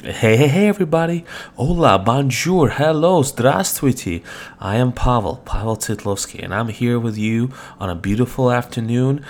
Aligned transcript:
Hey, 0.00 0.35
hey, 0.35 0.47
hey, 0.47 0.67
everybody. 0.67 1.25
Hola, 1.57 1.99
bonjour, 1.99 2.69
hello, 2.69 3.21
здравствуйте. 3.21 4.23
I 4.59 4.77
am 4.77 4.91
Pavel, 4.91 5.43
Pavel 5.45 5.77
Titlovsky, 5.77 6.43
and 6.43 6.55
I'm 6.55 6.69
here 6.69 6.97
with 6.97 7.19
you 7.19 7.51
on 7.79 7.91
a 7.91 7.93
beautiful 7.93 8.51
afternoon 8.51 9.23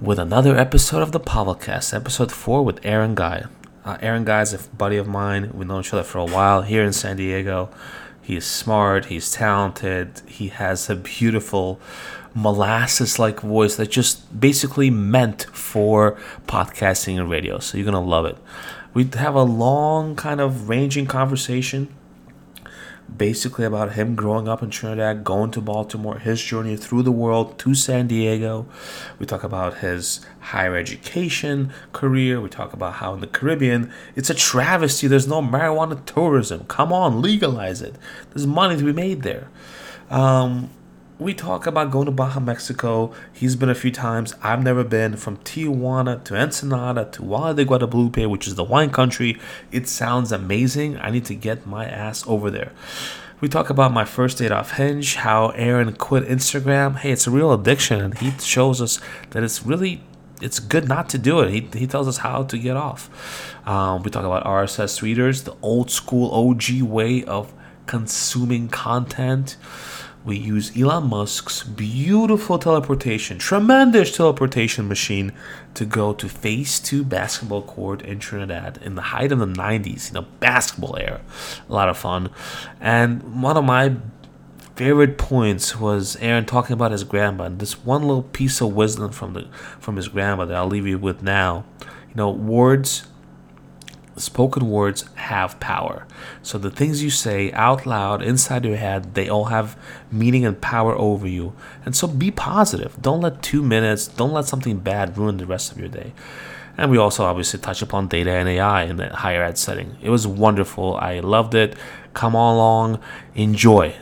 with 0.00 0.18
another 0.18 0.56
episode 0.56 1.02
of 1.02 1.12
the 1.12 1.20
Pavelcast, 1.20 1.94
episode 1.94 2.32
4 2.32 2.64
with 2.64 2.84
Aaron 2.84 3.14
Guy. 3.14 3.44
Uh, 3.84 3.98
Aaron 4.02 4.24
Guy 4.24 4.40
is 4.40 4.52
a 4.52 4.58
buddy 4.76 4.96
of 4.96 5.06
mine. 5.06 5.52
We've 5.54 5.68
known 5.68 5.82
each 5.82 5.92
other 5.92 6.02
for 6.02 6.18
a 6.18 6.24
while 6.24 6.62
here 6.62 6.82
in 6.82 6.92
San 6.92 7.16
Diego. 7.16 7.70
He 8.20 8.34
is 8.34 8.44
smart, 8.44 9.06
he's 9.06 9.30
talented, 9.30 10.22
he 10.26 10.48
has 10.48 10.90
a 10.90 10.96
beautiful 10.96 11.78
molasses 12.34 13.20
like 13.20 13.40
voice 13.42 13.76
that's 13.76 13.94
just 13.94 14.40
basically 14.40 14.90
meant 14.90 15.46
for 15.52 16.18
podcasting 16.48 17.16
and 17.16 17.30
radio. 17.30 17.60
So 17.60 17.78
you're 17.78 17.84
going 17.84 17.94
to 18.02 18.10
love 18.10 18.26
it 18.26 18.36
we 18.94 19.08
have 19.14 19.34
a 19.34 19.42
long 19.42 20.16
kind 20.16 20.40
of 20.40 20.68
ranging 20.68 21.06
conversation 21.06 21.94
basically 23.16 23.64
about 23.64 23.92
him 23.92 24.14
growing 24.14 24.48
up 24.48 24.62
in 24.62 24.70
Trinidad, 24.70 25.24
going 25.24 25.50
to 25.52 25.60
Baltimore, 25.60 26.18
his 26.18 26.42
journey 26.42 26.76
through 26.76 27.02
the 27.02 27.12
world 27.12 27.58
to 27.58 27.74
San 27.74 28.06
Diego. 28.06 28.66
We 29.18 29.26
talk 29.26 29.42
about 29.44 29.78
his 29.78 30.24
higher 30.40 30.76
education 30.76 31.72
career. 31.92 32.40
We 32.40 32.48
talk 32.48 32.72
about 32.72 32.94
how 32.94 33.14
in 33.14 33.20
the 33.20 33.26
Caribbean 33.26 33.92
it's 34.16 34.30
a 34.30 34.34
travesty. 34.34 35.06
There's 35.06 35.28
no 35.28 35.42
marijuana 35.42 36.04
tourism. 36.04 36.64
Come 36.66 36.92
on, 36.92 37.22
legalize 37.22 37.82
it. 37.82 37.96
There's 38.32 38.46
money 38.46 38.76
to 38.76 38.84
be 38.84 38.92
made 38.92 39.22
there. 39.22 39.48
Um, 40.08 40.70
we 41.20 41.34
talk 41.34 41.66
about 41.66 41.90
going 41.90 42.06
to 42.06 42.12
Baja, 42.12 42.40
Mexico. 42.40 43.12
He's 43.30 43.54
been 43.54 43.68
a 43.68 43.74
few 43.74 43.90
times. 43.90 44.34
I've 44.42 44.62
never 44.62 44.82
been. 44.82 45.16
From 45.16 45.36
Tijuana 45.38 46.24
to 46.24 46.34
Ensenada 46.34 47.04
to 47.12 47.22
Valle 47.22 47.52
de 47.52 47.64
Guadalupe, 47.66 48.24
which 48.24 48.48
is 48.48 48.54
the 48.54 48.64
wine 48.64 48.90
country. 48.90 49.38
It 49.70 49.86
sounds 49.86 50.32
amazing. 50.32 50.96
I 50.96 51.10
need 51.10 51.26
to 51.26 51.34
get 51.34 51.66
my 51.66 51.84
ass 51.84 52.26
over 52.26 52.50
there. 52.50 52.72
We 53.42 53.48
talk 53.48 53.68
about 53.68 53.92
my 53.92 54.06
first 54.06 54.38
date 54.38 54.50
off 54.50 54.72
Hinge, 54.72 55.16
how 55.16 55.50
Aaron 55.50 55.92
quit 55.92 56.24
Instagram. 56.24 56.96
Hey, 56.96 57.12
it's 57.12 57.26
a 57.26 57.30
real 57.30 57.52
addiction, 57.52 58.00
and 58.00 58.18
he 58.18 58.30
shows 58.38 58.80
us 58.80 58.98
that 59.30 59.42
it's 59.42 59.64
really 59.64 60.02
it's 60.40 60.58
good 60.58 60.88
not 60.88 61.10
to 61.10 61.18
do 61.18 61.40
it. 61.40 61.50
He, 61.50 61.80
he 61.80 61.86
tells 61.86 62.08
us 62.08 62.18
how 62.18 62.44
to 62.44 62.58
get 62.58 62.76
off. 62.76 63.54
Um, 63.68 64.02
we 64.02 64.10
talk 64.10 64.24
about 64.24 64.44
RSS 64.44 65.02
readers, 65.02 65.42
the 65.42 65.54
old 65.60 65.90
school 65.90 66.30
OG 66.32 66.80
way 66.80 67.24
of 67.24 67.52
consuming 67.84 68.68
content. 68.68 69.56
We 70.22 70.36
use 70.36 70.76
Elon 70.76 71.08
Musk's 71.08 71.62
beautiful 71.62 72.58
teleportation, 72.58 73.38
tremendous 73.38 74.14
teleportation 74.14 74.86
machine 74.86 75.32
to 75.74 75.86
go 75.86 76.12
to 76.12 76.28
phase 76.28 76.78
two 76.78 77.04
basketball 77.04 77.62
court 77.62 78.02
in 78.02 78.18
Trinidad 78.18 78.78
in 78.82 78.96
the 78.96 79.02
height 79.02 79.32
of 79.32 79.38
the 79.38 79.46
90s, 79.46 80.08
you 80.08 80.14
know, 80.14 80.26
basketball 80.38 80.96
era. 80.98 81.22
A 81.68 81.72
lot 81.72 81.88
of 81.88 81.96
fun. 81.96 82.28
And 82.80 83.42
one 83.42 83.56
of 83.56 83.64
my 83.64 83.96
favorite 84.76 85.16
points 85.16 85.78
was 85.78 86.16
Aaron 86.16 86.44
talking 86.44 86.74
about 86.74 86.92
his 86.92 87.04
grandma 87.04 87.44
and 87.44 87.58
this 87.58 87.84
one 87.84 88.02
little 88.02 88.22
piece 88.22 88.60
of 88.60 88.74
wisdom 88.74 89.12
from 89.12 89.32
the 89.32 89.48
from 89.78 89.96
his 89.96 90.08
grandma 90.08 90.44
that 90.44 90.56
I'll 90.56 90.66
leave 90.66 90.86
you 90.86 90.98
with 90.98 91.22
now. 91.22 91.64
You 91.80 92.14
know, 92.16 92.30
words 92.30 93.06
spoken 94.20 94.70
words 94.70 95.04
have 95.14 95.58
power. 95.60 96.06
So 96.42 96.58
the 96.58 96.70
things 96.70 97.02
you 97.02 97.10
say 97.10 97.52
out 97.52 97.86
loud 97.86 98.22
inside 98.22 98.64
your 98.64 98.76
head, 98.76 99.14
they 99.14 99.28
all 99.28 99.46
have 99.46 99.76
meaning 100.10 100.44
and 100.44 100.60
power 100.60 100.94
over 100.94 101.26
you. 101.26 101.54
And 101.84 101.96
so 101.96 102.06
be 102.06 102.30
positive. 102.30 103.00
Don't 103.00 103.20
let 103.20 103.42
two 103.42 103.62
minutes, 103.62 104.06
don't 104.06 104.32
let 104.32 104.46
something 104.46 104.78
bad 104.78 105.16
ruin 105.16 105.36
the 105.36 105.46
rest 105.46 105.72
of 105.72 105.78
your 105.78 105.88
day. 105.88 106.12
And 106.76 106.90
we 106.90 106.98
also 106.98 107.24
obviously 107.24 107.60
touch 107.60 107.82
upon 107.82 108.08
data 108.08 108.30
and 108.30 108.48
AI 108.48 108.84
in 108.84 108.96
the 108.96 109.08
higher 109.14 109.42
ed 109.42 109.58
setting. 109.58 109.96
It 110.00 110.08
was 110.08 110.26
wonderful. 110.26 110.96
I 110.96 111.20
loved 111.20 111.54
it. 111.54 111.76
Come 112.14 112.34
on 112.34 112.54
along, 112.54 113.00
enjoy. 113.34 113.94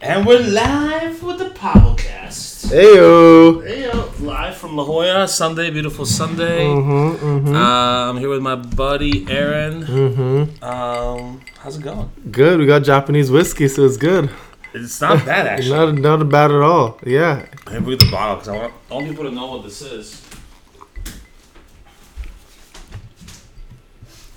And 0.00 0.26
we're 0.26 0.40
live 0.40 1.22
with 1.22 1.38
the 1.38 1.50
podcast. 1.50 2.45
Heyo. 2.68 3.62
Heyo, 3.62 4.20
live 4.20 4.56
from 4.56 4.76
La 4.76 4.84
Jolla, 4.84 5.28
Sunday, 5.28 5.70
beautiful 5.70 6.04
Sunday. 6.04 6.64
Mm-hmm, 6.66 7.24
mm-hmm. 7.24 7.54
Uh, 7.54 8.10
I'm 8.10 8.16
here 8.18 8.28
with 8.28 8.42
my 8.42 8.56
buddy 8.56 9.24
Aaron. 9.30 9.84
Mm-hmm. 9.84 10.64
Um, 10.64 11.42
how's 11.60 11.76
it 11.76 11.82
going? 11.82 12.10
Good. 12.32 12.58
We 12.58 12.66
got 12.66 12.82
Japanese 12.82 13.30
whiskey, 13.30 13.68
so 13.68 13.84
it's 13.84 13.96
good. 13.96 14.30
It's 14.74 15.00
not 15.00 15.24
bad 15.24 15.46
actually. 15.52 15.76
not 15.76 16.18
not 16.18 16.28
bad 16.28 16.50
at 16.50 16.60
all. 16.60 16.98
Yeah. 17.06 17.46
Me 17.70 17.78
read 17.78 18.00
the 18.00 18.10
bottle 18.10 18.34
because 18.36 18.48
I 18.48 18.56
want 18.56 18.74
all 18.90 19.02
people 19.06 19.22
to 19.24 19.30
know 19.30 19.46
what 19.46 19.62
this 19.62 19.80
is. 19.82 20.20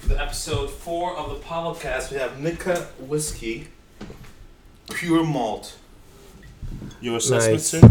For 0.01 0.09
the 0.09 0.21
episode 0.21 0.69
four 0.69 1.17
of 1.17 1.31
the 1.31 1.43
podcast, 1.43 2.11
we 2.11 2.17
have 2.17 2.39
Nikka 2.39 2.89
whiskey, 2.99 3.69
pure 4.93 5.23
malt. 5.23 5.78
Your 7.01 7.17
assessment, 7.17 7.53
Nice. 7.53 7.67
sir? 7.67 7.81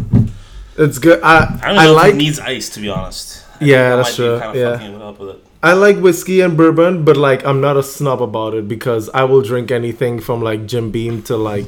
It's 0.77 0.99
good. 0.99 1.21
I 1.23 1.59
I 1.63 1.69
don't 1.69 1.79
I, 1.79 1.87
like 1.89 2.15
it 2.15 2.17
needs 2.17 2.39
ice, 2.41 2.69
to 2.71 2.81
be 2.81 2.89
honest. 2.89 3.45
I 3.61 3.65
Yeah, 3.65 3.97
that's 3.97 4.15
true, 4.17 4.39
kind 4.39 4.51
of 4.51 4.57
yeah. 4.57 4.79
fucking 4.79 4.95
it 4.95 5.03
up 5.03 5.19
with 5.19 5.31
it. 5.31 5.45
I 5.63 5.73
like 5.73 5.97
whiskey 5.99 6.41
and 6.41 6.57
bourbon, 6.57 7.05
but 7.05 7.17
like 7.17 7.45
I'm 7.45 7.61
not 7.61 7.77
a 7.77 7.83
snob 7.83 8.23
about 8.23 8.55
it 8.55 8.69
because 8.69 9.11
I 9.13 9.25
will 9.25 9.43
drink 9.43 9.71
anything 9.73 10.21
from 10.21 10.41
like 10.43 10.67
Jim 10.67 10.91
Beam 10.93 11.23
to 11.23 11.37
like, 11.37 11.67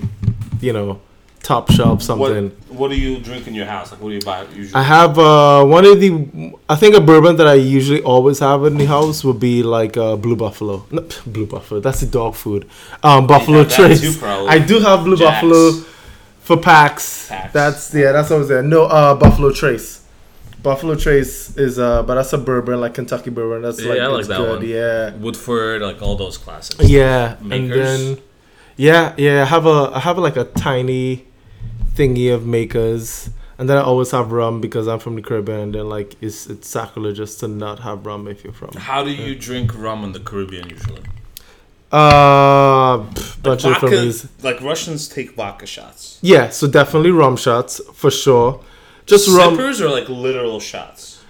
you 0.60 0.72
know, 0.72 1.00
Top 1.42 1.72
Shelf 1.72 2.00
something. 2.02 2.50
What 2.68 2.78
What 2.78 2.88
do 2.90 2.96
you 2.96 3.18
drink 3.18 3.48
in 3.48 3.54
your 3.54 3.66
house? 3.66 3.90
Like, 3.90 4.00
what 4.00 4.10
do 4.10 4.14
you 4.14 4.20
buy 4.20 4.44
usually? 4.54 4.74
I 4.74 4.82
have 4.84 5.18
uh 5.18 5.64
one 5.64 5.84
of 5.86 5.98
the 6.00 6.52
I 6.68 6.76
think 6.76 6.94
a 6.94 7.00
bourbon 7.00 7.34
that 7.36 7.48
I 7.48 7.54
usually 7.54 8.02
always 8.02 8.38
have 8.38 8.64
in 8.66 8.76
the 8.78 8.84
house 8.86 9.24
would 9.24 9.40
be 9.40 9.64
like 9.64 9.96
uh, 9.96 10.14
Blue 10.16 10.36
Buffalo. 10.36 10.86
No, 10.92 11.02
Blue 11.26 11.46
Buffalo. 11.46 11.80
That's 11.80 12.00
the 12.00 12.06
dog 12.06 12.36
food. 12.36 12.68
Um, 13.02 13.26
Buffalo 13.26 13.64
Trace. 13.64 14.00
too. 14.20 14.24
I 14.46 14.60
do 14.60 14.78
have 14.78 15.02
Blue 15.02 15.16
Jack's. 15.16 15.42
Buffalo 15.42 15.72
for 16.50 16.56
packs. 16.60 17.28
Packs. 17.28 17.52
That's 17.52 17.94
yeah. 17.94 18.10
That's 18.10 18.28
what 18.30 18.36
I 18.36 18.38
was 18.40 18.48
there. 18.48 18.62
No, 18.62 18.86
uh, 18.86 19.14
Buffalo 19.14 19.52
Trace. 19.52 20.02
Buffalo 20.64 20.96
Trace 20.96 21.56
is 21.56 21.78
uh, 21.78 22.02
but 22.02 22.16
that's 22.16 22.32
a 22.32 22.38
bourbon 22.38 22.80
like 22.80 22.94
Kentucky 22.94 23.30
bourbon. 23.30 23.62
That's 23.62 23.80
Yeah, 23.80 23.90
like 23.90 24.00
I 24.00 24.06
like 24.08 24.26
that 24.26 24.36
good. 24.38 24.58
one. 24.58 24.66
Yeah. 24.68 25.14
Woodford, 25.14 25.80
like 25.82 26.02
all 26.02 26.16
those 26.16 26.36
classics. 26.38 26.88
Yeah, 26.88 27.36
and 27.50 27.70
then 27.72 28.18
yeah, 28.76 29.14
yeah. 29.16 29.42
I 29.42 29.44
have 29.44 29.64
a 29.66 29.92
I 29.94 30.00
have 30.00 30.18
like 30.18 30.36
a 30.36 30.44
tiny 30.44 31.24
thingy 31.94 32.34
of 32.34 32.44
makers, 32.46 33.30
and 33.56 33.68
then 33.68 33.76
I 33.78 33.82
always 33.82 34.10
have 34.10 34.32
rum 34.32 34.60
because 34.60 34.88
I'm 34.88 34.98
from 34.98 35.14
the 35.14 35.22
Caribbean. 35.22 35.60
And 35.60 35.74
then 35.76 35.88
like 35.88 36.16
it's 36.20 36.48
it's 36.48 36.68
sacrilegious 36.68 37.36
to 37.36 37.48
not 37.48 37.78
have 37.80 38.04
rum 38.04 38.26
if 38.26 38.42
you're 38.42 38.52
from. 38.52 38.72
How 38.76 39.04
do 39.04 39.10
you 39.12 39.36
drink 39.36 39.72
rum 39.78 40.02
in 40.02 40.12
the 40.12 40.20
Caribbean 40.20 40.68
usually? 40.68 41.02
Uh, 41.92 41.96
pff, 43.40 43.42
bunch 43.42 43.64
of 43.64 43.74
different 43.74 43.94
vodka, 44.14 44.28
like 44.42 44.60
Russians 44.60 45.08
take 45.08 45.32
vodka 45.32 45.66
shots. 45.66 46.18
Yeah, 46.22 46.50
so 46.50 46.66
definitely 46.68 47.10
rum 47.10 47.36
shots 47.36 47.80
for 47.94 48.10
sure. 48.10 48.60
Just 49.06 49.28
rum. 49.28 49.54
Sippers 49.56 49.80
or 49.80 49.88
like 49.88 50.08
literal 50.08 50.60
shots. 50.60 51.24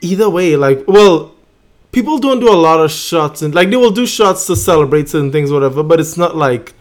Either 0.00 0.28
way, 0.30 0.56
like 0.56 0.84
well. 0.86 1.32
People 1.92 2.18
don't 2.18 2.40
do 2.40 2.50
a 2.50 2.58
lot 2.68 2.80
of 2.80 2.90
shots 2.90 3.40
and 3.40 3.54
like 3.54 3.70
they 3.70 3.76
will 3.76 3.92
do 3.92 4.04
shots 4.04 4.48
to 4.48 4.56
celebrate 4.56 5.08
certain 5.08 5.30
things, 5.30 5.52
whatever. 5.52 5.84
But 5.84 6.00
it's 6.00 6.16
not 6.16 6.34
like 6.36 6.74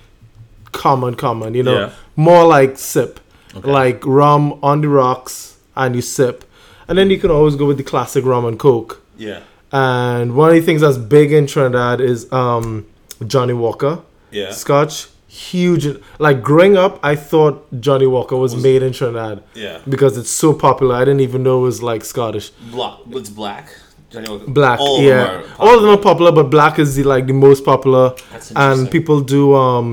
common, 0.71 1.13
common. 1.13 1.53
You 1.53 1.61
know, 1.61 1.79
Yeah. 1.79 1.91
more 2.15 2.47
like 2.47 2.79
sip. 2.79 3.19
Okay. 3.55 3.71
like 3.71 4.03
rum 4.07 4.59
on 4.63 4.81
the 4.81 4.87
rocks 4.87 5.57
and 5.75 5.95
you 5.95 6.01
sip 6.01 6.43
and 6.87 6.97
then 6.97 7.11
you 7.11 7.19
can 7.19 7.29
always 7.29 7.55
go 7.55 7.67
with 7.67 7.77
the 7.77 7.83
classic 7.83 8.25
rum 8.25 8.45
and 8.45 8.57
coke 8.57 9.03
Yeah, 9.15 9.41
and 9.71 10.35
one 10.35 10.49
of 10.49 10.55
the 10.55 10.61
things 10.61 10.81
that's 10.81 10.97
big 10.97 11.31
in 11.31 11.45
trinidad 11.45 12.01
is 12.01 12.25
um 12.33 12.87
johnnie 13.27 13.53
walker 13.53 14.01
yeah. 14.33 14.51
scotch 14.51 15.07
huge 15.27 15.85
like 16.19 16.43
growing 16.49 16.75
up 16.77 16.99
i 17.11 17.15
thought 17.15 17.55
johnnie 17.85 18.05
walker 18.15 18.35
was, 18.37 18.53
Was- 18.53 18.63
made 18.63 18.83
in 18.83 18.93
trinidad 18.93 19.41
Yeah, 19.55 19.79
because 19.93 20.13
it's 20.17 20.29
so 20.43 20.53
popular 20.53 20.95
i 20.95 21.03
didn't 21.05 21.21
even 21.29 21.41
know 21.43 21.57
it 21.61 21.65
was 21.71 21.81
like 21.91 22.03
scottish 22.05 22.49
black. 22.71 22.97
It's 23.19 23.29
black. 23.29 23.65
Johnnie 24.11 24.29
Walker. 24.29 24.51
black 24.59 24.79
All 24.79 24.97
of 24.99 25.03
yeah 25.03 25.23
them 25.23 25.43
are 25.43 25.55
all 25.65 25.75
of 25.77 25.81
them 25.83 25.89
are 25.97 26.03
popular 26.11 26.31
but 26.31 26.51
black 26.51 26.77
is 26.77 26.89
the 26.95 27.03
like 27.03 27.25
the 27.25 27.33
most 27.47 27.65
popular 27.65 28.13
That's 28.31 28.51
and 28.55 28.91
people 28.91 29.21
do 29.21 29.55
um 29.55 29.87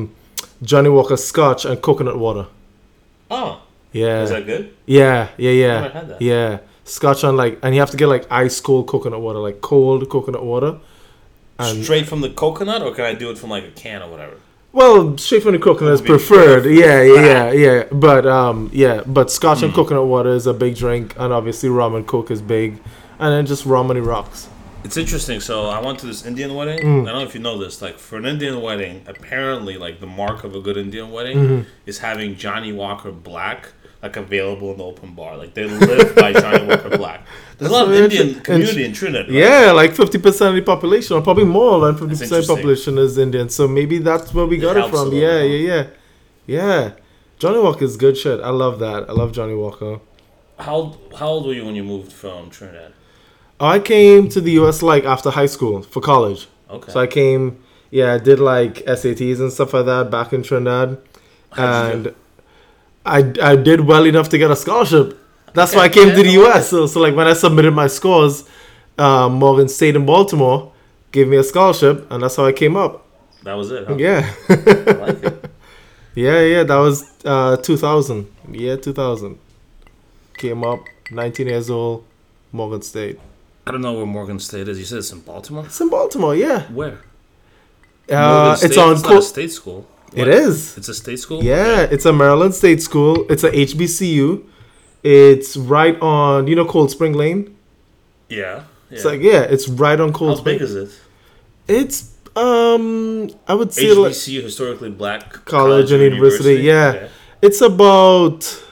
johnnie 0.63 0.91
walker 0.91 1.17
scotch 1.17 1.65
and 1.65 1.81
coconut 1.81 2.19
water 2.19 2.47
Oh, 3.31 3.63
yeah 3.93 4.23
is 4.25 4.31
that 4.31 4.45
good? 4.45 4.75
Yeah, 4.87 5.29
yeah, 5.39 5.51
yeah, 5.53 5.81
never 5.81 5.89
had 5.99 6.09
that. 6.09 6.21
yeah. 6.23 6.59
Scotch 6.85 7.23
on 7.23 7.37
like, 7.37 7.61
and 7.63 7.75
you 7.75 7.81
have 7.81 7.91
to 7.93 7.97
get 7.97 8.09
like 8.09 8.27
ice 8.31 8.61
cold 8.61 8.89
coconut 8.89 9.21
water, 9.21 9.39
like 9.39 9.61
cold 9.61 10.09
coconut 10.09 10.45
water. 10.45 10.81
And 11.61 11.85
Straight 11.85 12.07
from 12.09 12.21
the 12.21 12.31
coconut, 12.31 12.83
or 12.83 12.95
can 12.95 13.05
I 13.05 13.15
do 13.15 13.31
it 13.31 13.39
from 13.39 13.51
like 13.51 13.65
a 13.65 13.71
can 13.71 14.03
or 14.03 14.11
whatever? 14.11 14.35
well, 14.73 15.19
straight 15.19 15.43
from 15.43 15.53
the 15.53 15.59
coconut 15.59 15.95
is 15.95 16.01
preferred. 16.01 16.65
Yeah, 16.65 17.03
yeah, 17.03 17.23
yeah, 17.25 17.53
yeah. 17.53 17.85
But 17.91 18.25
um, 18.27 18.71
yeah, 18.73 19.03
but 19.07 19.31
Scotch 19.31 19.59
Hmm. 19.61 19.67
and 19.67 19.75
coconut 19.75 20.07
water 20.07 20.31
is 20.31 20.47
a 20.47 20.55
big 20.55 20.77
drink, 20.77 21.15
and 21.19 21.33
obviously 21.33 21.69
rum 21.69 21.95
and 21.95 22.07
coke 22.07 22.31
is 22.31 22.41
big, 22.41 22.79
and 23.19 23.33
then 23.33 23.47
just 23.47 23.67
rum 23.67 23.89
the 23.89 24.01
rocks. 24.01 24.49
It's 24.85 24.97
interesting. 24.97 25.41
So 25.41 25.67
I 25.67 25.81
went 25.85 25.99
to 25.99 26.07
this 26.07 26.25
Indian 26.25 26.55
wedding. 26.55 26.79
Mm. 26.79 27.03
I 27.03 27.13
don't 27.13 27.21
know 27.21 27.23
if 27.23 27.35
you 27.35 27.41
know 27.41 27.59
this. 27.59 27.83
Like 27.83 27.99
for 27.99 28.17
an 28.17 28.25
Indian 28.25 28.63
wedding, 28.63 29.03
apparently, 29.07 29.77
like 29.77 30.01
the 30.01 30.07
mark 30.07 30.43
of 30.45 30.55
a 30.55 30.61
good 30.61 30.77
Indian 30.79 31.11
wedding 31.11 31.37
Mm-hmm. 31.39 31.69
is 31.85 31.99
having 31.99 32.37
Johnnie 32.37 32.73
Walker 32.73 33.11
Black 33.13 33.73
like 34.03 34.17
available 34.17 34.73
in 34.73 34.79
the 34.79 34.85
open 34.85 35.15
bar. 35.15 35.37
Like 35.37 35.55
they 35.55 35.65
live 35.65 36.15
by 36.15 36.33
Johnnie 36.33 36.67
Walker 36.67 36.97
Black. 36.97 37.27
There's 37.59 37.71
a 37.71 37.75
lot 37.75 37.89
of 37.89 37.95
Indian 37.95 38.41
community 38.41 38.85
in 38.85 38.93
Trinidad. 38.93 39.29
right? 39.29 39.35
Yeah, 39.35 39.73
like 39.73 39.95
fifty 39.95 40.19
percent 40.19 40.51
of 40.51 40.55
the 40.57 40.63
population, 40.63 41.17
or 41.17 41.23
probably 41.23 41.45
more 41.45 41.81
than 41.81 41.95
fifty 41.95 42.09
percent 42.11 42.31
interesting. 42.33 42.57
population 42.57 42.99
is 42.99 43.19
Indian. 43.19 43.49
So 43.49 43.69
maybe 43.69 43.99
that's 43.99 44.33
where 44.33 44.47
we 44.47 44.57
It 44.59 44.61
got 44.61 44.77
it 44.77 44.91
from. 44.91 45.13
Yeah, 45.13 45.43
yeah, 45.43 45.69
yeah, 45.69 45.87
yeah. 46.47 46.93
Johnnie 47.39 47.61
Walker 47.61 47.85
is 47.85 47.97
good 47.97 48.17
shit. 48.17 48.41
I 48.41 48.51
love 48.51 48.79
that. 48.81 49.09
I 49.09 49.13
love 49.13 49.33
Johnnie 49.33 49.55
Walker. 49.55 50.01
How 50.59 50.97
how 51.19 51.29
old 51.29 51.47
were 51.47 51.55
you 51.55 51.65
when 51.65 51.75
you 51.75 51.85
moved 51.85 52.13
from 52.13 52.51
Trinidad? 52.51 52.93
I 53.59 53.79
came 53.79 54.29
to 54.31 54.41
the 54.41 54.53
U.S. 54.53 54.83
like 54.83 55.05
after 55.05 55.31
high 55.31 55.47
school 55.47 55.83
for 55.83 56.01
college. 56.01 56.49
Okay. 56.71 56.93
So 56.93 57.01
I 57.01 57.07
came, 57.07 57.63
yeah, 57.91 58.15
I 58.15 58.19
did 58.19 58.41
like 58.41 58.77
SATs 58.87 59.39
and 59.41 59.53
stuff 59.53 59.75
like 59.75 59.85
that 59.87 60.11
back 60.11 60.33
in 60.33 60.43
Trinidad, 60.43 60.99
and 61.57 62.15
I 63.05 63.33
I 63.43 63.57
did 63.57 63.81
well 63.81 64.05
enough 64.07 64.29
to 64.31 64.39
get 64.39 64.51
a 64.51 64.57
scholarship. 64.57 65.19
That's 65.55 65.75
why 65.75 65.83
I 65.83 65.89
came 65.89 66.09
yeah, 66.09 66.15
to 66.15 66.23
the 66.23 66.31
U.S. 66.33 66.69
So, 66.71 66.87
so 66.87 67.01
like 67.01 67.15
when 67.15 67.27
I 67.27 67.33
submitted 67.33 67.73
my 67.73 67.89
scores, 67.89 68.45
uh, 68.99 69.29
Morgan 69.29 69.69
State 69.69 69.97
in 69.97 70.07
Baltimore 70.07 70.73
gave 71.13 71.29
me 71.29 71.37
a 71.37 71.43
scholarship, 71.43 72.11
and 72.11 72.23
that's 72.23 72.37
how 72.37 72.47
I 72.47 72.53
came 72.53 72.77
up. 72.77 73.07
That 73.43 73.55
was 73.55 73.71
it. 73.71 73.87
Huh? 73.89 73.97
Yeah, 73.97 74.31
I 74.49 74.93
like 74.93 75.23
it. 75.25 75.51
yeah, 76.15 76.41
yeah. 76.43 76.63
That 76.63 76.77
was 76.77 77.11
uh, 77.25 77.57
2000. 77.57 78.31
Yeah, 78.51 78.77
2000. 78.77 79.39
Came 80.39 80.65
up, 80.65 80.81
19 81.11 81.47
years 81.49 81.71
old, 81.71 82.05
Morgan 82.53 82.83
State. 82.83 83.19
I 83.67 83.73
don't 83.73 83.83
know 83.83 83.93
where 83.95 84.07
Morgan 84.07 84.39
State 84.39 84.69
is. 84.69 84.79
You 84.79 84.85
said 84.85 84.99
it's 84.99 85.13
in 85.13 85.21
Baltimore. 85.21 85.65
It's 85.67 85.81
in 85.81 85.91
Baltimore. 85.91 86.35
Yeah, 86.35 86.63
Where? 86.73 86.99
uh, 88.11 88.57
it's 88.63 88.77
on. 88.77 88.93
It's 88.93 89.03
not 89.03 89.11
Co- 89.11 89.19
a 89.19 89.23
state 89.23 89.53
school. 89.53 89.87
It 90.15 90.19
What? 90.21 90.29
is. 90.29 90.77
It's 90.79 90.89
a 90.89 90.95
state 90.95 91.19
school. 91.19 91.43
Yeah, 91.43 91.83
it's 91.83 92.05
a 92.05 92.13
Maryland 92.13 92.55
State 92.55 92.83
School. 92.83 93.27
It's 93.31 93.45
a 93.45 93.51
HBCU. 93.51 94.45
It's 95.03 95.57
right 95.57 95.99
on, 96.03 96.47
you 96.47 96.55
know, 96.57 96.65
Cold 96.67 96.91
Spring 96.91 97.13
Lane. 97.15 97.57
Yeah. 98.29 98.39
yeah. 98.39 98.63
It's 98.91 99.05
like 99.05 99.21
yeah, 99.23 99.43
it's 99.43 99.69
right 99.69 99.99
on 100.01 100.13
Cold 100.13 100.31
How 100.31 100.37
Spring. 100.37 100.59
big 100.59 100.63
is 100.63 100.75
it? 100.75 100.91
It's 101.69 102.13
um, 102.37 103.31
I 103.49 103.55
would 103.55 103.73
say 103.73 103.93
like 103.93 104.13
HBCU, 104.13 104.43
historically 104.43 104.91
black 104.91 105.45
College 105.47 105.91
and 105.93 106.01
or 106.03 106.05
university, 106.05 106.63
yeah. 106.63 106.89
Okay. 106.95 107.09
it's 107.43 107.61
about 107.61 108.63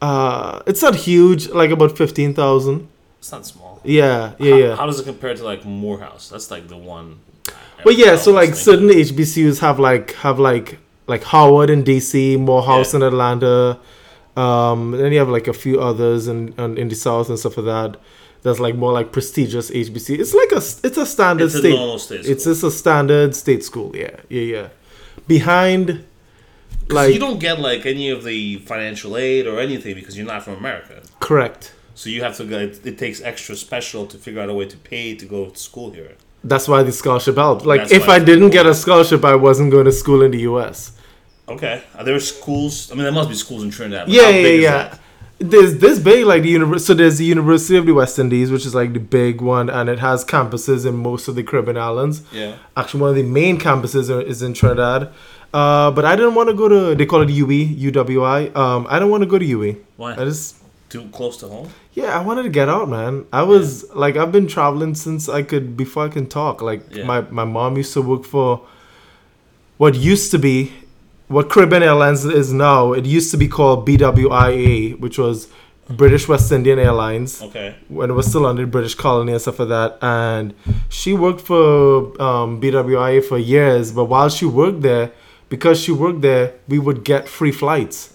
uh, 0.00 0.62
it's 0.66 0.82
not 0.82 0.94
huge, 0.94 1.48
like 1.50 1.70
about 1.70 1.96
fifteen 1.96 2.34
thousand. 2.34 2.88
It's 3.18 3.32
not 3.32 3.46
small. 3.46 3.80
Yeah, 3.84 4.32
yeah, 4.38 4.50
How, 4.50 4.56
yeah. 4.58 4.76
how 4.76 4.86
does 4.86 5.00
it 5.00 5.04
compare 5.04 5.34
to 5.34 5.44
like 5.44 5.64
Morehouse? 5.64 6.28
That's 6.28 6.50
like 6.50 6.68
the 6.68 6.76
one. 6.76 7.18
But 7.84 7.96
yeah, 7.96 8.16
so 8.16 8.32
like 8.32 8.54
certain 8.54 8.88
HBCUs 8.88 9.60
have 9.60 9.78
like 9.78 10.12
have 10.14 10.38
like 10.38 10.78
like 11.06 11.22
Howard 11.24 11.70
in 11.70 11.84
DC, 11.84 12.38
Morehouse 12.38 12.92
Yeah. 12.92 12.98
in 13.00 13.02
Atlanta. 13.04 13.78
Um, 14.36 14.90
then 14.90 15.12
you 15.12 15.18
have 15.18 15.28
like 15.28 15.48
a 15.48 15.52
few 15.54 15.80
others 15.80 16.28
in, 16.28 16.52
in 16.58 16.78
in 16.78 16.88
the 16.88 16.94
south 16.94 17.28
and 17.28 17.38
stuff 17.38 17.56
like 17.56 17.66
that. 17.66 18.00
That's 18.42 18.60
like 18.60 18.76
more 18.76 18.92
like 18.92 19.10
prestigious 19.12 19.70
HBC. 19.70 20.18
It's 20.18 20.34
like 20.34 20.52
a 20.52 20.56
it's 20.86 20.96
a 20.98 21.06
standard 21.06 21.46
It's 21.46 21.54
a 21.54 21.58
state. 21.58 21.74
normal 21.74 21.98
state 21.98 22.26
It's 22.26 22.44
just 22.44 22.62
a 22.62 22.70
standard 22.70 23.34
state 23.34 23.64
school. 23.64 23.94
Yeah, 23.96 24.16
yeah, 24.28 24.42
yeah. 24.42 24.68
Behind, 25.26 26.04
like 26.88 27.12
you 27.14 27.18
don't 27.20 27.40
get 27.40 27.58
like 27.60 27.86
any 27.86 28.10
of 28.10 28.24
the 28.24 28.58
financial 28.58 29.16
aid 29.16 29.46
or 29.46 29.58
anything 29.58 29.94
because 29.94 30.16
you're 30.16 30.26
not 30.26 30.42
from 30.44 30.54
America. 30.54 31.02
correct. 31.20 31.72
So 31.94 32.10
you 32.10 32.22
have 32.22 32.36
to 32.36 32.44
go. 32.44 32.58
It, 32.58 32.84
it 32.86 32.98
takes 32.98 33.22
extra 33.22 33.56
special 33.56 34.06
to 34.06 34.18
figure 34.18 34.40
out 34.42 34.50
a 34.50 34.54
way 34.54 34.66
to 34.66 34.76
pay 34.76 35.14
to 35.14 35.24
go 35.24 35.46
to 35.48 35.58
school 35.58 35.90
here. 35.92 36.12
That's 36.48 36.68
why 36.68 36.82
the 36.82 36.92
scholarship 36.92 37.36
helped. 37.36 37.66
Like 37.66 37.82
That's 37.82 37.92
if 37.92 38.06
why 38.06 38.14
I 38.14 38.16
it's 38.16 38.26
didn't 38.26 38.50
get 38.50 38.66
a 38.66 38.74
scholarship, 38.74 39.24
I 39.24 39.34
wasn't 39.34 39.70
going 39.70 39.86
to 39.86 39.92
school 39.92 40.22
in 40.22 40.30
the 40.30 40.40
U.S. 40.40 40.92
Okay. 41.48 41.82
Are 41.96 42.04
there 42.04 42.18
schools? 42.20 42.90
I 42.90 42.94
mean, 42.94 43.04
there 43.04 43.12
must 43.12 43.28
be 43.28 43.34
schools 43.34 43.62
in 43.62 43.70
Trinidad. 43.70 44.06
but 44.06 44.14
Yeah, 44.14 44.22
how 44.22 44.28
yeah, 44.30 44.42
big 44.42 44.58
is 44.58 44.62
yeah. 44.62 44.70
that? 44.70 45.00
There's 45.38 45.76
this 45.78 45.98
big 45.98 46.24
like 46.24 46.42
the 46.42 46.48
university. 46.48 46.86
So 46.86 46.94
there's 46.94 47.18
the 47.18 47.24
University 47.26 47.76
of 47.76 47.84
the 47.84 47.92
West 47.92 48.18
Indies, 48.18 48.50
which 48.50 48.64
is 48.64 48.74
like 48.74 48.94
the 48.94 49.00
big 49.00 49.42
one, 49.42 49.68
and 49.68 49.88
it 49.90 49.98
has 49.98 50.24
campuses 50.24 50.86
in 50.86 50.96
most 50.96 51.28
of 51.28 51.34
the 51.34 51.42
Caribbean 51.42 51.76
islands. 51.76 52.22
Yeah. 52.32 52.56
Actually, 52.76 53.00
one 53.02 53.10
of 53.10 53.16
the 53.16 53.22
main 53.22 53.58
campuses 53.58 54.08
are, 54.08 54.22
is 54.22 54.40
in 54.42 54.54
Trinidad. 54.54 55.12
Uh, 55.52 55.90
but 55.90 56.04
I 56.06 56.16
didn't 56.16 56.34
want 56.34 56.48
to 56.48 56.54
go 56.54 56.68
to. 56.68 56.94
They 56.94 57.04
call 57.06 57.20
it 57.22 57.28
UE, 57.30 57.46
UWI. 57.92 58.54
Um, 58.56 58.86
I 58.88 58.98
don't 58.98 59.10
want 59.10 59.22
to 59.22 59.26
go 59.26 59.38
to 59.38 59.44
UE. 59.44 59.76
Why? 59.96 60.12
I 60.12 60.24
just 60.24 60.56
Too 60.96 61.08
close 61.18 61.36
to 61.38 61.46
home. 61.48 61.68
yeah, 61.92 62.18
I 62.18 62.22
wanted 62.22 62.44
to 62.44 62.48
get 62.60 62.68
out, 62.68 62.88
man. 62.88 63.24
I 63.32 63.42
was 63.42 63.66
like, 63.94 64.16
I've 64.16 64.32
been 64.32 64.46
traveling 64.56 64.94
since 64.94 65.28
I 65.28 65.42
could 65.42 65.76
before 65.76 66.04
I 66.06 66.08
can 66.16 66.26
talk. 66.26 66.62
Like 66.62 66.82
Yeah. 66.96 67.04
my 67.10 67.20
my 67.40 67.44
mom 67.44 67.76
used 67.82 67.92
to 67.94 68.02
work 68.12 68.24
for 68.24 68.50
what 69.78 69.94
used 69.94 70.30
to 70.32 70.38
be 70.38 70.72
what 71.28 71.50
Caribbean 71.50 71.82
Airlines 71.82 72.24
is 72.24 72.52
now. 72.52 72.92
It 72.92 73.04
used 73.04 73.30
to 73.32 73.36
be 73.36 73.48
called 73.48 73.86
BWIA, 73.86 74.98
which 75.00 75.18
was 75.18 75.48
British 75.88 76.28
West 76.28 76.50
Indian 76.52 76.78
Airlines 76.78 77.42
Okay. 77.42 77.74
when 77.88 78.10
it 78.10 78.12
was 78.12 78.26
still 78.26 78.46
under 78.46 78.64
British 78.66 78.94
colony 78.94 79.32
and 79.32 79.40
stuff 79.40 79.58
like 79.58 79.68
that. 79.68 79.98
And 80.02 80.54
she 80.88 81.12
worked 81.14 81.40
for 81.40 82.20
um, 82.22 82.60
BWIA 82.60 83.24
for 83.24 83.38
years. 83.38 83.90
But 83.92 84.04
while 84.04 84.28
she 84.28 84.46
worked 84.46 84.82
there, 84.82 85.10
because 85.48 85.80
she 85.80 85.92
worked 85.92 86.22
there, 86.22 86.54
we 86.68 86.78
would 86.78 87.02
get 87.04 87.28
free 87.28 87.52
flights. 87.52 88.14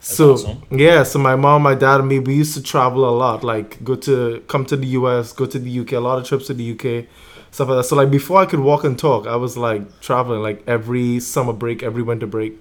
So 0.00 0.32
awesome. 0.34 0.62
yeah, 0.70 1.02
so 1.02 1.18
my 1.18 1.36
mom, 1.36 1.62
my 1.62 1.74
dad, 1.74 2.00
and 2.00 2.08
me, 2.08 2.18
we 2.18 2.34
used 2.34 2.54
to 2.54 2.62
travel 2.62 3.08
a 3.08 3.14
lot. 3.14 3.42
Like 3.42 3.82
go 3.82 3.96
to 3.96 4.42
come 4.48 4.64
to 4.66 4.76
the 4.76 4.86
US, 4.88 5.32
go 5.32 5.46
to 5.46 5.58
the 5.58 5.80
UK, 5.80 5.92
a 5.92 6.00
lot 6.00 6.18
of 6.18 6.26
trips 6.26 6.46
to 6.46 6.54
the 6.54 6.72
UK, 6.72 7.06
stuff 7.50 7.68
like 7.68 7.78
that. 7.78 7.84
So 7.84 7.96
like 7.96 8.10
before 8.10 8.40
I 8.40 8.46
could 8.46 8.60
walk 8.60 8.84
and 8.84 8.98
talk, 8.98 9.26
I 9.26 9.36
was 9.36 9.56
like 9.56 10.00
traveling 10.00 10.42
like 10.42 10.62
every 10.66 11.20
summer 11.20 11.52
break, 11.52 11.82
every 11.82 12.02
winter 12.02 12.26
break. 12.26 12.60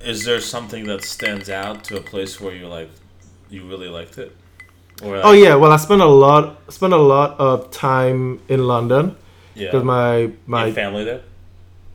Is 0.00 0.24
there 0.24 0.40
something 0.40 0.84
that 0.84 1.04
stands 1.04 1.48
out 1.48 1.84
to 1.84 1.96
a 1.96 2.00
place 2.00 2.40
where 2.40 2.54
you 2.54 2.66
like, 2.66 2.90
you 3.50 3.64
really 3.64 3.88
liked 3.88 4.18
it? 4.18 4.34
Or 5.02 5.14
oh, 5.14 5.16
like, 5.16 5.24
Oh 5.24 5.32
yeah, 5.32 5.54
well 5.54 5.72
I 5.72 5.76
spent 5.76 6.00
a 6.00 6.06
lot, 6.06 6.72
spent 6.72 6.92
a 6.92 6.96
lot 6.96 7.38
of 7.38 7.70
time 7.70 8.40
in 8.48 8.66
London 8.66 9.16
yeah. 9.54 9.68
because 9.68 9.84
my 9.84 10.16
Your 10.16 10.32
my 10.46 10.72
family 10.72 11.04
there. 11.04 11.22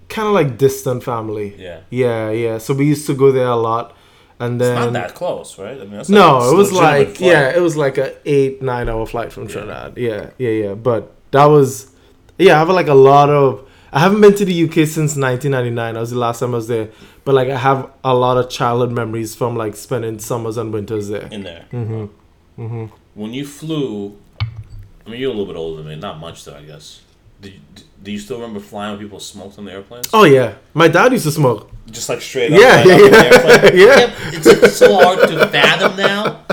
kind 0.10 0.28
of 0.28 0.34
like 0.34 0.58
distant 0.58 1.04
family. 1.04 1.56
Yeah. 1.58 1.82
Yeah, 1.90 2.30
yeah. 2.30 2.58
So 2.60 2.74
we 2.74 2.86
used 2.86 3.08
to 3.08 3.16
go 3.16 3.32
there 3.32 3.48
a 3.48 3.56
lot, 3.56 3.97
and 4.40 4.62
It's 4.62 4.70
then 4.70 4.76
not 4.76 4.94
that 4.94 5.16
close, 5.16 5.58
right? 5.58 5.78
I 5.78 5.82
mean, 5.82 5.92
that's 5.98 6.10
no, 6.10 6.38
like 6.38 6.52
it 6.54 6.56
was 6.56 6.72
like 6.72 7.08
flight. 7.16 7.20
yeah, 7.22 7.50
it 7.56 7.62
was 7.62 7.76
like 7.76 7.98
a 7.98 8.16
eight 8.26 8.62
nine 8.62 8.88
hour 8.90 9.06
flight 9.06 9.32
from 9.34 9.48
Trinidad. 9.48 9.98
Yeah, 9.98 10.30
yeah, 10.38 10.50
yeah. 10.50 10.74
But 10.74 11.12
that 11.32 11.46
was 11.46 11.92
yeah. 12.38 12.56
I 12.56 12.60
have 12.60 12.70
like 12.70 12.88
a 12.88 12.94
lot 12.94 13.30
of. 13.30 13.68
I 13.92 14.00
haven't 14.00 14.20
been 14.22 14.36
to 14.36 14.46
the 14.46 14.64
UK 14.66 14.74
since 14.86 15.16
1999. 15.16 15.94
That 15.94 16.00
was 16.00 16.12
the 16.12 16.18
last 16.20 16.40
time 16.42 16.52
I 16.54 16.58
was 16.58 16.68
there. 16.68 16.90
But 17.24 17.36
like 17.36 17.50
I 17.50 17.58
have 17.58 17.90
a 18.04 18.14
lot 18.14 18.38
of 18.38 18.50
childhood 18.50 18.92
memories 18.92 19.34
from 19.34 19.56
like 19.56 19.76
spending 19.76 20.20
summers 20.20 20.58
and 20.58 20.72
winters 20.74 21.08
there. 21.08 21.28
in 21.32 21.44
there. 21.44 21.66
Mm-hmm. 21.72 22.62
Mm-hmm. 22.62 22.86
When 23.16 23.34
you 23.34 23.46
flew, 23.48 24.18
I 24.42 25.10
mean, 25.10 25.20
you're 25.22 25.32
a 25.32 25.34
little 25.34 25.46
bit 25.52 25.56
older 25.58 25.82
than 25.82 25.88
me. 25.92 25.96
Not 25.96 26.20
much, 26.20 26.44
though, 26.46 26.56
I 26.56 26.64
guess. 26.64 27.02
Did 27.42 27.54
you, 27.54 27.60
do 28.04 28.12
you 28.12 28.20
still 28.20 28.38
remember 28.38 28.60
flying 28.60 28.92
when 28.94 29.00
people 29.02 29.20
smoked 29.20 29.58
on 29.58 29.66
the 29.66 29.72
airplanes? 29.74 30.10
Oh 30.14 30.24
yeah, 30.24 30.56
my 30.74 30.88
dad 30.88 31.12
used 31.12 31.26
to 31.26 31.32
smoke. 31.32 31.70
Just 31.90 32.10
like 32.10 32.22
straight 32.22 32.52
up. 32.54 32.60
Yeah, 32.60 32.76
right 32.78 32.86
yeah, 32.88 32.94
up 32.94 33.02
in 33.02 33.12
the 33.12 33.18
yeah, 33.18 33.24
airplane? 33.24 33.88
yeah. 33.88 34.38
It's 34.38 34.46
like 34.46 34.72
so 34.72 34.94
hard 35.02 35.30
to 35.30 35.48
fathom 35.48 35.96
now. 35.98 36.44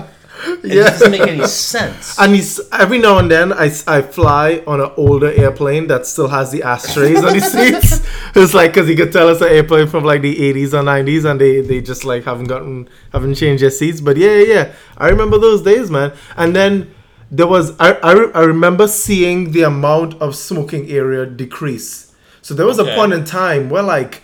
It 0.62 0.74
Yeah. 0.74 0.84
doesn't 0.84 1.10
make 1.10 1.22
any 1.22 1.46
sense. 1.46 2.18
And 2.18 2.34
he's, 2.34 2.60
every 2.70 2.98
now 2.98 3.18
and 3.18 3.30
then, 3.30 3.52
I, 3.52 3.70
I 3.86 4.02
fly 4.02 4.62
on 4.66 4.80
an 4.80 4.90
older 4.96 5.32
airplane 5.32 5.86
that 5.88 6.06
still 6.06 6.28
has 6.28 6.52
the 6.52 6.62
ashtrays 6.62 7.22
on 7.24 7.32
the 7.32 7.40
seats. 7.40 8.06
It's 8.36 8.52
like 8.52 8.72
because 8.72 8.88
he 8.88 8.94
could 8.96 9.12
tell 9.12 9.28
it's 9.28 9.40
an 9.40 9.48
airplane 9.48 9.86
from 9.88 10.04
like 10.04 10.20
the 10.22 10.34
80s 10.34 10.72
or 10.74 10.82
90s, 10.82 11.24
and 11.24 11.40
they, 11.40 11.60
they 11.60 11.80
just 11.80 12.04
like 12.04 12.24
haven't 12.24 12.46
gotten 12.48 12.88
haven't 13.12 13.34
changed 13.36 13.62
their 13.62 13.70
seats. 13.70 14.00
But 14.00 14.16
yeah, 14.16 14.34
yeah, 14.38 14.54
yeah, 14.54 14.72
I 14.98 15.08
remember 15.08 15.38
those 15.38 15.62
days, 15.62 15.90
man. 15.90 16.12
And 16.36 16.54
then 16.54 16.92
there 17.36 17.46
was 17.54 17.66
I 17.80 17.88
I, 18.10 18.12
re- 18.20 18.32
I 18.34 18.42
remember 18.54 18.86
seeing 18.88 19.52
the 19.52 19.62
amount 19.62 20.14
of 20.20 20.34
smoking 20.36 20.84
area 20.90 21.22
decrease. 21.26 22.12
So 22.42 22.54
there 22.54 22.66
was 22.66 22.78
Okay. 22.78 22.92
a 22.92 22.96
point 22.96 23.12
in 23.12 23.24
time 23.24 23.62
where 23.72 23.82
like 23.82 24.22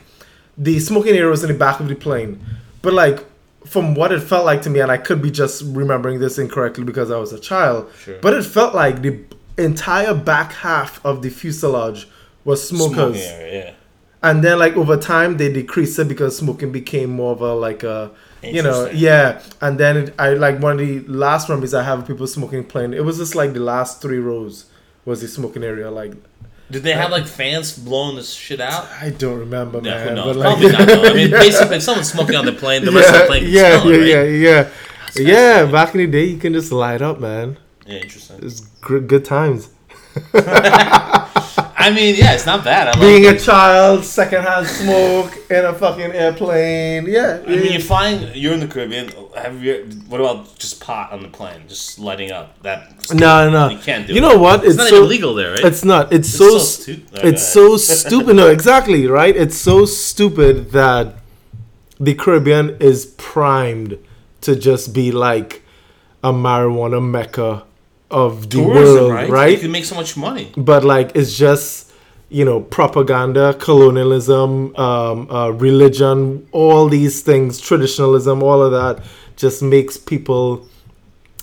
the 0.67 0.79
smoking 0.81 1.14
area 1.14 1.31
was 1.31 1.43
in 1.45 1.49
the 1.52 1.59
back 1.64 1.81
of 1.81 1.88
the 1.88 1.95
plane, 2.07 2.33
but 2.83 2.93
like 2.93 3.19
from 3.67 3.95
what 3.95 4.11
it 4.12 4.21
felt 4.21 4.45
like 4.45 4.62
to 4.62 4.71
me, 4.71 4.81
and 4.81 4.90
I 4.90 4.97
could 5.07 5.21
be 5.23 5.31
just 5.31 5.62
remembering 5.67 6.19
this 6.21 6.38
incorrectly 6.38 6.85
because 6.85 7.11
I 7.11 7.19
was 7.19 7.33
a 7.33 7.38
child, 7.38 7.90
Sure. 8.05 8.19
but 8.25 8.33
it 8.35 8.45
felt 8.45 8.75
like 8.75 9.02
the 9.02 9.19
entire 9.59 10.14
back 10.14 10.52
half 10.52 11.05
of 11.05 11.23
the 11.23 11.31
fuselage 11.31 12.09
was 12.45 12.67
smokers, 12.67 13.17
Smoking 13.23 13.40
area, 13.40 13.64
yeah. 13.64 13.73
and 14.23 14.43
then 14.45 14.59
like 14.59 14.76
over 14.76 14.97
time 14.97 15.37
they 15.37 15.52
decreased 15.52 15.99
it 15.99 16.09
because 16.09 16.37
smoking 16.37 16.73
became 16.73 17.11
more 17.11 17.33
of 17.33 17.40
a 17.43 17.55
like 17.55 17.83
a 17.83 18.11
you 18.42 18.62
know 18.62 18.88
yeah, 18.90 19.42
and 19.61 19.78
then 19.78 19.97
it, 19.97 20.14
I 20.18 20.30
like 20.35 20.61
one 20.61 20.73
of 20.73 20.78
the 20.78 21.00
last 21.00 21.49
memories 21.49 21.75
I 21.75 21.82
have 21.82 22.06
people 22.06 22.26
smoking 22.26 22.64
plane. 22.64 22.94
It 22.94 23.04
was 23.04 23.18
just 23.18 23.35
like 23.35 23.52
the 23.52 23.61
last 23.61 24.00
three 24.00 24.18
rows 24.18 24.66
was 25.04 25.20
the 25.20 25.28
smoking 25.28 25.62
area. 25.62 25.90
Like 25.90 26.12
Did 26.70 26.82
they 26.85 26.92
have 26.92 27.11
like 27.11 27.26
fans 27.26 27.76
blowing 27.78 28.16
this 28.16 28.32
shit 28.32 28.61
out? 28.61 28.87
I 29.00 29.11
don't 29.11 29.38
remember, 29.38 29.80
Yeah, 29.82 30.04
man. 30.04 30.16
but, 30.16 30.37
like- 30.37 30.59
Probably 30.59 30.73
not. 30.73 30.87
Though. 30.88 31.04
I 31.04 31.14
mean, 31.14 31.30
Yeah. 31.32 31.38
basically, 31.38 31.76
if 31.76 31.82
someone's 31.82 32.11
smoking 32.12 32.37
on 32.37 32.44
the 32.47 32.52
plane, 32.52 32.85
the 32.85 32.92
rest 32.92 33.09
of 33.14 33.20
the 33.20 33.26
plane 33.26 33.42
can 33.44 33.52
yeah, 33.52 33.80
smell 33.80 33.92
yeah, 33.92 33.97
it, 33.97 34.00
right? 34.00 34.06
yeah, 34.09 34.23
yeah, 34.23 34.68
yeah. 35.16 35.66
fascinating. 35.66 35.73
Back 35.73 35.94
in 35.94 36.00
the 36.00 36.06
day, 36.06 36.25
you 36.25 36.38
can 36.38 36.52
just 36.52 36.73
light 36.73 37.02
up, 37.02 37.20
man. 37.20 37.56
Yeah, 37.87 37.99
interesting. 37.99 38.38
It's 38.42 38.61
good 38.61 39.25
times. 39.25 39.68
I 41.87 41.91
mean, 41.91 42.15
yeah, 42.17 42.35
it's 42.35 42.47
not 42.47 42.63
bad. 42.65 42.89
I 42.89 42.91
like 42.93 43.01
Being 43.01 43.25
a 43.27 43.31
it. 43.35 43.41
child, 43.41 44.05
secondhand 44.05 44.67
smoke 44.67 45.33
in 45.51 45.65
a 45.65 45.73
fucking 45.75 46.13
airplane. 46.13 47.07
Yeah. 47.07 47.41
I 47.45 47.49
mean, 47.49 47.73
you're 47.73 47.81
flying. 47.81 48.31
You're 48.35 48.53
in 48.55 48.61
the 48.61 48.69
Caribbean. 48.69 49.11
Have 49.35 49.63
you? 49.65 49.89
What 50.09 50.21
about 50.21 50.59
just 50.59 50.81
pot 50.81 51.11
on 51.13 51.23
the 51.23 51.29
plane, 51.29 51.63
just 51.69 51.99
lighting 51.99 52.31
up? 52.33 52.61
That 52.63 53.13
No, 53.15 53.49
no. 53.51 53.69
You 53.71 53.79
can't 53.79 54.07
do. 54.07 54.13
You 54.15 54.19
it. 54.19 54.23
know 54.23 54.39
what? 54.39 54.61
It's, 54.61 54.71
It's 54.71 54.77
not 54.77 54.89
so- 54.89 54.97
even 54.97 55.09
legal 55.09 55.35
there, 55.35 55.53
right? 55.53 55.65
It's 55.65 55.85
not. 55.85 56.13
It's, 56.13 56.29
It's 56.29 56.37
so. 56.39 56.51
so 56.51 56.59
st- 56.59 57.09
stu- 57.09 57.17
Okay. 57.19 57.29
it's 57.29 57.47
so 57.47 57.77
stupid. 57.99 58.37
No, 58.37 58.49
exactly 58.49 59.07
right. 59.07 59.35
It's 59.35 59.57
so 59.57 59.85
stupid 59.87 60.73
that 60.73 61.15
the 61.99 62.15
Caribbean 62.15 62.77
is 62.81 63.07
primed 63.17 63.99
to 64.43 64.55
just 64.57 64.93
be 64.95 65.11
like 65.13 65.63
a 66.23 66.33
marijuana 66.33 67.01
mecca 67.03 67.65
of 68.11 68.50
the 68.50 68.59
tourism, 68.62 68.95
world, 68.97 69.12
right? 69.12 69.31
right? 69.31 69.52
You 69.52 69.59
can 69.59 69.73
make 69.73 69.85
so 69.85 69.95
much 69.95 70.17
money. 70.17 70.52
but 70.57 70.85
like 70.85 71.12
it's 71.14 71.37
just 71.37 71.90
you 72.29 72.45
know 72.45 72.61
propaganda 72.61 73.55
colonialism 73.55 74.75
um, 74.76 75.31
uh, 75.31 75.50
religion 75.50 76.47
all 76.52 76.88
these 76.88 77.23
things 77.23 77.61
traditionalism 77.61 78.43
all 78.43 78.62
of 78.62 78.71
that 78.73 79.05
just 79.37 79.62
makes 79.62 79.97
people 79.97 80.67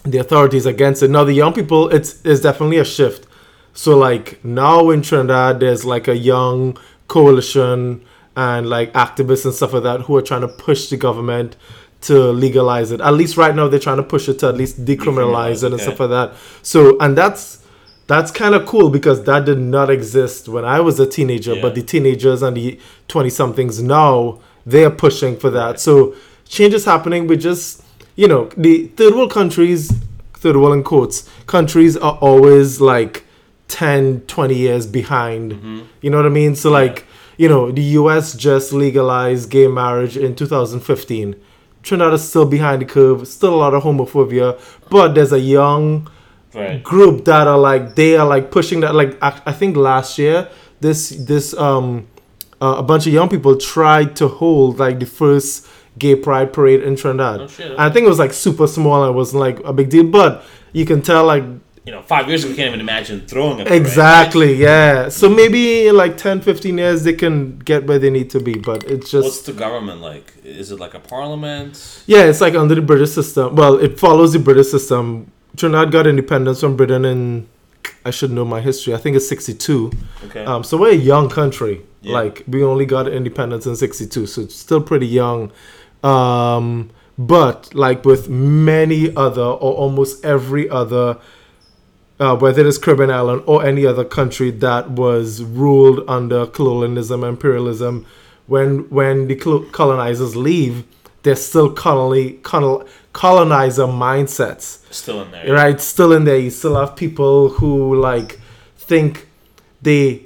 the 0.03 0.17
authorities 0.17 0.65
against 0.65 1.03
it 1.03 1.09
now 1.09 1.23
the 1.25 1.33
young 1.33 1.53
people 1.53 1.89
it's 1.89 2.21
it's 2.25 2.39
definitely 2.41 2.77
a 2.77 2.85
shift 2.85 3.27
so 3.73 3.97
like 3.97 4.43
now 4.45 4.89
in 4.89 5.01
trinidad 5.01 5.59
there's 5.59 5.83
like 5.83 6.07
a 6.07 6.15
young 6.15 6.77
coalition 7.09 8.01
and 8.37 8.69
like 8.69 8.93
activists 8.93 9.43
and 9.45 9.53
stuff 9.53 9.73
like 9.73 9.83
that 9.83 10.01
who 10.01 10.15
are 10.15 10.21
trying 10.21 10.41
to 10.41 10.47
push 10.47 10.89
the 10.89 10.95
government 10.95 11.57
to 12.01 12.31
legalize 12.31 12.91
it 12.91 13.01
at 13.01 13.13
least 13.13 13.37
right 13.37 13.55
now 13.55 13.67
they're 13.67 13.79
trying 13.79 13.97
to 13.97 14.03
push 14.03 14.29
it 14.29 14.37
to 14.39 14.47
at 14.47 14.55
least 14.55 14.85
decriminalize 14.85 15.63
it 15.63 15.67
and 15.67 15.75
okay. 15.75 15.83
stuff 15.83 15.99
like 15.99 16.09
that 16.09 16.33
so 16.61 16.97
and 16.99 17.17
that's 17.17 17.65
that's 18.07 18.31
kind 18.31 18.55
of 18.55 18.65
cool 18.65 18.89
because 18.89 19.23
that 19.25 19.45
did 19.45 19.59
not 19.59 19.89
exist 19.89 20.47
when 20.47 20.63
I 20.63 20.79
was 20.79 20.99
a 20.99 21.05
teenager, 21.05 21.55
Yeah. 21.55 21.61
but 21.61 21.75
the 21.75 21.83
teenagers 21.83 22.41
and 22.41 22.55
the 22.55 22.79
20 23.09 23.29
somethings 23.29 23.81
now, 23.81 24.39
they're 24.65 24.89
pushing 24.89 25.37
for 25.37 25.49
that. 25.51 25.79
So 25.79 26.15
change 26.47 26.73
is 26.73 26.85
happening. 26.85 27.27
We 27.27 27.35
just, 27.35 27.83
you 28.15 28.27
know, 28.27 28.49
the 28.55 28.87
third 28.95 29.13
world 29.13 29.31
countries, 29.31 29.91
third 30.33 30.55
world 30.55 30.73
in 30.73 30.83
quotes, 30.83 31.29
countries 31.47 31.97
are 31.97 32.17
always 32.21 32.79
like 32.79 33.25
10, 33.67 34.21
20 34.21 34.55
years 34.55 34.87
behind. 34.87 35.51
Mm-hmm. 35.51 35.81
You 36.01 36.09
know 36.09 36.17
what 36.17 36.25
I 36.25 36.29
mean? 36.29 36.55
So, 36.55 36.71
like, 36.71 37.05
you 37.35 37.49
know, 37.49 37.71
the 37.71 37.83
US 37.99 38.35
just 38.35 38.71
legalized 38.71 39.49
gay 39.49 39.67
marriage 39.67 40.15
in 40.15 40.33
2015. 40.33 41.35
Trinidad 41.87 42.13
is 42.13 42.27
still 42.27 42.45
behind 42.45 42.81
the 42.81 42.85
curve, 42.85 43.27
still 43.27 43.53
a 43.55 43.59
lot 43.65 43.73
of 43.73 43.83
homophobia, 43.83 44.59
but 44.89 45.15
there's 45.15 45.31
a 45.33 45.39
young, 45.39 46.09
Right. 46.55 46.81
group 46.81 47.25
that 47.25 47.45
are 47.47 47.57
like 47.59 47.93
they 47.95 48.15
are 48.17 48.25
like 48.25 48.49
pushing 48.51 48.79
that 48.79 48.95
like 48.95 49.11
I, 49.21 49.29
I 49.45 49.51
think 49.51 49.77
last 49.77 50.17
year 50.17 50.47
this 50.79 51.09
this 51.09 51.53
um 51.53 52.07
uh, 52.61 52.75
a 52.79 52.83
bunch 52.83 53.05
of 53.05 53.13
young 53.13 53.29
people 53.29 53.55
tried 53.57 54.15
to 54.15 54.27
hold 54.27 54.79
like 54.79 54.97
the 54.99 55.05
first 55.05 55.67
gay 55.99 56.15
pride 56.15 56.53
parade 56.53 56.81
in 56.81 56.95
Trinidad. 56.95 57.41
Oh, 57.41 57.47
shit, 57.47 57.71
And 57.71 57.79
I 57.79 57.89
think 57.91 58.05
it 58.05 58.09
was 58.09 58.17
like 58.17 58.33
super 58.33 58.65
small 58.65 59.03
and 59.03 59.11
it 59.13 59.15
wasn't 59.15 59.41
like 59.41 59.59
a 59.65 59.73
big 59.73 59.89
deal, 59.91 60.05
but 60.05 60.43
you 60.73 60.85
can 60.85 61.01
tell 61.01 61.25
like 61.25 61.43
You 61.87 61.93
know, 61.93 62.01
five 62.01 62.27
years 62.27 62.43
ago, 62.43 62.51
we 62.51 62.57
can't 62.57 62.67
even 62.67 62.81
imagine 62.81 63.25
throwing 63.27 63.61
a 63.61 63.63
parade, 63.63 63.81
exactly 63.81 64.55
yeah. 64.55 65.07
So 65.07 65.29
maybe 65.29 65.87
in 65.87 65.95
like 65.95 66.17
10 66.17 66.41
15 66.41 66.77
years 66.77 67.03
they 67.03 67.13
can 67.13 67.59
get 67.59 67.87
where 67.87 67.97
they 67.97 68.09
need 68.09 68.29
to 68.31 68.41
be, 68.41 68.55
but 68.55 68.83
it's 68.83 69.09
just 69.09 69.23
What's 69.23 69.41
the 69.43 69.53
government 69.53 70.01
like? 70.01 70.33
Is 70.43 70.69
it 70.69 70.81
like 70.81 70.95
a 70.95 70.99
parliament? 70.99 72.03
Yeah, 72.05 72.25
it's 72.25 72.41
like 72.41 72.55
under 72.55 72.75
the 72.75 72.81
British 72.81 73.11
system. 73.11 73.55
Well, 73.55 73.79
it 73.79 73.97
follows 73.97 74.33
the 74.33 74.39
British 74.39 74.67
system. 74.67 75.31
Trinidad 75.55 75.93
got 75.93 76.07
independence 76.07 76.59
from 76.59 76.75
Britain 76.75 77.05
in, 77.05 77.47
I 78.03 78.11
should 78.11 78.31
know 78.31 78.43
my 78.43 78.59
history. 78.59 78.93
I 78.93 78.97
think 78.97 79.15
it's 79.15 79.29
62. 79.29 79.93
Okay. 80.25 80.43
Um, 80.43 80.65
so 80.65 80.75
we're 80.75 80.91
a 80.91 80.93
young 80.93 81.29
country. 81.29 81.83
Yeah. 82.01 82.15
Like 82.15 82.43
we 82.49 82.65
only 82.65 82.85
got 82.85 83.07
independence 83.07 83.65
in 83.65 83.77
62, 83.77 84.27
so 84.27 84.41
it's 84.41 84.55
still 84.55 84.81
pretty 84.81 85.07
young. 85.07 85.53
Um, 86.03 86.89
but 87.17 87.73
like 87.73 88.03
with 88.03 88.27
many 88.27 89.15
other 89.15 89.41
or 89.41 89.71
almost 89.73 90.25
every 90.25 90.69
other, 90.69 91.17
uh, 92.19 92.35
whether 92.35 92.67
it's 92.67 92.77
Caribbean 92.77 93.11
island 93.11 93.43
or 93.45 93.65
any 93.65 93.85
other 93.85 94.03
country 94.03 94.49
that 94.51 94.91
was 94.91 95.43
ruled 95.43 96.03
under 96.07 96.45
colonialism, 96.47 97.23
imperialism, 97.23 98.05
when 98.47 98.89
when 98.89 99.27
the 99.27 99.35
colonizers 99.71 100.35
leave, 100.35 100.83
there's 101.23 101.43
still 101.45 101.71
colony 101.71 102.33
colon, 102.43 102.87
colonizer 103.13 103.83
mindsets 103.87 104.79
Still 104.93 105.23
in 105.23 105.31
there. 105.31 105.51
right 105.53 105.81
still 105.81 106.13
in 106.13 106.23
there 106.23 106.37
you 106.37 106.49
still 106.51 106.75
have 106.75 106.95
people 106.95 107.49
who 107.49 107.95
like 107.99 108.39
think 108.77 109.27
they 109.81 110.23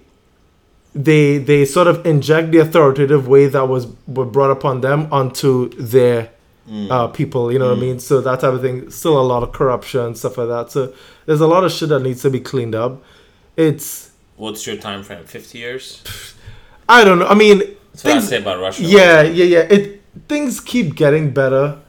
they 0.93 1.37
they 1.37 1.63
sort 1.65 1.87
of 1.87 2.05
inject 2.05 2.51
the 2.51 2.57
authoritative 2.59 3.27
way 3.27 3.47
that 3.47 3.65
was 3.67 3.87
were 4.07 4.25
brought 4.25 4.51
upon 4.51 4.81
them 4.81 5.07
onto 5.11 5.69
their 5.69 6.29
Mm. 6.69 6.91
uh, 6.91 7.07
people 7.07 7.51
you 7.51 7.57
know 7.57 7.69
what 7.69 7.77
i 7.79 7.81
mean? 7.81 7.99
So 7.99 8.21
that 8.21 8.39
type 8.41 8.53
of 8.53 8.61
thing 8.61 8.91
still 8.91 9.19
a 9.19 9.23
lot 9.23 9.41
of 9.41 9.51
corruption 9.51 10.13
stuff 10.13 10.37
like 10.37 10.47
that. 10.47 10.69
So 10.71 10.93
there's 11.25 11.41
a 11.41 11.47
lot 11.47 11.63
of 11.63 11.71
shit 11.71 11.89
that 11.89 12.01
needs 12.01 12.21
to 12.21 12.29
be 12.29 12.39
cleaned 12.39 12.75
up. 12.75 13.01
It's 13.57 14.11
What's 14.35 14.65
your 14.67 14.77
time 14.77 15.01
frame? 15.03 15.25
Fifty 15.25 15.57
years. 15.57 16.03
i 16.87 17.03
don't 17.03 17.17
know. 17.19 17.25
I 17.27 17.33
mean 17.33 17.59
That's 17.59 18.03
what 18.03 18.11
I 18.11 18.13
things 18.13 18.29
say 18.29 18.37
about 18.37 18.59
Russia. 18.59 18.83
yeah 18.83 19.21
yeah 19.23 19.45
yeah. 19.45 19.59
It 19.75 20.01
things 20.29 20.59
keep 20.59 20.95
getting 20.95 21.31
better. 21.31 21.79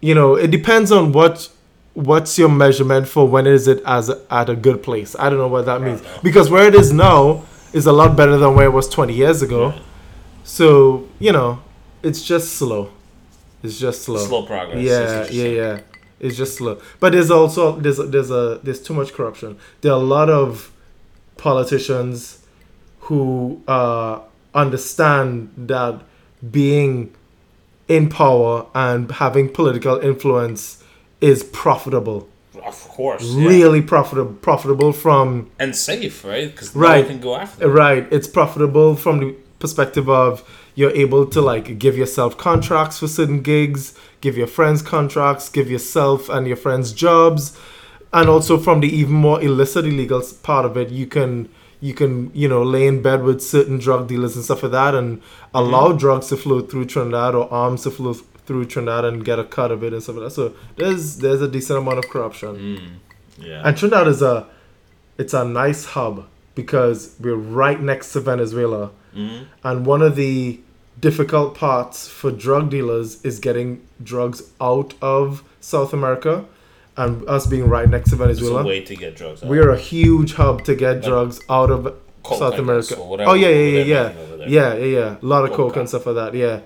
You 0.00 0.14
know 0.14 0.36
it 0.36 0.50
depends 0.50 0.90
on 0.90 1.12
what 1.12 1.50
what's 1.92 2.38
your 2.38 2.48
measurement 2.48 3.08
for 3.08 3.28
when 3.28 3.46
is 3.46 3.68
it 3.68 3.82
as 3.84 4.08
a, 4.08 4.16
at 4.30 4.48
a 4.48 4.56
good 4.56 4.82
place. 4.82 5.14
I 5.18 5.28
don't 5.28 5.38
know 5.38 5.48
what 5.48 5.66
that 5.66 5.82
means. 5.82 6.00
because 6.22 6.48
where 6.48 6.66
it 6.66 6.74
is 6.74 6.92
now 6.94 7.44
is 7.74 7.86
a 7.86 7.92
lot 7.92 8.16
better 8.16 8.38
than 8.38 8.54
where 8.54 8.64
it 8.66 8.72
was 8.72 8.88
20 8.88 9.12
years 9.12 9.42
ago. 9.42 9.68
Yeah. 9.68 9.80
so 10.44 11.06
you 11.18 11.30
know 11.32 11.60
it's 12.02 12.22
just 12.22 12.54
slow 12.54 12.90
it's 13.62 13.78
just 13.78 14.02
slow 14.02 14.18
Slow 14.18 14.42
progress. 14.46 14.82
yeah 14.82 15.26
yeah 15.30 15.48
yeah 15.62 15.80
it's 16.20 16.36
just 16.36 16.56
slow 16.56 16.80
but 17.00 17.12
there's 17.12 17.30
also 17.30 17.72
there's 17.78 17.98
a, 17.98 18.04
there's 18.04 18.30
a 18.30 18.60
there's 18.64 18.82
too 18.82 18.94
much 18.94 19.12
corruption 19.12 19.56
there 19.80 19.92
are 19.92 20.00
a 20.00 20.04
lot 20.16 20.28
of 20.28 20.70
politicians 21.36 22.44
who 23.06 23.62
uh 23.68 24.18
understand 24.54 25.50
that 25.56 26.00
being 26.50 27.14
in 27.88 28.08
power 28.08 28.66
and 28.74 29.10
having 29.12 29.48
political 29.48 29.98
influence 30.00 30.82
is 31.20 31.42
profitable 31.44 32.28
Of 32.64 32.78
course. 32.88 33.22
yeah. 33.24 33.48
really 33.48 33.80
profitable 33.82 34.34
profitable 34.34 34.92
from 34.92 35.50
And 35.58 35.74
safe, 35.74 36.24
right? 36.24 36.50
Because 36.50 36.74
Right. 36.74 37.02
no 37.04 37.08
can 37.12 37.20
go 37.20 37.34
after. 37.36 37.60
them. 37.60 37.70
Right. 37.72 38.06
It's 38.16 38.26
profitable 38.28 38.94
from 38.96 39.14
the 39.20 39.34
perspective 39.58 40.08
of 40.08 40.30
you're 40.78 40.94
able 40.94 41.26
to 41.26 41.40
like 41.40 41.76
give 41.80 41.98
yourself 41.98 42.38
contracts 42.38 43.00
for 43.00 43.08
certain 43.08 43.42
gigs, 43.42 43.98
give 44.20 44.38
your 44.38 44.46
friends 44.46 44.80
contracts, 44.80 45.48
give 45.48 45.68
yourself 45.68 46.28
and 46.28 46.46
your 46.46 46.56
friends 46.56 46.92
jobs, 46.92 47.58
and 48.12 48.28
also 48.28 48.56
from 48.56 48.78
the 48.78 48.86
even 48.86 49.14
more 49.14 49.42
illicit 49.42 49.84
illegal 49.84 50.22
part 50.44 50.64
of 50.64 50.76
it, 50.76 50.90
you 50.90 51.04
can 51.04 51.48
you 51.80 51.92
can 51.94 52.30
you 52.32 52.46
know 52.48 52.62
lay 52.62 52.86
in 52.86 53.02
bed 53.02 53.24
with 53.24 53.40
certain 53.42 53.78
drug 53.78 54.06
dealers 54.06 54.36
and 54.36 54.44
stuff 54.44 54.62
like 54.62 54.70
that, 54.70 54.94
and 54.94 55.20
allow 55.52 55.90
drugs 55.90 56.28
to 56.28 56.36
flow 56.36 56.60
through 56.60 56.84
Trinidad 56.84 57.34
or 57.34 57.52
arms 57.52 57.82
to 57.82 57.90
flow 57.90 58.12
through 58.46 58.66
Trinidad 58.66 59.04
and 59.04 59.24
get 59.24 59.40
a 59.40 59.44
cut 59.44 59.72
of 59.72 59.82
it 59.82 59.92
and 59.92 60.00
stuff 60.00 60.14
like 60.14 60.26
that. 60.26 60.30
So 60.30 60.54
there's 60.76 61.16
there's 61.16 61.42
a 61.42 61.48
decent 61.48 61.80
amount 61.80 61.98
of 61.98 62.08
corruption. 62.08 62.54
Mm. 62.56 63.44
Yeah. 63.44 63.62
And 63.64 63.76
Trinidad 63.76 64.06
is 64.06 64.22
a 64.22 64.46
it's 65.18 65.34
a 65.34 65.44
nice 65.44 65.86
hub 65.86 66.28
because 66.54 67.16
we're 67.18 67.34
right 67.34 67.80
next 67.80 68.12
to 68.12 68.20
Venezuela. 68.20 68.92
Mhm. 69.16 69.46
And 69.64 69.84
one 69.84 70.02
of 70.02 70.14
the 70.14 70.60
difficult 71.00 71.54
parts 71.54 72.08
for 72.08 72.30
drug 72.30 72.70
dealers 72.70 73.24
is 73.24 73.38
getting 73.38 73.86
drugs 74.02 74.42
out 74.60 74.94
of 75.02 75.42
South 75.60 75.92
America 75.92 76.44
and 76.96 77.26
us 77.28 77.46
being 77.46 77.68
right 77.68 77.88
next 77.88 78.10
to 78.10 78.14
It's 78.16 78.20
a 78.22 78.24
Venezuela. 78.26 78.64
way 78.64 78.80
to 78.82 78.96
get 78.96 79.14
drugs. 79.16 79.42
out. 79.42 79.48
We're 79.48 79.70
a 79.70 79.78
huge 79.78 80.34
hub 80.34 80.64
to 80.64 80.74
get 80.74 80.96
Like 80.96 81.04
drugs 81.04 81.40
out 81.48 81.70
of 81.70 81.94
South 82.24 82.58
America. 82.58 82.94
whatever- 82.96 83.30
oh 83.30 83.34
yeah, 83.34 83.48
yeah, 83.48 83.54
yeah, 83.54 83.84
yeah. 83.84 84.02
they 84.02 84.08
make 84.14 84.18
over 84.22 84.36
there. 84.38 84.48
Yeah, 84.48 84.74
yeah, 84.74 84.84
yeah. 84.98 85.16
A 85.22 85.26
lot 85.26 85.44
of 85.44 85.50
coke 85.50 85.68
Coca. 85.68 85.80
and 85.80 85.88
stuff 85.88 86.06
like 86.06 86.16
that, 86.16 86.34
yeah. 86.34 86.60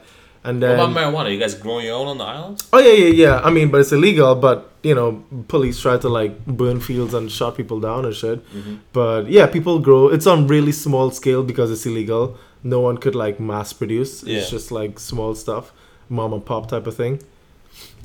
And 0.45 0.61
What 0.61 0.67
then 0.69 0.79
about 0.81 0.91
marijuana? 1.15 1.33
You 1.33 1.39
guys 1.39 1.55
growing 1.55 1.85
your 1.87 1.95
own 2.01 2.09
on 2.09 2.19
the 2.19 2.25
island? 2.25 2.65
Oh 2.73 2.79
yeah, 2.81 2.93
yeah, 2.93 3.13
yeah. 3.25 3.41
I 3.45 3.51
mean, 3.51 3.71
but 3.71 3.81
it's 3.81 3.93
illegal. 3.93 4.35
But 4.35 4.71
you 4.83 4.93
know, 4.93 5.23
police 5.47 5.81
try 5.81 5.99
to 5.99 6.09
like 6.09 6.45
burn 6.47 6.81
fields 6.81 7.15
and 7.15 7.31
shot 7.31 7.57
people 7.57 7.79
down 7.79 8.05
and 8.05 8.13
shit. 8.15 8.45
Mhm. 8.53 8.79
But 8.93 9.29
yeah, 9.31 9.47
people 9.47 9.79
grow. 9.79 10.09
It's 10.09 10.27
on 10.27 10.49
really 10.49 10.73
small 10.73 11.13
scale 11.13 11.45
because 11.45 11.71
it's 11.71 11.87
illegal. 11.87 12.37
No 12.65 12.81
one 12.81 12.99
could 12.99 13.15
like 13.15 13.41
mass 13.41 13.73
produce. 13.73 14.23
Yeah. 14.23 14.39
It's 14.39 14.51
just 14.51 14.71
like 14.71 14.99
small 14.99 15.35
stuff, 15.35 15.73
mom 16.09 16.33
and 16.33 16.45
pop 16.45 16.69
type 16.69 16.87
of 16.87 16.97
thing. 16.97 17.21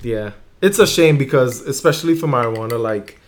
Yeah, 0.01 0.31
it's 0.61 0.79
a 0.79 0.87
shame 0.87 1.17
because 1.17 1.61
especially 1.61 2.15
for 2.15 2.27
marijuana, 2.27 2.79
like 2.81 3.19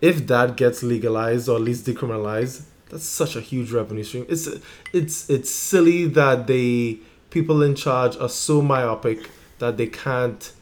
if 0.00 0.26
that 0.26 0.56
gets 0.56 0.82
legalized 0.82 1.48
or 1.48 1.56
at 1.56 1.62
least 1.62 1.86
decriminalized, 1.86 2.62
that's 2.90 3.04
such 3.04 3.36
a 3.36 3.40
huge 3.40 3.72
revenue 3.72 4.04
stream. 4.04 4.26
It's 4.28 4.48
it's 4.92 5.30
it's 5.30 5.50
silly 5.50 6.06
that 6.08 6.46
they 6.46 6.98
people 7.30 7.62
in 7.62 7.74
charge 7.74 8.16
are 8.16 8.28
so 8.28 8.60
myopic 8.62 9.30
that 9.58 9.76
they 9.76 9.86
can't 9.86 10.52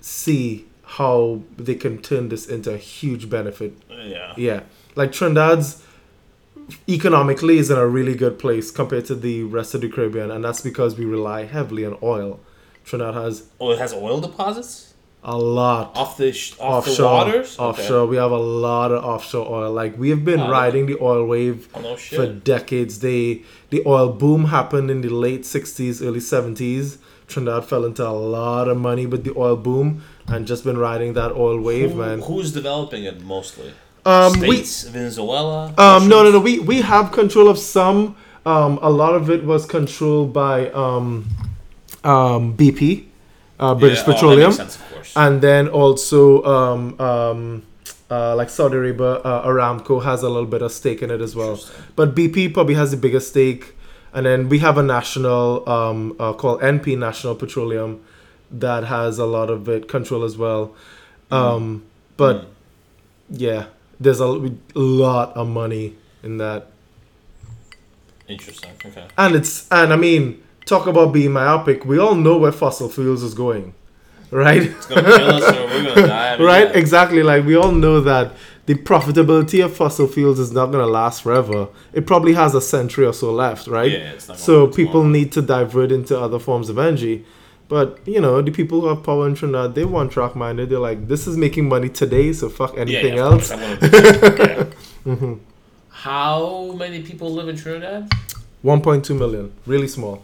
see 0.00 0.66
how 0.84 1.42
they 1.56 1.74
can 1.74 1.98
turn 2.00 2.28
this 2.28 2.46
into 2.46 2.72
a 2.72 2.78
huge 2.78 3.28
benefit 3.28 3.74
Yeah. 3.90 4.32
yeah, 4.36 4.60
like 4.94 5.12
Trinidad's 5.12 5.82
economically 6.88 7.58
is 7.58 7.70
in 7.70 7.78
a 7.78 7.86
really 7.86 8.14
good 8.14 8.38
place 8.38 8.70
compared 8.70 9.06
to 9.06 9.14
the 9.14 9.42
rest 9.44 9.74
of 9.74 9.80
the 9.80 9.88
Caribbean, 9.88 10.30
and 10.30 10.44
that's 10.44 10.60
because 10.60 10.96
we 10.96 11.04
rely 11.04 11.44
heavily 11.44 11.84
on 11.84 11.96
oil. 12.02 12.40
Trinidad 12.84 13.14
has 13.14 13.44
Oh, 13.60 13.70
it 13.70 13.78
has 13.78 13.92
oil 13.92 14.20
deposits 14.20 14.94
a 15.24 15.36
lot 15.36 15.96
off 15.96 16.16
the 16.16 16.32
sh- 16.32 16.54
off 16.60 16.84
the 16.84 16.92
offshore. 16.92 17.28
Okay. 17.34 17.58
Offshore, 17.58 18.06
we 18.06 18.16
have 18.16 18.30
a 18.30 18.38
lot 18.38 18.92
of 18.92 19.04
offshore 19.04 19.46
oil. 19.50 19.72
Like 19.72 19.98
we 19.98 20.10
have 20.10 20.24
been 20.24 20.40
Wow. 20.40 20.50
riding 20.50 20.86
the 20.86 20.96
oil 21.02 21.26
wave 21.26 21.68
Oh 21.74 21.80
no 21.80 21.96
for 21.96 22.26
decades. 22.26 23.00
They 23.00 23.42
the 23.70 23.82
oil 23.84 24.10
boom 24.10 24.46
happened 24.46 24.90
in 24.90 25.00
the 25.00 25.08
late 25.10 25.42
'60s, 25.44 26.00
early 26.02 26.20
'70s. 26.20 26.98
Trinidad 27.26 27.66
fell 27.66 27.84
into 27.84 28.06
a 28.06 28.10
lot 28.12 28.68
of 28.68 28.78
money 28.78 29.04
with 29.06 29.24
the 29.24 29.34
oil 29.36 29.56
boom, 29.56 30.02
and 30.28 30.46
just 30.46 30.64
been 30.64 30.78
riding 30.78 31.12
that 31.14 31.32
oil 31.32 31.60
wave, 31.60 31.90
Who- 31.90 31.98
man. 31.98 32.20
who's 32.20 32.52
developing 32.52 33.04
it 33.04 33.22
mostly? 33.22 33.72
Um, 34.08 34.32
we 34.40 34.56
States, 34.64 34.84
Venezuela. 34.84 35.66
Um, 35.76 36.08
no, 36.08 36.22
no, 36.24 36.30
no. 36.30 36.40
We 36.40 36.58
we 36.60 36.80
have 36.80 37.12
control 37.12 37.48
of 37.48 37.58
some. 37.58 38.16
Um, 38.46 38.78
a 38.80 38.88
lot 38.88 39.14
of 39.14 39.28
it 39.30 39.44
was 39.44 39.66
controlled 39.66 40.32
by 40.32 40.70
um, 40.70 41.26
um, 42.04 42.56
BP, 42.56 43.04
uh, 43.60 43.74
British 43.74 43.98
Yeah, 43.98 44.04
oh, 44.08 44.12
Petroleum, 44.14 44.48
makes 44.50 44.56
sense, 44.56 44.76
of 44.76 44.92
course. 44.94 45.12
and 45.16 45.42
then 45.42 45.68
also 45.68 46.42
um, 46.44 46.98
um, 47.00 47.62
uh, 48.10 48.34
like 48.36 48.48
Saudi 48.48 48.76
Arabia, 48.76 49.14
uh, 49.20 49.46
Aramco 49.46 50.02
has 50.02 50.22
a 50.22 50.28
little 50.30 50.46
bit 50.48 50.62
of 50.62 50.72
stake 50.72 51.02
in 51.02 51.10
it 51.10 51.20
as 51.20 51.36
well. 51.36 51.60
But 51.96 52.14
BP 52.14 52.54
probably 52.54 52.74
has 52.74 52.90
the 52.90 52.96
biggest 52.96 53.28
stake, 53.28 53.74
and 54.14 54.24
then 54.24 54.48
we 54.48 54.60
have 54.60 54.78
a 54.78 54.82
national 54.82 55.68
um, 55.68 56.16
uh, 56.18 56.32
called 56.32 56.62
NP 56.62 56.96
National 56.96 57.34
Petroleum 57.34 58.00
that 58.50 58.84
has 58.84 59.18
a 59.18 59.26
lot 59.26 59.50
of 59.50 59.68
it 59.68 59.88
control 59.88 60.24
as 60.24 60.38
well. 60.38 60.72
Um, 61.30 61.82
but 62.16 62.36
Mm. 62.36 62.46
yeah, 63.30 63.64
there's 64.00 64.20
a 64.20 64.26
lot 64.74 65.36
of 65.36 65.48
money 65.48 65.96
in 66.22 66.38
that. 66.38 66.68
Interesting. 68.28 68.72
Okay. 68.84 69.06
And 69.16 69.34
it's 69.34 69.66
and 69.70 69.92
I 69.92 69.96
mean, 69.96 70.42
talk 70.66 70.86
about 70.86 71.12
being 71.12 71.32
myopic. 71.32 71.84
We 71.84 71.98
all 71.98 72.14
know 72.14 72.36
where 72.36 72.52
fossil 72.52 72.88
fuels 72.88 73.22
is 73.22 73.34
going, 73.34 73.74
right? 74.30 74.62
It's 74.64 74.86
gonna 74.86 75.02
kill 75.02 75.30
us 75.30 75.56
or 75.56 75.66
we're 75.66 75.94
gonna 75.94 76.06
die. 76.06 76.36
Right? 76.42 76.74
Exactly. 76.76 77.22
Like 77.22 77.44
we 77.44 77.56
all 77.56 77.72
know 77.72 78.00
that 78.02 78.32
the 78.66 78.74
profitability 78.74 79.64
of 79.64 79.74
fossil 79.74 80.06
fuels 80.06 80.38
is 80.38 80.52
not 80.52 80.66
gonna 80.66 80.86
last 80.86 81.22
forever. 81.22 81.68
It 81.94 82.06
probably 82.06 82.34
has 82.34 82.54
a 82.54 82.60
century 82.60 83.06
or 83.06 83.14
so 83.14 83.32
left, 83.32 83.66
right? 83.66 83.90
Yeah, 83.90 84.12
it's 84.12 84.28
not 84.28 84.38
so 84.38 84.66
people 84.66 85.00
long. 85.00 85.12
need 85.12 85.32
to 85.32 85.42
divert 85.42 85.90
into 85.90 86.18
other 86.18 86.38
forms 86.38 86.68
of 86.68 86.78
energy. 86.78 87.24
But 87.68 87.98
you 88.06 88.20
know, 88.20 88.40
the 88.40 88.50
people 88.50 88.80
who 88.80 88.86
have 88.88 89.02
power 89.02 89.26
in 89.28 89.34
Trinidad, 89.34 89.74
they 89.74 89.84
want 89.84 90.10
track 90.12 90.34
minded. 90.34 90.70
They're 90.70 90.78
like, 90.78 91.06
this 91.08 91.26
is 91.26 91.36
making 91.36 91.68
money 91.68 91.88
today, 91.90 92.32
so 92.32 92.48
fuck 92.48 92.76
anything 92.78 93.16
yeah, 93.16 93.26
of 93.26 93.32
else. 93.32 93.48
course, 93.50 93.60
I 93.60 93.64
wanna- 93.64 94.66
yeah. 95.06 95.14
hmm 95.14 95.34
How 95.90 96.72
many 96.72 97.02
people 97.02 97.30
live 97.32 97.48
in 97.48 97.56
Trinidad? 97.56 98.08
1.2 98.64 99.16
million, 99.18 99.52
really 99.66 99.88
small. 99.88 100.22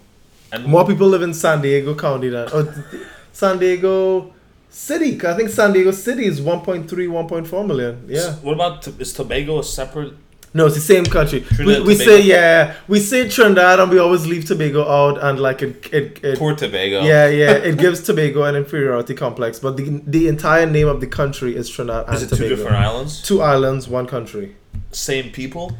And 0.53 0.65
More 0.67 0.87
people 0.87 1.07
live 1.09 1.23
in 1.23 1.35
San 1.35 1.61
Diego 1.63 1.95
County 1.95 2.29
than 2.31 2.49
oh, 2.53 2.63
th- 2.63 2.75
th- 2.91 3.03
San 3.33 3.59
Diego 3.59 4.33
City. 4.71 5.19
I 5.27 5.35
think 5.35 5.51
San 5.51 5.73
Diego 5.73 5.91
City 5.91 6.25
is 6.27 6.41
1.3, 6.41 6.87
1.4 6.89 7.67
million. 7.67 8.05
Yeah. 8.09 8.35
What 8.37 8.55
about 8.55 8.87
is 9.01 9.13
Tobago 9.13 9.59
a 9.59 9.65
separate? 9.65 10.15
No, 10.57 10.67
it's 10.67 10.77
the 10.77 10.81
same 10.81 11.05
country. 11.05 11.41
We, 11.41 11.57
Trinidad, 11.57 11.87
we 11.87 11.95
Tobago. 11.95 12.11
say 12.11 12.23
yeah, 12.23 12.75
we 12.87 13.01
say 13.01 13.29
Trinidad 13.29 13.81
and 13.81 13.91
we 13.91 13.99
always 13.99 14.25
leave 14.25 14.45
Tobago 14.45 14.83
out 14.89 15.21
and 15.21 15.41
like 15.41 15.63
it, 15.63 15.93
it, 15.93 16.25
it 16.25 16.39
Poor 16.39 16.55
Tobago. 16.55 17.03
yeah, 17.03 17.27
yeah, 17.29 17.51
it 17.55 17.77
gives 17.77 18.01
Tobago 18.03 18.45
an 18.45 18.55
inferiority 18.55 19.15
complex. 19.15 19.59
But 19.59 19.77
the 19.77 20.01
the 20.07 20.29
entire 20.29 20.67
name 20.67 20.87
of 20.87 21.01
the 21.01 21.09
country 21.09 21.57
is 21.57 21.69
Trinidad 21.69 22.07
and 22.07 22.15
Is 22.17 22.23
it 22.23 22.29
two 22.31 22.37
Tobago. 22.37 22.55
different 22.57 22.77
islands? 22.77 23.21
Two 23.23 23.43
islands, 23.43 23.89
one 23.89 24.07
country. 24.07 24.55
Same 24.93 25.31
people? 25.33 25.73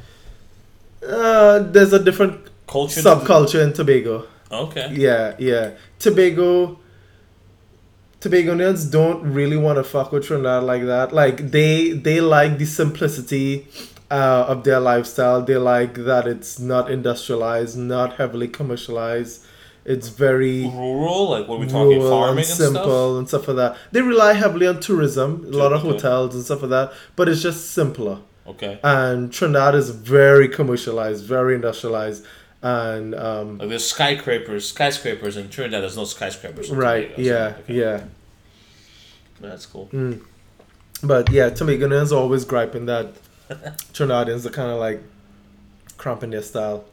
Uh, 1.07 1.61
there's 1.61 1.93
a 1.93 2.03
different 2.03 2.51
Culture? 2.67 3.01
subculture 3.01 3.63
in 3.63 3.73
Tobago. 3.73 4.27
Okay. 4.51 4.89
Yeah, 4.93 5.35
yeah. 5.39 5.75
Tobago 6.01 6.79
Tobagonians 8.21 8.91
don't 8.91 9.23
really 9.35 9.57
want 9.57 9.77
to 9.77 9.85
fuck 9.85 10.11
with 10.11 10.27
Trinidad 10.27 10.65
like 10.65 10.85
that. 10.87 11.13
Like 11.13 11.51
they 11.51 11.93
they 11.93 12.21
like 12.21 12.57
the 12.59 12.65
simplicity 12.65 13.67
uh, 14.15 14.47
of 14.49 14.63
their 14.63 14.81
lifestyle. 14.81 15.43
They 15.43 15.57
like 15.57 15.95
that 15.95 16.27
it's 16.27 16.59
not 16.59 16.91
industrialized, 16.91 17.77
not 17.77 18.17
heavily 18.17 18.49
commercialized. 18.49 19.45
It's 19.85 20.09
very 20.09 20.67
Rural? 20.67 21.31
Like, 21.31 21.49
what 21.49 21.57
are 21.57 21.59
we 21.59 21.67
talking? 21.67 22.01
Farming 22.01 22.31
and 22.31 22.39
and, 22.39 22.47
simple 22.47 22.83
stuff? 22.85 23.19
and 23.19 23.29
stuff 23.29 23.49
like 23.49 23.57
that. 23.57 23.77
They 23.93 24.03
rely 24.03 24.33
heavily 24.35 24.67
on 24.67 24.81
tourism, 24.81 25.45
a 25.47 25.57
lot 25.57 25.73
of 25.73 25.83
hotels 25.83 26.35
and 26.35 26.45
stuff 26.45 26.63
like 26.63 26.71
that. 26.71 26.93
But 27.17 27.29
it's 27.29 27.43
just 27.43 27.73
simpler. 27.73 28.21
Okay. 28.47 28.79
And 28.83 29.33
Trinidad 29.33 29.75
is 29.75 29.91
very 29.91 30.49
commercialized, 30.49 31.25
very 31.25 31.55
industrialized, 31.55 32.25
and 32.63 33.15
um, 33.15 33.59
Like, 33.59 33.69
there's 33.71 33.87
skyscrapers, 33.87 34.69
skyscrapers 34.69 35.37
in 35.37 35.51
Trinidad. 35.51 35.83
There's 35.83 35.97
no 35.97 36.05
skyscrapers. 36.05 36.71
Right, 36.71 37.19
yeah, 37.19 37.57
okay. 37.59 37.75
yeah. 37.75 38.05
That's 39.41 39.67
cool. 39.67 39.89
Mm. 39.93 40.23
But 41.03 41.31
yeah, 41.31 41.51
Tobagoans 41.51 42.13
always 42.13 42.45
griping 42.47 42.87
that 42.87 43.15
Trinidadians 43.93 44.47
are 44.47 44.51
kind 44.51 44.71
of 44.71 44.79
like 44.79 45.03
cramping 45.97 46.31
their 46.31 46.43
style. 46.43 46.85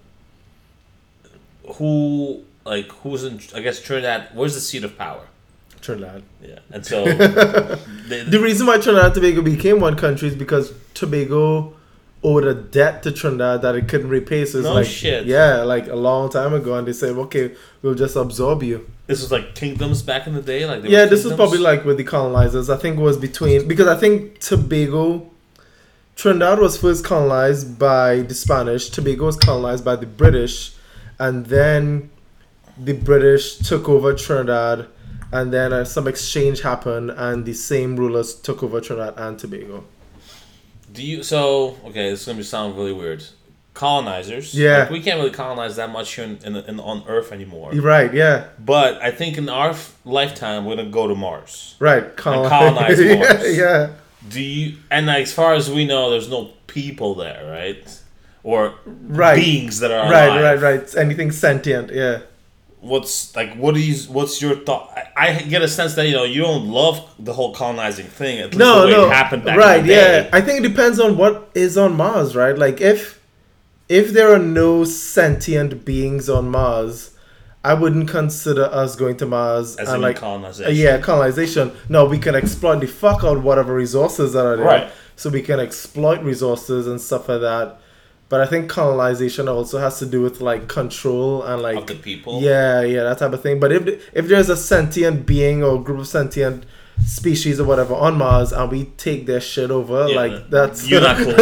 Who, 1.75 2.43
like, 2.65 2.91
who's 2.91 3.23
in, 3.23 3.39
I 3.55 3.61
guess, 3.61 3.79
Trinidad? 3.81 4.29
Where's 4.33 4.55
the 4.55 4.61
seat 4.61 4.83
of 4.83 4.97
power? 4.97 5.21
Trinidad. 5.79 6.23
Yeah. 6.43 6.59
And 6.71 6.85
so, 6.85 7.05
they, 8.07 8.23
The 8.23 8.39
reason 8.41 8.67
why 8.67 8.77
Trinidad 8.79 9.05
and 9.05 9.15
Tobago 9.15 9.41
became 9.41 9.79
one 9.79 9.95
country 9.95 10.27
is 10.27 10.35
because 10.35 10.73
Tobago 10.93 11.73
owed 12.23 12.43
a 12.45 12.53
debt 12.53 13.01
to 13.03 13.11
Trinidad 13.11 13.61
that 13.63 13.75
it 13.75 13.87
couldn't 13.87 14.09
repay. 14.09 14.45
So 14.45 14.59
it's 14.59 14.65
No 14.67 14.73
like, 14.75 14.85
shit. 14.87 15.25
yeah, 15.25 15.57
like 15.63 15.87
a 15.87 15.95
long 15.95 16.29
time 16.29 16.53
ago, 16.53 16.75
and 16.75 16.87
they 16.87 16.93
said, 16.93 17.11
okay, 17.15 17.55
we'll 17.81 17.95
just 17.95 18.15
absorb 18.15 18.61
you. 18.63 18.87
this 19.07 19.21
was 19.21 19.31
like 19.31 19.55
kingdoms 19.55 20.01
back 20.03 20.27
in 20.27 20.33
the 20.35 20.41
day? 20.41 20.65
Like, 20.65 20.83
yeah, 20.83 21.05
this 21.05 21.23
was 21.23 21.33
probably 21.33 21.57
like 21.59 21.83
with 21.85 21.97
the 21.97 22.03
colonizers. 22.03 22.69
I 22.69 22.77
think 22.77 22.97
it 22.99 23.01
was 23.01 23.17
between 23.17 23.67
because 23.67 23.87
I 23.87 23.95
think 23.95 24.39
Tobago, 24.39 25.30
Trinidad 26.15 26.59
was 26.59 26.77
first 26.77 27.03
colonized 27.03 27.79
by 27.79 28.17
the 28.21 28.33
Spanish. 28.35 28.89
Tobago 28.89 29.25
was 29.25 29.37
colonized 29.37 29.83
by 29.83 29.95
the 29.95 30.05
British, 30.05 30.73
and 31.19 31.45
then 31.47 32.09
the 32.77 32.93
British 32.93 33.57
took 33.57 33.89
over 33.89 34.13
Trinidad, 34.13 34.87
and 35.31 35.51
then 35.51 35.73
uh, 35.73 35.83
some 35.85 36.07
exchange 36.07 36.61
happened, 36.61 37.11
and 37.11 37.45
the 37.45 37.53
same 37.53 37.95
rulers 37.95 38.35
took 38.35 38.61
over 38.61 38.79
Trinidad 38.81 39.15
and 39.17 39.39
Tobago. 39.39 39.83
Do 40.93 41.03
you 41.03 41.23
so 41.23 41.77
okay? 41.85 42.09
This 42.11 42.21
is 42.21 42.25
gonna 42.25 42.37
be 42.37 42.43
sound 42.43 42.75
really 42.75 42.93
weird. 42.93 43.23
Colonizers, 43.73 44.53
Yeah. 44.53 44.79
like, 44.79 44.89
we 44.89 45.01
can't 45.01 45.17
really 45.17 45.31
colonize 45.31 45.77
that 45.77 45.89
much 45.89 46.13
here 46.15 46.25
in, 46.25 46.37
in, 46.43 46.57
in 46.57 46.79
on 46.81 47.03
Earth 47.07 47.31
anymore. 47.31 47.73
You're 47.73 47.81
right? 47.81 48.13
Yeah. 48.13 48.47
But 48.59 49.01
I 49.01 49.11
think 49.11 49.37
in 49.37 49.47
our 49.47 49.69
f- 49.69 49.95
lifetime, 50.03 50.65
we're 50.65 50.75
gonna 50.75 50.89
go 50.89 51.07
to 51.07 51.15
Mars. 51.15 51.75
Right. 51.79 52.15
Colonize. 52.17 52.49
colonize 52.49 52.99
yeah, 53.05 53.15
Mars. 53.15 53.57
yeah. 53.57 53.89
Do 54.29 54.41
you? 54.41 54.77
And 54.89 55.09
as 55.09 55.33
far 55.33 55.53
as 55.53 55.69
we 55.69 55.85
know, 55.85 56.09
there's 56.09 56.29
no 56.29 56.51
people 56.67 57.15
there, 57.15 57.49
right? 57.51 57.99
Or 58.43 58.75
Right. 58.85 59.35
beings 59.35 59.79
that 59.79 59.91
are 59.91 60.09
Right. 60.11 60.27
alive. 60.29 60.61
Right. 60.61 60.79
Right. 60.81 60.95
Anything 60.97 61.31
sentient. 61.31 61.91
Yeah. 61.93 62.19
What's 62.79 63.35
like? 63.35 63.55
What 63.55 63.77
is? 63.77 64.07
What's 64.09 64.41
your 64.41 64.55
thought? 64.55 64.91
I, 65.15 65.27
I 65.27 65.41
get 65.43 65.61
a 65.61 65.67
sense 65.67 65.93
that 65.95 66.07
you 66.07 66.13
know 66.13 66.23
you 66.23 66.41
don't 66.41 66.67
love 66.67 67.07
the 67.19 67.33
whole 67.33 67.53
colonizing 67.53 68.07
thing. 68.07 68.39
At 68.39 68.45
least 68.47 68.57
no, 68.57 68.81
the 68.81 68.87
way 68.87 68.93
no, 68.93 69.05
it 69.05 69.11
happened 69.11 69.43
back 69.43 69.57
right? 69.57 69.85
Yeah. 69.85 70.27
I 70.33 70.41
think 70.41 70.65
it 70.65 70.67
depends 70.67 70.99
on 70.99 71.15
what 71.15 71.51
is 71.53 71.77
on 71.77 71.95
Mars, 71.95 72.35
right? 72.35 72.57
Like 72.57 72.81
if 72.81 73.19
if 73.87 74.13
there 74.13 74.33
are 74.33 74.39
no 74.39 74.83
sentient 74.83 75.85
beings 75.85 76.27
on 76.27 76.49
Mars, 76.49 77.10
I 77.63 77.75
wouldn't 77.75 78.09
consider 78.09 78.63
us 78.65 78.95
going 78.95 79.17
to 79.17 79.25
Mars 79.27 79.75
As 79.75 79.89
and 79.89 80.01
like 80.01 80.15
colonization. 80.17 80.75
yeah, 80.75 80.97
colonization. 80.99 81.71
No, 81.89 82.05
we 82.05 82.17
can 82.17 82.33
exploit 82.35 82.79
the 82.79 82.87
fuck 82.87 83.23
out 83.23 83.41
whatever 83.43 83.73
resources 83.75 84.33
that 84.33 84.45
are 84.45 84.57
there. 84.57 84.65
Right. 84.65 84.91
So 85.15 85.29
we 85.29 85.41
can 85.43 85.59
exploit 85.59 86.23
resources 86.23 86.87
and 86.87 86.99
stuff 86.99 87.29
like 87.29 87.41
that. 87.41 87.77
But 88.29 88.41
I 88.41 88.45
think 88.47 88.69
colonization 88.69 89.47
also 89.47 89.77
has 89.77 89.99
to 89.99 90.05
do 90.07 90.21
with 90.21 90.41
like 90.41 90.67
control 90.69 91.43
and 91.43 91.61
like 91.61 91.77
of 91.77 91.87
the 91.87 91.95
people. 91.95 92.41
yeah, 92.41 92.81
yeah, 92.81 93.03
that 93.03 93.19
type 93.19 93.33
of 93.33 93.43
thing. 93.43 93.59
But 93.59 93.71
if 93.73 94.09
if 94.13 94.27
there's 94.27 94.49
a 94.49 94.55
sentient 94.57 95.25
being 95.27 95.63
or 95.63 95.83
group 95.83 95.99
of 95.99 96.07
sentient 96.07 96.65
species 97.05 97.59
or 97.59 97.65
whatever 97.65 97.93
on 97.93 98.17
Mars 98.17 98.51
and 98.53 98.71
we 98.71 98.85
take 98.97 99.25
their 99.27 99.41
shit 99.41 99.69
over, 99.69 100.07
Yeah, 100.07 100.15
like 100.15 100.49
that's 100.49 100.87
you're 100.87 101.01
not 101.01 101.17
cool 101.23 101.35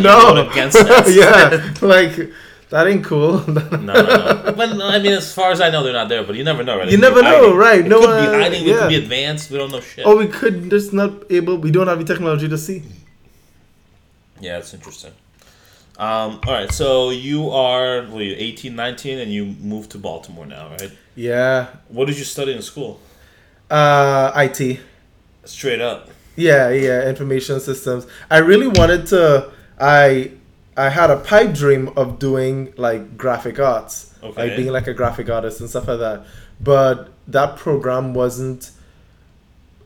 no, 0.00 0.50
against 0.50 0.78
that. 0.84 1.08
yeah, 1.80 1.86
like 1.86 2.30
that 2.72 2.86
ain't 2.88 3.04
cool. 3.04 3.38
No, 3.48 3.62
no, 3.70 3.78
no. 3.92 4.52
But 4.56 4.68
I 4.82 4.98
mean, 4.98 5.12
as 5.12 5.32
far 5.32 5.52
as 5.52 5.60
I 5.60 5.70
know, 5.70 5.82
they're 5.84 5.92
not 5.92 6.08
there. 6.08 6.24
But 6.24 6.34
you 6.36 6.44
never 6.44 6.62
know, 6.64 6.76
right? 6.78 6.88
You 6.90 6.98
It 6.98 7.00
never 7.00 7.22
know, 7.22 7.40
hiding. 7.52 7.56
right? 7.56 7.80
It 7.80 7.88
No 7.88 8.00
could 8.00 8.08
one- 8.10 8.30
be 8.32 8.38
hiding. 8.42 8.62
It 8.62 8.68
yeah. 8.68 8.78
could 8.80 8.88
be 8.88 8.96
advanced. 8.96 9.50
We 9.50 9.58
don't 9.58 9.70
know 9.70 9.80
shit. 9.80 10.04
or 10.06 10.16
we 10.16 10.26
could 10.26 10.68
just 10.70 10.92
not 10.92 11.10
able. 11.30 11.56
We 11.58 11.70
don't 11.70 11.86
have 11.86 11.98
the 12.04 12.04
technology 12.12 12.48
to 12.48 12.58
see. 12.58 12.82
Yeah, 14.40 14.54
that's 14.58 14.74
interesting. 14.74 15.12
Um, 15.98 16.40
all 16.46 16.54
right, 16.54 16.72
so 16.72 17.10
you 17.10 17.50
are 17.50 18.02
you 18.04 18.34
18, 18.36 18.74
19, 18.74 19.18
and 19.18 19.30
you 19.32 19.44
moved 19.44 19.90
to 19.92 19.98
Baltimore 19.98 20.46
now, 20.46 20.70
right? 20.70 20.90
Yeah, 21.14 21.66
What 21.88 22.06
did 22.08 22.18
you 22.18 22.24
study 22.24 22.52
in 22.54 22.62
school? 22.62 22.98
uh, 23.70 24.32
IT. 24.34 24.80
Straight 25.44 25.80
up. 25.80 26.08
Yeah, 26.36 26.70
yeah, 26.70 27.08
information 27.08 27.60
systems. 27.60 28.06
I 28.30 28.38
really 28.38 28.68
wanted 28.68 29.06
to. 29.08 29.50
I 29.78 30.32
I 30.76 30.88
had 30.88 31.10
a 31.10 31.16
pipe 31.18 31.52
dream 31.54 31.90
of 31.96 32.18
doing 32.18 32.72
like 32.76 33.16
graphic 33.18 33.58
arts, 33.58 34.14
Okay. 34.22 34.48
like 34.48 34.56
being 34.56 34.72
like 34.72 34.86
a 34.86 34.94
graphic 34.94 35.28
artist 35.28 35.60
and 35.60 35.68
stuff 35.68 35.86
like 35.88 35.98
that. 35.98 36.24
But 36.60 37.10
that 37.28 37.56
program 37.56 38.14
wasn't. 38.14 38.70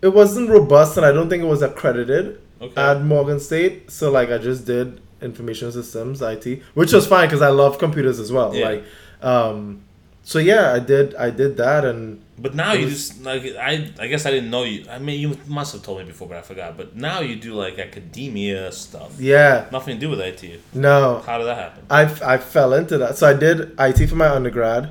It 0.03 0.09
wasn't 0.15 0.51
robust, 0.51 0.97
and 0.97 1.05
I 1.07 1.11
don't 1.13 1.29
think 1.29 1.43
it 1.43 1.47
was 1.47 1.63
accredited 1.63 2.39
Okay. 2.63 2.81
at 2.81 3.03
Morgan 3.03 3.41
State. 3.41 3.91
So 3.91 4.11
like, 4.11 4.31
I 4.31 4.39
just 4.39 4.65
did 4.67 5.01
information 5.23 5.73
systems 5.73 6.21
IT, 6.23 6.63
which 6.75 6.93
was 6.93 7.07
fine 7.07 7.27
because 7.27 7.43
I 7.43 7.49
love 7.49 7.79
computers 7.79 8.21
as 8.21 8.31
well. 8.31 8.55
Yeah. 8.55 8.69
Like, 8.69 8.85
um, 9.23 9.81
so 10.27 10.41
yeah, 10.41 10.73
I 10.75 10.81
did. 10.81 11.15
I 11.15 11.31
did 11.31 11.57
that, 11.59 11.85
and 11.85 12.21
But 12.37 12.53
now 12.57 12.73
you 12.73 12.87
was- 12.87 12.95
just 13.11 13.23
like 13.23 13.43
I 13.55 13.93
I 13.99 14.07
guess 14.09 14.27
I 14.27 14.33
didn't 14.33 14.51
know 14.51 14.65
you. 14.65 14.85
I 14.91 14.99
mean, 14.99 15.21
you 15.21 15.39
must 15.47 15.73
have 15.75 15.83
told 15.87 15.99
me 16.01 16.05
before, 16.05 16.27
but 16.27 16.37
I 16.39 16.43
forgot. 16.43 16.77
But 16.77 16.97
now 16.97 17.21
you 17.21 17.37
do 17.37 17.55
like 17.55 17.79
academia 17.79 18.73
stuff. 18.73 19.13
yeah, 19.21 19.67
Nothing 19.71 19.95
to 19.97 20.01
do 20.01 20.11
with 20.11 20.21
IT. 20.21 20.43
no, 20.75 21.23
How 21.25 21.39
did 21.39 21.47
that 21.47 21.57
happen? 21.65 21.85
I, 21.89 22.35
I 22.35 22.39
fell 22.39 22.75
into 22.75 22.99
that. 22.99 23.17
So 23.19 23.29
I 23.29 23.35
did 23.35 23.59
IT 23.79 24.09
for 24.09 24.17
my 24.17 24.29
undergrad, 24.29 24.91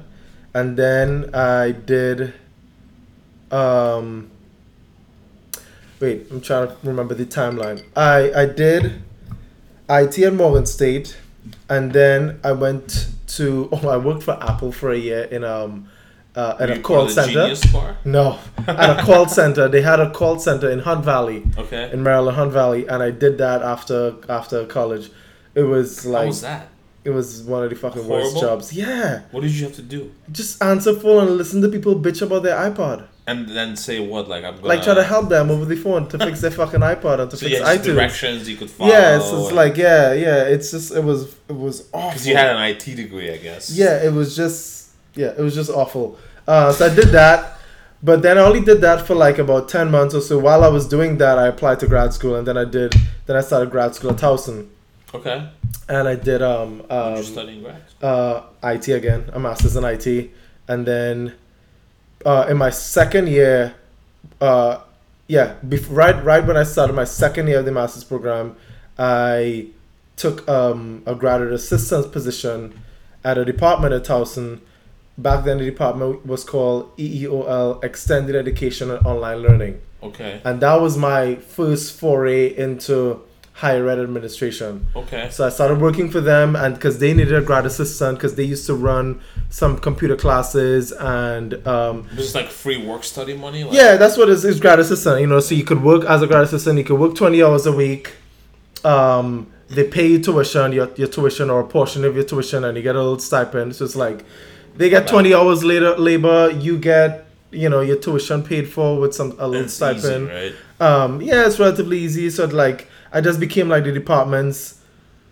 and 0.54 0.78
then 0.78 1.30
I 1.36 1.72
did. 1.74 2.34
Um, 3.52 4.32
wait, 6.00 6.28
I'm 6.32 6.40
trying 6.42 6.70
to 6.70 6.76
remember 6.84 7.14
the 7.14 7.26
timeline. 7.26 7.84
I 7.96 8.32
I 8.44 8.46
did 8.46 9.02
IT 9.90 10.18
at 10.20 10.34
Morgan 10.34 10.66
State, 10.66 11.18
and 11.70 11.92
then 11.92 12.40
I 12.42 12.54
went 12.54 13.10
to. 13.28 13.70
Oh, 13.74 13.90
I 13.90 13.98
worked 13.98 14.24
for 14.24 14.38
Apple 14.42 14.72
for 14.72 14.92
a 14.92 14.98
year 14.98 15.24
in 15.24 15.44
um, 15.44 15.90
uh, 16.36 16.58
at 16.60 16.70
Were 16.70 16.76
a 16.76 16.80
call 16.80 16.98
part 17.08 17.10
of 17.10 17.16
the 17.34 17.56
center. 17.56 17.98
No, 18.06 18.40
at 18.68 19.00
a 19.00 19.04
call 19.04 19.28
center. 19.28 19.68
They 19.68 19.82
had 19.82 20.00
a 20.00 20.12
call 20.12 20.38
center 20.40 20.70
in 20.70 20.80
Hunt 20.80 21.04
Valley, 21.06 21.44
Okay. 21.58 21.92
in 21.92 22.04
Maryland, 22.04 22.36
Hunt 22.38 22.52
Valley, 22.52 22.88
and 22.88 23.02
I 23.02 23.12
did 23.12 23.38
that 23.38 23.62
after 23.62 24.16
after 24.30 24.66
college. 24.66 25.12
It 25.56 25.64
was 25.64 26.04
How 26.04 26.10
like 26.12 26.28
was 26.28 26.42
that? 26.42 26.68
it 27.06 27.12
was 27.12 27.44
one 27.44 27.64
of 27.64 27.70
the 27.70 27.76
fucking 27.76 28.08
worst 28.08 28.38
jobs. 28.40 28.74
Yeah. 28.74 29.22
What 29.32 29.42
did 29.44 29.52
you 29.52 29.64
have 29.66 29.76
to 29.76 29.82
do? 29.82 30.12
Just 30.32 30.62
answer 30.62 30.94
phone 30.94 31.28
and 31.28 31.38
listen 31.38 31.62
to 31.62 31.70
people 31.70 31.96
bitch 31.96 32.22
about 32.22 32.44
their 32.44 32.58
iPod. 32.58 33.06
And 33.28 33.50
then 33.50 33.76
say 33.76 34.00
what? 34.00 34.28
Like 34.30 34.44
I'm 34.44 34.56
gonna 34.56 34.68
Like 34.68 34.84
try 34.84 34.94
to 34.94 35.04
help 35.04 35.30
them 35.30 35.50
over 35.50 35.66
the 35.66 35.76
phone 35.76 36.08
to 36.10 36.18
fix 36.20 36.42
their 36.42 36.52
fucking 36.62 36.82
iPod 36.82 37.20
and 37.22 37.32
to 37.32 37.38
So 37.38 37.48
fix 37.48 37.58
just 37.60 37.72
iTunes. 37.82 37.84
directions 37.96 38.48
you 38.50 38.56
could 38.58 38.70
follow. 38.70 38.92
Yeah, 38.92 39.18
it's 39.18 39.30
and- 39.32 39.56
like 39.56 39.78
yeah, 39.78 40.14
yeah. 40.14 40.44
It's 40.44 40.70
just 40.72 40.94
it 40.94 41.04
was 41.04 41.36
it 41.50 41.56
was 41.56 41.88
awful. 41.92 42.10
Because 42.12 42.28
you 42.28 42.36
had 42.36 42.56
an 42.56 42.62
IT 42.62 42.84
degree, 42.96 43.32
I 43.34 43.38
guess. 43.38 43.72
yeah, 43.76 44.04
it 44.04 44.14
was 44.14 44.36
just 44.36 44.92
yeah, 45.16 45.34
it 45.38 45.40
was 45.42 45.56
just 45.56 45.72
awful. 45.72 46.18
Uh, 46.48 46.72
so 46.72 46.86
I 46.86 46.94
did 46.94 47.08
that, 47.10 47.58
but 48.04 48.22
then 48.22 48.38
I 48.38 48.42
only 48.42 48.62
did 48.62 48.82
that 48.82 49.08
for 49.08 49.16
like 49.16 49.40
about 49.40 49.70
ten 49.70 49.90
months 49.90 50.14
or 50.14 50.22
so. 50.22 50.38
While 50.38 50.64
I 50.64 50.68
was 50.68 50.88
doing 50.88 51.18
that, 51.18 51.40
I 51.40 51.48
applied 51.48 51.80
to 51.80 51.88
grad 51.88 52.14
school, 52.14 52.36
and 52.36 52.46
then 52.48 52.58
I 52.58 52.66
did 52.66 52.94
then 53.26 53.36
I 53.36 53.42
started 53.42 53.72
grad 53.72 53.96
school 53.96 54.12
at 54.12 54.18
Towson, 54.18 54.68
Okay. 55.16 55.50
and 55.90 56.08
I 56.08 56.14
did 56.16 56.44
um, 56.44 56.84
um 56.92 57.24
studying 57.24 57.64
grad? 57.64 57.82
uh, 58.04 58.42
IT 58.64 58.88
again, 58.90 59.32
a 59.34 59.40
master's 59.40 59.76
in 59.76 59.84
IT, 59.84 60.30
and 60.68 60.86
then 60.86 61.34
uh, 62.26 62.48
in 62.50 62.58
my 62.58 62.70
second 62.70 63.28
year, 63.30 63.76
uh, 64.42 64.80
yeah, 65.28 65.56
bef- 65.66 65.88
right 65.90 66.24
right 66.24 66.46
when 66.46 66.58
I 66.58 66.64
started 66.64 66.94
my 66.94 67.04
second 67.04 67.48
year 67.48 67.60
of 67.60 67.66
the 67.66 67.72
master's 67.72 68.04
program, 68.04 68.56
I 68.98 69.68
took 70.18 70.48
um, 70.48 71.04
a 71.06 71.16
graduate 71.16 71.54
assistant 71.54 72.12
position 72.12 72.80
at 73.24 73.38
a 73.38 73.46
department 73.46 73.94
at 73.94 74.04
Towson. 74.04 74.60
Back 75.18 75.46
then, 75.46 75.60
the 75.60 75.66
department 75.66 76.26
was 76.26 76.44
called 76.44 76.96
EEOL, 76.98 77.84
Extended 77.84 78.36
Education 78.36 78.92
and 78.92 79.06
Online 79.06 79.38
Learning, 79.38 79.82
Okay. 80.04 80.42
and 80.44 80.60
that 80.62 80.82
was 80.82 80.98
my 80.98 81.36
first 81.36 81.98
foray 81.98 82.48
into 82.56 83.22
higher 83.56 83.88
ed 83.88 84.00
administration. 84.00 84.86
Okay. 84.96 85.30
So 85.32 85.46
I 85.48 85.50
started 85.50 85.80
working 85.80 86.12
for 86.12 86.20
them, 86.20 86.56
and 86.58 86.76
because 86.76 87.00
they 87.00 87.14
needed 87.14 87.34
a 87.34 87.42
grad 87.42 87.66
assistant, 87.66 88.18
because 88.18 88.36
they 88.36 88.44
used 88.44 88.66
to 88.68 88.74
run 88.76 89.22
some 89.50 89.78
computer 89.78 90.18
classes, 90.18 90.92
and 90.92 91.66
um, 91.66 92.06
This 92.14 92.28
is 92.28 92.36
like 92.36 92.50
free 92.50 92.86
work 92.86 93.04
study 93.06 93.34
money. 93.36 93.64
Like, 93.64 93.74
yeah, 93.74 93.96
that's 93.96 94.18
what 94.18 94.28
it 94.28 94.34
is, 94.34 94.44
is 94.44 94.60
grad 94.60 94.80
assistant. 94.80 95.22
You 95.22 95.28
know, 95.28 95.40
so 95.40 95.56
you 95.56 95.64
could 95.64 95.82
work 95.82 96.04
as 96.04 96.22
a 96.22 96.28
grad 96.28 96.44
assistant, 96.44 96.78
you 96.78 96.84
could 96.84 97.00
work 97.00 97.16
twenty 97.16 97.42
hours 97.42 97.66
a 97.66 97.72
week. 97.72 98.14
Um, 98.84 99.48
they 99.70 99.86
pay 99.88 100.08
you 100.08 100.20
tuition, 100.20 100.74
your, 100.74 100.92
your 100.96 101.08
tuition 101.08 101.50
or 101.50 101.62
a 101.62 101.68
portion 101.68 102.04
of 102.06 102.14
your 102.16 102.26
tuition, 102.26 102.64
and 102.66 102.76
you 102.78 102.84
get 102.84 102.96
a 102.96 103.02
little 103.02 103.20
stipend. 103.20 103.76
So 103.76 103.86
it's 103.86 103.96
like 103.96 104.26
they 104.76 104.90
get 104.90 105.08
twenty 105.08 105.34
hours 105.34 105.64
later 105.64 105.96
labor, 105.98 106.52
you 106.52 106.78
get 106.78 107.26
you 107.52 107.70
know 107.70 107.80
your 107.80 107.96
tuition 107.96 108.44
paid 108.44 108.68
for 108.68 109.00
with 109.00 109.16
some 109.16 109.32
a 109.40 109.48
little 109.48 109.66
It's 109.66 109.74
stipend. 109.74 110.30
easy, 110.30 110.54
right? 110.80 110.88
Um, 110.88 111.22
yeah, 111.22 111.46
it's 111.48 111.58
relatively 111.58 112.00
easy. 112.00 112.30
So 112.30 112.46
like, 112.46 112.90
I 113.16 113.22
just 113.22 113.40
became 113.40 113.68
like 113.70 113.84
the 113.86 113.92
department's 114.02 114.82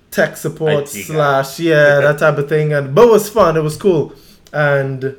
tech 0.09 0.37
support 0.37 0.87
slash 0.87 1.59
yeah 1.59 1.99
that 2.05 2.17
type 2.19 2.37
of 2.37 2.47
thing, 2.47 2.73
and 2.73 2.95
but 2.95 3.07
it 3.07 3.11
was 3.11 3.29
fun. 3.29 3.57
It 3.57 3.63
was 3.69 3.77
cool. 3.77 4.13
And 4.53 5.15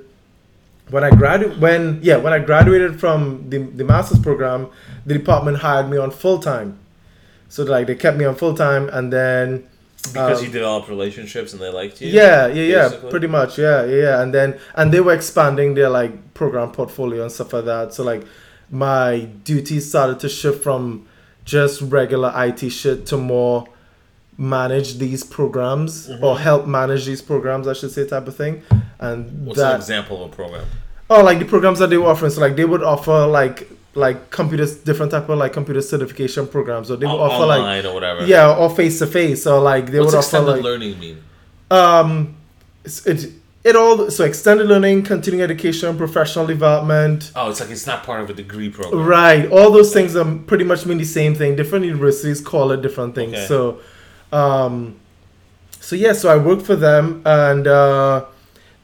when 0.91 1.03
I 1.05 1.11
gradu 1.11 1.59
when 1.59 1.99
yeah 2.03 2.17
when 2.17 2.33
I 2.33 2.39
graduated 2.51 2.99
from 2.99 3.49
the 3.51 3.59
the 3.59 3.85
master's 3.85 4.19
program, 4.19 4.69
the 5.07 5.15
department 5.15 5.59
hired 5.59 5.89
me 5.91 5.99
on 5.99 6.11
full 6.11 6.39
time. 6.39 6.79
So 7.49 7.65
like 7.65 7.87
they 7.87 7.95
kept 7.95 8.17
me 8.17 8.25
on 8.25 8.35
full 8.35 8.55
time, 8.55 8.89
and 8.89 9.13
then 9.13 9.47
Because 10.13 10.41
um, 10.41 10.47
you 10.47 10.53
developed 10.53 10.89
relationships 10.89 11.53
and 11.53 11.61
they 11.63 11.71
liked 11.71 12.01
you. 12.01 12.09
yeah, 12.09 12.47
yeah, 12.49 12.63
yeah, 12.75 13.11
pretty 13.11 13.27
much, 13.39 13.59
yeah, 13.59 13.85
yeah, 13.85 14.03
yeah. 14.07 14.23
And 14.23 14.33
then 14.35 14.59
and 14.75 14.93
they 14.93 15.01
were 15.01 15.15
expanding 15.15 15.75
their 15.75 15.91
like 15.91 16.13
program 16.35 16.73
portfolio 16.73 17.23
and 17.23 17.33
stuff 17.33 17.53
like 17.53 17.65
that. 17.67 17.95
So 17.95 18.05
like 18.05 18.23
my 18.71 19.21
duties 19.45 19.89
started 19.89 20.19
to 20.21 20.29
shift 20.29 20.63
from 20.63 21.07
just 21.45 21.83
regular 21.83 22.33
IT 22.37 22.69
shit 22.71 23.07
to 23.07 23.17
more 23.17 23.67
manage 24.37 24.99
these 24.99 25.23
programs 25.23 26.11
or 26.23 26.39
help 26.39 26.67
manage 26.67 27.05
these 27.07 27.23
programs, 27.23 27.69
I 27.69 27.73
should 27.75 27.91
say, 27.93 28.07
type 28.07 28.27
of 28.27 28.37
thing. 28.37 28.63
And 28.99 29.47
What's 29.47 29.61
an 29.61 29.77
example 29.77 30.25
of 30.25 30.33
a 30.33 30.35
program? 30.35 30.65
oh, 31.11 31.23
like 31.23 31.39
the 31.39 31.45
programs 31.45 31.79
that 31.81 31.91
they 31.91 31.99
were 31.99 32.07
offering. 32.09 32.31
So 32.31 32.41
like 32.41 32.57
they 32.57 32.65
would 32.65 32.83
offer 32.83 33.27
like 33.27 33.69
like 33.97 34.31
computers, 34.31 34.75
different 34.75 35.13
type 35.13 35.29
of 35.29 35.39
like 35.39 35.53
computer 35.53 35.81
certification 35.81 36.49
programs, 36.49 36.91
or 36.91 36.97
they 36.97 37.07
would 37.07 37.13
O- 37.15 37.21
offer 37.21 37.47
like 37.47 37.61
online 37.61 37.87
or 37.87 37.95
whatever. 37.95 38.27
yeah, 38.27 38.53
or 38.53 38.69
face 38.75 38.99
to 38.99 39.07
face, 39.07 39.47
or 39.47 39.61
like 39.61 39.87
they 39.93 40.01
What's 40.01 40.13
would 40.15 40.19
offer 40.19 40.37
extended 40.39 40.53
like 40.53 40.63
learning 40.65 40.99
mean? 40.99 41.23
um, 41.71 42.37
it's- 42.85 43.07
it 43.07 43.31
it 43.65 43.75
all 43.77 44.11
so 44.11 44.25
extended 44.25 44.67
learning, 44.67 45.03
continuing 45.05 45.43
education, 45.43 45.97
professional 45.97 46.47
development, 46.47 47.33
Oh, 47.35 47.51
it's 47.51 47.61
like 47.61 47.71
it's 47.71 47.87
not 47.87 48.03
part 48.05 48.21
of 48.23 48.29
a 48.31 48.35
degree 48.35 48.69
program. 48.71 49.05
right? 49.07 49.51
All 49.51 49.71
those 49.71 49.93
things 49.93 50.15
are 50.15 50.25
pretty 50.47 50.65
much 50.65 50.85
mean 50.87 50.99
the 50.99 51.05
same 51.05 51.35
thing. 51.35 51.57
Different 51.57 51.85
universities 51.87 52.41
call 52.41 52.73
it 52.73 52.83
different 52.83 53.15
things. 53.15 53.33
Okay. 53.35 53.47
So, 53.47 53.81
um, 54.33 54.97
so 55.81 55.97
yeah, 55.97 56.13
so 56.13 56.29
I 56.29 56.37
worked 56.37 56.63
for 56.63 56.77
them, 56.77 57.23
and 57.25 57.67
uh, 57.67 58.27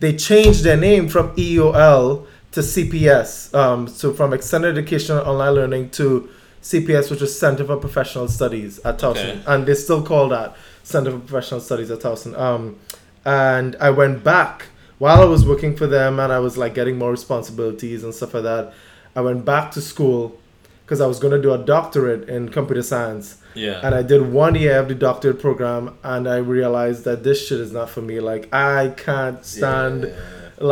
they 0.01 0.15
changed 0.17 0.65
their 0.65 0.77
name 0.77 1.09
from 1.09 1.35
EOL 1.37 2.27
to 2.53 2.61
CPS. 2.61 3.55
Um, 3.55 3.87
so 3.87 4.13
from 4.13 4.33
extended 4.33 4.77
education 4.77 5.17
online 5.19 5.53
learning 5.55 5.91
to 5.91 6.29
CPS, 6.63 7.11
which 7.11 7.23
is 7.23 7.39
Center 7.39 7.65
for 7.65 7.77
Professional 7.77 8.29
Studies 8.29 8.79
at 8.81 8.99
Towson, 8.99 9.17
Okay. 9.17 9.43
and 9.47 9.67
they 9.67 9.75
still 9.75 10.03
call 10.03 10.29
that 10.31 10.57
Center 10.83 11.11
for 11.13 11.19
Professional 11.19 11.61
Studies 11.61 11.91
at 11.91 12.01
Towson. 12.01 12.39
Um, 12.39 12.77
and 13.25 13.77
I 13.81 13.91
went 13.91 14.25
back 14.25 14.67
while 15.01 15.21
I 15.21 15.25
was 15.25 15.45
working 15.45 15.75
for 15.77 15.87
them, 15.89 16.21
and 16.21 16.31
I 16.33 16.39
was 16.39 16.57
like 16.57 16.73
getting 16.75 16.97
more 16.97 17.11
responsibilities 17.11 18.05
and 18.05 18.15
stuff 18.15 18.35
like 18.35 18.45
that. 18.45 18.73
I 19.17 19.21
went 19.23 19.45
back 19.45 19.73
to 19.73 19.81
school 19.81 20.39
because 20.85 21.01
I 21.01 21.07
was 21.07 21.19
going 21.19 21.33
to 21.33 21.43
do 21.43 21.53
a 21.53 21.59
doctorate 21.59 22.29
in 22.29 22.49
computer 22.51 22.83
science. 22.83 23.39
Yeah. 23.55 23.81
And 23.83 23.93
I 23.95 24.03
did 24.03 24.33
one 24.33 24.55
year 24.55 24.79
of 24.79 24.87
the 24.89 24.95
doctorate 24.95 25.41
program, 25.41 25.97
and 26.05 26.29
I 26.29 26.37
realized 26.37 27.05
that 27.05 27.25
this 27.25 27.45
shit 27.47 27.59
is 27.61 27.73
not 27.73 27.89
for 27.91 28.03
me. 28.03 28.21
Like 28.21 28.53
I 28.55 28.93
can't 28.97 29.45
stand 29.45 30.05
Yeah. 30.05 30.15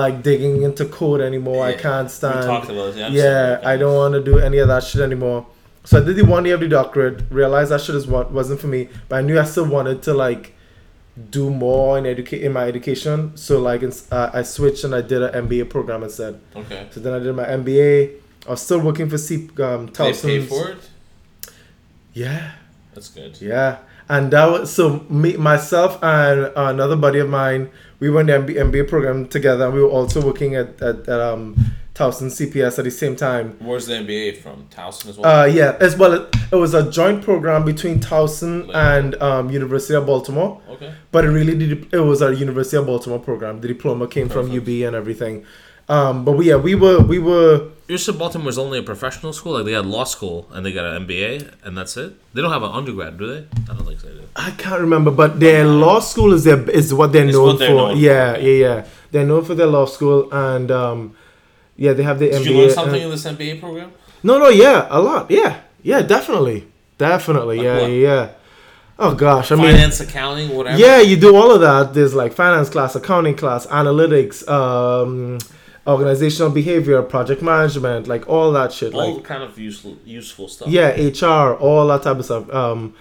like 0.02 0.22
digging 0.22 0.62
into 0.62 0.84
code 0.84 1.20
anymore. 1.20 1.64
I 1.64 1.72
can't 1.74 2.06
We 2.08 2.12
stand. 2.20 2.44
talked 2.44 2.68
about 2.70 2.96
it. 2.96 3.12
yeah, 3.12 3.60
I 3.64 3.76
don't 3.76 3.94
want 3.96 4.14
to 4.14 4.22
do 4.22 4.38
any 4.38 4.58
of 4.58 4.68
that 4.68 4.84
shit 4.84 5.00
anymore. 5.00 5.46
So 5.84 6.00
I 6.00 6.04
did 6.04 6.16
the 6.16 6.24
one 6.36 6.44
year 6.44 6.54
of 6.56 6.60
the 6.60 6.68
doctorate. 6.68 7.22
Realized 7.30 7.70
that 7.72 7.80
shit 7.80 7.94
is 7.96 8.06
what 8.06 8.30
wasn't 8.30 8.60
for 8.60 8.66
me, 8.66 8.88
but 9.08 9.16
I 9.16 9.22
knew 9.22 9.40
I 9.40 9.44
still 9.44 9.64
wanted 9.66 10.02
to 10.02 10.12
like 10.14 10.52
do 11.30 11.50
more 11.50 11.98
in 11.98 12.06
educate 12.06 12.42
in 12.42 12.52
my 12.52 12.64
education. 12.64 13.36
So 13.36 13.60
like 13.60 13.82
it's, 13.82 14.10
uh, 14.12 14.30
I 14.32 14.42
switched 14.42 14.84
and 14.84 14.94
I 14.94 15.02
did 15.02 15.22
an 15.22 15.48
MBA 15.48 15.70
program 15.70 16.02
instead. 16.02 16.40
Okay. 16.54 16.86
So 16.90 17.00
then 17.00 17.14
I 17.14 17.18
did 17.18 17.34
my 17.34 17.44
MBA. 17.44 18.14
I 18.46 18.50
was 18.50 18.62
still 18.62 18.80
working 18.80 19.08
for 19.10 19.18
C 19.18 19.48
um, 19.58 19.86
they 19.86 20.12
pay 20.12 20.40
for 20.40 20.70
it? 20.70 20.90
Yeah. 22.14 22.52
That's 22.98 23.10
good. 23.10 23.40
Yeah, 23.40 23.78
and 24.08 24.32
that 24.32 24.46
was 24.46 24.74
so 24.74 25.06
me, 25.08 25.36
myself, 25.36 26.02
and 26.02 26.50
another 26.56 26.96
buddy 26.96 27.20
of 27.20 27.28
mine. 27.28 27.70
We 28.00 28.10
went 28.10 28.26
the 28.26 28.34
MB, 28.34 28.72
MBA 28.72 28.88
program 28.88 29.28
together, 29.28 29.66
and 29.66 29.74
we 29.74 29.80
were 29.80 29.88
also 29.88 30.20
working 30.24 30.56
at 30.56 30.82
at, 30.82 31.08
at 31.08 31.20
um, 31.20 31.54
Towson 31.98 32.28
CPS 32.30 32.78
at 32.78 32.84
the 32.84 32.90
same 32.90 33.16
time. 33.16 33.56
Where's 33.60 33.86
the 33.86 33.94
MBA 33.94 34.36
from? 34.42 34.66
Towson 34.70 35.08
as 35.08 35.18
well. 35.18 35.42
Uh, 35.42 35.46
yeah, 35.46 35.76
as 35.80 35.96
well. 35.96 36.12
It, 36.14 36.36
it 36.52 36.56
was 36.56 36.72
a 36.74 36.88
joint 36.90 37.22
program 37.24 37.64
between 37.64 37.98
Towson 37.98 38.66
Like- 38.68 38.76
and 38.76 39.14
um, 39.22 39.50
University 39.50 39.94
of 39.94 40.06
Baltimore, 40.06 40.60
okay. 40.70 40.92
but 41.12 41.24
it 41.24 41.30
really 41.30 41.56
did. 41.58 41.92
It 41.92 42.00
was 42.00 42.22
a 42.22 42.34
University 42.34 42.76
of 42.76 42.86
Baltimore 42.86 43.18
program. 43.18 43.60
The 43.60 43.68
diploma 43.68 44.06
came 44.06 44.28
from 44.28 44.44
UB 44.56 44.68
and 44.86 44.94
everything, 44.94 45.44
Um, 45.88 46.24
but 46.26 46.32
we, 46.38 46.42
yeah, 46.50 46.56
we 46.68 46.74
were 46.74 46.98
we 47.00 47.18
were 47.18 47.52
University 47.88 48.12
of 48.12 48.18
Baltimore 48.18 48.50
is 48.50 48.58
only 48.58 48.78
a 48.78 48.82
professional 48.82 49.32
school. 49.32 49.52
Like 49.56 49.64
they 49.64 49.72
had 49.80 49.86
law 49.86 50.04
school 50.04 50.46
and 50.52 50.60
they 50.64 50.72
got 50.78 50.84
an 50.84 51.06
MBA 51.06 51.30
and 51.64 51.72
that's 51.78 51.96
it. 51.96 52.10
They 52.34 52.42
don't 52.42 52.52
have 52.52 52.62
an 52.62 52.72
undergrad, 52.80 53.16
do 53.18 53.26
they? 53.32 53.40
I 53.70 53.74
don't 53.74 53.86
think 53.86 53.98
so. 54.00 54.08
They 54.08 54.14
do. 54.20 54.24
I 54.36 54.50
can't 54.62 54.80
remember, 54.82 55.10
but 55.10 55.40
their 55.40 55.64
law 55.66 55.98
school 56.00 56.34
is 56.34 56.44
their 56.44 56.60
is 56.70 56.92
what 56.92 57.12
they're 57.12 57.24
It's 57.26 57.34
known 57.36 57.46
what 57.46 57.58
they're 57.58 57.68
for. 57.70 57.74
known 57.88 57.94
for, 57.96 58.00
yeah, 58.08 58.36
yeah, 58.36 58.58
yeah. 58.66 58.86
They're 59.12 59.24
known 59.32 59.44
for 59.48 59.54
their 59.54 59.66
law 59.78 59.86
school, 59.86 60.28
and 60.30 60.70
um, 60.70 61.16
yeah, 61.78 61.92
they 61.94 62.02
have 62.02 62.18
the 62.18 62.28
Did 62.28 62.42
MBA. 62.42 62.44
you 62.50 62.58
learn 62.58 62.70
something 62.70 62.94
and- 63.02 63.04
in 63.04 63.10
this 63.10 63.24
MBA 63.24 63.60
program? 63.60 63.92
no, 64.22 64.36
no, 64.38 64.48
yeah, 64.50 64.86
a 64.90 65.00
lot. 65.00 65.30
Yeah, 65.30 65.60
yeah, 65.82 66.02
definitely, 66.02 66.66
definitely. 66.98 67.56
Like 67.58 67.64
yeah, 67.64 67.80
what? 67.80 67.90
yeah, 67.90 67.96
yeah. 67.96 68.28
Oh 69.00 69.14
gosh, 69.14 69.52
I 69.52 69.54
mean, 69.54 69.66
Finance, 69.66 70.00
accounting, 70.00 70.48
whatever. 70.56 70.76
yeah, 70.76 70.98
you 71.00 71.16
do 71.16 71.36
all 71.36 71.50
of 71.52 71.60
that. 71.60 71.94
There's 71.94 72.14
like 72.14 72.32
finance 72.32 72.68
class, 72.68 72.96
accounting 72.96 73.36
class, 73.36 73.64
analytics, 73.68 74.36
um, 74.48 75.38
organizational 75.86 76.50
behavior, 76.50 77.00
project 77.02 77.40
management, 77.40 78.08
like 78.08 78.28
all 78.28 78.50
that 78.52 78.72
shit. 78.72 78.92
all 78.94 79.14
like 79.14 79.24
kind 79.24 79.42
of 79.44 79.56
useful 79.58 79.96
useful 80.04 80.48
stuff. 80.48 80.68
yeah, 80.68 80.88
HR, 80.90 81.54
all 81.54 81.86
that 81.88 82.02
type 82.02 82.18
of 82.18 82.24
stuff. 82.24 82.52
Um, 82.52 82.94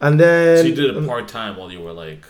and 0.00 0.18
then 0.18 0.58
So 0.58 0.62
you 0.64 0.74
did 0.74 0.96
it 0.96 1.06
part 1.06 1.28
time 1.28 1.56
while 1.58 1.70
you 1.70 1.80
were 1.80 1.92
like. 1.92 2.24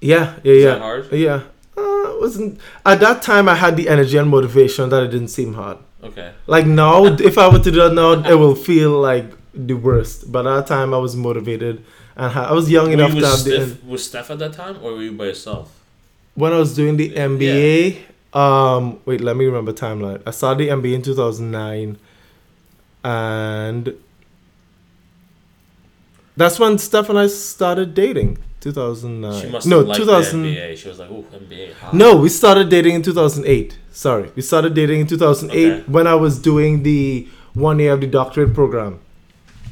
Yeah, 0.00 0.36
yeah, 0.44 0.52
Is 0.52 0.62
yeah. 0.64 0.70
that 0.70 0.80
hard? 0.80 1.12
Yeah. 1.12 1.42
Uh, 1.78 2.10
it 2.14 2.20
wasn't 2.20 2.60
at 2.84 2.98
that 3.00 3.22
time 3.22 3.48
I 3.48 3.54
had 3.54 3.76
the 3.76 3.88
energy 3.88 4.16
and 4.18 4.28
motivation 4.28 4.88
that 4.90 5.02
it 5.04 5.08
didn't 5.08 5.28
seem 5.28 5.54
hard. 5.54 5.78
Okay. 6.02 6.32
Like 6.46 6.66
now, 6.66 7.04
if 7.04 7.38
I 7.38 7.48
were 7.48 7.58
to 7.58 7.70
do 7.70 7.78
that 7.82 7.94
now, 7.94 8.12
it 8.12 8.34
will 8.34 8.54
feel 8.54 8.92
like 9.00 9.26
the 9.54 9.74
worst. 9.74 10.30
But 10.30 10.46
at 10.46 10.54
that 10.56 10.66
time, 10.66 10.94
I 10.94 10.98
was 10.98 11.14
motivated 11.16 11.84
and 12.16 12.32
ha- 12.32 12.48
I 12.50 12.52
was 12.52 12.70
young 12.70 12.86
Were 12.88 12.92
enough 12.94 13.14
you 13.14 13.20
to 13.20 13.26
have 13.26 13.44
the. 13.44 13.66
Steph, 13.66 13.84
was 13.84 14.04
Steph 14.04 14.30
at 14.30 14.38
that 14.40 14.52
time, 14.52 14.76
or 14.82 14.92
were 14.92 15.02
you 15.02 15.12
by 15.12 15.26
yourself? 15.26 15.74
When 16.34 16.52
I 16.52 16.58
was 16.58 16.74
doing 16.74 16.96
the 16.96 17.08
Yeah. 17.08 17.26
MBA, 17.28 17.98
um, 18.32 19.00
wait, 19.06 19.20
let 19.20 19.36
me 19.36 19.44
remember 19.46 19.72
timeline. 19.72 20.22
I 20.26 20.30
started 20.30 20.58
the 20.64 20.68
MBA 20.70 20.94
in 20.94 21.02
two 21.02 21.14
thousand 21.14 21.50
nine, 21.50 21.98
and 23.04 23.94
that's 26.36 26.58
when 26.58 26.78
Steph 26.78 27.08
and 27.08 27.18
I 27.18 27.26
started 27.28 27.94
dating. 27.94 28.38
Two 28.60 28.72
thousand 28.72 29.20
nine. 29.20 29.40
She 29.40 29.48
must 29.48 29.66
no, 29.66 29.78
have 29.78 29.86
liked 29.88 30.00
two 30.00 30.06
thousand. 30.06 30.42
the 30.42 30.56
MBA. 30.56 30.76
She 30.76 30.88
was 30.88 30.98
like, 30.98 31.10
"Ooh, 31.10 31.24
MBA." 31.32 31.74
hot." 31.74 31.94
No, 31.94 32.16
we 32.16 32.28
started 32.28 32.68
dating 32.68 32.94
in 32.96 33.02
2008. 33.02 33.78
Sorry, 33.92 34.30
we 34.34 34.42
started 34.42 34.74
dating 34.74 35.00
in 35.00 35.06
2008 35.06 35.72
Okay. 35.72 35.82
when 35.86 36.06
I 36.08 36.14
was 36.14 36.38
doing 36.40 36.82
the 36.82 37.28
one 37.54 37.78
year 37.78 37.92
of 37.92 38.00
the 38.00 38.06
doctorate 38.08 38.54
program. 38.54 38.98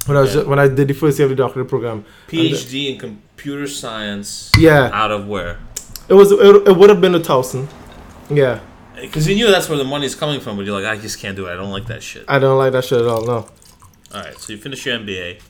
When 0.07 0.17
I 0.17 0.21
was 0.21 0.37
Okay. 0.37 0.49
when 0.49 0.59
I 0.61 0.69
did 0.69 0.87
the 0.89 0.95
first 0.95 1.19
year 1.19 1.27
of 1.27 1.31
the 1.31 1.37
doctorate 1.37 1.69
program, 1.69 2.05
PhD 2.29 2.93
in 2.93 2.99
computer 2.99 3.67
science. 3.67 4.53
Yeah. 4.57 4.91
Out 4.93 5.11
of 5.11 5.27
where? 5.27 5.59
it 6.09 6.15
was 6.15 6.31
it, 6.31 6.39
it 6.69 6.77
would 6.77 6.89
have 6.89 7.01
been 7.01 7.15
a 7.17 7.21
thousand. 7.23 7.69
Yeah, 8.31 8.61
Because 9.01 9.27
you 9.29 9.35
knew 9.35 9.49
that's 9.51 9.69
where 9.69 9.79
the 9.79 9.85
money's 9.85 10.15
coming 10.15 10.41
from, 10.41 10.57
but 10.57 10.65
you're 10.65 10.81
like, 10.81 10.85
I 10.99 11.01
just 11.01 11.19
can't 11.21 11.37
do 11.37 11.47
it. 11.47 11.53
I 11.53 11.57
don't 11.57 11.71
like 11.71 11.87
that 11.87 12.03
shit. 12.03 12.25
I 12.29 12.39
don't 12.39 12.59
like 12.59 12.73
that 12.73 12.85
shit 12.85 13.01
at 13.01 13.07
all. 13.07 13.25
No. 13.25 13.35
All 14.15 14.23
right, 14.23 14.37
so 14.39 14.53
you 14.53 14.59
finish 14.59 14.87
your 14.87 14.99
MBA. 14.99 15.41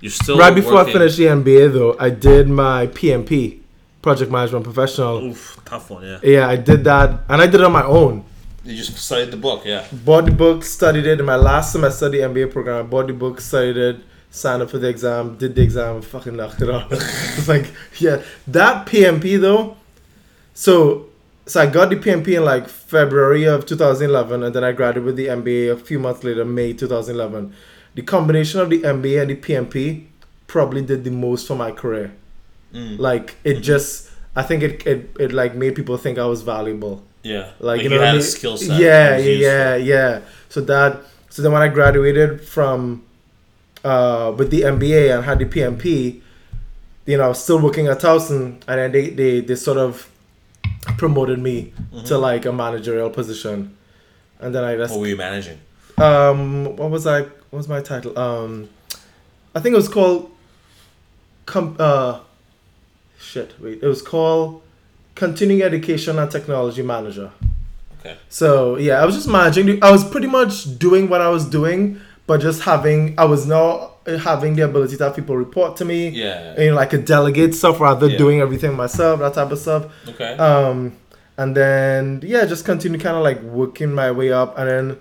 You're 0.00 0.10
still 0.10 0.38
right 0.38 0.54
before 0.54 0.74
working- 0.74 0.90
I 0.90 0.98
finished 0.98 1.16
the 1.16 1.26
MBA, 1.28 1.68
though, 1.72 1.96
I 1.98 2.10
did 2.10 2.48
my 2.48 2.86
PMP, 2.88 3.60
Project 4.02 4.30
Management 4.30 4.64
Professional. 4.64 5.24
Oof, 5.24 5.58
tough 5.64 5.90
one, 5.90 6.04
yeah. 6.04 6.18
Yeah, 6.22 6.48
I 6.48 6.56
did 6.56 6.84
that, 6.84 7.20
and 7.28 7.42
I 7.42 7.46
did 7.46 7.56
it 7.60 7.64
on 7.64 7.72
my 7.72 7.84
own. 7.84 8.24
You 8.64 8.76
just 8.76 8.96
studied 8.96 9.30
the 9.30 9.36
book, 9.36 9.62
yeah. 9.64 9.84
Bought 10.04 10.26
the 10.26 10.30
book, 10.32 10.62
studied 10.64 11.06
it 11.06 11.18
in 11.20 11.26
my 11.26 11.36
last 11.36 11.72
semester 11.72 12.06
of 12.06 12.12
the 12.12 12.20
MBA 12.22 12.46
program. 12.52 12.78
I 12.78 12.82
bought 12.82 13.06
the 13.06 13.12
book, 13.14 13.40
studied 13.40 13.76
it, 13.76 13.96
signed 14.30 14.62
up 14.62 14.70
for 14.70 14.78
the 14.78 14.88
exam, 14.88 15.36
did 15.36 15.54
the 15.54 15.62
exam, 15.62 15.96
and 15.96 16.04
fucking 16.04 16.36
knocked 16.36 16.60
it 16.62 16.68
off. 16.70 16.86
it's 16.92 17.48
like, 17.48 17.72
yeah, 17.98 18.22
that 18.46 18.86
PMP 18.86 19.40
though. 19.40 19.76
So, 20.54 21.06
so 21.46 21.60
I 21.62 21.66
got 21.66 21.88
the 21.90 21.96
PMP 21.96 22.36
in 22.36 22.44
like 22.44 22.68
February 22.68 23.44
of 23.44 23.64
2011, 23.64 24.42
and 24.42 24.54
then 24.54 24.62
I 24.64 24.72
graduated 24.72 25.04
with 25.04 25.16
the 25.16 25.26
MBA 25.28 25.72
a 25.72 25.76
few 25.76 25.98
months 25.98 26.22
later, 26.22 26.44
May 26.44 26.72
2011. 26.74 27.52
The 27.94 28.02
combination 28.02 28.60
of 28.60 28.70
the 28.70 28.80
MBA 28.82 29.20
and 29.22 29.30
the 29.30 29.36
PMP 29.36 30.04
probably 30.46 30.82
did 30.82 31.04
the 31.04 31.10
most 31.10 31.46
for 31.48 31.56
my 31.56 31.72
career. 31.72 32.12
Mm. 32.72 32.98
Like 32.98 33.36
it 33.44 33.60
just, 33.60 34.10
I 34.36 34.42
think 34.42 34.62
it, 34.62 34.86
it 34.86 35.10
it 35.18 35.32
like 35.32 35.54
made 35.54 35.74
people 35.74 35.96
think 35.96 36.18
I 36.18 36.26
was 36.26 36.42
valuable 36.42 37.02
Yeah. 37.22 37.50
like, 37.58 37.78
Like, 37.78 37.82
you 37.82 37.88
know 37.90 38.00
I 38.02 38.06
had 38.06 38.14
a 38.14 38.18
mean? 38.18 38.22
skill 38.22 38.56
set. 38.56 38.78
Yeah, 38.80 39.16
yeah, 39.16 39.16
useful. 39.16 39.42
yeah, 39.42 39.76
yeah. 39.76 40.20
So 40.48 40.60
that 40.62 41.00
so 41.30 41.42
then 41.42 41.52
when 41.52 41.62
I 41.62 41.68
graduated 41.68 42.40
from 42.46 43.02
uh 43.84 44.32
with 44.36 44.50
the 44.50 44.62
MBA 44.62 45.14
and 45.14 45.24
had 45.24 45.38
the 45.38 45.46
PMP, 45.46 46.20
you 47.06 47.16
know, 47.16 47.24
I 47.24 47.28
was 47.28 47.42
still 47.42 47.58
working 47.60 47.86
at 47.88 48.00
Towson 48.00 48.60
and 48.68 48.76
then 48.80 48.92
they 48.92 49.10
they, 49.10 49.40
they 49.40 49.56
sort 49.56 49.78
of 49.78 50.08
promoted 50.96 51.38
me 51.38 51.72
Mm-hmm. 51.92 52.04
to 52.06 52.18
like 52.18 52.44
a 52.46 52.52
managerial 52.52 53.10
position. 53.10 53.74
And 54.40 54.54
then 54.54 54.62
I 54.62 54.76
just 54.76 54.92
What 54.92 55.00
were 55.00 55.06
you 55.08 55.16
managing? 55.16 55.58
um 55.98 56.76
what 56.76 56.90
was 56.90 57.06
I 57.06 57.26
what 57.50 57.56
was 57.58 57.68
my 57.68 57.80
title? 57.80 58.18
Um 58.18 58.68
I 59.54 59.60
think 59.60 59.72
it 59.72 59.76
was 59.76 59.88
called 59.88 60.30
com 61.46 61.76
uh 61.78 62.20
shit, 63.18 63.54
wait. 63.60 63.82
It 63.82 63.86
was 63.86 64.02
called 64.02 64.62
Continuing 65.14 65.62
Education 65.62 66.18
and 66.18 66.30
Technology 66.30 66.82
Manager. 66.82 67.32
Okay. 68.00 68.16
So 68.28 68.76
yeah, 68.76 69.02
I 69.02 69.04
was 69.04 69.14
just 69.16 69.28
managing. 69.28 69.82
I 69.82 69.90
was 69.90 70.08
pretty 70.08 70.28
much 70.28 70.78
doing 70.78 71.08
what 71.08 71.20
I 71.20 71.28
was 71.30 71.44
doing, 71.48 72.00
but 72.28 72.40
just 72.40 72.62
having. 72.62 73.18
I 73.18 73.24
was 73.24 73.44
now 73.46 73.92
having 74.06 74.54
the 74.54 74.62
ability 74.62 74.96
to 74.98 75.04
have 75.04 75.16
people 75.16 75.36
report 75.36 75.76
to 75.78 75.84
me. 75.84 76.08
Yeah. 76.10 76.54
And 76.56 76.76
like 76.76 76.92
a 76.92 76.98
delegate 76.98 77.54
stuff 77.56 77.80
rather 77.80 78.06
Yeah. 78.08 78.16
doing 78.18 78.40
everything 78.40 78.76
myself, 78.76 79.18
that 79.20 79.34
type 79.34 79.50
of 79.50 79.58
stuff. 79.58 79.86
Okay. 80.08 80.36
Um, 80.36 80.92
and 81.36 81.56
then 81.56 82.20
yeah, 82.24 82.44
just 82.46 82.64
continue 82.64 83.00
kind 83.00 83.16
of 83.16 83.24
like 83.24 83.42
working 83.42 83.92
my 83.92 84.12
way 84.12 84.30
up, 84.30 84.56
and 84.56 84.68
then 84.68 84.98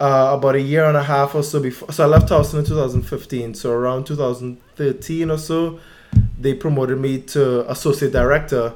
uh, 0.00 0.34
about 0.36 0.56
a 0.56 0.60
year 0.60 0.84
and 0.84 0.96
a 0.96 1.02
half 1.02 1.34
or 1.34 1.42
so 1.42 1.60
before, 1.60 1.92
so 1.92 2.04
I 2.04 2.06
left 2.06 2.28
Towson 2.28 2.58
in 2.58 2.64
2015. 2.64 3.54
So 3.54 3.72
around 3.72 4.06
2013 4.06 5.30
or 5.30 5.38
so, 5.38 5.78
they 6.38 6.54
promoted 6.54 6.98
me 6.98 7.20
to 7.20 7.70
associate 7.70 8.12
director 8.12 8.74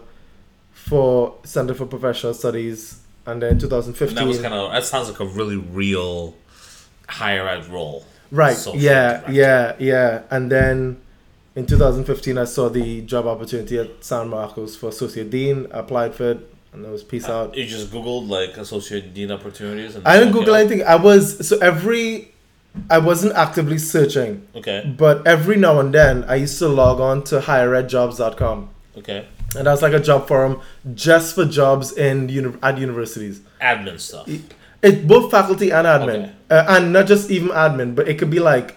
for 0.73 1.35
Center 1.45 1.75
for 1.75 1.87
Professional 1.87 2.35
Studies, 2.35 3.01
and 3.27 3.43
then 3.43 3.53
and 3.53 3.61
2015. 3.61 4.17
that 4.17 4.27
was 4.27 4.41
kind 4.41 4.55
of 4.55 4.73
that 4.73 4.85
sounds 4.85 5.11
like 5.11 5.21
a 5.21 5.27
really 5.27 5.57
real 5.57 6.35
higher 7.09 7.47
ed 7.49 7.67
role. 7.67 8.05
right. 8.31 8.57
Yeah, 8.75 9.11
director. 9.11 9.33
yeah, 9.33 9.77
yeah. 9.79 10.23
And 10.31 10.51
then 10.51 11.01
in 11.55 11.67
2015, 11.67 12.39
I 12.39 12.45
saw 12.45 12.69
the 12.69 13.01
job 13.03 13.27
opportunity 13.27 13.79
at 13.79 14.05
San 14.05 14.29
Marcos 14.29 14.77
for 14.77 14.89
associate 14.89 15.31
dean. 15.31 15.67
I 15.73 15.81
applied 15.81 16.15
for 16.15 16.31
it, 16.33 16.55
and 16.73 16.85
was 16.91 17.03
peace 17.05 17.29
out. 17.29 17.57
You 17.57 17.65
just 17.67 17.91
googled 17.91 18.29
like 18.29 18.57
associate 18.57 19.15
dean 19.15 19.31
opportunities. 19.33 19.97
And 19.97 20.07
I 20.07 20.19
didn't. 20.19 20.33
Google 20.33 20.55
anything. 20.55 20.83
I 20.85 20.97
was 20.97 21.47
so 21.49 21.59
every, 21.59 22.33
I 22.91 22.99
wasn't 22.99 23.35
actively 23.35 23.79
searching, 23.79 24.47
Okay. 24.55 24.95
but 24.97 25.27
every 25.27 25.57
now 25.57 25.81
and 25.81 25.93
then 25.95 26.25
I 26.25 26.37
used 26.37 26.59
to 26.59 26.69
log 26.69 27.01
on 27.01 27.25
to 27.25 27.41
higheredjobs.com, 27.41 28.71
Okay. 28.99 29.27
and 29.57 29.67
that's 29.67 29.83
like 29.83 29.93
a 29.93 30.01
job 30.01 30.29
forum 30.29 30.61
just 30.95 31.35
for 31.35 31.45
jobs 31.45 31.93
in 31.93 32.29
uni- 32.29 32.57
at 32.63 32.79
universities. 32.79 33.41
Admin 33.61 33.99
stuff. 33.99 34.29
It's 34.81 34.99
both 35.07 35.31
faculty 35.31 35.71
and 35.71 35.87
admin, 35.87 36.09
Okay. 36.25 36.33
uh, 36.51 36.65
and 36.77 36.93
not 36.93 37.07
just 37.07 37.31
even 37.31 37.49
admin, 37.49 37.95
but 37.97 38.09
it 38.09 38.19
could 38.19 38.31
be 38.31 38.39
like 38.41 38.77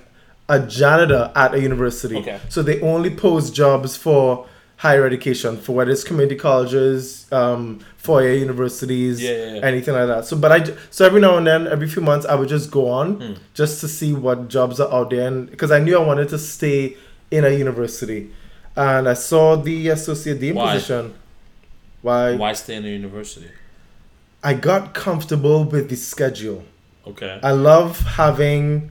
a 0.50 0.60
janitor 0.60 1.32
at 1.36 1.54
a 1.54 1.60
university. 1.60 2.18
Okay. 2.18 2.40
So 2.50 2.64
they 2.64 2.82
only 2.82 3.10
post 3.12 3.54
jobs 3.54 3.96
for 3.96 4.48
higher 4.82 5.06
education, 5.06 5.58
for 5.58 5.74
whether 5.76 5.92
it's 5.92 6.04
community 6.04 6.36
colleges, 6.36 7.28
um, 7.32 7.80
four-year 7.98 8.34
universities, 8.34 9.22
Yeah, 9.22 9.30
yeah, 9.32 9.54
yeah. 9.56 9.62
anything 9.72 9.94
like 9.94 10.08
that. 10.08 10.26
So, 10.26 10.36
but 10.36 10.52
I 10.52 10.60
so 10.90 11.06
every 11.06 11.22
now 11.22 11.38
and 11.38 11.46
then, 11.46 11.68
every 11.68 11.88
few 11.88 12.02
months, 12.02 12.26
I 12.26 12.34
would 12.34 12.50
just 12.50 12.72
go 12.72 12.90
on 12.90 13.08
Hmm. 13.22 13.34
just 13.54 13.80
to 13.82 13.88
see 13.88 14.12
what 14.26 14.48
jobs 14.48 14.80
are 14.80 14.92
out 14.92 15.12
there, 15.12 15.28
and 15.28 15.50
because 15.52 15.70
I 15.72 15.80
knew 15.80 15.96
I 16.02 16.04
wanted 16.12 16.30
to 16.30 16.40
stay 16.40 16.98
in 17.30 17.46
a 17.46 17.50
university, 17.66 18.32
and 18.76 19.08
I 19.08 19.14
saw 19.14 19.56
the 19.56 19.90
associate 19.90 20.40
dean 20.40 20.56
Why? 20.56 20.74
position. 20.74 21.14
Why? 22.02 22.36
Why 22.36 22.54
stay 22.54 22.76
in 22.76 22.86
a 22.86 22.90
university? 22.90 23.52
I 24.44 24.56
got 24.56 24.96
comfortable 24.96 25.64
with 25.64 25.90
the 25.90 25.96
schedule. 25.96 26.64
Okay. 27.06 27.40
I 27.44 27.52
love 27.52 28.00
having 28.18 28.90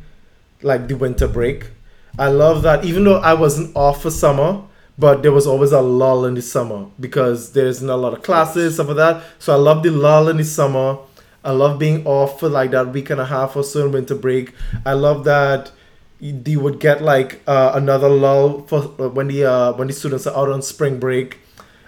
like 0.63 0.87
the 0.87 0.95
winter 0.95 1.27
break. 1.27 1.71
I 2.17 2.29
love 2.29 2.63
that 2.63 2.85
even 2.85 3.03
though 3.03 3.19
I 3.19 3.35
wasn't 3.35 3.75
off 3.75 4.03
for 4.03 4.11
summer, 4.13 4.63
but 5.01 5.23
there 5.23 5.33
was 5.33 5.47
always 5.47 5.73
a 5.73 5.81
lull 5.81 6.25
in 6.27 6.35
the 6.35 6.43
summer 6.43 6.87
because 6.99 7.53
there's 7.53 7.81
not 7.83 7.95
a 7.95 8.03
lot 8.07 8.13
of 8.13 8.23
classes, 8.23 8.75
stuff 8.75 8.89
like 8.89 8.97
that. 8.97 9.23
So 9.39 9.53
I 9.53 9.57
love 9.57 9.83
the 9.83 9.91
lull 9.91 10.29
in 10.29 10.37
the 10.37 10.45
summer. 10.45 10.99
I 11.43 11.53
love 11.53 11.79
being 11.79 12.07
off 12.07 12.39
for 12.41 12.49
like 12.49 12.71
that 12.73 12.93
week 12.93 13.09
and 13.11 13.21
a 13.21 13.25
half 13.27 13.57
or 13.57 13.65
so 13.65 13.87
in 13.87 13.93
winter 13.93 14.15
break. 14.15 14.53
I 14.85 14.93
love 14.93 15.25
that 15.25 15.73
you, 16.21 16.33
you 16.47 16.61
would 16.61 16.79
get 16.81 17.03
like 17.03 17.41
uh, 17.47 17.73
another 17.75 18.11
lull 18.11 18.63
for 18.69 18.81
uh, 18.99 19.09
when 19.09 19.29
the 19.29 19.45
uh, 19.51 19.73
when 19.79 19.87
the 19.89 19.95
students 19.95 20.27
are 20.27 20.37
out 20.37 20.51
on 20.51 20.61
spring 20.63 20.99
break. 21.01 21.39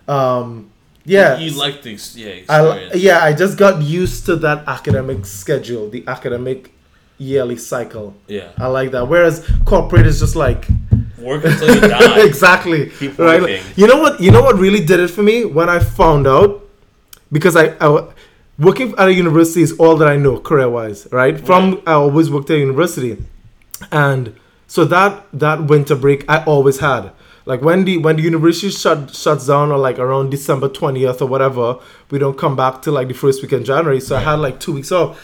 Um, 0.09 0.71
yeah, 1.05 1.37
You 1.39 1.51
like 1.59 1.83
the 1.83 1.93
ex- 1.95 2.17
yeah 2.17 2.41
I, 2.49 2.91
yeah, 2.95 3.19
I 3.25 3.33
just 3.33 3.59
got 3.59 3.83
used 3.83 4.25
to 4.27 4.37
that 4.37 4.67
academic 4.69 5.27
schedule, 5.27 5.91
the 5.91 6.05
academic 6.07 6.71
yearly 7.19 7.57
cycle. 7.57 8.15
yeah. 8.29 8.49
I 8.59 8.67
like 8.69 8.91
that. 8.93 9.07
Whereas 9.09 9.45
corporate 9.65 10.07
is 10.07 10.21
just 10.21 10.35
like 10.37 10.67
Work 11.23 11.45
until 11.45 11.75
you 11.75 11.81
die. 11.81 12.21
exactly 12.27 12.91
Keep 12.91 13.19
right. 13.19 13.41
working. 13.41 13.63
You 13.77 13.87
know 13.87 14.01
what? 14.01 14.21
You 14.21 14.31
know 14.31 14.43
what 14.43 14.57
really 14.57 14.85
did 14.85 15.01
it 15.01 15.09
for 15.09 15.23
me 15.23 15.45
when 15.45 15.69
I 15.69 15.79
found 15.79 16.27
out 16.27 16.69
because 17.31 17.57
I, 17.57 17.75
I 17.81 18.09
working 18.59 18.95
at 18.99 19.09
a 19.09 19.15
university 19.15 19.63
is 19.63 19.73
all 19.79 19.97
that 19.97 20.09
I 20.09 20.17
know 20.17 20.39
career 20.39 20.69
wise, 20.69 21.09
right? 21.11 21.39
From 21.39 21.83
I 21.87 21.93
always 21.93 22.31
worked 22.31 22.51
at 22.51 22.57
a 22.57 22.61
university, 22.61 23.17
and 23.91 24.35
so 24.67 24.85
that 24.87 25.27
that 25.33 25.65
winter 25.65 25.97
break 25.97 26.25
I 26.29 26.45
always 26.45 26.79
had. 26.81 27.13
Like 27.45 27.61
when 27.61 27.85
the 27.85 27.99
when 27.99 28.17
the 28.17 28.23
university 28.23 28.71
shut 28.71 29.15
shuts 29.15 29.47
down 29.49 29.73
or 29.73 29.79
like 29.79 29.99
around 29.99 30.31
December 30.31 30.69
twentieth 30.69 31.21
or 31.21 31.27
whatever, 31.27 31.79
we 32.11 32.19
don't 32.19 32.39
come 32.39 32.55
back 32.55 32.83
till 32.83 32.93
like 32.93 33.09
the 33.09 33.15
first 33.15 33.43
week 33.43 33.53
in 33.53 33.65
January. 33.65 34.01
So 34.01 34.17
I 34.17 34.21
had 34.21 34.35
like 34.35 34.61
two 34.61 34.73
weeks 34.73 34.93
off. 34.93 35.21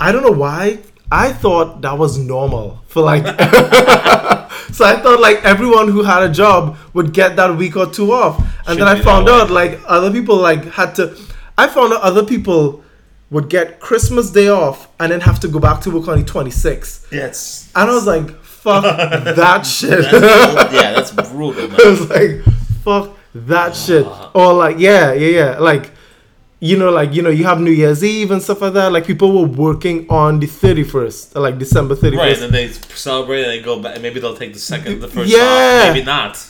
I 0.00 0.10
don't 0.10 0.22
know 0.22 0.32
why. 0.36 0.80
I 1.10 1.32
thought 1.32 1.82
that 1.82 1.96
was 1.98 2.18
normal 2.18 2.82
for 2.88 3.02
like. 3.02 3.24
so 4.72 4.84
I 4.84 4.96
thought 5.00 5.20
like 5.20 5.44
everyone 5.44 5.88
who 5.88 6.02
had 6.02 6.22
a 6.22 6.32
job 6.32 6.76
would 6.94 7.12
get 7.12 7.36
that 7.36 7.56
week 7.56 7.76
or 7.76 7.86
two 7.86 8.12
off, 8.12 8.38
and 8.38 8.78
Should 8.78 8.78
then 8.78 8.88
I 8.88 9.00
found 9.00 9.28
out 9.28 9.50
like 9.50 9.80
other 9.86 10.10
people 10.10 10.36
like 10.36 10.64
had 10.66 10.94
to. 10.96 11.16
I 11.58 11.68
found 11.68 11.92
out 11.92 12.02
other 12.02 12.24
people 12.24 12.82
would 13.30 13.48
get 13.48 13.80
Christmas 13.80 14.30
Day 14.30 14.48
off 14.48 14.88
and 15.00 15.10
then 15.10 15.20
have 15.20 15.40
to 15.40 15.48
go 15.48 15.58
back 15.58 15.80
to 15.82 15.90
work 15.90 16.08
on 16.08 16.18
the 16.18 16.24
twenty 16.24 16.50
sixth, 16.50 17.08
Yes. 17.12 17.70
and 17.74 17.90
I 17.90 17.94
was 17.94 18.06
like, 18.06 18.30
"Fuck 18.42 18.82
that 19.36 19.66
shit." 19.66 20.10
That's 20.10 20.72
yeah, 20.74 20.92
that's 20.92 21.10
brutal, 21.32 21.68
man. 21.68 21.80
I 21.80 21.88
was 21.90 22.10
like, 22.10 22.42
fuck 22.84 23.16
that 23.34 23.74
shit. 23.76 24.06
Uh-huh. 24.06 24.30
Or 24.34 24.52
like, 24.54 24.78
yeah, 24.78 25.12
yeah, 25.12 25.28
yeah. 25.28 25.58
Like, 25.58 25.90
you 26.60 26.76
know, 26.78 26.90
like, 26.90 27.12
you 27.12 27.22
know, 27.22 27.28
you 27.30 27.44
have 27.44 27.60
New 27.60 27.70
Year's 27.70 28.02
Eve 28.02 28.30
and 28.30 28.42
stuff 28.42 28.62
like 28.62 28.72
that. 28.72 28.90
Like, 28.92 29.06
people 29.06 29.30
were 29.32 29.46
working 29.48 30.06
on 30.08 30.40
the 30.40 30.46
31st, 30.46 31.34
like 31.38 31.58
December 31.58 31.94
31st. 31.94 32.16
Right, 32.16 32.32
and 32.32 32.42
then 32.42 32.52
they 32.52 32.68
celebrate 32.68 33.42
and 33.42 33.50
they 33.50 33.60
go 33.60 33.80
back. 33.80 34.00
Maybe 34.00 34.20
they'll 34.20 34.36
take 34.36 34.54
the 34.54 34.58
second, 34.58 35.00
the 35.00 35.08
first 35.08 35.30
Yeah. 35.30 35.38
off. 35.88 35.92
Maybe 35.94 36.04
not. 36.04 36.44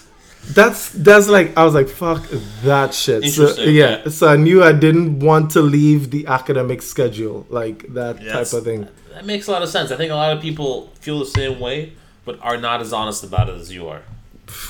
That's, 0.48 0.90
that's 0.90 1.28
like, 1.28 1.56
I 1.56 1.64
was 1.64 1.74
like, 1.74 1.88
fuck 1.88 2.24
that 2.62 2.94
shit. 2.94 3.24
So, 3.32 3.52
yeah. 3.62 4.02
yeah. 4.04 4.08
So 4.10 4.28
I 4.28 4.36
knew 4.36 4.62
I 4.62 4.72
didn't 4.72 5.18
want 5.18 5.50
to 5.52 5.60
leave 5.60 6.12
the 6.12 6.28
academic 6.28 6.82
schedule, 6.82 7.44
like 7.50 7.92
that 7.94 8.22
Yes. 8.22 8.50
type 8.52 8.58
of 8.58 8.64
thing. 8.64 8.88
That 9.12 9.26
makes 9.26 9.48
a 9.48 9.50
lot 9.50 9.62
of 9.62 9.68
sense. 9.70 9.90
I 9.90 9.96
think 9.96 10.12
a 10.12 10.14
lot 10.14 10.36
of 10.36 10.40
people 10.40 10.92
feel 11.00 11.18
the 11.18 11.26
same 11.26 11.58
way, 11.58 11.94
but 12.24 12.38
are 12.42 12.56
not 12.58 12.80
as 12.80 12.92
honest 12.92 13.24
about 13.24 13.48
it 13.48 13.56
as 13.60 13.72
you 13.72 13.88
are. 13.88 14.02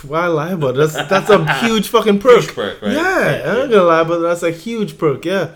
Why 0.06 0.26
lie 0.26 0.52
about 0.52 0.74
it? 0.76 0.78
That's, 0.78 1.08
that's 1.08 1.30
a 1.30 1.54
huge 1.66 1.88
fucking 1.88 2.18
perk. 2.18 2.42
Huge 2.42 2.54
perk, 2.54 2.82
right? 2.82 2.92
Yeah, 2.92 3.36
Yeah, 3.36 3.50
I'm 3.52 3.58
not 3.58 3.70
gonna 3.70 3.82
lie, 3.82 4.04
but 4.04 4.18
that's 4.20 4.42
a 4.42 4.50
huge 4.50 4.96
perk. 4.98 5.24
Yeah. 5.24 5.50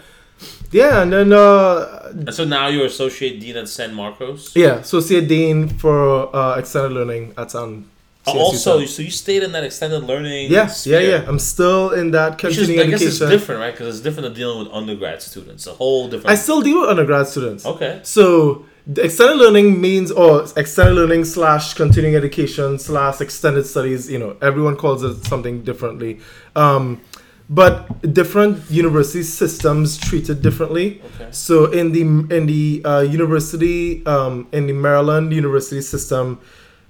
Yeah, 0.72 1.02
and 1.02 1.12
then 1.12 1.32
uh, 1.32 2.12
And 2.14 2.32
so 2.34 2.44
now 2.44 2.68
you're 2.68 2.86
associate 2.86 3.40
dean 3.40 3.56
at 3.56 3.68
San 3.68 3.92
Marcos. 3.92 4.54
Yeah, 4.54 4.76
associate 4.76 5.26
dean 5.28 5.68
for 5.68 6.34
uh, 6.34 6.56
extended 6.58 6.92
learning 6.92 7.34
at 7.36 7.50
San. 7.50 7.86
Oh, 8.26 8.32
CSU 8.34 8.36
also, 8.36 8.78
San. 8.78 8.86
so 8.88 9.02
you 9.02 9.10
stayed 9.10 9.42
in 9.42 9.52
that 9.52 9.64
extended 9.64 10.04
learning. 10.04 10.50
yeah, 10.50 10.62
yeah, 10.62 10.66
sphere. 10.66 11.00
yeah. 11.00 11.24
I'm 11.26 11.38
still 11.38 11.90
in 11.90 12.10
that 12.12 12.42
is, 12.44 12.70
I 12.70 12.86
guess 12.86 13.02
it's 13.02 13.18
different, 13.18 13.60
right? 13.60 13.72
Because 13.72 13.96
it's 13.96 14.04
different 14.04 14.24
than 14.28 14.34
dealing 14.34 14.58
with 14.64 14.72
undergrad 14.72 15.22
students. 15.22 15.66
A 15.66 15.72
whole 15.72 16.08
different. 16.08 16.30
I 16.30 16.34
still 16.36 16.60
deal 16.62 16.80
with 16.82 16.90
undergrad 16.90 17.26
students. 17.26 17.66
okay. 17.66 18.00
So 18.04 18.66
the 18.90 19.04
extended 19.04 19.36
learning 19.36 19.80
means, 19.80 20.10
or 20.10 20.42
extended 20.56 20.94
learning 20.94 21.24
slash 21.24 21.74
continuing 21.74 22.16
education 22.16 22.76
slash 22.78 23.20
extended 23.20 23.64
studies. 23.64 24.10
You 24.10 24.18
know, 24.18 24.36
everyone 24.42 24.76
calls 24.76 25.04
it 25.04 25.24
something 25.24 25.62
differently. 25.62 26.18
Um, 26.56 27.00
but 27.48 28.02
different 28.12 28.68
university 28.70 29.22
systems 29.22 29.96
treat 29.96 30.28
it 30.28 30.42
differently. 30.42 31.00
Okay. 31.14 31.28
So 31.30 31.70
in 31.70 31.92
the 31.92 32.02
in 32.36 32.46
the 32.46 32.82
uh, 32.84 33.00
university 33.00 34.04
um, 34.06 34.48
in 34.52 34.66
the 34.66 34.72
Maryland 34.72 35.32
university 35.32 35.82
system, 35.82 36.40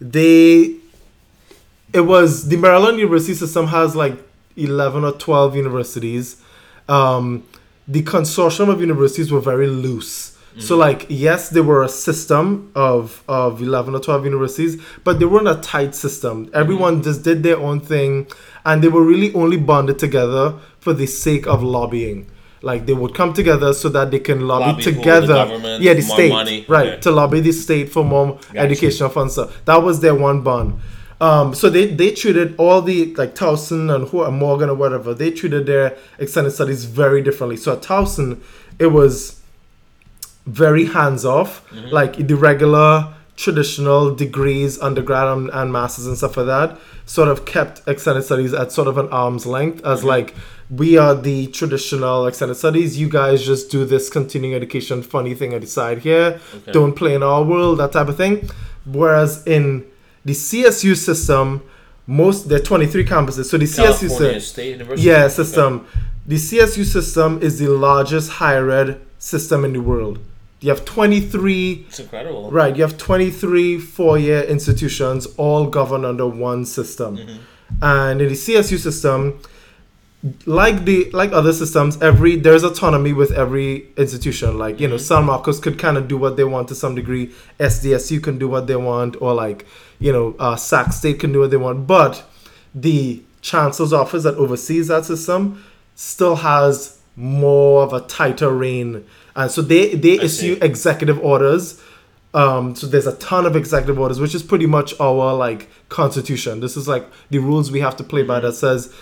they 0.01 0.77
it 1.93 2.01
was 2.01 2.49
the 2.49 2.57
Maryland 2.57 2.99
university 2.99 3.35
system 3.35 3.67
has 3.67 3.95
like 3.95 4.17
eleven 4.57 5.05
or 5.05 5.13
twelve 5.13 5.55
universities. 5.55 6.43
Um, 6.89 7.45
the 7.87 8.03
consortium 8.03 8.71
of 8.71 8.81
universities 8.81 9.31
were 9.31 9.41
very 9.41 9.67
loose. 9.67 10.39
So 10.59 10.77
like 10.77 11.07
yes, 11.09 11.49
they 11.49 11.61
were 11.61 11.85
a 11.85 11.89
system 11.89 12.73
of 12.75 13.23
of 13.29 13.63
eleven 13.63 13.95
or 13.95 14.01
twelve 14.01 14.25
universities, 14.25 14.83
but 15.05 15.21
they 15.21 15.25
weren't 15.25 15.49
a 15.49 15.55
tight 15.57 15.95
system. 15.95 16.51
Everyone 16.53 17.03
just 17.03 17.23
did 17.23 17.43
their 17.45 17.57
own 17.57 17.81
thing, 17.81 18.27
and 18.65 18.83
they 18.83 18.89
were 18.89 19.05
really 19.05 19.33
only 19.35 19.57
bonded 19.57 19.99
together 19.99 20.59
for 20.81 20.93
the 20.93 21.07
sake 21.07 21.47
of 21.47 21.63
lobbying. 21.63 22.27
Like 22.63 22.87
they 22.87 22.93
would 22.93 23.15
come 23.15 23.33
together 23.33 23.73
so 23.73 23.89
that 23.91 24.11
they 24.11 24.19
can 24.19 24.47
lobby, 24.47 24.67
Lobby? 24.67 24.85
The 24.85 24.93
together. 24.93 25.27
government, 25.29 25.83
yeah, 25.83 25.95
the 25.95 26.03
more 26.03 26.17
state, 26.17 26.29
money? 26.31 26.65
right? 26.69 26.89
Okay. 26.89 27.01
To 27.03 27.11
lobby 27.11 27.41
the 27.41 27.53
state 27.53 27.91
for 27.91 28.05
more 28.05 28.39
educational 28.55 29.09
funds. 29.09 29.35
So 29.35 29.51
that 29.65 29.83
was 29.83 30.01
their 30.01 30.15
one 30.15 30.43
bond. 30.43 30.81
Um, 31.21 31.55
so 31.55 31.69
they, 31.69 31.87
they 31.87 32.13
treated 32.13 32.55
all 32.57 32.81
the 32.83 33.15
like 33.15 33.35
Towson 33.35 33.95
and 33.95 34.09
who 34.09 34.29
Morgan 34.31 34.69
or 34.69 34.75
whatever. 34.75 35.15
They 35.15 35.31
treated 35.31 35.67
their 35.67 35.97
extended 36.19 36.51
studies 36.51 36.85
very 36.85 37.23
differently. 37.23 37.57
So 37.57 37.75
at 37.75 37.83
Towson, 37.83 38.41
it 38.79 38.87
was 38.87 39.40
very 40.51 40.87
hands 40.87 41.25
off, 41.25 41.69
mm-hmm. 41.71 41.89
like 41.89 42.27
the 42.27 42.37
regular 42.37 43.15
traditional 43.37 44.15
degrees, 44.15 44.79
undergrad 44.81 45.27
and, 45.27 45.51
and 45.51 45.73
masters 45.73 46.07
and 46.07 46.17
stuff 46.17 46.37
like 46.37 46.47
that. 46.47 46.79
Sort 47.07 47.29
of 47.29 47.45
kept 47.45 47.83
extended 47.89 48.23
studies 48.23 48.53
at 48.53 48.71
sort 48.71 48.87
of 48.87 48.99
an 48.99 49.09
arm's 49.09 49.47
length, 49.47 49.85
as 49.85 50.01
mm-hmm. 50.01 50.09
like 50.09 50.35
we 50.71 50.97
are 50.99 51.15
the 51.15 51.47
traditional 51.49 52.27
extended 52.27 52.55
studies. 52.55 52.99
You 52.99 53.09
guys 53.09 53.45
just 53.45 53.71
do 53.71 53.85
this 53.85 54.09
continuing 54.09 54.55
education 54.55 55.03
funny 55.03 55.35
thing 55.35 55.53
at 55.55 55.63
the 55.63 55.67
side 55.67 55.99
here. 56.01 56.41
Okay. 56.55 56.73
Don't 56.73 56.95
play 56.95 57.15
in 57.15 57.23
our 57.23 57.43
world, 57.43 57.79
that 57.79 57.93
type 57.93 58.09
of 58.09 58.17
thing. 58.17 58.49
Whereas 58.85 59.47
in 59.47 59.87
the 60.25 60.33
CSU 60.33 60.97
system, 60.97 61.63
most 62.07 62.49
there 62.49 62.61
are 62.61 62.63
23 62.63 63.05
campuses. 63.05 63.47
So 63.47 63.57
the 63.59 63.67
CSU 63.67 64.09
system, 64.09 64.99
yeah, 64.99 65.25
Okay. 65.25 65.29
system. 65.29 65.87
The 66.27 66.37
CSU 66.37 66.85
system 66.85 67.41
is 67.43 67.59
the 67.59 67.69
largest 67.69 68.33
higher 68.33 68.71
ed 68.71 69.01
system 69.19 69.65
in 69.65 69.73
the 69.73 69.81
world. 69.81 70.19
You 70.61 70.69
have 70.69 70.85
23 70.85 71.87
It's 71.89 72.01
incredible. 72.01 72.51
Right, 72.51 72.77
you 72.77 72.83
have 72.83 72.99
23 72.99 73.79
four 73.79 74.19
year 74.19 74.43
institutions 74.43 75.27
all 75.37 75.67
governed 75.67 76.05
under 76.05 76.27
one 76.27 76.65
system. 76.67 77.19
And 77.81 78.21
in 78.21 78.29
the 78.29 78.35
CSU 78.35 78.79
system, 78.79 79.41
like 80.45 80.85
the 80.85 81.11
like 81.13 81.33
other 81.33 81.53
systems, 81.53 82.01
every 82.03 82.37
there's 82.37 82.63
autonomy 82.63 83.13
with 83.13 83.33
every 83.33 83.89
institution. 83.97 84.59
Like, 84.59 84.79
you 84.79 84.87
know, 84.87 84.99
San 84.99 85.25
Marcos 85.25 85.59
could 85.59 85.79
kind 85.79 85.97
of 85.97 86.09
do 86.09 86.19
what 86.19 86.37
they 86.37 86.45
want 86.45 86.69
to 86.69 86.75
some 86.75 86.95
degree, 86.95 87.33
SDSU 87.59 88.23
can 88.23 88.39
do 88.39 88.47
what 88.49 88.67
they 88.67 88.77
want, 88.77 89.17
or 89.23 89.33
like, 89.33 89.67
you 89.99 90.13
know, 90.13 90.37
uh, 90.39 90.57
Sac 90.57 90.93
State 90.93 91.21
can 91.21 91.33
do 91.33 91.41
what 91.41 91.51
they 91.51 91.57
want. 91.57 91.87
But 91.87 92.23
the 92.75 93.23
chancellor's 93.41 93.95
office 93.95 94.25
that 94.25 94.35
oversees 94.35 94.89
that 94.89 95.07
system 95.07 95.65
still 95.95 96.37
has 96.37 96.99
more 97.17 97.83
of 97.83 97.95
a 97.95 98.01
tighter 98.03 98.51
reign. 98.51 99.07
And 99.37 99.51
so 99.51 99.63
they, 99.63 99.95
they 99.95 100.19
I 100.19 100.25
issue 100.25 100.55
see. 100.57 100.61
executive 100.61 101.19
orders. 101.21 101.81
Um, 102.33 102.75
so 102.77 102.87
there's 102.87 103.07
a 103.09 103.17
ton 103.17 103.45
of 103.47 103.57
executive 103.57 103.99
orders, 103.99 104.21
which 104.21 104.35
is 104.35 104.43
pretty 104.43 104.67
much 104.67 104.95
our 105.01 105.35
like 105.35 105.69
constitution. 105.89 106.61
This 106.61 106.77
is 106.77 106.87
like 106.87 107.07
the 107.31 107.39
rules 107.39 107.71
we 107.73 107.81
have 107.81 107.97
to 107.97 108.05
play 108.05 108.21
Mm-hmm. 108.23 108.29
by 108.29 108.41
that 108.41 108.53
says 108.55 108.93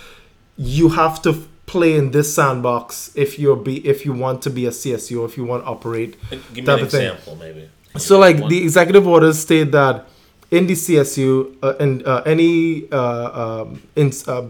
you 0.57 0.88
have 0.91 1.21
to 1.23 1.33
play 1.67 1.95
in 1.95 2.11
this 2.12 2.35
sandbox 2.35 3.11
if 3.14 3.38
you're 3.38 3.55
be 3.57 3.87
if 3.87 4.07
you 4.07 4.12
want 4.14 4.41
to 4.43 4.49
be 4.51 4.64
a 4.64 4.71
CSU 4.71 5.21
or 5.21 5.27
if 5.27 5.37
you 5.37 5.45
want 5.45 5.62
to 5.64 5.69
operate 5.69 6.17
Give 6.31 6.64
me 6.67 6.73
an 6.73 6.81
of 6.81 6.91
thing. 6.91 7.03
example, 7.12 7.37
maybe. 7.37 7.69
so 7.99 8.19
like 8.19 8.38
One. 8.38 8.49
the 8.49 8.62
executive 8.62 9.07
orders 9.07 9.38
state 9.38 9.73
that 9.73 10.07
in 10.51 10.67
the 10.67 10.73
CSU 10.73 11.55
uh, 11.62 11.75
and 11.79 12.07
uh, 12.07 12.23
any 12.25 12.91
uh, 12.91 13.61
um, 13.62 13.83
in, 13.95 14.11
uh, 14.27 14.45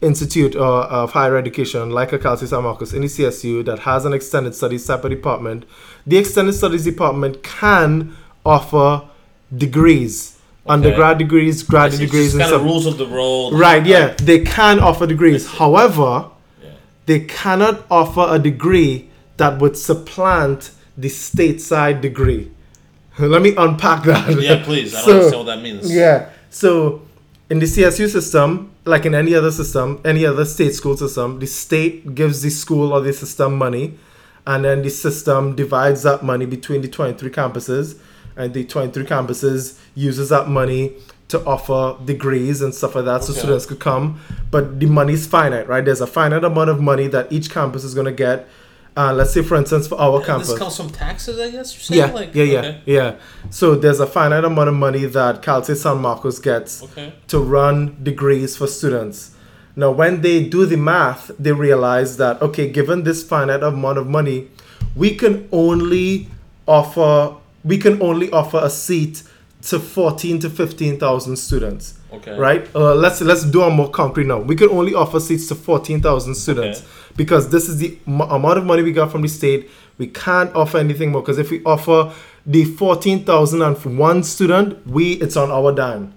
institute 0.00 0.54
uh, 0.54 0.82
of 0.88 1.12
higher 1.12 1.36
education 1.36 1.90
like 1.90 2.12
a 2.12 2.18
Cal 2.18 2.36
State 2.36 2.50
San 2.50 2.62
Marcos, 2.62 2.92
any 2.94 3.06
CSU 3.06 3.64
that 3.64 3.80
has 3.80 4.04
an 4.04 4.12
extended 4.12 4.54
studies 4.54 4.88
of 4.88 5.02
department, 5.08 5.64
the 6.06 6.18
extended 6.18 6.52
studies 6.52 6.84
department 6.84 7.42
can 7.42 8.14
offer 8.44 9.08
degrees, 9.56 10.38
undergrad 10.66 11.18
degrees, 11.18 11.62
grad 11.62 11.88
it's 11.88 11.98
degrees, 11.98 12.34
and 12.34 12.42
kind 12.42 12.54
of 12.54 12.62
rules 12.62 12.86
of 12.86 12.98
the 12.98 13.06
road. 13.06 13.52
Right? 13.54 13.84
Yeah, 13.84 14.14
they 14.18 14.40
can 14.40 14.80
offer 14.80 15.06
degrees. 15.06 15.46
However, 15.46 16.30
Yeah. 16.62 16.70
they 17.06 17.20
cannot 17.20 17.84
offer 17.90 18.26
a 18.28 18.38
degree 18.38 19.08
that 19.38 19.60
would 19.60 19.76
supplant 19.76 20.70
the 20.96 21.08
stateside 21.08 22.00
degree. 22.00 22.50
Let 23.18 23.42
me 23.42 23.54
unpack 23.56 24.04
that. 24.04 24.40
Yeah, 24.40 24.62
please. 24.64 24.94
I 24.94 25.04
don't 25.06 25.10
understand 25.16 25.46
what 25.46 25.56
that 25.56 25.62
means. 25.62 25.92
Yeah. 25.94 26.30
So 26.50 27.02
in 27.50 27.58
the 27.60 27.66
CSU 27.66 28.08
system, 28.10 28.72
like 28.86 29.04
in 29.04 29.14
any 29.14 29.34
other 29.34 29.50
system, 29.50 30.00
any 30.04 30.24
other 30.24 30.44
state 30.44 30.72
school 30.72 30.96
system, 30.96 31.40
the 31.40 31.46
state 31.46 32.14
gives 32.14 32.42
the 32.42 32.50
school 32.50 32.92
or 32.92 33.00
the 33.00 33.12
system 33.12 33.58
money, 33.58 33.98
and 34.46 34.64
then 34.64 34.82
the 34.82 34.90
system 34.90 35.56
divides 35.56 36.04
that 36.04 36.22
money 36.22 36.46
between 36.46 36.80
the 36.82 36.88
23 36.88 37.30
campuses, 37.30 37.98
and 38.36 38.54
the 38.54 38.64
23 38.64 39.04
campuses 39.04 39.78
uses 39.96 40.28
that 40.28 40.48
money 40.48 40.94
to 41.28 41.44
offer 41.44 41.96
degrees 42.04 42.62
and 42.62 42.72
stuff 42.72 42.94
like 42.94 43.04
that 43.04 43.24
so 43.24 43.32
students 43.32 43.66
could 43.66 43.80
come. 43.80 44.20
But 44.52 44.78
the 44.78 44.86
money 44.86 45.14
is 45.14 45.26
finite, 45.26 45.66
right? 45.68 45.84
There's 45.84 46.00
a 46.00 46.06
finite 46.06 46.44
amount 46.44 46.70
of 46.70 46.80
money 46.80 47.08
that 47.08 47.32
each 47.32 47.50
campus 47.50 47.82
is 47.82 47.94
going 47.94 48.04
to 48.04 48.12
get. 48.12 48.48
Uh, 48.96 49.12
let's 49.12 49.34
say, 49.34 49.42
for 49.42 49.56
instance, 49.56 49.86
for 49.86 50.00
our 50.00 50.24
campus. 50.24 50.48
this 50.48 50.58
comes 50.58 50.76
from 50.76 50.88
taxes, 50.88 51.38
I 51.38 51.50
guess 51.50 51.74
you're 51.74 51.82
saying? 51.82 52.00
Yeah, 52.00 52.14
like, 52.14 52.34
yeah, 52.34 52.44
yeah, 52.44 52.58
Okay. 52.58 52.80
yeah. 52.86 53.16
So 53.50 53.74
there's 53.74 54.00
a 54.00 54.06
finite 54.06 54.44
amount 54.44 54.70
of 54.70 54.74
money 54.74 55.04
that 55.04 55.42
Cal 55.42 55.62
State 55.62 55.76
San 55.76 55.98
Marcos 55.98 56.38
gets 56.38 56.82
okay. 56.82 57.12
to 57.28 57.38
run 57.38 58.02
degrees 58.02 58.56
for 58.56 58.66
students. 58.66 59.32
Now, 59.78 59.90
when 59.90 60.22
they 60.22 60.42
do 60.48 60.64
the 60.64 60.78
math, 60.78 61.30
they 61.38 61.52
realize 61.52 62.16
that 62.16 62.40
okay, 62.40 62.70
given 62.70 63.02
this 63.02 63.22
finite 63.22 63.62
amount 63.62 63.98
of 63.98 64.06
money, 64.06 64.48
we 64.94 65.14
can 65.14 65.46
only 65.52 66.28
offer 66.66 67.36
we 67.62 67.76
can 67.76 68.00
only 68.00 68.30
offer 68.30 68.60
a 68.62 68.70
seat 68.70 69.22
to 69.62 69.78
fourteen 69.78 70.38
to 70.40 70.48
fifteen 70.48 70.98
thousand 70.98 71.36
students. 71.36 71.98
Okay. 72.12 72.38
Right. 72.38 72.66
Uh, 72.74 72.94
let's 72.94 73.20
let's 73.20 73.44
do 73.44 73.62
a 73.62 73.70
more 73.70 73.90
concrete 73.90 74.26
now. 74.26 74.38
We 74.38 74.56
can 74.56 74.70
only 74.70 74.94
offer 74.94 75.20
seats 75.20 75.48
to 75.48 75.54
fourteen 75.54 76.00
thousand 76.00 76.36
students 76.36 76.80
Okay. 76.80 76.88
Because 77.16 77.50
this 77.50 77.68
is 77.68 77.78
the 77.78 77.98
m- 78.06 78.20
amount 78.20 78.58
of 78.58 78.64
money 78.64 78.82
we 78.82 78.92
got 78.92 79.10
from 79.10 79.22
the 79.22 79.28
state. 79.28 79.70
We 79.98 80.06
can't 80.08 80.54
offer 80.54 80.78
anything 80.78 81.10
more 81.12 81.22
because 81.22 81.38
if 81.38 81.50
we 81.50 81.62
offer 81.64 82.12
the 82.44 82.64
fourteen 82.64 83.24
thousand 83.24 83.62
and 83.62 83.76
for 83.76 83.88
one 83.88 84.22
student, 84.22 84.86
we 84.86 85.12
it's 85.14 85.36
on 85.36 85.50
our 85.50 85.72
dime, 85.72 86.12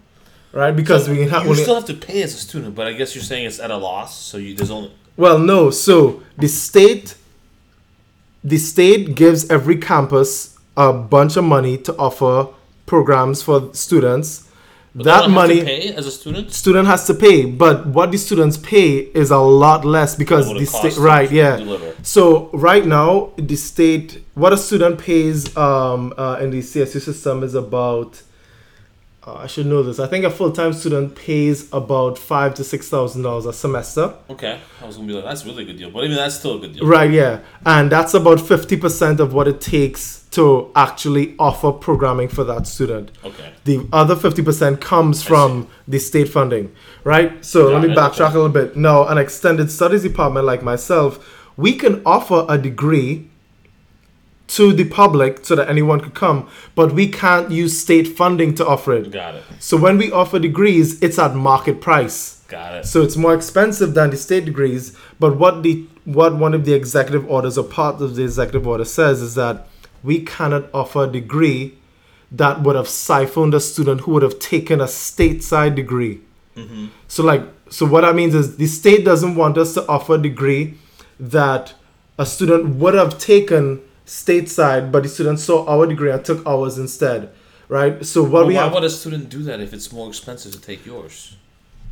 right? 0.52 0.76
Because 0.76 1.06
So 1.06 1.12
we 1.14 1.28
have 1.28 1.44
you 1.44 1.50
only 1.52 1.62
still 1.64 1.76
have 1.76 1.86
to 1.86 1.94
pay 1.94 2.22
as 2.24 2.34
a 2.34 2.38
student, 2.38 2.76
but 2.76 2.88
I 2.88 2.94
guess 2.94 3.16
you're 3.16 3.24
saying 3.24 3.46
it's 3.46 3.60
at 3.60 3.72
a 3.72 3.78
loss. 3.78 4.18
So 4.20 4.38
you 4.38 4.54
there's 4.56 4.72
only 4.72 4.92
Well, 5.18 5.40
no. 5.40 5.70
So 5.72 6.22
the 6.38 6.48
state, 6.48 7.16
the 8.44 8.58
state 8.58 9.16
gives 9.16 9.50
every 9.50 9.78
campus 9.78 10.58
a 10.78 10.94
bunch 10.94 11.36
of 11.38 11.44
money 11.44 11.78
to 11.78 11.96
offer 11.98 12.48
programs 12.86 13.42
for 13.42 13.74
students. 13.74 14.49
But 14.96 15.04
that 15.06 15.30
money 15.30 15.64
pay 15.64 15.94
as 15.94 16.08
a 16.08 16.12
student. 16.12 16.52
student 16.52 16.88
has 16.88 17.06
to 17.08 17.14
pay, 17.14 17.46
but 17.46 17.86
what 17.88 18.12
the 18.12 18.18
students 18.18 18.58
pay 18.58 18.98
is 18.98 19.30
a 19.30 19.38
lot 19.38 19.86
less 19.86 20.16
because 20.16 20.52
the 20.52 20.66
state, 20.66 20.98
right? 20.98 21.32
Yeah. 21.32 21.58
deliver. 21.58 21.96
So 22.04 22.50
right 22.52 22.86
now, 22.86 23.32
the 23.38 23.56
state, 23.56 24.24
what 24.34 24.52
a 24.52 24.58
student 24.58 25.00
pays 25.00 25.56
um, 25.56 26.14
uh, 26.18 26.40
in 26.42 26.50
the 26.50 26.60
CSU 26.60 27.02
system 27.02 27.44
is 27.44 27.54
about. 27.54 28.24
Uh, 29.22 29.34
I 29.34 29.48
should 29.48 29.68
know 29.68 29.84
this. 29.84 30.00
I 30.00 30.08
think 30.08 30.26
a 30.26 30.32
full 30.32 30.52
time 30.52 30.74
student 30.74 31.14
pays 31.14 31.72
about 31.72 32.18
five 32.18 32.56
to 32.56 32.64
six 32.64 32.90
thousand 32.90 33.22
dollars 33.22 33.46
a 33.46 33.54
semester. 33.54 34.16
Okay, 34.30 34.60
I 34.82 34.86
was 34.86 34.96
gonna 34.96 35.08
be 35.08 35.14
like, 35.14 35.26
that's 35.26 35.44
a 35.44 35.46
really 35.46 35.66
good 35.66 35.78
deal, 35.78 35.92
but 35.92 36.04
I 36.04 36.08
mean 36.08 36.16
that's 36.16 36.40
still 36.40 36.58
a 36.58 36.60
good 36.60 36.74
deal. 36.74 36.88
Right, 36.88 37.12
yeah. 37.12 37.42
And 37.66 37.92
that's 37.92 38.14
about 38.14 38.40
50% 38.40 39.20
of 39.20 39.34
what 39.34 39.48
it 39.48 39.62
takes 39.62 40.19
to 40.40 40.72
actually 40.74 41.36
offer 41.38 41.70
programming 41.70 42.30
for 42.30 42.46
that 42.46 42.66
student. 42.66 43.12
Okay. 43.26 43.52
The 43.66 43.86
other 43.92 44.16
50% 44.16 44.80
comes 44.80 45.22
from 45.22 45.68
the 45.86 46.00
state 46.00 46.30
funding, 46.30 46.74
right? 47.04 47.44
So 47.44 47.68
let 47.68 47.82
me 47.82 47.94
backtrack 47.94 48.32
a 48.32 48.36
little 48.36 48.48
bit. 48.48 48.78
Now, 48.78 49.06
an 49.08 49.18
extended 49.18 49.70
studies 49.70 50.04
department 50.04 50.46
like 50.46 50.64
myself, 50.64 51.12
we 51.58 51.74
can 51.74 52.02
offer 52.06 52.46
a 52.48 52.58
degree 52.58 53.30
to 54.48 54.72
the 54.72 54.86
public 54.86 55.46
so 55.46 55.58
that 55.58 55.68
anyone 55.68 56.00
could 56.00 56.16
come, 56.16 56.50
but 56.74 56.94
we 56.94 57.10
can't 57.10 57.52
use 57.52 57.78
state 57.78 58.08
funding 58.08 58.56
to 58.56 58.66
offer 58.66 58.94
it. 58.94 59.12
Got 59.12 59.36
it. 59.36 59.44
So 59.60 59.76
when 59.76 59.98
we 59.98 60.10
offer 60.10 60.40
degrees, 60.40 61.04
it's 61.04 61.20
at 61.20 61.36
market 61.36 61.82
price. 61.82 62.42
Got 62.48 62.76
it. 62.76 62.86
So 62.86 63.02
it's 63.02 63.18
more 63.18 63.36
expensive 63.36 63.94
than 63.94 64.10
the 64.10 64.18
state 64.18 64.46
degrees. 64.46 64.98
But 65.20 65.36
what 65.36 65.64
the 65.64 65.86
what 66.06 66.36
one 66.36 66.54
of 66.54 66.64
the 66.64 66.74
executive 66.74 67.30
orders 67.30 67.58
or 67.58 67.66
part 67.66 68.02
of 68.02 68.16
the 68.16 68.24
executive 68.24 68.66
order 68.66 68.86
says 68.86 69.22
is 69.22 69.36
that 69.36 69.68
we 70.04 70.24
cannot 70.24 70.70
offer 70.74 71.04
a 71.04 71.08
degree 71.08 71.78
that 72.32 72.62
would 72.62 72.76
have 72.76 72.88
siphoned 72.88 73.54
a 73.54 73.60
student 73.60 74.02
who 74.02 74.14
would 74.14 74.24
have 74.24 74.40
taken 74.40 74.80
a 74.80 74.86
stateside 74.86 75.76
degree. 75.76 76.22
Mm-hmm. 76.56 76.88
So 77.08 77.24
like 77.24 77.44
so 77.70 77.86
what 77.86 78.02
that 78.02 78.16
means 78.16 78.36
is 78.36 78.58
the 78.58 78.68
state 78.68 79.06
doesn't 79.06 79.36
want 79.36 79.58
us 79.58 79.74
to 79.76 79.88
offer 79.88 80.16
a 80.16 80.18
degree 80.18 80.76
that 81.20 81.74
a 82.18 82.26
student 82.26 82.76
would 82.76 82.94
have 82.94 83.18
taken 83.18 83.82
stateside, 84.06 84.92
but 84.92 85.04
the 85.04 85.10
student 85.10 85.40
saw 85.40 85.66
our 85.68 85.86
degree 85.86 86.12
and 86.12 86.24
took 86.24 86.46
ours 86.46 86.78
instead. 86.78 87.32
Right? 87.68 88.04
So 88.04 88.24
what 88.24 88.32
Well, 88.32 88.48
we 88.48 88.56
why 88.56 88.64
have 88.64 88.74
would 88.74 88.84
a 88.84 88.90
student 88.90 89.30
do 89.30 89.44
that 89.44 89.60
if 89.60 89.74
it's 89.74 89.92
more 89.92 90.08
expensive 90.08 90.52
to 90.54 90.60
take 90.60 90.86
yours? 90.86 91.36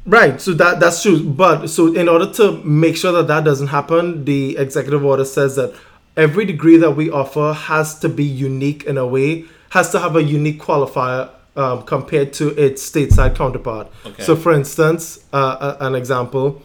Right, 0.07 0.39
so 0.39 0.53
that 0.53 0.79
that's 0.79 1.03
true. 1.03 1.21
But 1.21 1.67
so 1.67 1.93
in 1.93 2.07
order 2.07 2.31
to 2.33 2.63
make 2.63 2.95
sure 2.95 3.11
that 3.11 3.27
that 3.27 3.43
doesn't 3.43 3.67
happen, 3.67 4.23
the 4.23 4.57
executive 4.57 5.03
order 5.03 5.25
says 5.25 5.57
that 5.57 5.75
every 6.17 6.45
degree 6.45 6.77
that 6.77 6.91
we 6.91 7.09
offer 7.09 7.53
has 7.53 7.97
to 7.99 8.09
be 8.09 8.23
unique 8.23 8.83
in 8.85 8.97
a 8.97 9.05
way, 9.05 9.45
has 9.69 9.91
to 9.91 9.99
have 9.99 10.15
a 10.15 10.23
unique 10.23 10.59
qualifier 10.61 11.29
um, 11.55 11.83
compared 11.83 12.33
to 12.33 12.49
its 12.61 12.87
stateside 12.89 13.35
counterpart. 13.35 13.87
Okay. 14.05 14.23
So, 14.23 14.35
for 14.35 14.51
instance, 14.51 15.23
uh, 15.33 15.75
a- 15.79 15.85
an 15.85 15.95
example, 15.95 16.61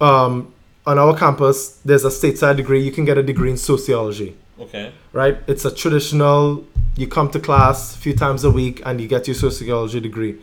um, 0.00 0.52
on 0.86 0.98
our 0.98 1.16
campus, 1.16 1.78
there's 1.84 2.04
a 2.04 2.08
stateside 2.08 2.56
degree. 2.56 2.80
You 2.82 2.90
can 2.92 3.04
get 3.04 3.18
a 3.18 3.22
degree 3.22 3.50
in 3.50 3.56
sociology 3.56 4.36
Okay. 4.60 4.92
right? 5.12 5.38
It's 5.46 5.64
a 5.64 5.70
traditional, 5.70 6.64
you 6.96 7.06
come 7.06 7.30
to 7.30 7.38
class 7.40 7.94
a 7.94 7.98
few 7.98 8.14
times 8.14 8.44
a 8.44 8.50
week 8.50 8.82
and 8.84 9.00
you 9.00 9.06
get 9.08 9.26
your 9.28 9.34
sociology 9.34 10.00
degree. 10.00 10.36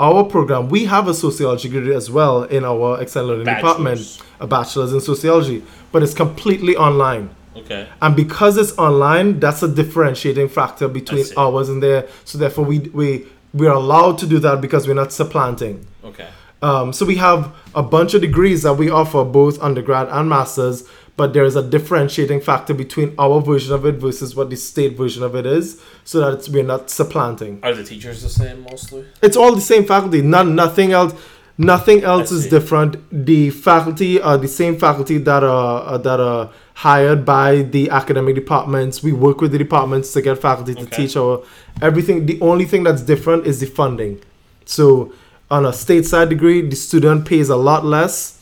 Our 0.00 0.24
program, 0.24 0.68
we 0.70 0.86
have 0.86 1.06
a 1.06 1.14
sociology 1.14 1.68
degree 1.68 1.94
as 1.94 2.10
well 2.10 2.42
in 2.42 2.64
our 2.64 3.00
extended 3.00 3.28
learning 3.38 3.54
department, 3.54 4.00
a 4.40 4.46
bachelor's 4.46 4.92
in 4.92 5.00
sociology, 5.00 5.62
but 5.92 6.02
it's 6.02 6.14
completely 6.14 6.76
online. 6.76 7.30
Okay. 7.56 7.88
And 8.02 8.16
because 8.16 8.56
it's 8.56 8.76
online, 8.78 9.40
that's 9.40 9.62
a 9.62 9.68
differentiating 9.68 10.48
factor 10.48 10.88
between 10.88 11.24
ours 11.36 11.68
and 11.68 11.82
there. 11.82 12.08
So 12.24 12.38
therefore, 12.38 12.64
we 12.64 12.78
we 12.78 13.26
we're 13.52 13.72
allowed 13.72 14.18
to 14.18 14.26
do 14.26 14.38
that 14.40 14.60
because 14.60 14.86
we're 14.88 14.94
not 14.94 15.12
supplanting. 15.12 15.86
Okay. 16.04 16.28
Um, 16.62 16.92
so 16.92 17.04
we 17.04 17.16
have 17.16 17.54
a 17.74 17.82
bunch 17.82 18.14
of 18.14 18.22
degrees 18.22 18.62
that 18.62 18.74
we 18.74 18.88
offer, 18.88 19.22
both 19.22 19.62
undergrad 19.62 20.08
and 20.08 20.28
masters, 20.30 20.88
but 21.16 21.34
there 21.34 21.44
is 21.44 21.56
a 21.56 21.62
differentiating 21.62 22.40
factor 22.40 22.72
between 22.72 23.14
our 23.18 23.40
version 23.42 23.74
of 23.74 23.84
it 23.84 23.96
versus 23.96 24.34
what 24.34 24.48
the 24.48 24.56
state 24.56 24.96
version 24.96 25.22
of 25.22 25.36
it 25.36 25.46
is, 25.46 25.80
so 26.04 26.20
that 26.20 26.32
it's, 26.32 26.48
we're 26.48 26.64
not 26.64 26.88
supplanting. 26.90 27.60
Are 27.62 27.74
the 27.74 27.84
teachers 27.84 28.22
the 28.22 28.30
same 28.30 28.62
mostly? 28.62 29.04
It's 29.22 29.36
all 29.36 29.54
the 29.54 29.60
same 29.60 29.84
faculty. 29.84 30.22
None, 30.22 30.54
nothing 30.54 30.92
else. 30.92 31.14
Nothing 31.56 32.02
else 32.02 32.32
is 32.32 32.48
different. 32.48 32.96
The 33.12 33.50
faculty 33.50 34.20
are 34.20 34.36
the 34.36 34.48
same 34.48 34.76
faculty 34.76 35.18
that 35.18 35.44
are 35.44 35.86
uh, 35.86 35.98
that 35.98 36.18
are 36.18 36.50
hired 36.74 37.24
by 37.24 37.62
the 37.62 37.88
academic 37.90 38.34
departments. 38.34 39.02
We 39.02 39.12
work 39.12 39.40
with 39.40 39.52
the 39.52 39.58
departments 39.58 40.12
to 40.12 40.22
get 40.22 40.38
faculty 40.40 40.74
to 40.74 40.86
teach 40.86 41.16
our 41.16 41.42
everything. 41.80 42.26
The 42.26 42.40
only 42.40 42.64
thing 42.64 42.82
that's 42.82 43.02
different 43.02 43.46
is 43.46 43.60
the 43.60 43.66
funding. 43.66 44.20
So 44.64 45.12
on 45.50 45.64
a 45.64 45.70
stateside 45.70 46.28
degree, 46.30 46.62
the 46.62 46.76
student 46.76 47.26
pays 47.26 47.48
a 47.48 47.56
lot 47.56 47.84
less. 47.84 48.40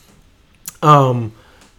Um, 0.81 1.33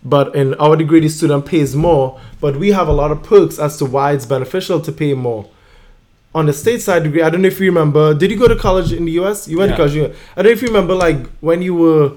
but 0.05 0.35
in 0.37 0.55
our 0.55 0.77
degree, 0.77 1.01
the 1.01 1.09
student 1.09 1.47
pays 1.47 1.75
more. 1.75 2.21
But 2.41 2.57
we 2.57 2.71
have 2.73 2.89
a 2.89 2.93
lot 2.93 3.11
of 3.11 3.23
perks 3.23 3.59
as 3.59 3.77
to 3.79 3.85
why 3.85 4.13
it's 4.13 4.27
beneficial 4.27 4.81
to 4.83 4.93
pay 4.93 5.15
more. 5.15 5.49
On 6.35 6.47
the 6.47 6.53
stateside 6.53 7.05
degree, 7.05 7.23
I 7.23 7.31
don't 7.31 7.43
know 7.43 7.49
if 7.49 7.59
you 7.61 7.67
remember. 7.67 8.13
Did 8.15 8.31
you 8.31 8.37
go 8.39 8.49
to 8.49 8.57
college 8.57 8.93
in 8.93 9.05
the 9.07 9.13
U.S.? 9.13 9.49
You 9.49 9.59
went 9.59 9.71
Yeah. 9.71 9.77
to 9.77 9.83
college. 9.83 9.97
in. 9.97 10.05
I 10.37 10.43
don't 10.43 10.47
know 10.47 10.51
if 10.51 10.63
you 10.63 10.69
remember, 10.69 10.95
like 10.95 11.27
when 11.41 11.63
you 11.63 11.75
were 11.75 12.13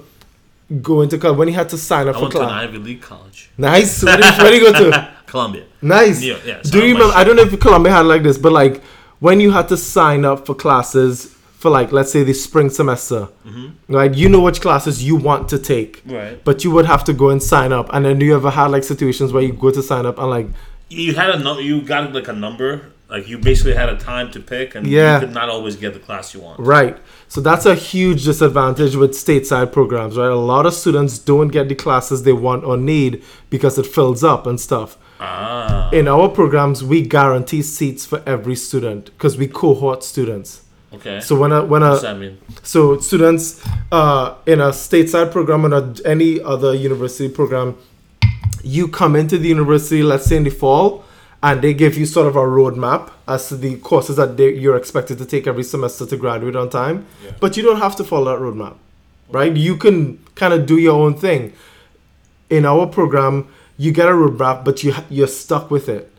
going 0.82 1.10
to 1.10 1.18
college, 1.18 1.38
when 1.38 1.48
you 1.48 1.54
had 1.54 1.70
to 1.70 1.78
sign 1.78 2.08
up 2.08 2.16
I 2.16 2.20
for 2.20 2.24
went 2.24 2.34
to 2.34 2.42
an. 2.42 2.50
Ivy 2.50 2.78
League 2.78 3.02
college. 3.02 3.50
Nice. 3.58 4.04
Where 4.04 4.18
did, 4.18 4.38
where 4.38 4.52
did 4.52 4.62
you 4.62 4.72
go 4.74 4.92
to? 4.92 5.14
Columbia. 5.28 5.64
Nice. 5.82 6.22
Yeah, 6.22 6.38
yeah, 6.46 6.62
so 6.62 6.72
Do 6.72 6.86
you 6.86 6.94
remember? 6.94 7.14
I 7.16 7.24
don't 7.24 7.36
know 7.36 7.44
if 7.44 7.60
Columbia 7.60 7.92
had 7.94 8.02
like 8.06 8.24
this, 8.24 8.38
but 8.38 8.52
like 8.52 8.82
when 9.20 9.40
you 9.40 9.52
had 9.52 9.68
to 9.70 9.78
sign 9.78 10.24
up 10.26 10.46
for 10.46 10.56
classes 10.56 11.34
for 11.58 11.70
like 11.72 11.92
let's 11.92 12.12
say 12.12 12.24
the 12.24 12.34
spring 12.34 12.70
semester, 12.70 13.28
Mm-hmm. 13.46 13.94
right? 13.94 14.14
You 14.14 14.30
know 14.30 14.42
which 14.42 14.62
classes 14.62 15.04
you 15.04 15.16
want 15.16 15.50
to 15.50 15.60
take, 15.60 16.02
Right. 16.06 16.44
but 16.46 16.64
you 16.64 16.72
would 16.72 16.86
have 16.86 17.04
to 17.06 17.14
go 17.14 17.30
and 17.30 17.42
sign 17.42 17.74
up. 17.74 17.90
And 17.94 18.06
then 18.06 18.20
do 18.20 18.26
you 18.26 18.36
ever 18.36 18.50
had 18.52 18.68
like 18.72 18.84
situations 18.84 19.34
where 19.34 19.44
you 19.44 19.54
go 19.54 19.72
to 19.72 19.82
sign 19.82 20.06
up 20.06 20.18
and 20.20 20.30
like 20.30 20.48
You 20.90 21.14
had 21.16 21.30
a 21.32 21.40
no, 21.40 21.58
you 21.60 21.82
got 21.82 22.14
like 22.14 22.28
a 22.28 22.34
number. 22.34 22.92
Like 23.10 23.28
you 23.30 23.38
basically 23.38 23.74
had 23.74 23.88
a 23.88 23.96
time 23.96 24.32
to 24.32 24.40
pick, 24.40 24.76
and 24.76 24.86
Yeah. 24.86 25.16
you 25.16 25.26
could 25.26 25.34
not 25.34 25.48
always 25.48 25.76
get 25.78 25.94
the 25.94 26.00
class 26.00 26.34
you 26.34 26.42
want. 26.42 26.60
Right. 26.60 26.98
So 27.30 27.40
that's 27.40 27.66
a 27.66 27.74
huge 27.76 28.26
disadvantage 28.26 28.96
with 28.98 29.12
stateside 29.12 29.72
programs, 29.72 30.18
right? 30.18 30.30
A 30.30 30.36
lot 30.36 30.66
of 30.66 30.74
students 30.74 31.18
don't 31.18 31.48
get 31.48 31.70
the 31.70 31.76
classes 31.76 32.24
they 32.24 32.34
want 32.34 32.66
or 32.66 32.76
need 32.76 33.24
because 33.50 33.78
it 33.78 33.86
fills 33.86 34.24
up 34.26 34.46
and 34.46 34.60
stuff. 34.60 34.98
Ah. 35.22 35.90
In 35.92 36.08
our 36.08 36.28
programs, 36.30 36.84
we 36.84 37.02
guarantee 37.02 37.62
seats 37.62 38.06
for 38.06 38.22
every 38.26 38.56
student 38.56 39.06
because 39.18 39.38
we 39.38 39.48
cohort 39.48 40.04
students. 40.04 40.62
Okay. 40.94 41.20
So 41.22 41.36
when 41.36 41.52
a 41.52 41.62
when 41.66 41.82
what 41.82 41.90
does 42.02 42.04
a 42.04 42.16
mean? 42.16 42.38
so 42.64 42.98
students 43.00 43.62
uh, 43.92 44.36
in 44.46 44.60
a 44.62 44.70
stateside 44.70 45.32
program 45.32 45.66
and 45.66 45.74
a, 45.74 45.94
any 46.06 46.42
other 46.42 46.74
university 46.74 47.30
program, 47.30 47.78
you 48.64 48.88
come 48.88 49.16
into 49.16 49.38
the 49.38 49.48
university, 49.48 50.04
let's 50.04 50.26
say 50.26 50.38
in 50.38 50.44
the 50.44 50.50
fall, 50.50 51.04
and 51.44 51.62
they 51.62 51.74
give 51.74 51.98
you 51.98 52.06
sort 52.06 52.28
of 52.28 52.36
a 52.36 52.40
roadmap 52.42 53.12
as 53.28 53.50
to 53.50 53.58
the 53.58 53.78
courses 53.78 54.16
that 54.16 54.38
they, 54.38 54.54
you're 54.54 54.76
expected 54.76 55.18
to 55.20 55.26
take 55.26 55.46
every 55.46 55.64
semester 55.64 56.06
to 56.06 56.18
graduate 56.18 56.56
on 56.56 56.70
time. 56.70 57.06
Yeah. 57.24 57.32
But 57.40 57.58
you 57.58 57.64
don't 57.64 57.80
have 57.80 57.96
to 57.98 58.04
follow 58.04 58.26
that 58.36 58.42
roadmap, 58.42 58.76
right? 59.30 59.56
You 59.56 59.78
can 59.78 60.18
kind 60.36 60.54
of 60.54 60.66
do 60.66 60.78
your 60.78 61.00
own 61.00 61.16
thing. 61.16 61.54
In 62.50 62.66
our 62.66 62.88
program, 62.88 63.48
you 63.78 63.92
get 63.92 64.08
a 64.08 64.12
roadmap, 64.12 64.64
but 64.66 64.84
you 64.84 64.94
you're 65.10 65.28
stuck 65.28 65.70
with 65.70 65.90
it. 65.90 66.12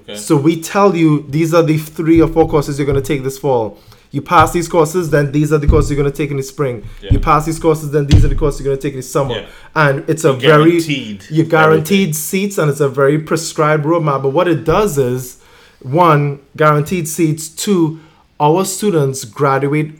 Okay. 0.00 0.16
So 0.16 0.36
we 0.36 0.60
tell 0.60 0.94
you 0.94 1.22
these 1.28 1.54
are 1.54 1.62
the 1.62 1.78
three 1.78 2.20
or 2.20 2.28
four 2.28 2.48
courses 2.48 2.78
you're 2.78 2.86
going 2.86 3.00
to 3.00 3.06
take 3.06 3.22
this 3.22 3.38
fall. 3.38 3.78
You 4.10 4.22
pass 4.22 4.52
these 4.52 4.68
courses, 4.68 5.10
then 5.10 5.32
these 5.32 5.52
are 5.52 5.58
the 5.58 5.66
courses 5.66 5.90
you're 5.90 6.00
going 6.00 6.10
to 6.10 6.16
take 6.16 6.30
in 6.30 6.36
the 6.36 6.42
spring. 6.42 6.84
Yeah. 7.02 7.12
You 7.12 7.18
pass 7.20 7.44
these 7.44 7.58
courses, 7.58 7.90
then 7.90 8.06
these 8.06 8.24
are 8.24 8.28
the 8.28 8.34
courses 8.34 8.60
you're 8.60 8.70
going 8.70 8.78
to 8.78 8.82
take 8.82 8.94
in 8.94 9.00
the 9.00 9.02
summer. 9.02 9.34
Yeah. 9.34 9.48
And 9.74 10.08
it's 10.08 10.24
a 10.24 10.28
You're 10.28 10.40
very 10.40 10.70
guaranteed 10.70 11.24
you're 11.30 11.46
guaranteed 11.46 12.16
seats, 12.16 12.58
and 12.58 12.70
it's 12.70 12.80
a 12.80 12.88
very 12.88 13.18
prescribed 13.18 13.84
roadmap. 13.84 14.22
But 14.22 14.30
what 14.30 14.48
it 14.48 14.64
does 14.64 14.96
is, 14.98 15.42
one, 15.82 16.40
guaranteed 16.56 17.08
seats. 17.08 17.48
Two, 17.48 18.00
our 18.40 18.64
students 18.64 19.24
graduate. 19.24 19.98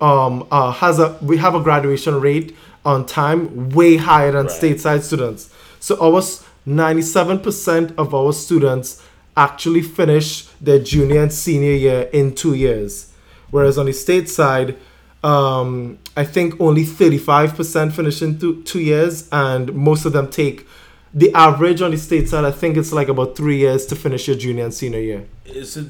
Um, 0.00 0.48
uh, 0.50 0.72
has 0.72 0.98
a 0.98 1.16
we 1.22 1.36
have 1.36 1.54
a 1.54 1.60
graduation 1.60 2.20
rate 2.20 2.56
on 2.84 3.06
time 3.06 3.70
way 3.70 3.96
higher 3.96 4.32
than 4.32 4.46
Right. 4.46 4.60
stateside 4.60 5.02
students. 5.02 5.48
So 5.78 5.94
our 6.00 6.20
97% 6.66 7.94
of 7.96 8.14
our 8.14 8.32
students 8.32 9.02
actually 9.36 9.82
finish 9.82 10.46
their 10.60 10.78
junior 10.78 11.22
and 11.22 11.32
senior 11.32 11.72
year 11.72 12.08
in 12.12 12.34
two 12.34 12.54
years. 12.54 13.09
Whereas 13.50 13.78
on 13.78 13.86
the 13.86 13.92
state 13.92 14.28
side, 14.28 14.76
um, 15.24 15.98
I 16.16 16.24
think 16.24 16.60
only 16.60 16.84
35% 16.84 17.92
finish 17.92 18.22
in 18.22 18.38
two, 18.38 18.62
two 18.62 18.80
years, 18.80 19.28
and 19.32 19.74
most 19.74 20.04
of 20.04 20.12
them 20.12 20.28
take 20.30 20.66
the 21.12 21.32
average 21.34 21.82
on 21.82 21.90
the 21.90 21.96
state 21.98 22.28
side. 22.28 22.44
I 22.44 22.52
think 22.52 22.76
it's 22.76 22.92
like 22.92 23.08
about 23.08 23.36
three 23.36 23.58
years 23.58 23.84
to 23.86 23.96
finish 23.96 24.28
your 24.28 24.36
junior 24.36 24.64
and 24.64 24.72
senior 24.72 25.00
year. 25.00 25.26
Is 25.44 25.76
it 25.76 25.88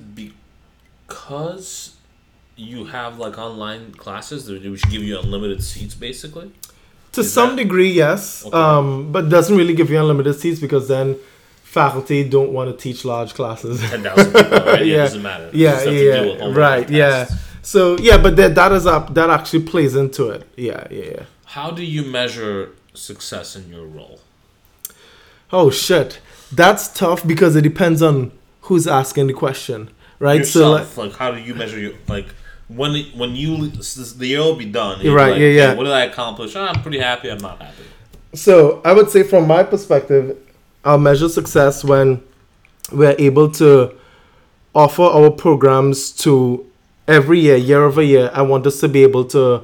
because 1.09 1.97
you 2.57 2.87
have 2.87 3.19
like 3.19 3.39
online 3.39 3.93
classes 3.93 4.47
that 4.47 4.63
which 4.65 4.83
give 4.91 5.03
you 5.03 5.19
unlimited 5.19 5.63
seats, 5.63 5.95
basically? 5.95 6.51
To 7.13 7.21
Is 7.23 7.33
some 7.33 7.51
that- 7.51 7.63
degree, 7.63 7.91
yes, 7.91 8.45
Okay. 8.47 8.57
um, 8.57 9.11
but 9.13 9.29
doesn't 9.29 9.57
really 9.57 9.75
give 9.75 9.91
you 9.91 9.99
unlimited 9.99 10.39
seats 10.39 10.61
because 10.61 10.89
then 10.89 11.17
faculty 11.63 12.29
don't 12.29 12.53
want 12.53 12.71
to 12.71 12.77
teach 12.77 13.05
large 13.05 13.35
classes. 13.35 13.81
Ten 13.81 14.03
thousand 14.03 14.33
people, 14.33 14.51
right? 14.59 14.85
Yeah, 14.87 14.95
Yeah. 14.95 14.95
it 14.95 15.07
doesn't 15.07 15.23
matter. 15.23 15.51
Yeah, 15.53 15.71
It's 15.73 15.81
stuff 15.83 15.95
to 15.95 16.37
yeah, 16.53 16.53
right, 16.59 16.91
yeah. 16.91 17.29
So 17.63 17.99
yeah, 17.99 18.19
but 18.19 18.37
that 18.37 18.55
that 18.55 18.73
is 18.73 18.87
up 18.87 19.15
that 19.15 19.31
actually 19.31 19.65
plays 19.65 19.95
into 19.95 20.29
it. 20.31 20.49
Yeah, 20.57 20.87
yeah, 20.91 21.05
yeah. 21.05 21.23
How 21.47 21.71
do 21.71 21.85
you 21.85 22.05
measure 22.05 22.71
success 22.95 23.57
in 23.57 23.69
your 23.71 23.87
role? 23.87 24.21
Oh 25.53 25.71
shit, 25.71 26.21
that's 26.53 26.89
tough 26.89 27.27
because 27.27 27.57
it 27.57 27.63
depends 27.63 28.03
on 28.03 28.33
who's 28.63 28.87
asking 28.87 29.27
the 29.27 29.33
question, 29.33 29.91
right? 30.19 30.47
So 30.47 30.73
like, 30.73 30.97
like, 30.97 31.13
how 31.17 31.33
do 31.33 31.41
you 31.41 31.55
measure 31.55 31.79
your 31.79 31.93
like 32.09 32.27
when 32.69 33.03
when 33.17 33.35
you 33.37 33.69
the 33.69 34.27
year 34.27 34.39
will 34.41 34.57
be 34.57 34.67
done? 34.67 35.05
Right, 35.07 35.33
like, 35.33 35.41
yeah, 35.41 35.47
"Hey, 35.47 35.57
yeah. 35.57 35.75
What 35.75 35.85
did 35.85 35.93
I 35.93 36.05
accomplish? 36.05 36.55
Oh, 36.57 36.65
I'm 36.65 36.83
pretty 36.83 37.01
happy. 37.01 37.31
I'm 37.31 37.39
not 37.39 37.61
happy. 37.61 37.83
So 38.35 38.81
I 38.85 38.93
would 38.93 39.11
say 39.11 39.23
from 39.25 39.47
my 39.47 39.65
perspective, 39.65 40.39
I'll 40.85 40.99
measure 40.99 41.29
success 41.29 41.85
when 41.85 42.23
we're 42.93 43.17
able 43.19 43.51
to 43.53 43.95
offer 44.75 45.03
our 45.03 45.31
programs 45.31 46.13
to 46.13 46.65
every 47.09 47.41
year, 47.41 47.57
year 47.57 47.83
over 47.85 48.03
year. 48.03 48.31
I 48.33 48.43
want 48.43 48.67
us 48.67 48.81
to 48.81 48.89
be 48.89 49.03
able 49.03 49.25
to 49.27 49.63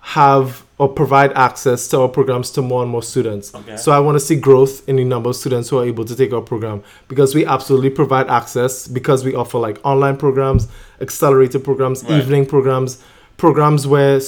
have 0.00 0.64
or 0.78 0.88
provide 0.88 1.32
access 1.32 1.88
to 1.88 1.98
our 2.00 2.08
programs 2.08 2.50
to 2.50 2.60
more 2.62 2.82
and 2.82 2.90
more 2.90 3.02
students. 3.02 3.54
Okay. 3.54 3.76
So 3.78 3.92
I 3.92 3.98
want 3.98 4.16
to 4.16 4.20
see 4.20 4.36
growth 4.36 4.86
in 4.88 4.96
the 4.96 5.04
number 5.04 5.30
of 5.30 5.36
students 5.36 5.70
who 5.70 5.78
are 5.78 5.84
able 5.86 6.04
to 6.04 6.14
take 6.14 6.32
our 6.34 6.42
program 6.42 6.82
because 7.08 7.34
we 7.34 7.46
absolutely 7.46 7.88
provide 7.90 8.28
access 8.28 8.86
because 8.86 9.24
we 9.24 9.34
offer 9.34 9.58
like 9.58 9.78
online 9.84 10.16
programs, 10.18 10.68
accelerated 11.00 11.64
programs, 11.64 12.04
Right. 12.04 12.20
evening 12.20 12.44
programs, 12.46 12.98
programs 13.38 13.86
where 13.86 14.20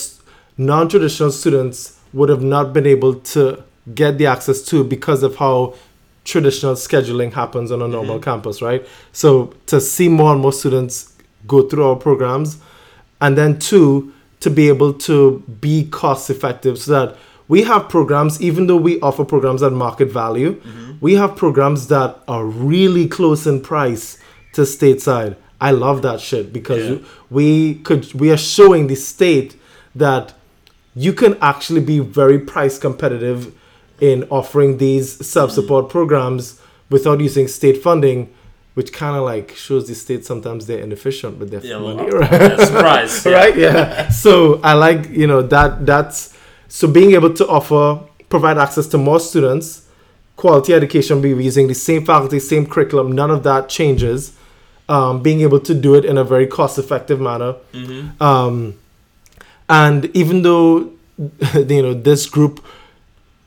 non-traditional 0.57 1.31
students 1.31 1.97
would 2.15 2.31
have 2.31 2.43
not 2.43 2.73
been 2.73 2.87
able 2.87 3.15
to 3.15 3.63
get 3.95 4.17
the 4.19 4.27
access 4.27 4.63
to 4.63 4.83
because 4.85 5.23
of 5.23 5.37
how 5.37 5.75
traditional 6.25 6.75
scheduling 6.75 7.33
happens 7.33 7.71
on 7.71 7.81
a 7.83 7.89
normal 7.89 8.19
Mhm. 8.19 8.23
campus, 8.23 8.61
right? 8.63 8.87
So 9.13 9.51
to 9.67 9.81
see 9.81 10.09
more 10.09 10.33
and 10.33 10.41
more 10.41 10.53
students 10.53 11.13
go 11.47 11.63
through 11.69 11.87
our 11.89 11.97
programs, 11.97 12.59
and 13.21 13.37
then 13.37 13.59
two, 13.59 14.13
to 14.41 14.51
be 14.51 14.69
able 14.69 14.93
to 14.93 15.41
be 15.61 15.85
cost 15.89 16.31
effective 16.31 16.79
so 16.79 16.93
that 16.93 17.17
we 17.49 17.63
have 17.63 17.89
programs, 17.89 18.41
even 18.41 18.67
though 18.67 18.77
we 18.77 19.01
offer 19.01 19.25
programs 19.25 19.63
at 19.63 19.73
market 19.73 20.13
value, 20.13 20.55
mm-hmm. 20.61 20.93
we 21.01 21.15
have 21.15 21.35
programs 21.35 21.89
that 21.89 22.19
are 22.29 22.45
really 22.45 23.09
close 23.09 23.47
in 23.47 23.61
price 23.61 24.19
to 24.53 24.63
stateside. 24.63 25.37
I 25.61 25.73
love 25.73 26.03
that 26.03 26.21
shit 26.21 26.53
because 26.53 26.89
Yeah. 26.89 27.09
we 27.31 27.77
could 27.77 28.13
we 28.15 28.31
are 28.31 28.37
showing 28.37 28.87
the 28.87 28.95
state 28.95 29.57
that 29.95 30.35
you 30.95 31.13
can 31.13 31.37
actually 31.41 31.81
be 31.81 31.99
very 31.99 32.39
price 32.39 32.79
competitive 32.79 33.53
in 34.01 34.25
offering 34.31 34.79
these 34.79 35.27
self-support 35.27 35.85
mm-hmm. 35.87 35.93
programs 35.93 36.61
without 36.91 37.21
using 37.21 37.49
state 37.49 37.83
funding 37.83 38.29
which 38.79 38.91
kind 38.93 39.15
of 39.19 39.23
like 39.33 39.47
shows 39.67 39.83
the 39.91 39.95
state 40.05 40.23
sometimes 40.33 40.61
they're 40.67 40.85
inefficient 40.89 41.33
with 41.41 41.49
their 41.53 41.65
Yeah, 41.71 41.79
money 41.89 42.05
well, 42.05 42.21
right? 42.23 42.33
yeah, 42.33 42.65
surprise, 42.71 43.15
yeah. 43.27 43.33
right 43.41 43.57
yeah 43.67 44.09
so 44.25 44.31
i 44.71 44.73
like 44.87 45.01
you 45.21 45.27
know 45.31 45.43
that 45.55 45.71
that's 45.91 46.19
so 46.79 46.85
being 46.99 47.11
able 47.19 47.33
to 47.41 47.45
offer 47.59 47.85
provide 48.35 48.59
access 48.67 48.87
to 48.93 48.97
more 49.09 49.21
students 49.31 49.67
quality 50.43 50.71
education 50.81 51.15
be 51.21 51.31
using 51.51 51.67
the 51.73 51.79
same 51.89 52.03
faculty 52.11 52.39
same 52.53 52.65
curriculum 52.73 53.07
none 53.21 53.31
of 53.37 53.41
that 53.43 53.63
changes 53.79 54.21
um, 54.97 55.15
being 55.27 55.41
able 55.47 55.61
to 55.71 55.75
do 55.87 55.91
it 55.99 56.05
in 56.11 56.17
a 56.25 56.25
very 56.35 56.47
cost 56.47 56.75
effective 56.79 57.21
manner 57.29 57.53
Mm-hmm. 57.81 58.23
um, 58.29 58.57
and 59.69 59.99
even 60.23 60.43
though 60.47 60.69
you 61.73 61.83
know 61.85 61.95
this 62.09 62.23
group 62.37 62.55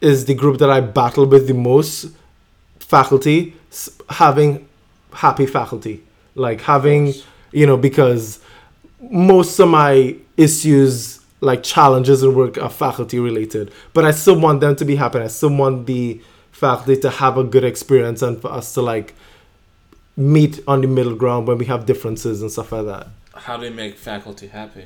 is 0.01 0.25
the 0.25 0.35
group 0.41 0.55
that 0.61 0.69
I 0.77 0.79
battle 0.81 1.25
with 1.33 1.43
the 1.47 1.53
most, 1.53 2.07
faculty 2.79 3.53
having 4.21 4.67
happy 5.13 5.45
faculty, 5.45 6.03
like 6.35 6.61
having 6.61 7.13
you 7.51 7.65
know 7.65 7.77
because 7.77 8.39
most 9.09 9.59
of 9.59 9.69
my 9.69 10.15
issues 10.37 11.19
like 11.41 11.63
challenges 11.63 12.21
in 12.23 12.35
work 12.35 12.57
are 12.57 12.69
faculty 12.69 13.19
related, 13.19 13.71
but 13.93 14.05
I 14.05 14.11
still 14.11 14.39
want 14.39 14.61
them 14.61 14.75
to 14.75 14.85
be 14.85 14.95
happy. 14.95 15.19
I 15.19 15.27
still 15.27 15.55
want 15.55 15.87
the 15.87 16.21
faculty 16.51 16.99
to 17.01 17.09
have 17.09 17.37
a 17.37 17.43
good 17.43 17.63
experience 17.63 18.21
and 18.21 18.39
for 18.39 18.51
us 18.51 18.73
to 18.75 18.81
like 18.81 19.15
meet 20.15 20.59
on 20.67 20.81
the 20.81 20.87
middle 20.87 21.15
ground 21.15 21.47
when 21.47 21.57
we 21.57 21.65
have 21.65 21.85
differences 21.85 22.41
and 22.41 22.51
stuff 22.51 22.71
like 22.71 22.85
that. 22.85 23.07
How 23.33 23.57
do 23.57 23.65
you 23.65 23.71
make 23.71 23.97
faculty 23.97 24.47
happy? 24.47 24.85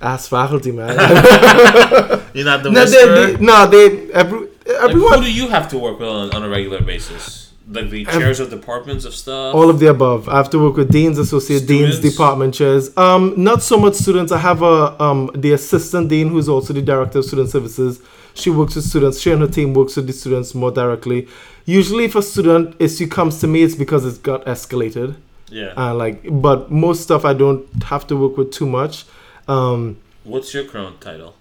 Ask 0.00 0.30
faculty, 0.30 0.70
man. 0.70 0.96
You're 2.34 2.44
not 2.44 2.62
the 2.62 2.70
no, 2.70 2.82
whisperer? 2.82 3.26
they, 3.26 3.32
they, 3.32 3.44
no, 3.44 3.66
they 3.66 4.12
every 4.12 4.40
Like, 4.40 4.90
everyone 4.90 5.18
who 5.18 5.24
do 5.24 5.32
you 5.32 5.48
have 5.48 5.68
to 5.70 5.78
work 5.78 5.98
with 5.98 6.08
on, 6.08 6.30
on 6.34 6.44
a 6.44 6.48
regular 6.48 6.82
basis? 6.82 7.47
Like 7.70 7.90
the 7.90 8.04
chairs 8.06 8.40
of 8.40 8.48
departments 8.50 9.04
of 9.04 9.14
stuff. 9.14 9.54
all 9.54 9.68
of 9.68 9.78
the 9.78 9.88
above. 9.88 10.26
I 10.28 10.36
have 10.38 10.48
to 10.50 10.58
work 10.58 10.76
with 10.76 10.90
deans, 10.90 11.18
associate 11.18 11.66
deans, 11.66 11.98
department 12.00 12.54
chairs. 12.54 12.96
Um, 12.96 13.34
not 13.36 13.62
so 13.62 13.76
much 13.78 13.94
students. 13.94 14.32
I 14.32 14.38
have 14.38 14.62
a 14.62 15.00
um 15.02 15.30
the 15.34 15.52
assistant 15.52 16.08
dean 16.08 16.28
who's 16.30 16.48
also 16.48 16.72
the 16.72 16.80
director 16.82 17.18
of 17.18 17.24
student 17.26 17.50
services. 17.50 18.00
She 18.34 18.48
works 18.50 18.74
with 18.76 18.84
students. 18.86 19.20
She 19.20 19.32
and 19.32 19.42
her 19.42 19.48
team 19.48 19.74
works 19.74 19.96
with 19.96 20.06
the 20.06 20.12
students 20.14 20.54
more 20.54 20.70
directly. 20.70 21.28
Usually, 21.66 22.04
if 22.04 22.14
a 22.14 22.22
student 22.22 22.74
issue 22.78 23.06
comes 23.06 23.38
to 23.40 23.46
me, 23.46 23.62
it's 23.62 23.74
because 23.74 24.06
it's 24.06 24.18
got 24.18 24.46
escalated. 24.46 25.16
yeah. 25.50 25.74
Uh, 25.76 25.94
like, 25.94 26.22
but 26.30 26.70
most 26.70 27.02
stuff 27.02 27.24
I 27.26 27.34
don't 27.34 27.66
have 27.84 28.06
to 28.06 28.16
work 28.16 28.36
with 28.38 28.50
too 28.52 28.66
much. 28.66 29.04
Um, 29.46 29.98
What's 30.24 30.54
your 30.54 30.64
current 30.64 31.00
title? 31.00 31.34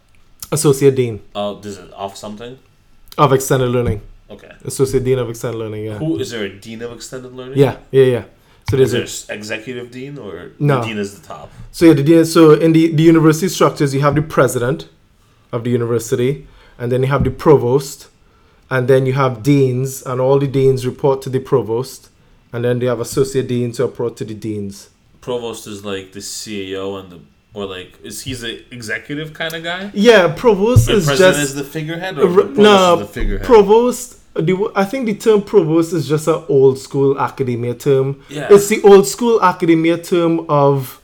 associate 0.51 0.95
dean 0.95 1.19
Oh, 1.35 1.59
does 1.59 1.77
it 1.77 1.91
off 1.93 2.15
something? 2.17 2.57
of 3.17 3.31
extended 3.33 3.69
learning. 3.69 4.01
Okay. 4.29 4.51
Associate 4.65 5.03
dean 5.03 5.19
of 5.19 5.29
extended 5.29 5.57
learning. 5.57 5.85
Yeah. 5.85 5.97
Who 5.99 6.19
is 6.19 6.31
there 6.31 6.43
a 6.43 6.49
dean 6.49 6.81
of 6.81 6.91
extended 6.91 7.33
learning? 7.33 7.57
Yeah, 7.57 7.77
yeah, 7.91 8.03
yeah. 8.03 8.23
So 8.69 8.75
Is 8.75 8.91
there's 8.91 8.91
there 8.91 9.01
a, 9.01 9.03
s- 9.05 9.29
executive 9.29 9.91
dean 9.91 10.17
or 10.17 10.51
No. 10.59 10.81
the 10.81 10.87
dean 10.87 10.97
is 10.97 11.17
the 11.19 11.25
top? 11.25 11.49
so 11.71 11.85
yeah, 11.85 11.93
the 11.93 12.03
dean, 12.03 12.25
so 12.25 12.51
in 12.51 12.73
the, 12.73 12.91
the 12.93 13.03
university 13.03 13.47
structures, 13.47 13.93
you 13.93 14.01
have 14.01 14.15
the 14.15 14.21
president 14.21 14.89
of 15.53 15.63
the 15.63 15.69
university, 15.69 16.45
and 16.77 16.91
then 16.91 17.03
you 17.03 17.07
have 17.07 17.23
the 17.23 17.29
provost, 17.31 18.09
and 18.69 18.89
then 18.89 19.05
you 19.05 19.13
have 19.13 19.41
deans, 19.41 20.01
and 20.03 20.19
all 20.19 20.37
the 20.37 20.47
deans 20.47 20.85
report 20.85 21.21
to 21.21 21.29
the 21.29 21.39
provost, 21.39 22.09
and 22.51 22.65
then 22.65 22.79
they 22.79 22.87
have 22.87 22.99
associate 22.99 23.47
deans 23.47 23.77
who 23.77 23.85
report 23.85 24.17
to 24.17 24.25
the 24.25 24.33
deans. 24.33 24.89
Provost 25.21 25.65
is 25.67 25.85
like 25.85 26.11
the 26.11 26.19
CEO 26.19 26.99
and 26.99 27.09
the 27.11 27.19
or 27.53 27.65
like 27.65 27.97
is 28.03 28.21
he's 28.21 28.43
an 28.43 28.59
executive 28.71 29.33
kind 29.33 29.53
of 29.53 29.63
guy? 29.63 29.89
Yeah, 29.93 30.33
provost 30.35 30.85
The 30.87 30.97
is 30.97 31.05
president 31.05 31.37
just 31.37 31.49
is 31.49 31.55
the 31.55 31.63
figurehead 31.63 32.19
or 32.19 32.31
provost 32.31 32.59
no, 32.59 32.93
is 32.99 33.07
the 33.07 33.13
figurehead? 33.13 33.45
provost. 33.47 34.16
The, 34.41 34.71
I 34.75 34.85
think 34.85 35.05
the 35.05 35.15
term 35.15 35.41
provost 35.41 35.93
is 35.93 36.07
just 36.07 36.27
an 36.27 36.43
old 36.49 36.77
school 36.79 37.19
academia 37.19 37.73
term. 37.75 38.23
Yeah. 38.29 38.47
It's 38.51 38.67
the 38.67 38.81
old 38.83 39.07
school 39.07 39.41
academia 39.41 39.97
term 39.97 40.45
of 40.49 41.01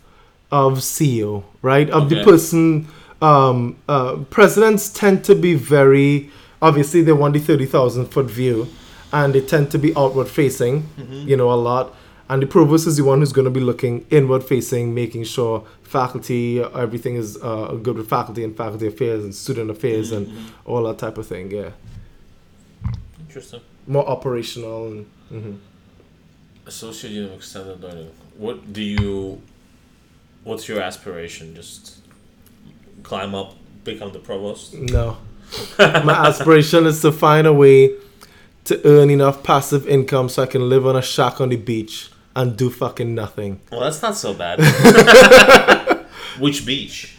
of 0.51 0.79
CEO, 0.79 1.43
right? 1.61 1.89
Of 1.89 2.09
the 2.09 2.23
person. 2.23 2.88
Um, 3.21 3.77
uh, 3.88 4.17
presidents 4.29 4.89
tend 4.89 5.23
to 5.25 5.34
be 5.36 5.55
very 5.55 6.29
obviously 6.61 7.01
they 7.01 7.13
want 7.13 7.34
the 7.34 7.39
thirty 7.39 7.65
thousand 7.65 8.07
foot 8.07 8.25
view, 8.27 8.67
and 9.13 9.34
they 9.34 9.41
tend 9.41 9.71
to 9.71 9.77
be 9.79 9.95
outward 9.95 10.27
facing. 10.27 10.84
Mhm. 10.99 11.27
You 11.27 11.38
know 11.38 11.51
a 11.51 11.55
lot. 11.55 11.95
And 12.29 12.41
the 12.41 12.47
provost 12.47 12.88
is 12.88 12.95
the 12.97 13.03
one 13.03 13.19
who's 13.19 13.34
going 13.34 13.45
to 13.45 13.51
be 13.51 13.59
looking 13.59 14.05
inward 14.09 14.43
facing, 14.43 14.93
making 14.95 15.25
sure 15.25 15.63
faculty, 15.84 16.61
everything 16.61 17.15
is 17.15 17.38
uh, 17.43 17.77
good 17.84 17.97
with 17.97 18.07
faculty 18.09 18.43
and 18.43 18.55
faculty 18.55 18.88
affairs 18.88 19.23
and 19.23 19.36
student 19.36 19.69
affairs 19.69 20.11
and 20.11 20.27
Mhm. 20.27 20.34
all 20.65 20.84
that 20.84 20.97
type 20.97 21.17
of 21.17 21.27
thing. 21.27 21.51
Yeah, 21.51 21.71
Interesting. 23.34 23.61
more 23.88 24.07
operational. 24.07 24.88
And, 24.91 25.05
mm-hmm. 25.31 25.53
Associate 26.67 27.09
Dean 27.09 27.23
of 27.23 27.34
Extended 27.34 27.81
Learning. 27.81 28.11
What 28.38 28.71
do 28.71 28.84
you? 28.84 29.41
What's 30.43 30.67
your 30.67 30.81
aspiration? 30.81 31.55
Just 31.55 31.97
climb 33.01 33.34
up, 33.34 33.55
become 33.84 34.13
the 34.13 34.19
provost. 34.19 34.75
No, 34.75 35.17
my 35.79 36.27
aspiration 36.27 36.86
is 36.86 37.01
to 37.01 37.11
find 37.11 37.47
a 37.47 37.53
way 37.53 37.95
to 38.65 38.79
earn 38.86 39.09
enough 39.09 39.41
passive 39.41 39.88
income 39.88 40.29
so 40.29 40.43
I 40.43 40.45
can 40.45 40.69
live 40.69 40.86
on 40.86 40.95
a 40.95 41.01
shack 41.01 41.41
on 41.41 41.49
the 41.49 41.55
beach 41.55 42.11
and 42.36 42.55
do 42.55 42.69
fucking 42.69 43.15
nothing. 43.15 43.61
Well, 43.71 43.81
that's 43.81 44.03
not 44.03 44.15
so 44.15 44.36
bad. 44.36 44.59
Which 46.39 46.67
beach? 46.67 47.15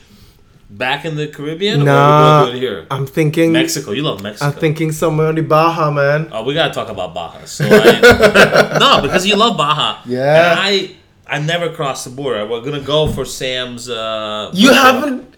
Back 0.76 1.04
in 1.04 1.14
the 1.14 1.28
Caribbean, 1.28 1.84
Nah. 1.84 2.42
or 2.42 2.46
we 2.46 2.52
go 2.52 2.58
here? 2.58 2.86
I'm 2.90 3.06
thinking. 3.06 3.52
Mexico. 3.52 3.92
You 3.92 4.02
love 4.02 4.22
Mexico. 4.22 4.46
I'm 4.46 4.52
thinking 4.64 4.90
somewhere 4.92 5.28
on 5.28 5.36
the 5.36 5.42
Baja, 5.42 5.90
man. 5.92 6.28
Oh, 6.32 6.42
we 6.42 6.52
gotta 6.54 6.74
talk 6.74 6.88
about 6.88 7.14
Baja. 7.14 7.44
So 7.44 7.64
I, 7.70 8.76
no, 8.84 9.00
because 9.02 9.24
you 9.26 9.36
love 9.36 9.56
Baja. 9.56 10.00
Yeah. 10.04 10.50
And 10.50 10.60
I 10.60 10.90
I 11.26 11.38
never 11.38 11.70
crossed 11.70 12.04
the 12.06 12.10
border. 12.10 12.44
We're 12.46 12.60
gonna 12.62 12.80
go 12.80 13.06
for 13.06 13.24
Sam's. 13.24 13.88
Uh, 13.88 14.50
You 14.52 14.72
haven't, 14.72 15.34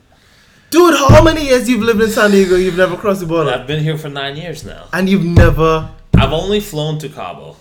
dude. 0.70 0.94
How 0.96 1.22
many 1.22 1.44
years 1.46 1.68
you've 1.68 1.82
lived 1.82 2.00
in 2.00 2.10
San 2.10 2.30
Diego? 2.30 2.56
You've 2.56 2.78
never 2.78 2.96
crossed 2.96 3.20
the 3.20 3.26
border, 3.26 3.50
I've 3.50 3.66
been 3.66 3.82
here 3.84 3.98
for 3.98 4.08
nine 4.08 4.36
years 4.36 4.64
now. 4.64 4.84
and 4.92 5.06
you've 5.08 5.24
never. 5.24 5.90
I've 6.14 6.32
only 6.32 6.60
flown 6.60 6.98
to 7.00 7.10
Cabo, 7.10 7.56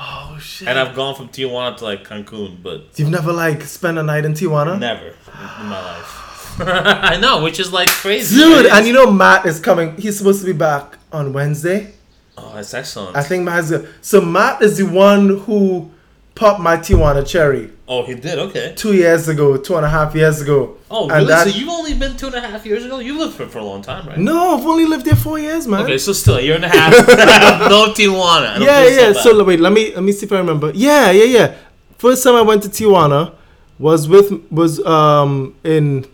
Oh 0.00 0.38
shit! 0.40 0.66
and 0.66 0.78
I've 0.78 0.94
gone 0.96 1.14
from 1.14 1.28
Tijuana 1.28 1.76
to 1.76 1.84
like 1.84 2.08
Cancun, 2.08 2.62
but 2.62 2.98
you've 2.98 3.10
never 3.10 3.32
like 3.34 3.62
spent 3.64 3.98
a 3.98 4.02
night 4.02 4.24
in 4.24 4.32
Tijuana, 4.32 4.78
never 4.80 5.08
in 5.08 5.66
my 5.68 5.80
life. 5.92 6.19
I 7.12 7.16
know, 7.18 7.42
which 7.42 7.60
is 7.60 7.72
like 7.72 7.88
crazy, 7.88 8.36
dude. 8.36 8.66
right? 8.66 8.78
And 8.78 8.86
you 8.86 8.92
know 8.92 9.10
Matt 9.10 9.46
is 9.46 9.60
coming. 9.60 9.96
He's 9.96 10.18
supposed 10.18 10.40
to 10.40 10.46
be 10.46 10.52
back 10.52 10.98
on 11.12 11.32
Wednesday. 11.32 11.92
oh, 12.38 12.52
that's 12.54 12.74
excellent. 12.74 13.16
I 13.16 13.22
think 13.22 13.44
Matt's 13.44 13.70
good. 13.70 13.88
So 14.00 14.20
Matt 14.20 14.62
is 14.62 14.78
the 14.78 14.86
one 14.86 15.40
who 15.40 15.90
popped 16.34 16.60
my 16.60 16.76
Tijuana 16.76 17.26
cherry 17.26 17.70
oh, 17.90 18.04
he 18.04 18.14
did. 18.14 18.38
Okay. 18.38 18.72
two 18.76 18.94
years 18.94 19.28
ago, 19.28 19.56
two 19.56 19.76
and 19.76 19.84
a 19.84 19.88
half 19.88 20.14
years 20.14 20.40
ago. 20.40 20.76
Oh, 20.90 21.08
really? 21.08 21.26
that- 21.26 21.48
so 21.48 21.58
you've 21.58 21.68
only 21.68 21.94
been 21.94 22.16
two 22.16 22.26
and 22.26 22.36
a 22.36 22.40
half 22.40 22.64
years 22.64 22.84
ago. 22.84 23.00
You 23.00 23.18
lived 23.18 23.34
for 23.34 23.46
for 23.46 23.58
a 23.58 23.64
long 23.64 23.82
time, 23.82 24.06
right? 24.08 24.16
No, 24.16 24.56
I've 24.56 24.66
only 24.66 24.86
lived 24.86 25.04
there 25.04 25.16
four 25.16 25.38
years, 25.38 25.66
man. 25.66 25.82
Okay, 25.82 25.98
so 25.98 26.12
still 26.12 26.36
a 26.36 26.40
year 26.40 26.54
and 26.54 26.64
a 26.64 26.68
half. 26.68 26.92
no 27.68 27.92
Tijuana. 27.92 28.54
I 28.54 28.58
don't 28.58 28.62
yeah, 28.62 28.86
yeah. 28.86 29.12
bad. 29.12 29.16
So 29.22 29.44
wait, 29.44 29.60
let 29.60 29.72
me 29.72 29.92
let 29.94 30.02
me 30.02 30.12
see 30.12 30.26
if 30.26 30.32
I 30.32 30.38
remember. 30.38 30.70
Yeah, 30.74 31.10
yeah, 31.10 31.24
yeah. 31.24 31.54
First 31.98 32.24
time 32.24 32.34
I 32.34 32.42
went 32.42 32.62
to 32.62 32.68
Tijuana 32.68 33.34
was 33.78 34.08
with 34.08 34.32
was 34.50 34.84
um 34.86 35.54
in 35.64 36.06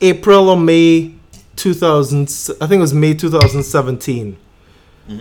April 0.00 0.48
or 0.48 0.56
May 0.56 1.14
2000. 1.56 2.22
I 2.60 2.66
think 2.66 2.72
it 2.72 2.78
was 2.78 2.94
May 2.94 3.14
2017, 3.14 4.36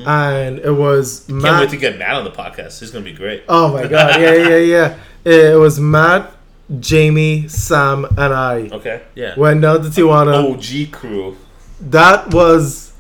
and 0.05 0.59
it 0.59 0.71
was 0.71 1.21
Mm-hmm. 1.21 1.31
Can't 1.41 1.41
Matt. 1.43 1.59
wait 1.61 1.69
to 1.71 1.77
get 1.77 1.97
Matt 1.99 2.15
on 2.15 2.23
the 2.23 2.31
podcast. 2.31 2.79
He's 2.79 2.91
gonna 2.91 3.05
be 3.05 3.13
great. 3.13 3.43
oh 3.49 3.73
my 3.73 3.87
god! 3.87 4.19
Yeah, 4.21 4.33
yeah, 4.33 4.57
yeah. 4.57 4.97
It 5.25 5.59
was 5.59 5.79
Matt, 5.81 6.31
Jamie, 6.79 7.47
Sam, 7.49 8.05
and 8.05 8.33
I 8.33 8.69
Okay. 8.71 9.01
Yeah. 9.15 9.37
went 9.37 9.61
down 9.61 9.81
to 9.83 9.89
Tijuana. 9.89 10.53
OG 10.53 10.91
crew. 10.93 11.35
that 11.81 12.33
was 12.33 12.93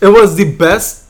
it 0.00 0.08
was 0.08 0.36
the 0.36 0.54
best 0.56 1.04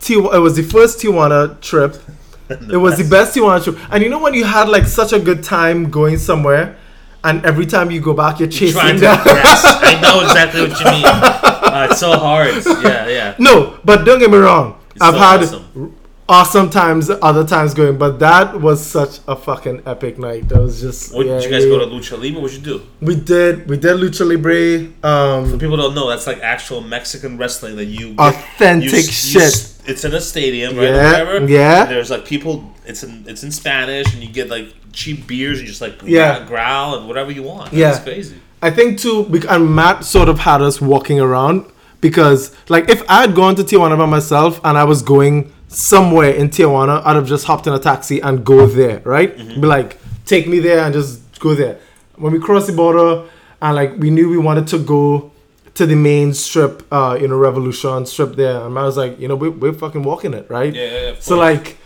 Tijuana, 0.00 0.34
it 0.36 0.38
was 0.38 0.54
the 0.56 0.62
first 0.62 0.98
Tijuana 1.00 1.60
trip 1.60 1.96
it 2.48 2.76
was 2.76 2.96
the 2.96 3.08
best 3.08 3.34
Tijuana 3.36 3.62
trip 3.62 3.76
and 3.92 4.02
you 4.04 4.08
know 4.08 4.18
when 4.20 4.34
you 4.34 4.44
had 4.44 4.68
like 4.68 4.86
such 4.86 5.12
a 5.12 5.18
good 5.18 5.42
time 5.42 5.90
going 5.90 6.16
somewhere 6.16 6.76
and 7.24 7.44
every 7.44 7.66
time 7.66 7.90
you 7.90 8.00
go 8.00 8.14
back 8.14 8.38
you're 8.40 8.48
chasing 8.48 8.80
Trying 8.80 8.96
to 8.96 9.00
down 9.02 9.22
yes, 9.26 9.62
I 9.64 10.00
know 10.02 10.22
exactly 10.22 10.62
what 10.62 10.78
you 10.80 10.86
mean. 10.86 11.04
Uh, 11.04 11.86
it's 11.90 12.00
so 12.00 12.12
hard. 12.18 12.54
Yeah, 12.82 13.06
yeah. 13.08 13.34
no 13.38 13.78
but 13.84 14.04
don't 14.04 14.18
get 14.18 14.30
me 14.30 14.38
wrong 14.38 14.78
It's 14.92 15.02
I've 15.02 15.14
so 15.14 15.18
had 15.20 15.40
awesome. 15.42 15.96
Awesome 16.30 16.70
times 16.70 17.10
other 17.10 17.44
times 17.54 17.74
going 17.74 17.98
but 17.98 18.12
that 18.20 18.60
was 18.60 18.78
such 18.98 19.18
a 19.26 19.34
fucking 19.34 19.82
epic 19.84 20.16
night 20.18 20.48
that 20.48 20.60
was 20.66 20.80
just 20.80 21.12
What 21.14 21.26
yeah, 21.26 21.34
did 21.34 21.44
you 21.44 21.50
guys 21.50 21.64
yeah, 21.64 21.70
go 21.70 21.78
to 21.80 21.86
Lucha 21.86 22.16
Libre? 22.22 22.40
What'd 22.40 22.56
you 22.58 22.62
do? 22.72 22.86
we 23.08 23.14
did 23.16 23.68
we 23.68 23.76
did 23.76 23.96
lucha 24.02 24.24
libre 24.32 24.62
um 25.02 25.50
For 25.50 25.58
People 25.58 25.76
don't 25.76 25.94
know 25.94 26.08
that's 26.08 26.26
like 26.26 26.38
actual 26.56 26.80
Mexican 26.82 27.36
wrestling 27.36 27.74
that 27.76 27.86
you 27.86 28.14
Authentic 28.18 28.92
you 28.92 29.02
shit. 29.02 29.42
you 29.42 29.92
it's 29.92 30.04
in 30.04 30.12
a 30.14 30.20
stadium, 30.20 30.76
right? 30.76 30.84
Yeah, 30.84 31.10
whatever. 31.10 31.46
yeah. 31.50 31.82
And 31.82 31.90
there's 31.90 32.10
like 32.10 32.24
people. 32.26 32.54
It's 32.84 33.02
in 33.02 33.24
it's 33.26 33.42
in 33.42 33.50
Spanish, 33.50 34.12
and 34.14 34.22
you 34.22 34.28
get 34.30 34.48
like 34.50 34.68
cheap 34.92 35.26
beers 35.26 35.58
and 35.58 35.66
just 35.66 35.80
like 35.80 35.94
Yeah. 36.04 36.44
growl 36.46 36.96
and 36.96 37.08
whatever 37.08 37.30
you 37.32 37.42
want. 37.42 37.72
Yeah. 37.72 37.90
it's 37.96 37.98
crazy. 38.04 38.36
I 38.62 38.70
think 38.70 38.98
too, 39.00 39.16
and 39.48 39.74
Matt 39.74 40.04
sort 40.04 40.28
of 40.28 40.38
had 40.40 40.60
us 40.60 40.80
walking 40.82 41.18
around 41.18 41.64
because, 42.02 42.54
like, 42.68 42.90
if 42.90 43.02
I 43.08 43.22
had 43.22 43.34
gone 43.34 43.54
to 43.56 43.62
Tijuana 43.64 43.96
by 43.96 44.06
myself 44.06 44.60
and 44.64 44.76
I 44.76 44.84
was 44.84 45.00
going 45.02 45.50
somewhere 45.70 46.30
in 46.30 46.48
Tijuana, 46.50 47.02
I'd 47.04 47.16
have 47.16 47.26
just 47.26 47.44
hopped 47.46 47.66
in 47.66 47.72
a 47.72 47.78
taxi 47.78 48.20
and 48.20 48.44
go 48.44 48.66
there, 48.66 49.00
right? 49.04 49.36
Be 49.36 49.66
like, 49.66 49.98
take 50.26 50.46
me 50.46 50.58
there 50.58 50.84
and 50.84 50.92
just 50.92 51.38
go 51.40 51.54
there. 51.54 51.78
When 52.16 52.32
we 52.32 52.38
crossed 52.40 52.66
the 52.66 52.72
border 52.72 53.28
and 53.62 53.76
like 53.76 53.96
we 53.96 54.10
knew 54.10 54.28
we 54.28 54.38
wanted 54.38 54.66
to 54.68 54.78
go 54.78 55.32
to 55.74 55.86
the 55.86 55.96
main 55.96 56.34
strip, 56.34 56.86
uh, 56.92 57.16
you 57.20 57.28
know, 57.28 57.36
Revolution 57.36 58.04
strip 58.04 58.34
there, 58.36 58.60
and 58.64 58.74
Matt 58.74 58.84
was 58.84 58.96
like, 58.96 59.18
you 59.18 59.28
know, 59.28 59.36
we're, 59.36 59.50
we're 59.50 59.72
fucking 59.72 60.02
walking 60.02 60.34
it, 60.34 60.50
right? 60.50 60.74
Yeah, 60.74 61.10
yeah, 61.10 61.14
So 61.18 61.36
like. 61.36 61.78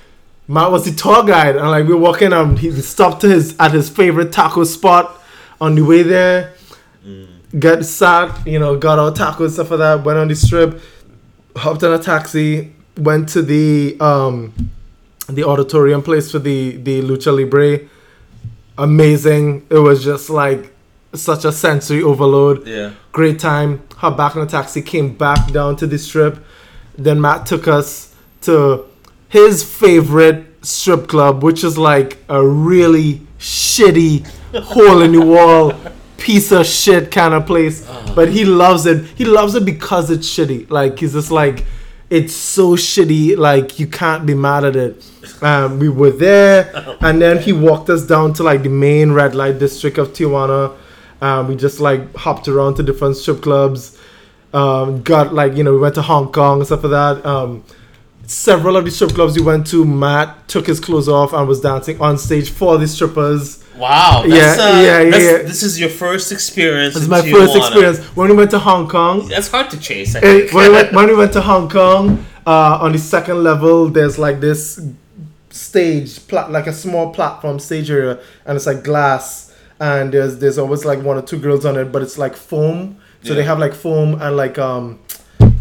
Matt 0.47 0.71
was 0.71 0.85
the 0.85 0.93
tour 0.93 1.25
guide, 1.25 1.57
and 1.57 1.71
like 1.71 1.87
we 1.87 1.95
were 1.95 2.01
walking, 2.01 2.35
um, 2.35 2.59
he 2.59 2.71
stopped 2.83 3.23
to 3.23 3.29
his 3.31 3.57
at 3.59 3.73
his 3.73 3.89
favorite 3.89 4.31
taco 4.31 4.65
spot 4.65 5.19
on 5.59 5.75
the 5.75 5.81
way 5.81 6.03
there 6.03 6.53
get 7.59 7.85
sat, 7.85 8.47
you 8.47 8.59
know, 8.59 8.77
got 8.77 8.99
our 8.99 9.13
tacos 9.13 9.53
stuff 9.53 9.71
like 9.71 9.79
that. 9.79 10.05
Went 10.05 10.19
on 10.19 10.29
the 10.29 10.35
strip, 10.35 10.81
hopped 11.57 11.83
in 11.83 11.93
a 11.93 11.99
taxi, 11.99 12.74
went 12.97 13.29
to 13.31 13.43
the 13.43 13.97
um, 14.01 14.53
the 15.29 15.45
auditorium 15.45 16.03
place 16.03 16.31
for 16.31 16.39
the 16.39 16.77
the 16.77 17.03
lucha 17.03 17.35
libre. 17.35 17.89
Amazing! 18.77 19.67
It 19.71 19.79
was 19.79 20.05
just 20.05 20.31
like 20.31 20.73
such 21.15 21.45
a 21.45 21.53
sensory 21.53 22.03
overload. 22.03 22.67
Yeah. 22.67 22.93
Great 23.13 23.39
time. 23.39 23.83
Hopped 23.97 24.17
back 24.17 24.35
in 24.37 24.43
a 24.43 24.47
taxi, 24.47 24.83
came 24.83 25.15
back 25.15 25.53
down 25.53 25.77
to 25.77 25.87
the 25.87 25.99
strip. 25.99 26.45
Then 26.97 27.21
Matt 27.21 27.47
took 27.47 27.69
us 27.69 28.15
to 28.43 28.85
his 29.29 29.63
favorite 29.65 30.47
strip 30.63 31.09
club, 31.09 31.43
which 31.43 31.65
is 31.65 31.79
like 31.79 32.19
a 32.29 32.45
really 32.47 33.21
shitty 33.39 34.27
hole 34.63 35.03
in 35.03 35.13
the 35.13 35.21
wall 35.21 35.73
piece 36.17 36.53
of 36.53 36.67
shit 36.67 37.11
kind 37.11 37.35
of 37.35 37.47
place. 37.47 37.89
But 38.15 38.31
he 38.31 38.45
loves 38.45 38.87
it. 38.87 39.05
He 39.17 39.25
loves 39.25 39.55
it 39.55 39.65
because 39.65 40.11
it's 40.11 40.29
shitty. 40.29 40.71
Like 40.71 40.99
he's 40.99 41.13
just 41.13 41.31
like 41.31 41.65
it's 42.15 42.35
so 42.35 42.77
shitty. 42.77 43.37
Like 43.37 43.81
you 43.81 43.89
can't 43.89 44.25
be 44.25 44.35
mad 44.35 44.65
at 44.65 44.77
it. 44.77 45.05
Um, 45.43 45.81
we 45.81 45.89
were 45.89 46.13
there, 46.13 46.71
and 47.01 47.21
then 47.21 47.43
he 47.43 47.53
walked 47.53 47.91
us 47.91 48.07
down 48.07 48.33
to 48.35 48.45
like 48.45 48.63
the 48.63 48.69
main 48.69 49.13
red 49.13 49.35
light 49.35 49.59
district 49.59 49.99
of 49.99 50.11
Tijuana. 50.11 50.77
Um, 51.21 51.49
we 51.49 51.57
just 51.57 51.81
like 51.81 52.15
hopped 52.15 52.47
around 52.47 52.77
to 52.77 52.83
different 52.85 53.17
strip 53.17 53.43
clubs. 53.43 53.99
Um, 54.53 55.03
got 55.03 55.35
like 55.35 55.57
you 55.57 55.65
know 55.65 55.73
we 55.73 55.81
went 55.81 55.97
to 55.97 56.03
Hong 56.03 56.31
Kong 56.31 56.59
and 56.59 56.67
stuff 56.67 56.85
like 56.85 56.93
that. 56.93 57.27
Several 58.27 58.77
of 58.77 58.85
the 58.85 58.91
strip 58.91 59.11
clubs 59.11 59.37
we 59.37 59.43
went 59.43 59.67
to, 59.69 59.85
Matt 59.85 60.49
took 60.49 60.67
his 60.67 60.81
clothes 60.81 61.09
off 61.09 61.33
and 61.33 61.47
was 61.47 61.61
dancing 61.61 62.01
on 62.01 62.17
stage 62.19 62.51
for 62.51 62.79
the 62.79 62.87
strippers. 62.89 63.63
Wow. 63.77 64.25
That's, 64.27 64.59
Yeah, 64.59 64.65
uh, 64.65 64.81
yeah, 64.83 65.01
yeah, 65.01 65.17
yeah. 65.17 65.43
This 65.43 65.63
is 65.63 65.79
your 65.79 65.89
first 65.91 66.33
experience. 66.33 66.95
This 66.95 67.03
is 67.05 67.09
my 67.09 67.23
first 67.23 67.57
experience 67.57 67.99
when 68.17 68.31
we 68.31 68.37
went 68.37 68.51
to 68.53 68.59
Hong 68.59 68.89
Kong. 68.89 69.29
That's 69.29 69.49
hard 69.49 69.71
to 69.71 69.81
chase. 69.81 70.15
I 70.17 70.21
Eh, 70.21 70.49
when, 70.53 70.69
we 70.71 70.75
went, 70.75 70.93
when 70.97 71.07
we 71.09 71.15
went 71.17 71.33
to 71.35 71.41
Hong 71.41 71.69
Kong, 71.69 72.25
uh, 72.47 72.79
on 72.81 72.93
the 72.93 72.99
second 72.99 73.43
level, 73.43 73.89
there's 73.89 74.19
like 74.19 74.41
this 74.41 74.81
stage, 75.51 76.27
plat- 76.29 76.51
like 76.51 76.67
a 76.67 76.73
small 76.73 77.13
platform 77.13 77.59
stage 77.59 77.91
area, 77.91 78.21
and 78.47 78.57
it's 78.57 78.67
like 78.67 78.83
glass, 78.85 79.55
and 79.81 80.13
there's 80.13 80.39
there's 80.39 80.59
always 80.59 80.85
like 80.85 81.01
one 81.03 81.17
or 81.17 81.23
two 81.23 81.39
girls 81.39 81.65
on 81.65 81.77
it, 81.77 81.91
but 81.93 82.03
it's 82.03 82.19
like 82.19 82.35
foam. 82.37 82.99
So 83.23 83.33
they 83.35 83.43
have 83.45 83.59
like 83.59 83.73
foam 83.73 84.21
and 84.21 84.37
like 84.37 84.59
um, 84.59 84.99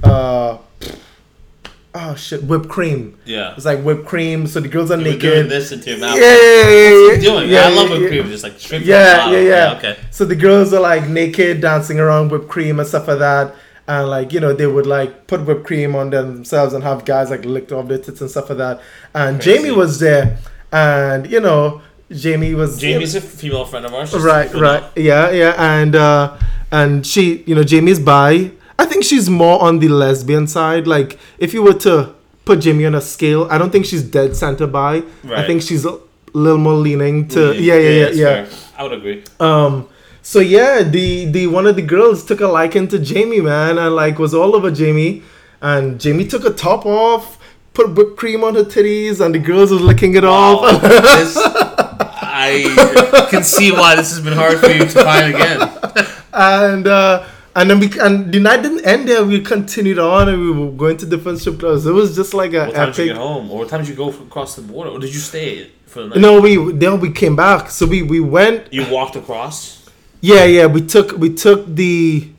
uh, 0.03 0.57
oh 1.95 2.15
shit, 2.15 2.43
whipped 2.43 2.69
cream. 2.69 3.17
yeah. 3.25 3.53
It's 3.55 3.65
like 3.65 3.81
whipped 3.81 4.05
cream. 4.05 4.47
So 4.47 4.59
the 4.59 4.67
girls 4.67 4.89
are 4.91 4.97
You 4.97 5.03
naked. 5.03 5.21
doing 5.21 5.47
this 5.47 5.71
into 5.71 5.89
your 5.91 5.99
yeah, 5.99 6.05
mouth. 6.05 6.17
yeah, 6.17 6.23
yeah, 6.23 6.37
yeah, 6.37 6.91
What 6.91 7.07
yeah, 7.07 7.13
you 7.15 7.21
doing? 7.21 7.49
yeah, 7.49 7.61
I 7.61 7.69
love 7.69 7.89
whipped 7.89 8.01
yeah. 8.03 8.09
cream. 8.09 8.27
Just 8.29 8.43
like 8.43 8.59
straight 8.59 8.81
Yeah, 8.83 9.29
yeah, 9.31 9.39
yeah. 9.39 9.77
Okay. 9.77 9.97
So 10.11 10.25
the 10.25 10.35
girls 10.35 10.73
are 10.73 10.79
like 10.81 11.07
naked, 11.07 11.61
dancing 11.61 11.99
around 11.99 12.31
whipped 12.31 12.47
cream 12.49 12.79
and 12.79 12.87
stuff 12.87 13.07
like 13.07 13.19
that. 13.19 13.55
And 13.87 14.09
like, 14.09 14.31
you 14.33 14.39
know, 14.39 14.53
they 14.53 14.65
would 14.67 14.85
like 14.87 15.27
put 15.27 15.45
whipped 15.45 15.65
cream 15.65 15.95
on 15.95 16.09
themselves 16.09 16.73
and 16.73 16.83
have 16.83 17.03
guys 17.05 17.29
like 17.29 17.43
licked 17.45 17.71
off 17.71 17.87
their 17.89 17.97
tits 17.97 18.21
and 18.21 18.29
stuff 18.29 18.49
like 18.49 18.57
that. 18.59 18.81
And 19.13 19.41
Crazy. 19.41 19.57
Jamie 19.57 19.71
was 19.71 19.99
there. 19.99 20.37
And, 20.71 21.29
you 21.29 21.39
know, 21.41 21.81
Jamie 22.09 22.53
was 22.53 22.79
Jamie's 22.79 23.13
a 23.15 23.21
female 23.21 23.65
friend 23.65 23.85
of 23.85 23.93
ours. 23.93 24.13
right, 24.15 24.51
right. 24.53 24.83
Yeah, 24.95 25.29
yeah. 25.31 25.53
And 25.57 25.95
uh 25.95 26.37
and 26.71 27.05
she, 27.05 27.43
you 27.45 27.53
know, 27.55 27.63
Jamie's 27.63 27.99
bi. 27.99 28.51
I 28.79 28.85
think 28.85 29.03
she's 29.03 29.29
more 29.29 29.61
on 29.61 29.79
the 29.79 29.87
lesbian 29.89 30.47
side. 30.47 30.87
Like 30.87 31.19
if 31.37 31.53
you 31.53 31.61
were 31.63 31.73
to 31.79 32.13
put 32.45 32.59
Jamie 32.59 32.85
on 32.85 32.95
a 32.95 33.01
scale, 33.01 33.47
I 33.49 33.57
don't 33.57 33.71
think 33.71 33.85
she's 33.85 34.03
dead 34.03 34.35
center 34.35 34.67
bi. 34.67 35.03
I 35.29 35.43
think 35.45 35.61
she's 35.61 35.85
a 35.85 35.97
little 36.33 36.57
more 36.57 36.73
leaning 36.73 37.27
to 37.29 37.53
yeah, 37.55 37.75
yeah, 37.75 37.89
yeah, 37.89 38.05
that's 38.05 38.17
yeah. 38.17 38.47
I 38.77 38.83
would 38.83 38.93
agree. 38.93 39.23
Um, 39.39 39.87
so 40.21 40.39
yeah, 40.39 40.81
the 40.83 41.25
the 41.25 41.47
one 41.47 41.67
of 41.67 41.75
the 41.75 41.81
girls 41.81 42.25
took 42.25 42.41
a 42.41 42.47
liking 42.47 42.87
to 42.89 42.99
Jamie, 42.99 43.41
man, 43.41 43.77
and 43.77 43.95
like 43.95 44.17
was 44.19 44.33
all 44.33 44.55
over 44.55 44.71
Jamie, 44.71 45.21
and 45.61 45.99
Jamie 45.99 46.25
took 46.25 46.43
a 46.45 46.49
top 46.51 46.85
off, 46.85 47.37
put 47.73 47.93
whipped 47.95 48.17
cream 48.17 48.43
on 48.43 48.55
her 48.55 48.63
titties, 48.63 49.23
and 49.23 49.35
the 49.35 49.39
girls 49.39 49.69
was 49.71 49.81
licking 49.81 50.15
it 50.15 50.23
Wow. 50.23 50.57
off. 50.57 50.81
this, 50.81 51.37
I 51.37 53.27
can 53.29 53.43
see 53.43 53.71
why 53.71 53.95
this 53.95 54.09
has 54.11 54.21
been 54.21 54.33
hard 54.33 54.59
for 54.59 54.69
you 54.69 54.79
to 54.79 55.03
find 55.03 55.35
again. 55.35 55.69
and 56.33 56.87
uh, 56.87 57.25
and 57.55 57.69
then 57.69 57.79
we 57.79 57.99
and 57.99 58.33
the 58.33 58.39
night 58.39 58.63
didn't 58.63 58.85
end 58.85 59.07
there. 59.07 59.23
We 59.23 59.41
continued 59.41 59.99
on, 59.99 60.29
and 60.29 60.39
we 60.41 60.51
were 60.51 60.71
going 60.71 60.97
to 60.97 61.05
different 61.05 61.39
strip 61.39 61.59
clubs. 61.59 61.85
It 61.85 61.91
was 61.91 62.15
just 62.15 62.33
like 62.33 62.53
a 62.53 62.65
What 62.65 62.75
time 62.75 62.91
did 62.91 62.97
you 62.97 63.05
get 63.05 63.17
home? 63.17 63.51
Or 63.51 63.59
what 63.59 63.69
time 63.69 63.81
did 63.81 63.89
you 63.89 63.95
go 63.95 64.09
across 64.09 64.55
the 64.55 64.63
border? 64.63 64.89
Or 64.89 64.99
did 64.99 65.13
you 65.13 65.19
stay 65.19 65.69
for 65.85 66.01
the 66.03 66.09
night? 66.09 66.17
No, 66.19 66.41
we 66.41 66.71
then 66.73 66.99
we 66.99 67.11
came 67.11 67.35
back. 67.35 67.69
So 67.69 67.85
we 67.85 68.01
we 68.01 68.19
went. 68.19 68.73
You 68.73 68.89
walked 68.89 69.15
across? 69.15 69.87
Yeah, 70.21 70.45
yeah. 70.45 70.65
We 70.65 70.81
took 70.81 71.17
we 71.17 71.33
took 71.33 71.67
the, 71.67 72.29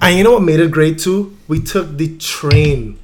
and 0.00 0.16
you 0.16 0.24
know 0.24 0.32
what 0.32 0.42
made 0.42 0.58
it 0.58 0.70
great 0.72 0.98
too? 0.98 1.36
We 1.46 1.60
took 1.60 1.96
the 1.96 2.16
train, 2.16 2.98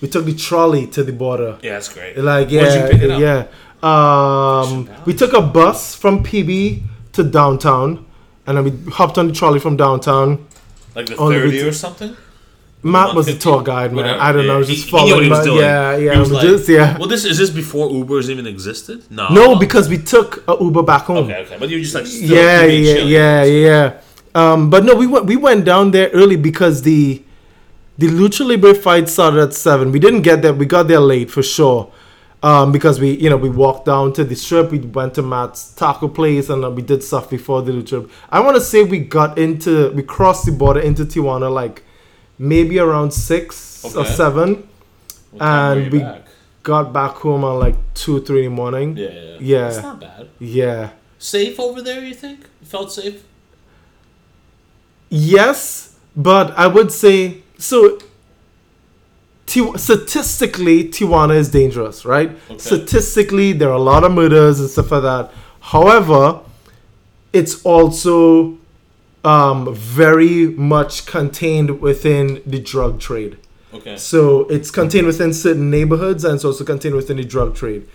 we 0.00 0.08
took 0.08 0.24
the 0.24 0.34
trolley 0.34 0.86
to 0.88 1.04
the 1.04 1.12
border. 1.12 1.58
Yeah, 1.62 1.74
that's 1.74 1.92
great. 1.92 2.16
Like 2.18 2.50
yeah, 2.50 2.88
pick 2.90 3.02
it 3.02 3.10
up? 3.10 3.20
yeah. 3.20 3.46
Um, 3.84 4.88
we 5.04 5.12
took 5.12 5.34
a 5.34 5.42
bus 5.42 5.94
from 5.94 6.24
PB 6.24 6.82
to 7.12 7.22
downtown, 7.22 8.04
and 8.46 8.56
then 8.56 8.64
we 8.64 8.90
hopped 8.90 9.18
on 9.18 9.28
the 9.28 9.34
trolley 9.34 9.60
from 9.60 9.76
downtown. 9.76 10.46
Like 10.94 11.06
the 11.06 11.16
Only 11.16 11.36
30 11.38 11.56
with- 11.58 11.66
or 11.66 11.72
something? 11.72 12.16
Matt 12.82 13.14
was 13.14 13.24
the 13.26 13.34
tour 13.34 13.62
guide, 13.62 13.92
man. 13.94 14.04
Whatever, 14.04 14.20
I 14.20 14.32
don't 14.32 14.46
know, 14.46 14.62
just 14.62 14.84
He- 14.84 14.90
following. 14.90 15.24
he 15.24 15.30
was 15.30 15.38
my- 15.38 15.44
doing. 15.44 15.58
Yeah, 15.60 15.96
yeah, 15.96 16.18
was 16.20 16.30
like- 16.30 16.42
just 16.46 16.68
yeah. 16.68 16.98
Well, 16.98 17.08
this 17.08 17.24
is 17.24 17.38
this 17.38 17.48
before 17.48 17.88
Ubers 17.88 18.28
even 18.28 18.46
existed? 18.46 19.02
No. 19.10 19.28
No, 19.30 19.56
because 19.56 19.88
we 19.88 19.96
took 19.96 20.44
a 20.46 20.54
Uber 20.60 20.82
back 20.82 21.04
home. 21.04 21.24
Okay, 21.24 21.40
okay. 21.46 21.56
But 21.58 21.70
you 21.70 21.78
were 21.78 21.82
just 21.82 21.94
like 21.94 22.06
still 22.06 22.28
yeah, 22.36 22.62
yeah, 22.64 22.98
yeah, 22.98 23.44
yeah. 23.44 23.92
Um, 24.34 24.68
but 24.68 24.84
no, 24.84 24.94
we 24.94 25.06
went 25.06 25.24
we 25.24 25.36
went 25.36 25.64
down 25.64 25.92
there 25.92 26.10
early 26.12 26.36
because 26.36 26.82
the 26.82 27.22
the 27.96 28.08
Lucha 28.08 28.46
Libre 28.46 28.74
fight 28.74 29.08
started 29.08 29.40
at 29.40 29.54
seven. 29.54 29.90
We 29.90 29.98
didn't 29.98 30.20
get 30.22 30.42
there. 30.42 30.52
We 30.52 30.66
got 30.66 30.86
there 30.88 31.00
late 31.00 31.30
for 31.30 31.42
sure. 31.42 31.90
Um, 32.44 32.72
because 32.72 33.00
we, 33.00 33.12
you 33.16 33.30
know, 33.30 33.38
we 33.38 33.48
walked 33.48 33.86
down 33.86 34.12
to 34.12 34.22
the 34.22 34.36
strip. 34.36 34.70
We 34.70 34.78
went 34.78 35.14
to 35.14 35.22
Matt's 35.22 35.72
taco 35.74 36.08
place, 36.08 36.50
and 36.50 36.62
uh, 36.62 36.70
we 36.70 36.82
did 36.82 37.02
stuff 37.02 37.30
before 37.30 37.62
the 37.62 37.82
trip. 37.82 38.10
I 38.28 38.40
want 38.40 38.56
to 38.56 38.60
say 38.60 38.84
we 38.84 38.98
got 38.98 39.38
into, 39.38 39.90
we 39.92 40.02
crossed 40.02 40.44
the 40.44 40.52
border 40.52 40.80
into 40.80 41.06
Tijuana 41.06 41.50
like 41.50 41.84
maybe 42.38 42.78
around 42.78 43.12
six 43.12 43.82
or 43.96 44.04
seven. 44.04 44.68
What 45.30 45.42
and 45.42 45.90
we- 45.90 46.00
back? 46.00 46.20
Got 46.62 46.92
back 46.94 47.12
home 47.16 47.44
at 47.44 47.56
like 47.66 47.76
two, 47.94 48.20
three 48.24 48.44
in 48.46 48.50
the 48.52 48.56
morning. 48.56 48.96
Yeah, 48.96 49.08
yeah. 49.08 49.36
Yeah. 49.40 49.68
It's 49.68 49.82
not 49.82 50.00
bad. 50.00 50.28
yeah. 50.38 50.90
Safe 51.18 51.60
over 51.60 51.80
there, 51.82 52.02
you 52.04 52.14
think? 52.14 52.40
Felt 52.62 52.90
safe? 52.92 53.22
Yes, 55.10 55.96
but 56.16 56.50
I 56.58 56.66
would 56.66 56.90
say 56.90 57.42
so. 57.58 57.98
Ti- 59.46 59.76
statistically, 59.76 60.84
Tijuana 60.84 61.34
is 61.36 61.48
dangerous, 61.50 62.04
right? 62.04 62.30
Okay. 62.50 62.58
Statistically, 62.58 63.52
there 63.52 63.68
are 63.68 63.74
a 63.76 63.78
lot 63.92 64.02
of 64.04 64.12
murders 64.12 64.58
and 64.60 64.68
stuff 64.70 64.90
like 64.90 65.02
that. 65.02 65.30
However, 65.60 66.40
it's 67.32 67.62
also 67.64 68.58
um, 69.24 69.74
very 69.74 70.48
much 70.48 71.06
contained 71.06 71.80
within 71.80 72.42
the 72.46 72.58
drug 72.60 73.00
trade. 73.00 73.36
Okay. 73.72 73.96
So 73.96 74.42
it's 74.48 74.70
contained 74.70 75.06
within 75.06 75.32
certain 75.34 75.70
neighborhoods 75.70 76.24
and 76.24 76.34
it's 76.36 76.44
also 76.44 76.64
contained 76.64 76.94
within 76.94 77.16
the 77.16 77.24
drug 77.24 77.54
trade. 77.56 77.88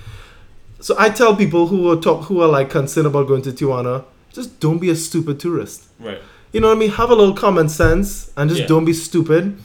So 0.82 0.95
I 0.97 1.10
tell 1.10 1.36
people 1.36 1.68
who 1.68 1.89
are 1.91 1.95
talk 1.95 2.26
who 2.26 2.41
are 2.41 2.47
like 2.47 2.70
concerned 2.70 3.08
about 3.08 3.28
going 3.28 3.41
to 3.43 3.52
Tijuana, 3.52 4.04
just 4.34 4.60
don't 4.60 4.80
be 4.80 4.89
a 4.89 4.95
stupid 4.95 5.39
tourist 5.39 5.86
Right. 6.00 6.20
you 6.52 6.62
know 6.62 6.68
what 6.68 6.76
I 6.78 6.80
mean? 6.80 6.91
Have 6.91 7.10
a 7.12 7.16
little 7.16 7.34
common 7.36 7.70
sense 7.70 8.32
and 8.38 8.50
just 8.50 8.62
Yeah. 8.62 8.68
don't 8.68 8.86
be 8.86 8.93
stupid. 8.93 9.58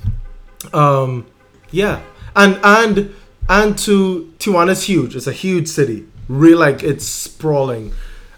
Um, 0.72 1.26
yeah, 1.74 2.00
and 2.34 2.58
and 2.62 3.14
and 3.48 3.76
to 3.78 4.32
Tijuana's 4.38 4.84
huge. 4.84 5.14
It's 5.16 5.26
a 5.26 5.32
huge 5.32 5.68
city. 5.68 6.06
Really, 6.28 6.54
like 6.54 6.82
it's 6.82 7.04
sprawling. 7.06 7.92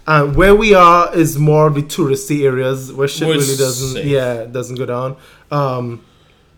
And 0.05 0.35
where 0.35 0.55
we 0.55 0.73
are 0.73 1.13
is 1.13 1.37
more 1.37 1.67
of 1.67 1.75
the 1.75 1.81
touristy 1.83 2.45
areas 2.45 2.93
where 2.93 3.07
shit 3.09 3.27
Where 3.27 3.37
it's 3.37 3.47
really 3.47 3.57
doesn't. 3.57 3.93
safe. 3.93 4.05
Yeah, 4.05 4.45
doesn't 4.45 4.77
go 4.77 4.85
down. 4.85 5.17
Um, 5.51 6.01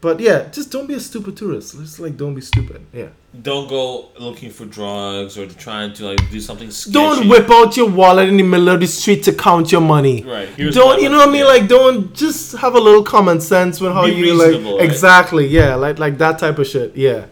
but 0.02 0.20
yeah, 0.20 0.48
just 0.50 0.72
don't 0.72 0.88
be 0.88 0.94
a 0.94 1.00
stupid 1.00 1.36
tourist. 1.36 1.78
Just 1.78 2.00
like 2.00 2.16
don't 2.18 2.34
be 2.36 2.42
stupid. 2.42 2.86
Yeah. 2.94 3.10
Don't 3.42 3.68
go 3.68 4.10
looking 4.20 4.50
for 4.50 4.66
drugs 4.66 5.38
or 5.38 5.46
trying 5.48 5.94
to 5.94 6.06
like 6.06 6.32
do 6.32 6.40
something 6.40 6.72
sketchy. 6.72 6.94
Don't 6.94 7.28
whip 7.30 7.50
out 7.52 7.78
your 7.78 7.90
wallet 7.90 8.28
in 8.30 8.38
the 8.38 8.44
middle 8.44 8.70
of 8.70 8.80
the 8.80 8.88
street 8.88 9.24
to 9.24 9.34
count 9.34 9.72
your 9.72 9.82
money. 9.82 10.24
Right. 10.24 10.50
Here's 10.50 10.74
don't 10.76 11.02
you 11.02 11.10
know 11.10 11.18
what 11.18 11.30
I 11.30 11.32
mean? 11.32 11.42
yeah. 11.42 11.48
Like 11.48 11.68
don't 11.68 12.14
just 12.16 12.56
have 12.58 12.76
a 12.76 12.80
little 12.80 13.04
common 13.04 13.40
sense 13.42 13.80
with 13.82 13.94
how 13.94 14.06
Be 14.06 14.14
you 14.14 14.34
like 14.34 14.64
right? 14.80 14.82
exactly 14.90 15.46
yeah 15.48 15.76
like 15.76 16.00
like 16.00 16.18
that 16.18 16.40
type 16.40 16.58
of 16.60 16.66
shit 16.68 16.96
yeah 16.96 17.26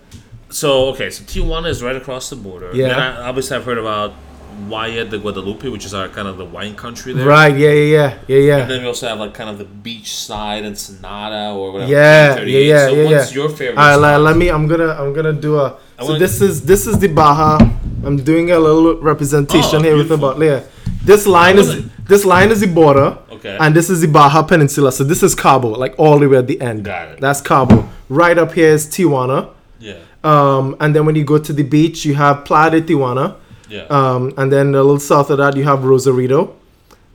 So 0.49 0.89
okay, 0.89 1.09
so 1.09 1.23
Tijuana 1.23 1.67
is 1.69 1.81
right 1.83 1.95
across 1.95 2.29
the 2.29 2.35
border. 2.35 2.69
Yeah. 2.73 2.87
Then 2.89 2.99
I, 2.99 3.27
obviously 3.29 3.57
I've 3.57 3.65
heard 3.65 3.77
about 3.77 4.13
Valle 4.57 5.05
de 5.05 5.17
Guadalupe, 5.19 5.67
which 5.69 5.85
is 5.85 5.93
our 5.93 6.07
kind 6.09 6.27
of 6.27 6.37
the 6.37 6.45
wine 6.45 6.75
country 6.75 7.13
there. 7.13 7.27
right 7.27 7.55
yeah 7.55 7.69
yeah 7.71 8.17
yeah 8.27 8.37
yeah 8.37 8.57
And 8.57 8.71
then 8.71 8.81
we 8.81 8.87
also 8.87 9.07
have 9.07 9.19
like 9.19 9.33
kind 9.33 9.49
of 9.49 9.57
the 9.57 9.65
beach 9.65 10.15
side 10.15 10.63
and 10.65 10.67
Ensenada 10.75 11.53
or 11.55 11.71
whatever. 11.73 11.91
Yeah, 11.91 12.39
yeah, 12.41 12.59
yeah, 12.59 12.87
So 12.87 12.93
yeah, 12.93 13.03
what's 13.17 13.31
yeah. 13.31 13.37
your 13.41 13.49
favorite? 13.49 13.77
all 13.77 13.89
right 13.89 13.95
let, 13.95 14.17
let 14.21 14.37
me 14.37 14.49
I'm 14.49 14.67
gonna 14.67 14.89
I'm 14.99 15.13
gonna 15.13 15.33
do 15.33 15.59
a 15.59 15.77
I 15.99 16.05
so 16.05 16.17
this 16.17 16.41
is 16.41 16.63
this 16.63 16.87
is 16.87 16.97
the 16.99 17.07
Baja 17.07 17.59
I'm 18.05 18.17
doing 18.17 18.51
a 18.51 18.59
little 18.59 18.95
representation 19.01 19.79
Oh, 19.79 19.83
here 19.83 19.95
with 19.97 20.09
the 20.09 20.17
beautiful. 20.17 20.41
bottle 20.41 20.43
yeah 20.43 20.63
this 21.03 21.25
line 21.27 21.57
is 21.57 21.69
this 22.05 22.25
line 22.25 22.49
is 22.51 22.59
the 22.61 22.67
border 22.67 23.17
Okay. 23.31 23.55
and 23.59 23.75
this 23.75 23.89
is 23.89 24.01
the 24.01 24.07
Baja 24.07 24.41
Peninsula 24.41 24.91
so 24.91 25.03
this 25.03 25.21
is 25.23 25.35
Cabo 25.35 25.69
like 25.69 25.93
all 25.99 26.17
the 26.19 26.27
way 26.27 26.37
at 26.37 26.47
the 26.47 26.59
end 26.59 26.85
Got 26.85 27.09
it. 27.09 27.21
that's 27.21 27.41
Cabo 27.41 27.87
right 28.09 28.37
up 28.37 28.53
here 28.53 28.69
is 28.71 28.87
Tijuana 28.87 29.49
yeah. 29.79 29.97
um 30.23 30.75
and 30.79 30.95
then 30.95 31.05
when 31.05 31.15
you 31.15 31.23
go 31.23 31.37
to 31.37 31.53
the 31.53 31.63
beach 31.63 32.05
you 32.05 32.15
have 32.15 32.43
Playa 32.45 32.71
de 32.71 32.81
Tijuana 32.81 33.35
Yeah. 33.69 33.81
Um, 33.89 34.33
and 34.37 34.51
then 34.51 34.67
a 34.75 34.81
little 34.83 34.99
south 34.99 35.29
of 35.29 35.37
that, 35.39 35.55
you 35.57 35.63
have 35.63 35.83
Rosarito. 35.83 36.55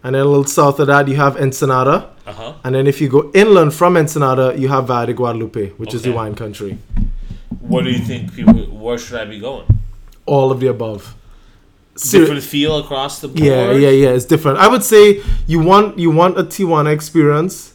And 0.05 0.15
then 0.15 0.23
a 0.23 0.25
little 0.29 0.45
south 0.45 0.81
of 0.81 0.89
that, 0.89 1.07
you 1.09 1.17
have 1.17 1.37
Ensenada. 1.37 2.11
Uh 2.27 2.33
huh. 2.33 2.53
And 2.65 2.75
then 2.75 2.87
if 2.87 3.01
you 3.01 3.09
go 3.09 3.31
inland 3.35 3.73
from 3.75 3.97
Ensenada, 3.97 4.55
you 4.59 4.69
have 4.69 4.87
Valle 4.89 5.07
de 5.07 5.13
Guadalupe, 5.15 5.71
which 5.71 5.95
is 5.95 6.03
the 6.03 6.13
wine 6.13 6.35
country. 6.35 6.79
What 7.61 7.85
do 7.85 7.91
you 7.91 7.99
think 7.99 8.35
people? 8.35 8.55
Where 8.55 8.99
should 8.99 9.19
I 9.21 9.25
be 9.25 9.39
going? 9.39 9.67
All 10.27 10.51
of 10.51 10.61
the 10.61 10.67
above. 10.69 11.15
Ser- 11.95 12.21
Different 12.21 12.43
feel 12.43 12.79
across 12.79 13.21
the 13.21 13.29
board. 13.29 13.41
yeah, 13.41 13.71
yeah, 13.73 13.91
yeah. 13.91 14.09
It's 14.11 14.25
different. 14.25 14.59
I 14.59 14.67
would 14.67 14.83
say 14.83 15.23
you 15.47 15.61
want 15.61 15.99
you 15.99 16.11
want 16.11 16.39
a 16.39 16.43
Tijuana 16.45 16.93
experience. 16.93 17.75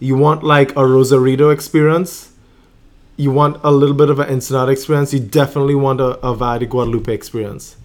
You 0.00 0.16
want 0.16 0.42
like 0.44 0.76
a 0.76 0.84
Rosarito 0.86 1.50
experience. 1.50 2.30
You 3.16 3.30
want 3.30 3.58
a 3.64 3.70
little 3.70 3.94
bit 3.94 4.10
of 4.10 4.18
an 4.18 4.28
Ensenada 4.28 4.70
experience. 4.72 5.14
You 5.14 5.20
definitely 5.20 5.74
want 5.76 6.00
a, 6.00 6.18
a 6.26 6.34
Valle 6.34 6.58
de 6.58 6.66
Guadalupe 6.66 7.08
experience. 7.12 7.76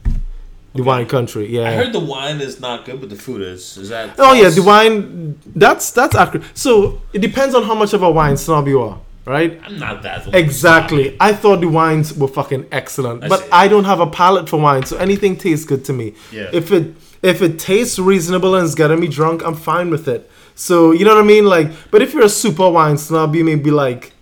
The 0.76 0.84
wine 0.84 1.08
country, 1.08 1.48
yeah. 1.48 1.70
I 1.70 1.72
heard 1.72 1.94
the 1.94 2.00
wine 2.00 2.42
is 2.42 2.60
not 2.60 2.86
good, 2.86 3.00
but 3.00 3.10
the 3.10 3.16
food 3.16 3.42
is. 3.42 3.76
Is 3.78 3.90
that? 3.90 4.16
Oh 4.20 4.34
yeah, 4.34 4.50
the 4.50 4.62
wine. 4.62 5.40
That's 5.56 5.92
that's 5.92 6.16
accurate. 6.16 6.46
So 6.54 7.02
it 7.12 7.20
depends 7.20 7.56
on 7.56 7.64
how 7.64 7.74
much 7.74 7.94
of 7.94 8.04
a 8.04 8.12
wine 8.12 8.38
snob 8.38 8.68
you 8.68 8.82
are, 8.82 9.00
right? 9.26 9.60
I'm 9.66 9.80
not 9.80 10.04
that. 10.04 10.34
Exactly. 10.34 11.18
I 11.20 11.34
thought 11.34 11.62
the 11.62 11.68
wines 11.70 12.14
were 12.14 12.28
fucking 12.28 12.68
excellent, 12.72 13.24
I 13.24 13.30
but 13.30 13.40
see. 13.40 13.50
I 13.52 13.68
don't 13.68 13.86
have 13.86 14.00
a 14.00 14.08
palate 14.08 14.48
for 14.48 14.60
wine, 14.60 14.86
so 14.86 14.96
anything 14.98 15.38
tastes 15.38 15.66
good 15.66 15.84
to 15.86 15.94
me. 15.94 16.14
Yeah. 16.32 16.50
If 16.54 16.72
it 16.72 16.94
if 17.24 17.42
it 17.42 17.58
tastes 17.58 17.98
reasonable 17.98 18.56
and 18.56 18.64
it's 18.64 18.76
getting 18.76 19.00
me 19.00 19.08
drunk, 19.08 19.44
I'm 19.44 19.56
fine 19.56 19.90
with 19.90 20.08
it. 20.08 20.30
So 20.54 20.92
you 20.92 21.04
know 21.04 21.16
what 21.16 21.24
I 21.24 21.28
mean? 21.28 21.46
Like, 21.46 21.72
but 21.90 22.04
if 22.04 22.14
you're 22.14 22.26
a 22.26 22.30
super 22.30 22.70
wine 22.70 23.00
snob, 23.00 23.36
you 23.36 23.44
may 23.44 23.56
be 23.56 23.72
like, 23.72 24.14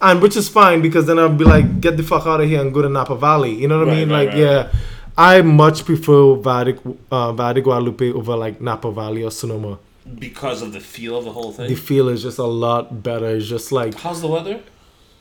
and 0.00 0.20
which 0.20 0.36
is 0.36 0.48
fine 0.48 0.82
because 0.82 1.06
then 1.06 1.20
I'll 1.20 1.28
be 1.28 1.44
like, 1.44 1.80
get 1.80 1.96
the 1.96 2.02
fuck 2.02 2.26
out 2.26 2.40
of 2.40 2.48
here 2.48 2.60
and 2.60 2.74
go 2.74 2.82
to 2.82 2.88
Napa 2.88 3.14
Valley. 3.14 3.54
You 3.54 3.68
know 3.68 3.78
what 3.78 3.88
I 3.88 3.94
mean? 3.94 4.10
right, 4.10 4.26
like, 4.26 4.28
right, 4.30 4.38
yeah. 4.38 4.72
I 5.16 5.42
much 5.42 5.84
prefer 5.84 6.34
Valle, 6.34 6.74
uh, 7.12 7.32
Guadalupe 7.32 8.12
over 8.12 8.36
like 8.36 8.60
Napa 8.60 8.90
Valley 8.90 9.22
or 9.22 9.30
Sonoma. 9.30 9.78
because 10.18 10.60
of 10.62 10.72
the 10.72 10.80
feel 10.80 11.16
of 11.18 11.24
the 11.24 11.32
whole 11.32 11.52
thing. 11.52 11.68
The 11.68 11.76
feel 11.76 12.08
is 12.08 12.22
just 12.22 12.38
a 12.38 12.44
lot 12.44 13.02
better. 13.02 13.28
It's 13.36 13.46
just 13.48 13.72
like, 13.72 13.94
How's 13.94 14.20
the 14.20 14.28
weather? 14.28 14.60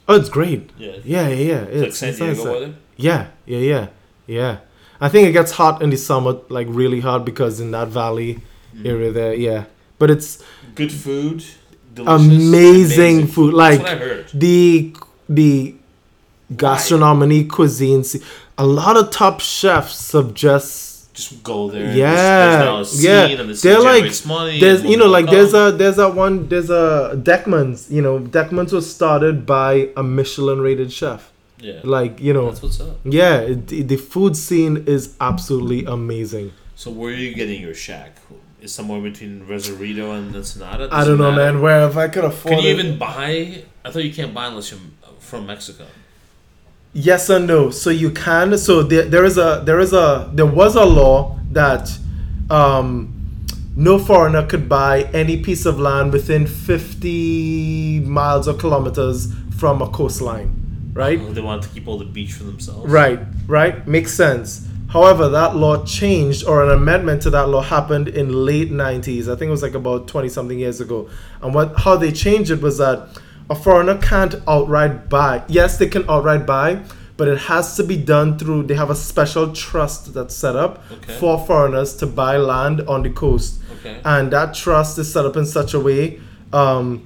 oh, 0.08 0.16
it's 0.16 0.30
great. 0.30 0.70
Yeah. 0.78 0.94
Yeah, 1.04 1.28
yeah, 1.30 1.36
yeah. 1.36 1.62
It's 1.70 2.02
like 2.02 2.16
San 2.16 2.28
Diego 2.36 2.52
weather. 2.54 2.74
Yeah, 2.98 3.28
yeah, 3.46 3.60
yeah, 3.60 3.88
yeah. 4.28 4.58
I 5.00 5.10
think 5.10 5.28
it 5.28 5.32
gets 5.34 5.52
hot 5.54 5.82
in 5.82 5.90
the 5.90 5.98
summer, 5.98 6.38
like 6.50 6.68
really 6.70 7.00
hot, 7.02 7.26
because 7.26 7.60
in 7.60 7.72
that 7.72 7.88
valley 7.90 8.40
Mm. 8.76 8.86
area 8.88 9.12
there, 9.12 9.34
yeah. 9.36 9.66
But 10.00 10.10
it's 10.10 10.44
Good 10.74 10.92
food. 10.92 11.46
Delicious, 11.94 12.26
amazing, 12.28 13.28
food. 13.28 13.54
Like 13.54 13.82
That's 13.82 13.92
what 13.94 14.02
I 14.02 14.06
heard. 14.08 14.26
the 14.34 14.96
the 15.30 15.76
gastronomy 16.58 17.46
cuisines. 17.46 18.22
A 18.58 18.66
lot 18.66 18.98
of 18.98 19.10
top 19.12 19.40
chefs 19.40 20.12
have 20.12 20.34
just 20.34 21.44
go 21.44 21.70
there. 21.70 21.96
Yeah, 21.96 22.58
there's, 22.76 23.02
there's 23.02 23.04
yeah. 23.04 23.46
They're 23.72 23.82
like- 23.82 24.26
money. 24.26 24.60
there's 24.60 24.84
you 24.84 24.98
know 24.98 25.08
like 25.08 25.28
there's 25.28 25.54
a 25.54 25.72
there's 25.72 25.98
a 26.00 26.10
one 26.10 26.48
there's 26.50 26.70
a 26.70 27.20
Deckman's. 27.22 27.92
You 27.92 28.02
know 28.02 28.20
Deckman's 28.20 28.74
was 28.74 28.94
started 28.94 29.46
by 29.46 29.90
a 29.98 30.04
Michelin 30.04 30.60
rated 30.62 30.92
chef. 30.92 31.32
yeah. 31.60 31.80
Like 31.84 32.20
you 32.20 32.34
know 32.34 32.50
That's 32.50 32.62
what's 32.64 32.80
up. 32.82 32.98
yeah, 33.06 33.40
it, 33.42 33.68
the 33.68 33.82
the 33.84 33.98
food 33.98 34.36
scene 34.36 34.84
is 34.88 35.16
absolutely 35.20 35.86
amazing. 35.86 36.52
So 36.76 36.92
where 36.92 37.14
are 37.14 37.16
you 37.18 37.34
getting 37.36 37.62
your 37.62 37.76
shack? 37.76 38.18
Is 38.62 38.74
somewhere 38.74 39.02
between 39.02 39.46
Rosarito 39.46 40.12
and 40.12 40.34
Ensenada? 40.36 40.88
I 40.92 41.04
don't 41.04 41.18
know, 41.18 41.32
matter? 41.32 41.54
man. 41.54 41.62
Where 41.62 41.88
if 41.88 41.98
I 41.98 42.08
could 42.08 42.24
afford 42.24 42.56
Can 42.56 42.64
you 42.64 42.70
it. 42.72 42.80
even 42.80 42.98
buy? 42.98 43.64
I 43.84 43.92
thought 43.92 44.04
you 44.06 44.14
can't 44.14 44.34
buy 44.34 44.46
unless 44.48 44.72
you're 44.72 44.80
from 45.20 45.46
Mexico. 45.48 45.86
Yes 46.94 47.30
and 47.30 47.48
no. 47.48 47.72
So 47.72 47.90
you 47.90 48.12
can. 48.12 48.58
So 48.58 48.84
there, 48.84 49.04
there 49.04 49.26
is 49.26 49.38
a 49.38 49.62
there 49.66 49.80
is 49.80 49.94
a 49.94 50.30
there 50.34 50.46
was 50.46 50.76
a 50.76 50.86
law 50.86 51.40
that 51.52 51.98
um, 52.50 53.14
no 53.76 53.98
foreigner 53.98 54.46
could 54.46 54.70
buy 54.70 55.04
any 55.14 55.42
piece 55.42 55.66
of 55.66 55.80
land 55.80 56.14
within 56.14 56.46
50 56.46 58.02
miles 58.02 58.48
or 58.48 58.54
kilometers 58.54 59.34
from 59.58 59.82
a 59.82 59.90
coastline, 59.90 60.92
right? 60.94 61.18
They 61.34 61.42
want 61.42 61.64
to 61.64 61.70
keep 61.70 61.88
all 61.88 61.98
the 61.98 62.06
beach 62.06 62.34
for 62.34 62.44
themselves. 62.44 62.92
Right, 62.92 63.20
right. 63.48 63.88
Makes 63.88 64.14
sense. 64.14 64.68
However, 64.90 65.28
that 65.30 65.56
law 65.56 65.84
changed, 65.86 66.46
or 66.46 66.64
an 66.64 66.70
amendment 66.70 67.24
to 67.24 67.32
that 67.32 67.50
law 67.50 67.64
happened 67.64 68.10
in 68.10 68.46
late 68.46 68.70
90s. 68.70 69.22
I 69.24 69.36
think 69.36 69.48
it 69.48 69.52
was 69.52 69.64
like 69.64 69.74
about 69.74 70.08
20 70.08 70.30
something 70.30 70.60
years 70.60 70.82
ago. 70.82 71.10
And 71.42 71.56
what 71.56 71.80
how 71.80 71.96
they 71.96 72.12
changed 72.12 72.52
it 72.52 72.62
was 72.62 72.78
that 72.78 73.10
a 73.50 73.56
foreigner 73.56 73.98
can't 73.98 74.36
outright 74.48 75.10
buy. 75.10 75.44
Yes, 75.48 75.78
they 75.78 75.88
can 75.88 76.10
outright 76.10 76.46
buy, 76.46 76.80
but 77.18 77.28
it 77.28 77.38
has 77.40 77.76
to 77.78 77.84
be 77.84 77.98
done 77.98 78.38
through. 78.40 78.64
They 78.64 78.76
have 78.76 78.90
a 78.90 78.96
special 78.96 79.54
trust 79.54 80.14
that's 80.14 80.36
set 80.36 80.56
up 80.56 80.84
Okay. 80.92 81.14
for 81.20 81.38
foreigners 81.46 81.96
to 81.98 82.08
buy 82.08 82.38
land 82.38 82.82
on 82.88 83.04
the 83.04 83.10
coast, 83.10 83.60
Okay. 83.80 83.98
and 84.06 84.32
that 84.32 84.54
trust 84.54 84.98
is 84.98 85.12
set 85.12 85.26
up 85.26 85.36
in 85.38 85.46
such 85.46 85.74
a 85.74 85.80
way 85.80 86.20
um, 86.54 87.02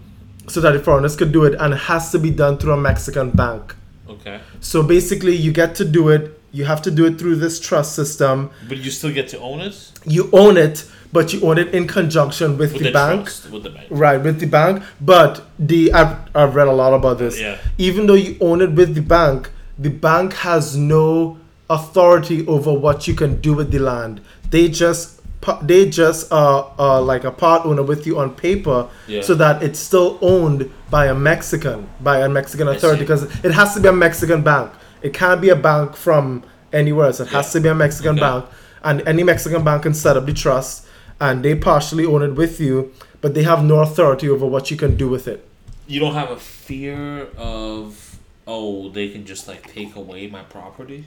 so 0.47 0.61
that 0.61 0.71
the 0.73 0.79
foreigners 0.79 1.15
could 1.15 1.31
do 1.31 1.43
it, 1.45 1.55
and 1.59 1.73
it 1.73 1.77
has 1.77 2.11
to 2.11 2.19
be 2.19 2.29
done 2.29 2.57
through 2.57 2.73
a 2.73 2.77
Mexican 2.77 3.29
bank. 3.31 3.75
Okay. 4.09 4.39
So 4.59 4.83
basically, 4.83 5.35
you 5.35 5.51
get 5.51 5.75
to 5.75 5.85
do 5.85 6.09
it. 6.09 6.39
You 6.51 6.65
have 6.65 6.81
to 6.83 6.91
do 6.91 7.05
it 7.05 7.17
through 7.19 7.35
this 7.37 7.59
trust 7.59 7.93
system. 7.95 8.49
But 8.69 8.77
you 8.77 8.89
still 8.91 9.11
get 9.13 9.27
to 9.29 9.39
own 9.39 9.59
it 9.59 9.91
You 10.05 10.29
own 10.31 10.57
it, 10.57 10.85
but 11.13 11.33
you 11.33 11.41
own 11.41 11.57
it 11.57 11.73
in 11.73 11.87
conjunction 11.87 12.57
with, 12.57 12.73
with 12.73 12.81
the, 12.81 12.89
the, 12.89 12.91
bank. 12.91 13.23
trust, 13.23 13.49
with 13.51 13.63
the 13.63 13.69
bank. 13.69 13.87
Right, 13.89 14.17
with 14.21 14.39
the 14.39 14.45
bank. 14.47 14.83
But 15.01 15.43
the 15.57 15.93
I've, 15.93 16.17
I've 16.35 16.55
read 16.55 16.67
a 16.67 16.71
lot 16.73 16.93
about 16.93 17.17
this. 17.19 17.39
Yeah. 17.39 17.57
Even 17.77 18.07
though 18.07 18.13
you 18.15 18.37
own 18.41 18.61
it 18.61 18.71
with 18.71 18.95
the 18.95 19.01
bank, 19.01 19.49
the 19.77 19.89
bank 19.89 20.33
has 20.33 20.75
no 20.75 21.37
authority 21.69 22.45
over 22.47 22.71
what 22.73 23.07
you 23.07 23.13
can 23.13 23.39
do 23.41 23.53
with 23.53 23.71
the 23.71 23.79
land. 23.79 24.21
They 24.49 24.69
just 24.69 25.21
they 25.61 25.89
just 25.89 26.29
are 26.33 26.73
uh, 26.77 27.01
like 27.01 27.23
a 27.23 27.31
part 27.31 27.65
owner 27.65 27.83
with 27.83 28.05
you 28.05 28.19
on 28.19 28.33
paper, 28.35 28.89
Yeah. 29.07 29.21
so 29.21 29.33
that 29.35 29.63
it's 29.63 29.79
still 29.79 30.17
owned 30.21 30.69
by 30.89 31.05
a 31.07 31.15
Mexican, 31.15 31.87
by 32.01 32.19
a 32.19 32.27
Mexican 32.27 32.67
authority, 32.67 33.01
because 33.01 33.23
it 33.45 33.51
has 33.51 33.73
to 33.75 33.79
be 33.79 33.87
a 33.87 33.93
Mexican 33.93 34.41
bank. 34.41 34.71
It 35.01 35.13
can't 35.13 35.39
be 35.39 35.49
a 35.49 35.55
bank 35.55 35.95
from 35.95 36.43
anywhere 36.73 37.05
else. 37.05 37.19
It 37.21 37.29
has 37.29 37.53
to 37.53 37.61
be 37.61 37.69
a 37.69 37.75
Mexican 37.75 38.11
Okay. 38.13 38.19
bank, 38.19 38.45
and 38.83 39.07
any 39.07 39.23
Mexican 39.23 39.63
bank 39.63 39.83
can 39.83 39.93
set 39.93 40.17
up 40.17 40.25
the 40.25 40.33
trust, 40.33 40.85
and 41.19 41.43
they 41.43 41.55
partially 41.55 42.05
own 42.05 42.21
it 42.21 42.33
with 42.35 42.59
you, 42.59 42.93
but 43.21 43.33
they 43.33 43.43
have 43.43 43.63
no 43.63 43.79
authority 43.79 44.29
over 44.29 44.45
what 44.45 44.69
you 44.71 44.77
can 44.77 44.95
do 44.95 45.07
with 45.09 45.27
it. 45.27 45.47
You 45.87 45.99
don't 45.99 46.13
have 46.13 46.31
a 46.31 46.37
fear 46.37 47.27
of 47.37 48.17
oh 48.45 48.89
they 48.89 49.09
can 49.09 49.25
just 49.25 49.47
like 49.47 49.71
take 49.73 49.95
away 49.95 50.27
my 50.27 50.41
property. 50.43 51.05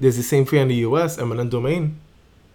There's 0.00 0.16
the 0.16 0.22
same 0.22 0.44
fear 0.44 0.62
in 0.62 0.68
the 0.68 0.76
U.S. 0.88 1.18
eminent 1.18 1.50
domain. 1.50 1.96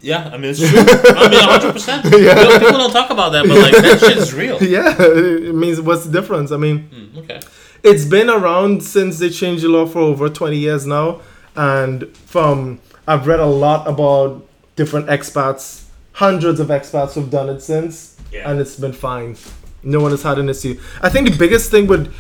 Yeah, 0.02 0.30
I 0.34 0.38
mean 0.38 0.52
it's 0.52 0.60
true. 0.60 0.70
I 0.72 1.30
mean, 1.30 1.40
hundred 1.42 1.74
percent. 1.74 2.06
Yeah. 2.06 2.60
People 2.60 2.78
don't 2.78 2.92
talk 2.92 3.10
about 3.10 3.32
that, 3.34 3.46
but 3.48 3.58
like 3.58 3.74
that 3.84 4.00
shit's 4.00 4.34
real. 4.34 4.58
Yeah, 4.64 4.96
it 5.00 5.54
means 5.56 5.82
what's 5.82 6.06
the 6.06 6.12
difference? 6.12 6.52
I 6.52 6.58
mean, 6.58 6.88
Hmm, 6.90 7.18
okay. 7.20 7.40
it's 7.84 8.06
been 8.06 8.30
around 8.30 8.82
since 8.84 9.20
they 9.20 9.30
changed 9.30 9.64
the 9.64 9.70
law 9.70 9.86
for 9.86 10.00
over 10.00 10.30
20 10.30 10.56
years 10.58 10.86
now, 10.88 11.20
and 11.56 12.08
from 12.16 12.80
I've 13.08 13.28
read 13.28 13.42
a 13.42 13.46
lot 13.46 13.88
about 13.88 14.46
different 14.78 15.08
expats, 15.08 15.84
hundreds 16.24 16.60
of 16.60 16.68
expats 16.68 17.14
who've 17.14 17.30
done 17.40 17.50
it 17.50 17.62
since, 17.62 18.16
Yeah. 18.32 18.50
and 18.50 18.60
it's 18.60 18.76
been 18.76 18.94
fine. 18.94 19.38
No 19.84 20.00
one 20.02 20.12
has 20.12 20.24
had 20.24 20.38
an 20.38 20.50
issue. 20.50 20.78
I 21.02 21.10
think 21.10 21.30
the 21.32 21.38
biggest 21.38 21.72
thing 21.72 21.88
would, 21.88 22.12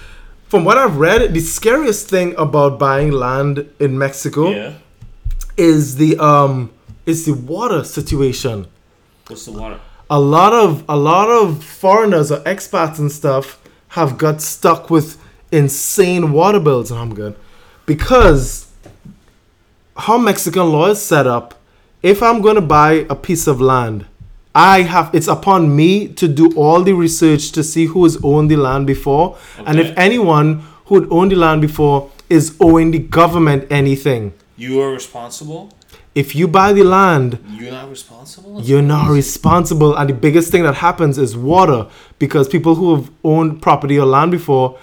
from 0.48 0.64
what 0.64 0.78
I've 0.78 0.96
read, 0.98 1.34
the 1.34 1.42
scariest 1.42 2.08
thing 2.08 2.34
about 2.38 2.80
buying 2.80 3.12
land 3.12 3.54
in 3.80 3.98
Mexico 3.98 4.50
Yeah. 4.50 4.74
is 5.58 5.96
the 5.98 6.18
um 6.32 6.72
is 7.06 7.26
the 7.26 7.34
water 7.34 7.84
situation. 7.84 8.68
What's 9.28 9.46
the 9.46 9.52
water? 9.64 9.80
a 10.12 10.20
lot 10.20 10.54
of 10.54 10.84
a 10.90 10.98
lot 10.98 11.30
of 11.30 11.64
foreigners 11.64 12.32
or 12.32 12.40
expats 12.54 12.98
and 12.98 13.12
stuff 13.12 13.46
have 13.90 14.18
got 14.18 14.42
stuck 14.42 14.90
with 14.90 15.18
insane 15.52 16.32
water 16.32 16.60
bills 16.60 16.90
and 16.92 17.00
I'm 17.00 17.14
good 17.14 17.36
because 17.86 18.66
how 20.06 20.18
Mexican 20.18 20.72
law 20.72 20.88
is 20.90 21.00
set 21.14 21.28
up 21.28 21.54
if 22.02 22.24
I'm 22.24 22.42
going 22.42 22.56
to 22.56 22.62
buy 22.62 23.06
a 23.10 23.16
piece 23.16 23.48
of 23.48 23.60
land 23.62 24.06
I 24.56 24.82
have 24.82 25.14
it's 25.14 25.28
upon 25.28 25.76
me 25.76 26.08
to 26.16 26.28
do 26.28 26.52
all 26.56 26.82
the 26.84 26.94
research 26.94 27.52
to 27.52 27.64
see 27.64 27.86
who 27.86 28.04
has 28.04 28.18
owned 28.24 28.50
the 28.50 28.56
land 28.58 28.88
before 28.88 29.38
and 29.66 29.80
if 29.80 29.96
anyone 29.98 30.64
who 30.86 31.00
had 31.00 31.08
owned 31.12 31.32
the 31.32 31.36
land 31.36 31.62
before 31.62 32.10
is 32.30 32.56
owing 32.60 32.92
the 32.92 33.00
government 33.00 33.68
anything 33.72 34.34
You 34.58 34.82
are 34.82 34.92
responsible. 34.92 35.72
if 36.16 36.36
you 36.36 36.48
buy 36.48 36.74
the 36.74 36.84
land 36.84 37.38
You're 37.52 37.72
not 37.72 37.90
responsible. 37.90 38.62
You're 38.62 38.82
not 38.82 39.10
responsible 39.12 39.96
and 39.96 40.10
the 40.10 40.14
biggest 40.14 40.52
thing 40.52 40.64
that 40.64 40.76
happens 40.76 41.18
is 41.18 41.36
water 41.38 41.88
because 42.18 42.48
people 42.48 42.76
who 42.76 42.96
have 42.96 43.12
owned 43.24 43.62
property 43.62 44.00
or 44.00 44.06
land 44.06 44.32
before 44.32 44.78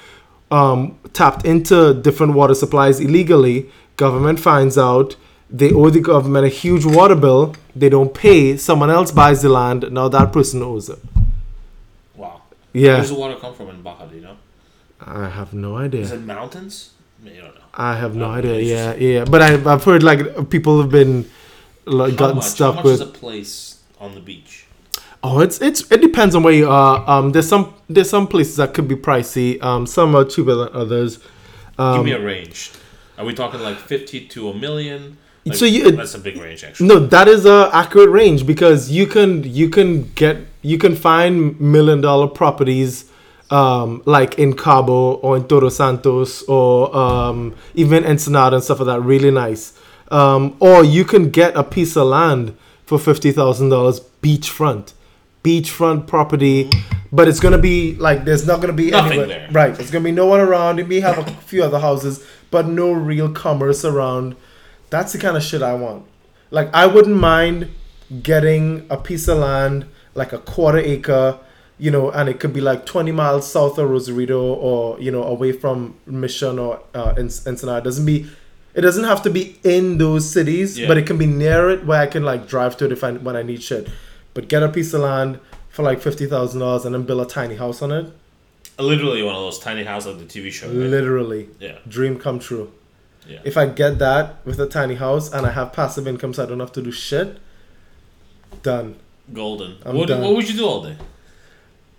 um, 0.50 0.96
tapped 1.12 1.44
into 1.44 1.92
different 1.94 2.34
water 2.34 2.54
supplies 2.54 3.00
illegally 3.00 3.68
government 3.96 4.38
finds 4.38 4.78
out 4.78 5.16
they 5.50 5.72
owe 5.72 5.90
the 5.90 6.00
government 6.00 6.44
a 6.44 6.48
huge 6.48 6.84
water 6.84 7.14
bill 7.14 7.54
they 7.74 7.88
don't 7.88 8.12
pay 8.14 8.56
someone 8.56 8.90
else 8.90 9.10
buys 9.12 9.42
the 9.42 9.48
land 9.48 9.90
now 9.92 10.08
that 10.08 10.32
person 10.32 10.62
owes 10.62 10.88
it 10.88 10.98
Wow. 12.14 12.42
yeah 12.72 12.94
Where's 12.96 13.10
the 13.10 13.14
water 13.14 13.36
come 13.36 13.54
from 13.54 13.68
in 13.70 13.82
Baja? 13.82 14.06
Do 14.06 14.16
you 14.16 14.22
know? 14.22 14.36
i 15.00 15.28
have 15.28 15.52
no 15.52 15.76
idea. 15.76 16.00
Is 16.00 16.12
it 16.12 16.22
mountains? 16.22 16.90
I 17.20 17.24
mean, 17.26 17.34
you 17.36 17.40
don't 17.42 17.54
know. 17.54 17.60
i 17.74 17.94
have 17.96 18.14
no 18.16 18.26
Oh, 18.26 18.30
idea 18.40 18.60
yeah 18.60 18.94
yeah 18.94 19.24
but 19.24 19.42
I, 19.42 19.72
i've 19.72 19.84
heard 19.84 20.02
like 20.02 20.50
people 20.50 20.80
have 20.80 20.90
been 20.90 21.28
like 21.84 22.12
How 22.12 22.16
gotten 22.18 22.36
much? 22.36 22.44
stuck 22.46 22.74
How 22.76 22.80
much 22.80 22.84
with 22.84 22.94
is 22.94 23.00
a 23.00 23.06
place 23.06 23.82
on 24.00 24.14
the 24.14 24.20
beach? 24.20 24.64
Oh, 25.22 25.40
it's 25.40 25.60
it's 25.60 25.80
it 25.90 26.00
depends 26.02 26.34
on 26.36 26.42
where 26.42 26.52
you 26.52 26.68
are. 26.68 27.02
Um, 27.10 27.32
there's 27.32 27.48
some 27.48 27.74
there's 27.88 28.10
some 28.10 28.26
places 28.28 28.56
that 28.56 28.74
could 28.74 28.86
be 28.86 28.94
pricey. 28.94 29.60
Um, 29.62 29.86
some 29.86 30.14
are 30.14 30.24
cheaper 30.24 30.54
than 30.54 30.68
others. 30.72 31.18
Give 31.18 31.80
Um, 31.80 32.04
me 32.04 32.12
a 32.12 32.20
range. 32.20 32.70
Are 33.18 33.24
we 33.24 33.32
talking 33.34 33.60
like 33.60 33.78
fifty 33.78 34.20
to 34.34 34.50
a 34.50 34.54
million? 34.54 35.16
Like, 35.46 35.56
So 35.56 35.64
you- 35.64 35.92
that's 35.92 36.14
a 36.14 36.18
big 36.18 36.36
range, 36.40 36.64
actually. 36.64 36.88
no, 36.88 36.98
that 36.98 37.28
is 37.28 37.46
a 37.46 37.70
accurate 37.72 38.10
range 38.10 38.44
because 38.46 38.90
you 38.90 39.06
can 39.06 39.44
you 39.44 39.68
can 39.68 40.10
get 40.16 40.36
you 40.62 40.76
can 40.76 40.96
find 40.96 41.58
million 41.60 42.00
dollar 42.00 42.26
properties, 42.26 43.04
um, 43.50 44.02
like 44.06 44.38
in 44.38 44.54
Cabo 44.54 45.12
or 45.22 45.36
in 45.36 45.44
Todos 45.44 45.76
Santos 45.76 46.42
or 46.48 46.94
um, 46.96 47.54
even 47.74 48.04
Ensenada 48.04 48.56
and 48.56 48.64
stuff 48.64 48.80
like 48.80 48.86
that. 48.86 49.00
Really 49.02 49.30
nice. 49.30 49.72
Um, 50.10 50.56
or 50.58 50.84
you 50.84 51.04
can 51.04 51.30
get 51.30 51.56
a 51.56 51.62
piece 51.62 51.96
of 51.96 52.08
land 52.08 52.56
for 52.84 52.98
fifty 52.98 53.30
thousand 53.30 53.68
dollars 53.68 54.00
beachfront, 54.22 54.94
beachfront 55.44 56.06
property. 56.08 56.68
But 57.12 57.28
it's 57.28 57.38
gonna 57.40 57.58
be 57.58 57.94
like 57.94 58.24
there's 58.24 58.46
not 58.46 58.60
gonna 58.60 58.72
be 58.72 58.90
Nothing 58.90 59.12
anywhere- 59.20 59.26
there. 59.28 59.48
right? 59.52 59.74
There's 59.74 59.90
gonna 59.92 60.04
be 60.04 60.10
no 60.12 60.26
one 60.26 60.40
around. 60.40 60.80
It 60.80 60.88
may 60.88 60.98
have 61.00 61.18
a 61.18 61.24
few 61.42 61.62
other 61.62 61.78
houses, 61.78 62.24
but 62.50 62.66
no 62.66 62.90
real 62.90 63.28
commerce 63.28 63.84
around. 63.84 64.34
That's 64.90 65.12
the 65.12 65.18
kind 65.18 65.36
of 65.36 65.42
shit 65.42 65.62
I 65.62 65.74
want. 65.74 66.04
Like 66.50 66.72
I 66.74 66.86
wouldn't 66.86 67.16
mind 67.16 67.70
getting 68.22 68.86
a 68.90 68.96
piece 68.96 69.28
of 69.28 69.38
land, 69.38 69.86
like 70.14 70.32
a 70.32 70.38
quarter 70.38 70.78
acre, 70.78 71.38
you 71.78 71.90
know, 71.90 72.10
and 72.10 72.28
it 72.28 72.38
could 72.40 72.52
be 72.52 72.60
like 72.60 72.86
20 72.86 73.12
miles 73.12 73.50
south 73.50 73.78
of 73.78 73.90
Rosarito 73.90 74.40
or 74.54 74.98
you 75.00 75.10
know 75.10 75.24
away 75.24 75.52
from 75.52 75.96
Mission 76.06 76.58
or 76.58 76.80
uh, 76.94 77.14
Ensenada. 77.18 77.78
It 77.78 77.84
doesn't 77.84 78.06
be, 78.06 78.26
it 78.74 78.80
doesn't 78.82 79.04
have 79.04 79.22
to 79.22 79.30
be 79.30 79.58
in 79.64 79.98
those 79.98 80.30
cities, 80.30 80.78
Yeah. 80.78 80.86
but 80.88 80.96
it 80.98 81.06
can 81.06 81.18
be 81.18 81.26
near 81.26 81.68
it 81.70 81.84
where 81.84 82.00
I 82.00 82.06
can 82.06 82.24
like 82.24 82.46
drive 82.48 82.76
to 82.78 82.84
it 82.86 82.92
if 82.92 83.02
I 83.02 83.12
when 83.12 83.36
I 83.36 83.42
need 83.42 83.62
shit. 83.62 83.88
But 84.34 84.48
get 84.48 84.62
a 84.62 84.68
piece 84.68 84.92
of 84.94 85.00
land 85.00 85.40
for 85.68 85.82
like 85.82 86.00
fifty 86.00 86.26
thousand 86.26 86.60
dollars 86.60 86.84
and 86.84 86.94
then 86.94 87.02
build 87.02 87.20
a 87.20 87.26
tiny 87.28 87.56
house 87.56 87.82
on 87.82 87.90
it. 87.90 88.06
Literally 88.78 89.22
one 89.22 89.34
of 89.34 89.40
those 89.40 89.58
tiny 89.58 89.84
houses 89.84 90.16
like 90.16 90.28
the 90.28 90.40
TV 90.40 90.52
show. 90.52 90.66
Right? 90.68 90.76
Literally, 90.76 91.48
Yeah. 91.58 91.78
dream 91.88 92.18
come 92.18 92.38
true. 92.38 92.70
Yeah. 93.28 93.40
If 93.44 93.56
I 93.56 93.66
get 93.66 93.98
that 93.98 94.44
with 94.46 94.60
a 94.60 94.66
tiny 94.66 94.94
house 94.94 95.32
and 95.32 95.46
I 95.46 95.50
have 95.50 95.72
passive 95.72 96.06
income 96.06 96.32
so 96.34 96.44
I 96.44 96.46
don't 96.46 96.60
have 96.60 96.72
to 96.72 96.82
do 96.82 96.92
shit, 96.92 97.38
done. 98.62 98.96
Golden. 99.32 99.76
I'm 99.84 99.96
What, 99.96 100.08
done. 100.08 100.22
what 100.22 100.34
would 100.36 100.48
you 100.48 100.56
do 100.56 100.66
all 100.66 100.82
day? 100.82 100.96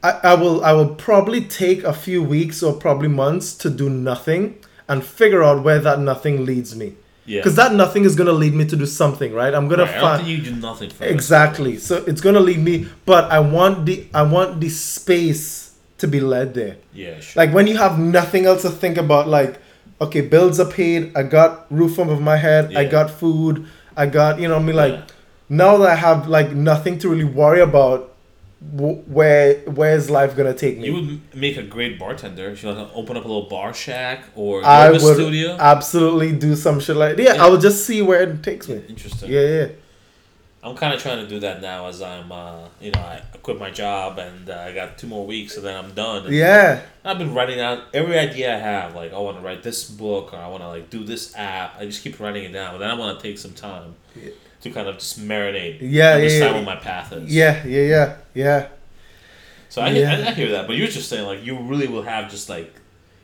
I, 0.04 0.12
I 0.24 0.34
will 0.36 0.64
I 0.64 0.72
will 0.74 0.96
probably 0.96 1.42
take 1.42 1.84
a 1.84 1.94
few 1.94 2.22
weeks 2.24 2.62
or 2.64 2.74
probably 2.74 3.08
months 3.10 3.54
to 3.56 3.70
do 3.70 3.90
nothing 3.90 4.58
and 4.88 5.04
figure 5.04 5.44
out 5.44 5.64
where 5.64 5.80
that 5.80 6.00
nothing 6.00 6.46
leads 6.46 6.76
me. 6.76 6.94
Yeah. 7.26 7.40
Because 7.42 7.56
that 7.56 7.74
nothing 7.74 8.06
is 8.06 8.16
gonna 8.16 8.32
lead 8.32 8.54
me 8.54 8.64
to 8.66 8.76
do 8.78 8.86
something, 8.86 9.34
right? 9.34 9.54
I'm 9.54 9.68
gonna 9.68 9.84
Right, 9.84 10.00
find 10.00 10.28
you 10.28 10.38
do 10.38 10.56
nothing 10.56 10.90
for 10.92 11.00
the 11.00 11.00
rest 11.00 11.02
of 11.02 11.06
your 11.08 11.14
exactly. 11.14 11.78
So 11.78 11.96
it's 12.08 12.22
gonna 12.22 12.40
lead 12.40 12.60
me, 12.60 12.88
but 13.06 13.30
I 13.32 13.40
want 13.40 13.86
the 13.86 14.08
I 14.14 14.22
want 14.22 14.62
the 14.62 14.70
space 14.70 15.74
to 15.98 16.08
be 16.08 16.20
led 16.22 16.54
there. 16.54 16.78
Yeah, 16.94 17.20
sure. 17.20 17.42
Like 17.44 17.54
when 17.54 17.68
you 17.68 17.76
have 17.78 18.00
nothing 18.00 18.46
else 18.46 18.62
to 18.62 18.70
think 18.70 18.98
about, 18.98 19.28
like, 19.28 19.60
okay, 20.00 20.22
bills 20.22 20.60
are 20.60 20.70
paid, 20.70 21.12
I 21.16 21.24
got 21.24 21.66
roof 21.72 21.98
over 22.00 22.16
my 22.20 22.38
head, 22.38 22.76
I 22.76 22.86
got 22.86 23.10
food, 23.10 23.66
I 23.96 24.06
got, 24.06 24.40
you 24.40 24.48
know, 24.48 24.58
I 24.58 24.60
mean, 24.60 24.76
like, 24.76 24.94
Yeah. 24.94 25.02
now 25.50 25.78
that 25.78 25.90
I 25.90 25.96
have 25.96 26.28
like 26.28 26.52
nothing 26.52 27.00
to 27.00 27.10
really 27.10 27.24
worry 27.24 27.62
about, 27.62 28.14
w- 28.76 29.02
where 29.08 29.56
where's 29.80 30.10
life 30.10 30.36
gonna 30.36 30.54
take 30.54 30.80
me? 30.80 30.88
You 30.88 30.94
would 30.96 31.36
make 31.36 31.58
a 31.58 31.64
great 31.64 32.00
bartender. 32.00 32.50
If 32.50 32.64
you 32.64 32.72
like 32.72 32.90
open 32.96 33.16
up 33.18 33.24
a 33.26 33.28
little 33.28 33.48
bar 33.50 33.74
shack 33.74 34.26
or 34.36 34.64
I 34.66 34.90
would 34.92 35.02
studio. 35.02 35.56
absolutely 35.60 36.32
do 36.34 36.56
some 36.56 36.80
shit 36.80 36.96
like 36.98 37.18
yeah, 37.18 37.36
Yeah. 37.36 37.44
I 37.44 37.50
will 37.50 37.60
just 37.60 37.86
see 37.86 38.02
where 38.02 38.22
it 38.24 38.42
takes 38.44 38.68
me. 38.68 38.82
Interesting. 38.90 39.32
Yeah, 39.32 39.42
yeah. 39.42 39.68
I'm 40.64 40.76
kind 40.76 40.94
of 40.94 41.02
trying 41.02 41.20
to 41.24 41.28
do 41.30 41.40
that 41.42 41.62
now 41.62 41.86
as 41.88 42.02
I'm, 42.02 42.32
uh, 42.32 42.68
you 42.82 42.92
know, 42.92 43.00
I 43.00 43.22
quit 43.44 43.60
my 43.60 43.70
job 43.70 44.18
and 44.18 44.50
uh, 44.50 44.58
I 44.68 44.74
got 44.74 44.98
two 44.98 45.08
more 45.08 45.26
weeks 45.26 45.56
and 45.56 45.66
then 45.66 45.76
I'm 45.78 45.94
done. 45.94 46.26
And 46.26 46.34
Yeah. 46.36 46.82
I've 47.06 47.18
been 47.20 47.34
writing 47.34 47.60
out 47.62 47.84
every 47.94 48.18
idea 48.18 48.56
I 48.56 48.60
have. 48.60 48.96
Like, 48.96 49.14
I 49.14 49.20
want 49.20 49.38
to 49.38 49.44
write 49.44 49.64
this 49.64 49.90
book 49.90 50.34
or 50.34 50.38
I 50.38 50.48
want 50.48 50.64
to 50.64 50.68
like 50.68 50.90
do 50.90 51.04
this 51.04 51.36
app. 51.38 51.80
I 51.80 51.86
just 51.86 52.04
keep 52.04 52.20
writing 52.20 52.44
it 52.44 52.52
down, 52.52 52.74
but 52.74 52.80
then 52.80 52.90
I 52.90 52.96
want 52.96 53.20
to 53.20 53.24
take 53.24 53.38
some 53.38 53.54
time 53.54 53.96
to 54.62 54.70
kind 54.72 54.88
of 54.88 54.96
just 54.98 55.20
marinate. 55.20 55.78
Yeah, 55.80 56.14
understand 56.16 56.42
yeah, 56.42 56.50
yeah. 56.50 56.56
what 56.56 56.66
my 56.66 56.76
path 56.76 57.14
is. 57.14 57.34
Yeah, 57.34 57.66
yeah, 57.66 57.82
yeah, 57.84 58.16
yeah. 58.34 58.68
So 59.70 59.82
I, 59.82 59.90
Yeah. 59.92 60.24
I, 60.26 60.30
I 60.30 60.34
hear 60.34 60.50
that, 60.52 60.66
but 60.68 60.76
you're 60.76 60.88
just 60.88 61.08
saying 61.08 61.26
like 61.26 61.46
you 61.46 61.58
really 61.60 61.88
will 61.88 62.04
have 62.04 62.32
just 62.32 62.50
like 62.50 62.74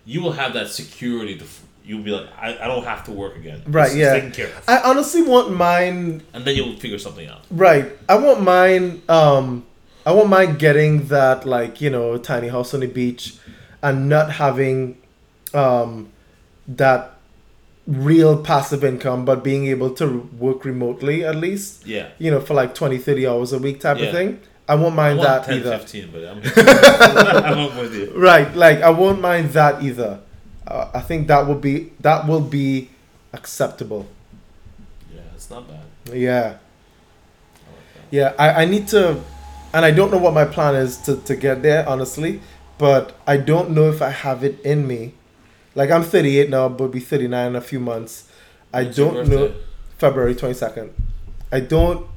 you 0.05 0.21
will 0.21 0.34
have 0.34 0.53
that 0.53 0.69
security 0.69 1.38
to. 1.38 1.45
You'll 1.86 2.03
be 2.03 2.11
like, 2.11 2.27
I, 2.39 2.57
I 2.63 2.67
don't 2.67 2.86
have 2.86 3.03
to 3.05 3.11
work 3.11 3.36
again. 3.36 3.61
Right, 3.67 3.91
It's- 3.91 3.95
it's 3.95 3.97
yeah. 3.99 4.13
taken 4.13 4.31
care 4.31 4.47
of. 4.47 4.63
I 4.69 4.77
honestly 4.89 5.21
want 5.21 5.51
mine 5.53 6.23
and 6.34 6.45
then 6.45 6.55
you'll 6.55 6.77
figure 6.77 6.97
something 6.99 7.27
out. 7.27 7.41
Right. 7.51 7.91
I 8.07 8.15
want 8.15 8.41
mine. 8.41 9.01
Um, 9.09 9.65
I 10.05 10.11
want 10.13 10.29
mine 10.29 10.57
getting 10.57 11.07
that 11.07 11.45
like 11.45 11.81
you 11.81 11.89
know 11.89 12.17
tiny 12.17 12.47
house 12.49 12.73
on 12.73 12.79
the 12.81 12.88
beach, 12.88 13.36
and 13.81 14.07
not 14.09 14.31
having, 14.34 14.97
um, 15.53 16.09
that 16.67 17.11
real 17.86 18.41
passive 18.41 18.84
income, 18.84 19.25
but 19.25 19.43
being 19.43 19.67
able 19.67 19.89
to 19.95 20.29
work 20.39 20.63
remotely 20.63 21.25
at 21.25 21.36
least. 21.36 21.86
Yeah. 21.86 22.09
You 22.17 22.31
know, 22.31 22.39
for 22.39 22.53
like 22.53 22.73
20, 22.73 22.97
30 22.97 23.27
hours 23.27 23.51
a 23.53 23.59
week 23.59 23.81
type 23.81 23.97
Yeah. 23.97 24.05
of 24.05 24.13
thing. 24.13 24.39
I 24.69 24.75
won't 24.75 24.93
I 24.93 24.95
mind 24.95 25.17
want 25.19 25.29
that 25.29 25.45
10, 25.45 25.59
either. 25.59 25.77
15, 25.79 26.09
but 26.13 26.23
I'm, 26.23 26.41
I'm 27.43 27.59
up 27.59 27.75
with 27.77 27.93
you. 27.93 28.13
Right. 28.15 28.55
Like 28.55 28.81
I 28.81 28.89
won't 28.89 29.19
mind 29.19 29.49
that 29.51 29.84
either. 29.84 30.21
Uh, 30.68 30.89
I 30.93 31.01
think 31.01 31.28
that 31.28 31.47
will 31.47 31.55
be 31.55 31.91
that 31.99 32.28
will 32.28 32.41
be 32.41 32.89
acceptable. 33.34 34.07
Yeah, 35.14 35.22
it's 35.36 35.49
not 35.49 35.68
bad. 35.68 35.84
Yeah. 36.16 36.39
I 36.39 36.39
like. 36.49 36.57
Yeah, 38.11 38.34
I, 38.38 38.64
I 38.64 38.66
need 38.66 38.88
to, 38.89 39.22
and 39.74 39.86
I 39.86 39.91
don't 39.91 40.11
know 40.11 40.18
what 40.18 40.34
my 40.34 40.45
plan 40.45 40.76
is 40.76 40.97
to, 40.99 41.18
to 41.18 41.36
get 41.36 41.61
there, 41.64 41.88
honestly, 41.88 42.41
but 42.78 43.18
I 43.28 43.38
don't 43.38 43.72
know 43.72 43.89
if 43.89 44.01
I 44.01 44.09
have 44.09 44.43
it 44.43 44.59
in 44.61 44.88
me. 44.88 45.14
Like, 45.76 45.89
I'm 45.89 46.03
38 46.03 46.49
now, 46.49 46.70
but 46.70 46.89
be 46.89 46.99
39 46.99 47.47
in 47.47 47.55
a 47.55 47.61
few 47.61 47.80
months. 47.80 48.30
I 48.72 48.84
When's 48.84 48.95
don't 48.95 49.28
know. 49.28 49.53
February 49.97 50.36
22nd. 50.36 50.91
I 51.51 51.59
don't, 51.59 52.07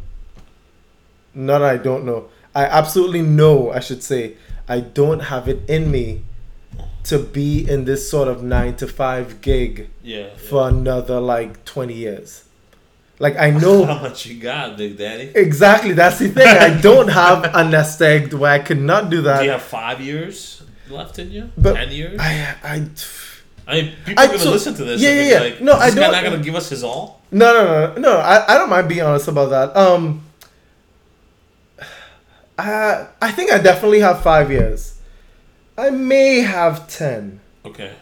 not 1.34 1.62
I 1.62 1.76
don't 1.78 2.04
know. 2.04 2.28
I 2.54 2.64
absolutely 2.64 3.22
know, 3.22 3.70
I 3.70 3.80
should 3.80 4.02
say, 4.02 4.36
I 4.68 4.80
don't 4.80 5.20
have 5.20 5.48
it 5.48 5.68
in 5.68 5.90
me 5.90 6.24
to 7.06 7.18
be 7.18 7.68
in 7.68 7.84
this 7.84 8.08
sort 8.10 8.28
of 8.28 8.42
9 8.42 8.76
to 8.76 8.86
5 8.86 9.40
gig 9.40 9.88
Yeah. 10.02 10.18
yeah. 10.18 10.26
for 10.48 10.68
another 10.68 11.20
like 11.20 11.64
20 11.64 11.94
years. 11.94 12.44
Like, 13.18 13.36
I 13.38 13.50
know. 13.50 13.84
How 13.92 14.02
much 14.02 14.26
you 14.26 14.40
got, 14.40 14.76
Big 14.76 14.98
Daddy? 14.98 15.32
Exactly, 15.34 15.92
that's 15.92 16.18
the 16.18 16.28
thing. 16.28 16.46
I 16.46 16.78
don't 16.88 17.08
have 17.08 17.50
a 17.54 17.64
nest 17.64 18.02
egg 18.02 18.32
where 18.34 18.52
I 18.52 18.58
could 18.58 18.80
not 18.80 19.08
do 19.08 19.22
that. 19.22 19.38
Do 19.38 19.44
you 19.46 19.50
have 19.52 19.62
five 19.62 20.00
years 20.00 20.62
left 20.90 21.18
in 21.18 21.30
you? 21.30 21.50
But 21.56 21.74
Ten 21.74 21.90
years? 21.92 22.20
I, 22.20 22.54
I, 22.62 22.86
I 23.68 23.74
mean, 23.74 23.92
people 24.04 24.20
I- 24.22 24.24
are 24.24 24.28
gonna 24.28 24.38
so- 24.38 24.50
listen 24.50 24.74
to 24.74 24.84
this. 24.84 25.00
yeah, 25.00 25.10
yeah, 25.14 25.28
yeah. 25.32 25.38
Like, 25.40 25.60
No, 25.62 25.72
is 25.76 25.80
I 25.80 25.90
don't- 25.98 26.12
not 26.12 26.24
gonna 26.24 26.42
give 26.42 26.54
us 26.54 26.68
his 26.68 26.84
all. 26.84 27.22
no, 27.30 27.52
no, 27.54 27.64
no, 27.94 28.00
no. 28.00 28.18
I, 28.18 28.54
I 28.54 28.58
don't 28.58 28.68
mind 28.68 28.88
being 28.88 29.02
honest 29.02 29.28
about 29.28 29.48
that. 29.50 29.76
Um, 29.76 30.22
I, 32.58 33.06
I 33.20 33.30
think 33.32 33.52
I 33.52 33.58
definitely 33.58 34.00
have 34.00 34.22
five 34.22 34.50
years. 34.50 34.95
I 35.78 35.90
may 35.90 36.40
have 36.40 36.88
ten. 36.88 37.40
Okay. 37.64 37.92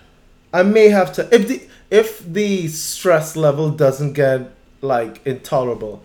I 0.53 0.63
may 0.63 0.89
have 0.89 1.13
to 1.15 1.29
if 1.35 1.49
the 1.49 1.63
if 1.91 2.21
the 2.21 2.69
stress 2.69 3.37
level 3.37 3.71
doesn't 3.71 4.13
get 4.13 4.51
like 4.81 5.25
intolerable. 5.27 6.03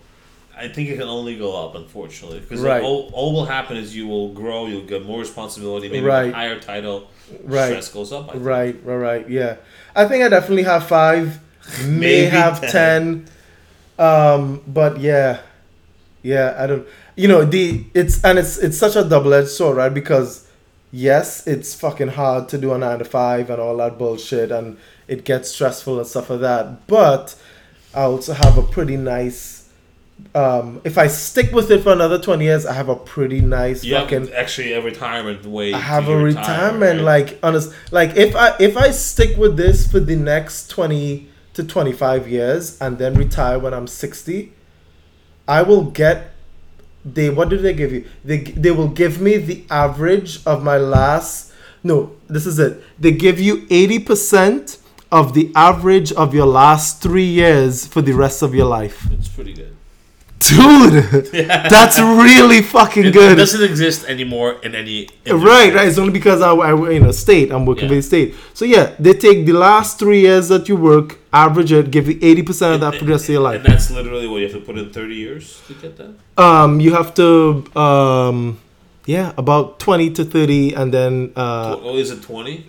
I 0.57 0.67
think 0.67 0.89
it 0.89 0.97
can 0.97 1.07
only 1.07 1.37
go 1.37 1.55
up, 1.55 1.75
unfortunately, 1.75 2.41
because 2.41 2.59
Right. 2.59 2.83
all, 2.83 3.09
all 3.13 3.31
will 3.31 3.45
happen 3.45 3.77
is 3.77 3.95
you 3.95 4.07
will 4.07 4.33
grow, 4.33 4.65
you'll 4.67 4.81
get 4.85 5.05
more 5.05 5.19
responsibility, 5.19 5.87
maybe 5.87 6.05
Right. 6.05 6.31
a 6.31 6.35
higher 6.35 6.59
title, 6.59 7.07
Right. 7.45 7.67
stress 7.69 7.87
goes 7.87 8.11
up. 8.11 8.31
Right, 8.35 8.75
right, 8.83 8.95
right. 8.97 9.29
Yeah, 9.29 9.55
I 9.95 10.03
think 10.05 10.21
I 10.21 10.27
definitely 10.27 10.63
have 10.63 10.85
five. 10.85 11.39
may 11.85 11.99
Maybe 11.99 12.25
have 12.27 12.59
10. 12.59 12.71
ten. 12.71 13.25
Um, 14.05 14.61
but 14.67 14.99
yeah, 14.99 15.37
yeah. 16.23 16.55
I 16.57 16.67
don't. 16.67 16.85
You 17.15 17.27
know 17.29 17.45
the 17.45 17.85
it's 17.93 18.21
and 18.23 18.39
it's 18.39 18.57
it's 18.57 18.77
such 18.77 18.95
a 18.97 19.03
double 19.03 19.33
edged 19.33 19.49
sword, 19.49 19.77
right? 19.77 19.93
Because 19.93 20.45
yes, 20.91 21.45
it's 21.47 21.73
fucking 21.75 22.09
hard 22.09 22.49
to 22.49 22.57
do 22.57 22.73
a 22.73 22.77
nine 22.77 22.99
to 22.99 23.05
five 23.05 23.49
and 23.49 23.61
all 23.61 23.77
that 23.77 23.97
bullshit, 23.97 24.51
and 24.51 24.77
it 25.07 25.23
gets 25.25 25.51
stressful 25.51 25.97
and 25.99 26.07
stuff 26.07 26.29
like 26.29 26.41
that. 26.41 26.87
But 26.87 27.35
I 27.93 28.03
also 28.03 28.33
have 28.33 28.57
a 28.57 28.63
pretty 28.63 28.97
nice. 28.97 29.57
Um, 30.35 30.81
if 30.83 30.97
I 30.97 31.07
stick 31.07 31.53
with 31.53 31.71
it 31.71 31.81
for 31.81 31.93
another 31.93 32.19
twenty 32.19 32.45
years, 32.45 32.65
I 32.65 32.73
have 32.73 32.89
a 32.89 32.95
pretty 32.95 33.39
nice 33.39 33.83
You 33.85 33.95
fucking. 33.95 34.31
actually 34.33 34.73
a 34.73 34.81
retirement 34.81 35.45
way. 35.45 35.73
I 35.73 35.79
have 35.79 36.09
a 36.09 36.17
retirement, 36.17 36.97
right? 37.01 37.25
like 37.29 37.39
honest, 37.41 37.73
like 37.91 38.17
if 38.17 38.35
I 38.35 38.55
if 38.59 38.75
I 38.75 38.91
stick 38.91 39.37
with 39.37 39.55
this 39.55 39.89
for 39.89 39.99
the 40.01 40.17
next 40.17 40.69
twenty 40.69 41.29
to 41.53 41.63
twenty 41.63 41.93
five 41.93 42.27
years 42.27 42.77
and 42.81 42.97
then 42.97 43.13
retire 43.13 43.57
when 43.59 43.73
I'm 43.73 43.87
sixty, 43.87 44.51
I 45.47 45.61
will 45.61 45.85
get. 45.85 46.31
They 47.05 47.29
what 47.29 47.49
do 47.49 47.57
they 47.57 47.73
give 47.73 47.91
you? 47.91 48.05
They 48.23 48.39
they 48.39 48.71
will 48.71 48.89
give 48.89 49.21
me 49.21 49.37
the 49.37 49.65
average 49.69 50.45
of 50.45 50.63
my 50.63 50.77
last. 50.77 51.53
No, 51.83 52.15
this 52.27 52.45
is 52.45 52.59
it. 52.59 52.83
They 52.99 53.11
give 53.11 53.39
you 53.39 53.65
eighty 53.69 53.99
percent 53.99 54.77
of 55.11 55.33
the 55.33 55.51
average 55.55 56.11
of 56.13 56.33
your 56.33 56.45
last 56.45 57.01
three 57.01 57.25
years 57.25 57.87
for 57.87 58.01
the 58.01 58.13
rest 58.13 58.41
of 58.41 58.53
your 58.53 58.65
life, 58.65 59.07
it's 59.11 59.27
pretty 59.27 59.53
good. 59.53 59.75
Dude. 60.39 61.25
That's 61.75 61.99
really 61.99 62.61
fucking 62.61 63.05
It, 63.07 63.13
good. 63.13 63.33
it 63.33 63.35
doesn't 63.35 63.63
exist 63.63 64.05
anymore 64.07 64.57
in 64.63 64.73
any. 64.75 65.09
industry. 65.25 65.33
Right, 65.49 65.73
right. 65.73 65.87
It's 65.87 65.97
only 65.97 66.13
because 66.13 66.41
I, 66.41 66.51
I 66.53 66.91
you 66.91 66.99
know, 66.99 67.11
state. 67.11 67.51
I'm 67.51 67.65
working 67.65 67.83
Yeah. 67.83 67.89
for 67.89 67.95
the 67.95 68.01
state. 68.01 68.35
So 68.53 68.65
yeah, 68.65 68.95
they 68.99 69.13
take 69.13 69.45
the 69.45 69.53
last 69.53 69.99
three 69.99 70.21
years 70.21 70.47
that 70.49 70.67
you 70.69 70.75
work, 70.75 71.17
average 71.33 71.71
it, 71.71 71.91
give 71.91 72.07
you 72.07 72.17
eighty 72.21 72.43
percent 72.43 72.75
of 72.75 72.79
that 72.81 72.95
for 72.99 73.05
the 73.05 73.11
rest 73.11 73.25
of 73.25 73.29
your 73.33 73.41
life. 73.41 73.63
And 73.63 73.73
that's 73.73 73.91
literally 73.91 74.27
what 74.27 74.37
you 74.37 74.43
have 74.47 74.53
to 74.53 74.61
put 74.61 74.77
in 74.77 74.89
thirty 74.91 75.15
years 75.15 75.61
to 75.67 75.73
get 75.75 75.97
that. 75.97 76.13
Um, 76.41 76.79
you 76.79 76.93
have 76.93 77.13
to, 77.15 77.63
um, 77.77 78.59
yeah, 79.05 79.33
about 79.37 79.79
twenty 79.79 80.09
to 80.11 80.23
thirty, 80.25 80.73
and 80.73 80.93
then 80.93 81.31
uh, 81.35 81.77
oh, 81.81 81.97
is 81.97 82.11
it 82.11 82.21
twenty? 82.23 82.65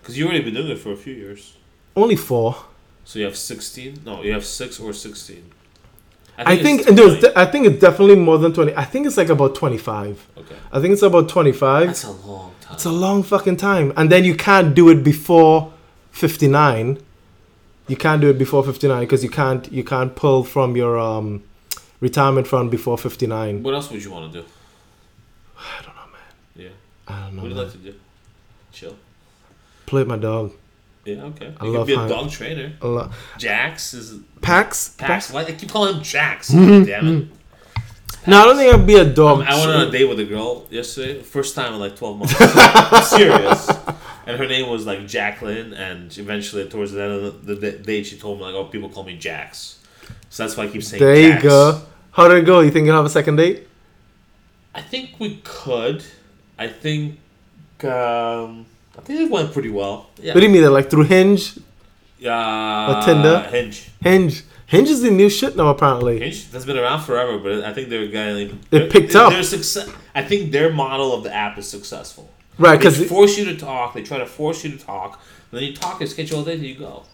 Because 0.00 0.18
you 0.18 0.26
already 0.26 0.42
been 0.44 0.54
doing 0.54 0.68
it 0.70 0.78
for 0.78 0.92
a 0.92 0.96
few 0.96 1.14
years. 1.14 1.54
only 1.96 2.16
four. 2.16 2.56
So 3.04 3.18
you 3.18 3.24
have 3.26 3.36
sixteen. 3.36 4.00
No, 4.04 4.22
you 4.22 4.32
have 4.32 4.44
six 4.44 4.80
or 4.80 4.92
sixteen. 4.92 5.44
I 6.38 6.56
think 6.56 6.80
it's 6.82 6.90
no, 6.92 7.06
it's 7.06 7.20
20. 7.20 7.32
de- 7.34 7.38
I 7.38 7.44
think 7.46 7.66
it's 7.66 7.80
definitely 7.80 8.16
more 8.16 8.38
than 8.38 8.52
twenty. 8.52 8.74
I 8.74 8.84
think 8.84 9.06
it's 9.06 9.16
like 9.16 9.28
about 9.28 9.54
twenty-five. 9.54 10.26
okay. 10.38 10.56
I 10.72 10.80
think 10.80 10.92
it's 10.92 11.02
about 11.02 11.28
twenty-five. 11.28 11.86
That's 11.86 12.04
a 12.04 12.10
long 12.10 12.52
time. 12.60 12.74
It's 12.74 12.84
a 12.84 12.90
long 12.92 13.22
fucking 13.22 13.56
time. 13.56 13.92
And 13.96 14.10
then 14.10 14.24
you 14.24 14.34
can't 14.34 14.74
do 14.74 14.88
it 14.88 15.04
before 15.04 15.72
59. 16.10 16.98
You 17.86 17.96
can't 17.96 18.20
do 18.20 18.30
it 18.30 18.38
before 18.38 18.64
59 18.64 19.00
because 19.00 19.22
you 19.22 19.30
can't 19.30 19.70
you 19.72 19.84
can't 19.84 20.14
pull 20.16 20.42
from 20.44 20.74
your 20.76 20.98
um 20.98 21.42
retirement 22.00 22.46
fund 22.46 22.70
before 22.70 22.96
59. 22.98 23.62
What 23.62 23.74
else 23.74 23.90
would 23.90 24.02
you 24.02 24.10
want 24.10 24.32
to 24.32 24.40
do? 24.40 24.46
I 25.58 25.82
don't 25.82 25.94
know, 25.94 26.10
man. 26.12 26.32
Yeah. 26.56 26.68
I 27.06 27.20
don't 27.20 27.36
know. 27.36 27.42
What 27.42 27.48
do 27.50 27.54
you 27.54 27.60
like 27.62 27.72
to 27.72 27.78
do? 27.78 27.94
Chill. 28.72 28.96
Play 29.86 30.00
with 30.00 30.08
my 30.08 30.16
dog. 30.16 30.52
Yeah. 31.04 31.22
Okay. 31.24 31.52
I 31.60 31.64
You 31.64 31.70
love 31.72 31.86
could 31.86 31.96
be 31.96 32.02
a 32.02 32.08
dog 32.08 32.30
trainer. 32.30 32.72
A 32.80 32.86
lot. 32.88 33.12
Jax 33.38 33.94
is 33.94 34.20
Pax? 34.40 34.90
Pax. 34.98 35.30
Why 35.30 35.44
they 35.44 35.54
keep 35.54 35.70
calling 35.70 35.96
him 35.96 36.02
Jax? 36.02 36.48
Damn 36.48 37.08
it. 37.08 37.28
No, 38.26 38.40
I 38.40 38.44
don't 38.46 38.56
think 38.56 38.72
I'd 38.74 38.86
be 38.86 38.94
a 38.96 39.04
dog. 39.04 39.40
Um, 39.40 39.46
I 39.46 39.54
went 39.58 39.70
on 39.70 39.88
a 39.88 39.90
date 39.90 40.06
with 40.08 40.18
a 40.18 40.24
girl 40.24 40.66
yesterday, 40.70 41.20
first 41.20 41.54
time 41.54 41.74
in 41.74 41.80
like 41.80 41.94
12 41.96 42.18
months. 42.18 42.34
I'm 42.40 43.02
serious. 43.18 43.68
And 44.26 44.38
her 44.38 44.46
name 44.46 44.70
was 44.70 44.86
like 44.86 45.06
Jacqueline, 45.06 45.74
and 45.74 46.16
eventually 46.16 46.66
towards 46.66 46.92
the 46.92 47.02
end 47.02 47.12
of 47.12 47.44
the, 47.46 47.54
the 47.54 47.72
date, 47.72 48.06
she 48.06 48.16
told 48.16 48.38
me 48.38 48.44
like, 48.46 48.54
"Oh, 48.54 48.64
people 48.64 48.88
call 48.88 49.04
me 49.04 49.18
Jax," 49.18 49.78
so 50.30 50.42
that's 50.42 50.56
why 50.56 50.64
I 50.64 50.68
keep 50.68 50.82
saying. 50.82 51.02
There 51.02 51.14
you 51.16 51.28
Jax. 51.32 51.42
go. 51.42 51.82
How 52.12 52.28
did 52.28 52.38
it 52.38 52.46
go? 52.46 52.60
You 52.60 52.70
think 52.70 52.86
you'll 52.86 52.96
have 52.96 53.04
a 53.04 53.10
second 53.10 53.36
date? 53.36 53.68
I 54.74 54.80
think 54.80 55.16
we 55.20 55.42
could. 55.44 56.02
I 56.58 56.68
think. 56.68 57.18
Um, 57.84 58.64
I 58.96 59.00
think 59.00 59.20
it 59.20 59.30
went 59.30 59.52
pretty 59.52 59.70
well. 59.70 60.10
Yeah. 60.20 60.34
What 60.34 60.40
do 60.40 60.46
you 60.46 60.52
mean? 60.52 60.70
Like 60.72 60.90
through 60.90 61.04
Hinge? 61.04 61.58
Uh, 62.24 63.04
Tinder? 63.04 63.40
Hinge. 63.50 63.90
Hinge. 64.00 64.44
Hinge 64.66 64.88
is 64.88 65.02
the 65.02 65.10
new 65.10 65.28
shit 65.28 65.56
now, 65.56 65.68
apparently. 65.68 66.18
Hinge 66.18 66.50
that's 66.50 66.64
been 66.64 66.78
around 66.78 67.02
forever, 67.02 67.38
but 67.38 67.64
I 67.64 67.72
think 67.74 67.88
they're 67.88 68.08
getting. 68.08 68.60
It 68.70 68.90
picked 68.90 69.14
up. 69.14 69.32
Their 69.32 69.42
success. 69.42 69.90
I 70.14 70.22
think 70.22 70.52
their 70.52 70.72
model 70.72 71.12
of 71.14 71.22
the 71.22 71.34
app 71.34 71.58
is 71.58 71.68
successful. 71.68 72.30
Right, 72.56 72.78
because 72.78 72.96
They 72.96 73.04
because 73.04 73.16
force 73.16 73.38
you 73.38 73.44
to 73.46 73.56
talk. 73.56 73.94
They 73.94 74.02
try 74.02 74.18
to 74.18 74.26
force 74.26 74.64
you 74.64 74.70
to 74.70 74.78
talk. 74.78 75.20
And 75.50 75.60
then 75.60 75.68
you 75.68 75.74
talk 75.74 76.00
and 76.00 76.08
schedule 76.08 76.38
all 76.38 76.44
day 76.44 76.56
till 76.56 76.64
you 76.64 76.76
go. 76.76 77.04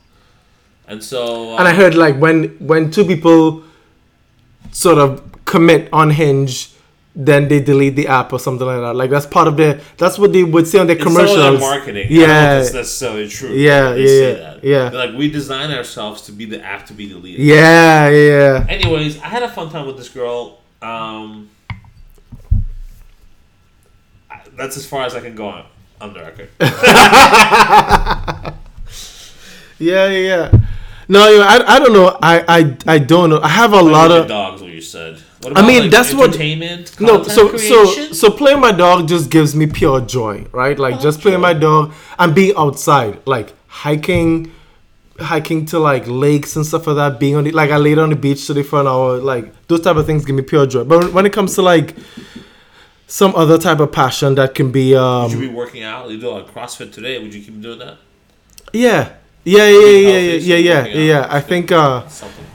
And 0.86 1.02
so. 1.02 1.54
Uh, 1.54 1.58
and 1.58 1.68
I 1.68 1.72
heard 1.72 1.94
like 1.94 2.16
when 2.16 2.48
when 2.58 2.90
two 2.90 3.04
people 3.04 3.64
sort 4.70 4.98
of 4.98 5.22
commit 5.44 5.88
on 5.92 6.10
Hinge, 6.10 6.72
then 7.14 7.48
they 7.48 7.60
delete 7.60 7.96
the 7.96 8.06
app 8.06 8.32
or 8.32 8.38
something 8.38 8.66
like 8.66 8.80
that. 8.80 8.94
Like 8.94 9.10
that's 9.10 9.26
part 9.26 9.48
of 9.48 9.56
their. 9.56 9.80
That's 9.98 10.18
what 10.18 10.32
they 10.32 10.44
would 10.44 10.66
say 10.66 10.78
on 10.78 10.86
their 10.86 10.96
it's 10.96 11.04
commercials. 11.04 11.60
marketing. 11.60 12.06
I 12.08 12.10
Yeah. 12.10 12.60
it's 12.60 12.72
necessarily 12.72 13.28
true. 13.28 13.50
Yeah, 13.50 13.92
They 13.92 14.00
yeah, 14.02 14.06
say 14.06 14.30
yeah, 14.32 14.38
that. 14.54 14.64
yeah. 14.64 14.88
They're 14.90 15.06
like 15.08 15.16
we 15.18 15.30
design 15.30 15.70
ourselves 15.72 16.22
to 16.22 16.32
be 16.32 16.44
the 16.44 16.62
app 16.64 16.86
to 16.86 16.92
be 16.94 17.08
deleted. 17.08 17.40
Yeah, 17.40 18.08
yeah. 18.10 18.66
Anyways, 18.68 19.20
I 19.20 19.26
had 19.26 19.42
a 19.42 19.48
fun 19.48 19.70
time 19.70 19.86
with 19.86 19.96
this 19.96 20.08
girl. 20.08 20.58
Um, 20.80 21.50
that's 24.56 24.76
as 24.76 24.86
far 24.86 25.04
as 25.04 25.14
I 25.14 25.20
can 25.20 25.34
go 25.34 25.48
on, 25.48 25.64
on 26.00 26.12
the 26.14 26.20
record. 26.20 26.48
Yeah, 29.78 30.08
yeah, 30.08 30.18
yeah. 30.50 30.60
No, 31.08 31.20
I, 31.42 31.76
I 31.76 31.78
don't 31.78 31.94
know. 31.94 32.18
I, 32.22 32.44
I, 32.46 32.76
I 32.86 32.98
don't 32.98 33.30
know. 33.30 33.40
I 33.40 33.48
have 33.48 33.72
a 33.72 33.80
lot 33.80 34.10
of 34.10 34.28
dogs, 34.28 34.60
what 34.60 34.70
you 34.70 34.82
said. 34.82 35.22
What 35.42 35.56
I 35.56 35.66
mean, 35.66 35.82
like, 35.82 35.90
that's 35.90 36.12
what- 36.12 36.28
entertainment. 36.28 37.00
no. 37.00 37.22
So, 37.22 37.56
so, 37.56 37.84
creation? 37.86 38.14
so 38.14 38.30
playing 38.30 38.60
my 38.60 38.72
dog 38.72 39.08
just 39.08 39.30
gives 39.30 39.54
me 39.54 39.66
pure 39.66 40.00
joy, 40.02 40.44
right? 40.52 40.78
Like 40.78 41.00
just 41.00 41.20
playing 41.20 41.40
my 41.40 41.54
dog 41.54 41.94
and 42.18 42.34
being 42.34 42.52
outside, 42.58 43.20
like 43.24 43.54
hiking, 43.66 44.52
hiking 45.18 45.64
to 45.66 45.78
like 45.78 46.04
lakes 46.06 46.56
and 46.56 46.66
stuff 46.66 46.86
like 46.86 46.96
that. 46.96 47.18
Being 47.18 47.36
on 47.36 47.44
the 47.44 47.52
like 47.52 47.70
I 47.70 47.78
laid 47.78 47.98
on 47.98 48.10
the 48.10 48.16
beach 48.16 48.46
today 48.46 48.62
for 48.62 48.80
an 48.82 48.86
hour. 48.86 49.16
Like 49.16 49.66
those 49.68 49.80
type 49.80 49.96
of 49.96 50.04
things 50.04 50.26
give 50.26 50.36
me 50.36 50.42
pure 50.42 50.66
joy. 50.66 50.84
But 50.84 51.14
when 51.14 51.24
it 51.24 51.32
comes 51.32 51.54
to 51.54 51.62
like 51.62 51.96
some 53.06 53.34
other 53.34 53.56
type 53.56 53.80
of 53.80 53.90
passion 53.92 54.34
that 54.34 54.54
can 54.54 54.70
be 54.70 54.94
um 54.94 55.22
Would 55.22 55.32
you 55.32 55.38
be 55.40 55.48
working 55.48 55.82
out? 55.82 56.10
You 56.10 56.20
do 56.20 56.28
like 56.30 56.52
CrossFit 56.52 56.92
today. 56.92 57.18
Would 57.22 57.32
you 57.32 57.42
keep 57.42 57.60
doing 57.62 57.78
that? 57.78 57.96
yeah 58.72 59.14
yeah 59.44 59.68
yeah 59.68 59.78
yeah 59.78 60.18
yeah 60.18 60.18
yeah 60.18 60.56
yeah 60.56 60.86
yeah, 60.86 60.98
yeah. 61.12 61.26
I 61.30 61.40
think 61.40 61.72
uh. 61.72 62.04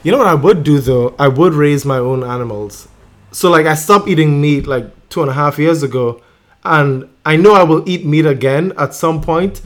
You 0.02 0.12
know 0.12 0.18
what 0.18 0.28
I 0.28 0.34
would 0.34 0.62
do 0.62 0.78
though? 0.78 1.16
I 1.18 1.26
would 1.26 1.52
raise 1.52 1.84
my 1.84 1.98
own 1.98 2.22
animals. 2.22 2.86
So 3.32 3.50
like 3.50 3.66
I 3.66 3.74
stopped 3.74 4.06
eating 4.06 4.40
meat 4.40 4.64
like 4.66 4.86
two 5.08 5.20
and 5.20 5.28
a 5.28 5.34
half 5.34 5.58
years 5.58 5.82
ago, 5.82 6.22
and 6.64 7.08
I 7.24 7.34
know 7.36 7.54
I 7.54 7.64
will 7.64 7.82
eat 7.88 8.06
meat 8.06 8.24
again 8.24 8.72
at 8.78 8.94
some 8.94 9.20
point. 9.20 9.62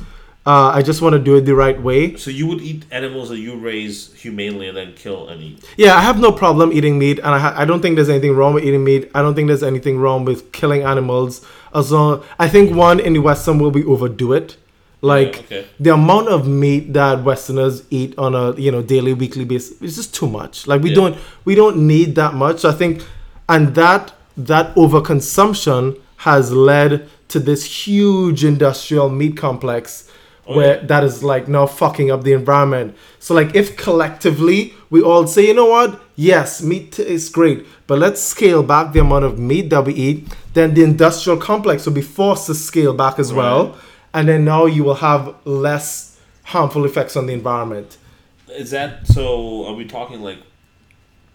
Uh, 0.47 0.71
I 0.75 0.81
just 0.81 1.03
want 1.03 1.13
to 1.13 1.19
do 1.19 1.37
it 1.37 1.43
the 1.43 1.55
right 1.55 1.79
way. 1.81 2.17
So 2.17 2.31
you 2.31 2.47
would 2.47 2.63
eat 2.63 2.87
animals 2.91 3.29
that 3.29 3.37
you 3.39 3.57
raise 3.57 4.15
humanely 4.15 4.69
and 4.69 4.77
then 4.77 4.95
kill 4.95 5.29
and 5.29 5.43
eat. 5.43 5.63
Yeah, 5.77 5.95
I 5.95 6.01
have 6.01 6.19
no 6.19 6.33
problem 6.33 6.73
eating 6.73 6.99
meat, 6.99 7.19
and 7.19 7.29
I, 7.29 7.39
ha- 7.39 7.55
I 7.55 7.67
don't 7.67 7.83
think 7.83 7.97
there's 7.97 8.09
anything 8.09 8.35
wrong 8.35 8.55
with 8.55 8.65
eating 8.65 8.83
meat. 8.83 9.11
I 9.15 9.21
don't 9.21 9.35
think 9.35 9.49
there's 9.49 9.63
anything 9.63 9.99
wrong 9.99 10.25
with 10.25 10.53
killing 10.53 10.83
animals. 10.83 11.45
As 11.75 11.93
long 11.93 12.25
I 12.39 12.49
think 12.49 12.75
one 12.75 12.99
in 12.99 13.13
the 13.13 13.19
Western 13.21 13.59
will 13.59 13.71
be 13.71 13.85
overdo 13.85 14.33
it. 14.33 14.57
Like 15.03 15.35
Yeah, 15.51 15.59
okay. 15.59 15.67
the 15.79 15.95
amount 15.95 16.29
of 16.29 16.47
meat 16.47 16.93
that 16.93 17.25
Westerners 17.25 17.85
eat 17.91 18.15
on 18.19 18.35
a 18.35 18.53
you 18.61 18.71
know 18.71 18.83
daily, 18.83 19.15
weekly 19.15 19.45
basis 19.47 19.81
is 19.81 19.97
just 19.97 20.15
too 20.15 20.27
much. 20.29 20.67
Like 20.67 20.83
we 20.83 20.91
Yeah. 20.91 20.97
don't 20.97 21.17
we 21.45 21.55
don't 21.55 21.79
need 21.87 22.15
that 22.17 22.35
much. 22.35 22.65
I 22.65 22.73
think, 22.73 23.03
and 23.49 23.75
that 23.75 24.13
that 24.37 24.75
overconsumption 24.75 25.99
has 26.19 26.53
led 26.53 27.09
to 27.29 27.39
this 27.39 27.65
huge 27.87 28.45
industrial 28.45 29.09
meat 29.09 29.37
complex 29.37 30.07
Oh, 30.47 30.57
where 30.57 30.77
yeah. 30.79 30.87
that 30.87 31.05
is 31.05 31.23
like 31.23 31.47
now 31.49 31.67
fucking 31.67 32.11
up 32.11 32.25
the 32.25 32.33
environment. 32.33 32.97
So 33.21 33.35
like 33.35 33.55
if 33.55 33.77
collectively 33.77 34.75
we 34.91 35.01
all 35.03 35.27
say, 35.27 35.47
you 35.47 35.55
know 35.55 35.67
what, 35.67 36.01
yes, 36.17 36.61
meat 36.63 36.99
is 36.99 37.29
great, 37.29 37.65
but 37.87 37.99
let's 37.99 38.21
scale 38.21 38.63
back 38.63 38.93
the 38.93 39.01
amount 39.01 39.25
of 39.27 39.39
meat 39.39 39.71
that 39.71 39.85
we 39.85 39.93
eat, 39.95 40.29
then 40.55 40.75
the 40.75 40.83
industrial 40.83 41.39
complex 41.39 41.87
will 41.87 41.93
be 41.93 42.03
forced 42.03 42.47
to 42.47 42.55
scale 42.55 42.93
back 42.95 43.19
as 43.21 43.33
well. 43.33 43.77
And 44.13 44.29
then 44.29 44.45
now 44.45 44.67
you 44.67 44.83
will 44.85 44.97
have 44.97 45.35
less 45.45 46.19
harmful 46.45 46.85
effects 46.85 47.17
on 47.17 47.27
the 47.27 47.33
environment. 47.33 47.97
Is 48.49 48.71
that 48.73 49.07
so? 49.07 49.67
Are 49.67 49.75
we 49.75 49.85
talking 49.85 50.21
like 50.23 50.39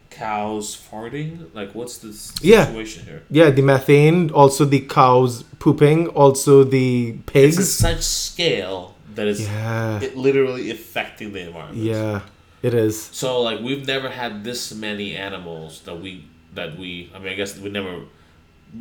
cows 0.09 0.76
farting? 0.76 1.47
Like, 1.53 1.73
what's 1.73 1.97
the 1.99 2.09
s- 2.09 2.34
Yeah. 2.41 2.65
situation 2.67 3.05
here? 3.05 3.23
Yeah, 3.30 3.49
the 3.49 3.61
methane, 3.61 4.30
also 4.32 4.65
the 4.65 4.80
cows 4.82 5.43
pooping, 5.59 6.07
also 6.09 6.63
the 6.63 7.13
pigs. 7.26 7.57
at 7.57 7.65
such 7.65 8.01
scale 8.03 8.95
that 9.15 9.28
it's 9.28 9.41
Yeah. 9.41 10.01
it 10.01 10.17
literally 10.17 10.69
affecting 10.71 11.32
the 11.34 11.41
environment. 11.47 11.78
Yeah, 11.84 12.21
it 12.61 12.73
is. 12.73 13.09
So 13.13 13.41
like 13.41 13.61
we've 13.61 13.86
never 13.88 14.09
had 14.09 14.43
this 14.43 14.73
many 14.73 15.15
animals 15.15 15.82
that 15.86 16.01
we 16.01 16.26
that 16.53 16.78
we 16.78 17.09
I 17.15 17.19
mean 17.19 17.30
I 17.32 17.36
guess 17.36 17.57
we 17.57 17.69
never 17.69 18.01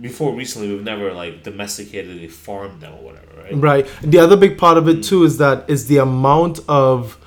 before 0.00 0.34
recently 0.34 0.68
we've 0.72 0.82
never 0.82 1.12
like 1.12 1.42
domesticatedly 1.42 2.30
farmed 2.30 2.80
them 2.80 2.94
or 2.94 3.02
whatever, 3.02 3.42
right? 3.42 3.54
Right. 3.54 3.88
The 4.02 4.18
other 4.18 4.36
big 4.36 4.58
part 4.58 4.76
of 4.76 4.88
it 4.88 5.02
too 5.02 5.24
is 5.24 5.38
that 5.38 5.68
is 5.68 5.86
the 5.86 5.98
amount 5.98 6.60
of 6.68 7.18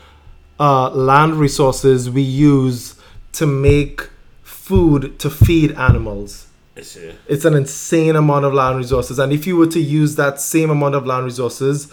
uh, 0.60 0.90
land 0.90 1.36
resources 1.36 2.10
we 2.10 2.22
use 2.22 2.96
to 3.34 3.46
make 3.46 4.10
food 4.44 5.20
to 5.20 5.30
feed 5.30 5.72
animals. 5.74 6.48
It's 6.76 7.46
an 7.46 7.56
insane 7.56 8.16
amount 8.16 8.46
of 8.46 8.54
land 8.54 8.78
resources, 8.78 9.18
and 9.18 9.34
if 9.34 9.48
you 9.48 9.56
were 9.58 9.68
to 9.68 9.80
use 9.80 10.16
that 10.16 10.40
same 10.40 10.70
amount 10.70 10.94
of 10.94 11.08
land 11.08 11.26
resources 11.26 11.92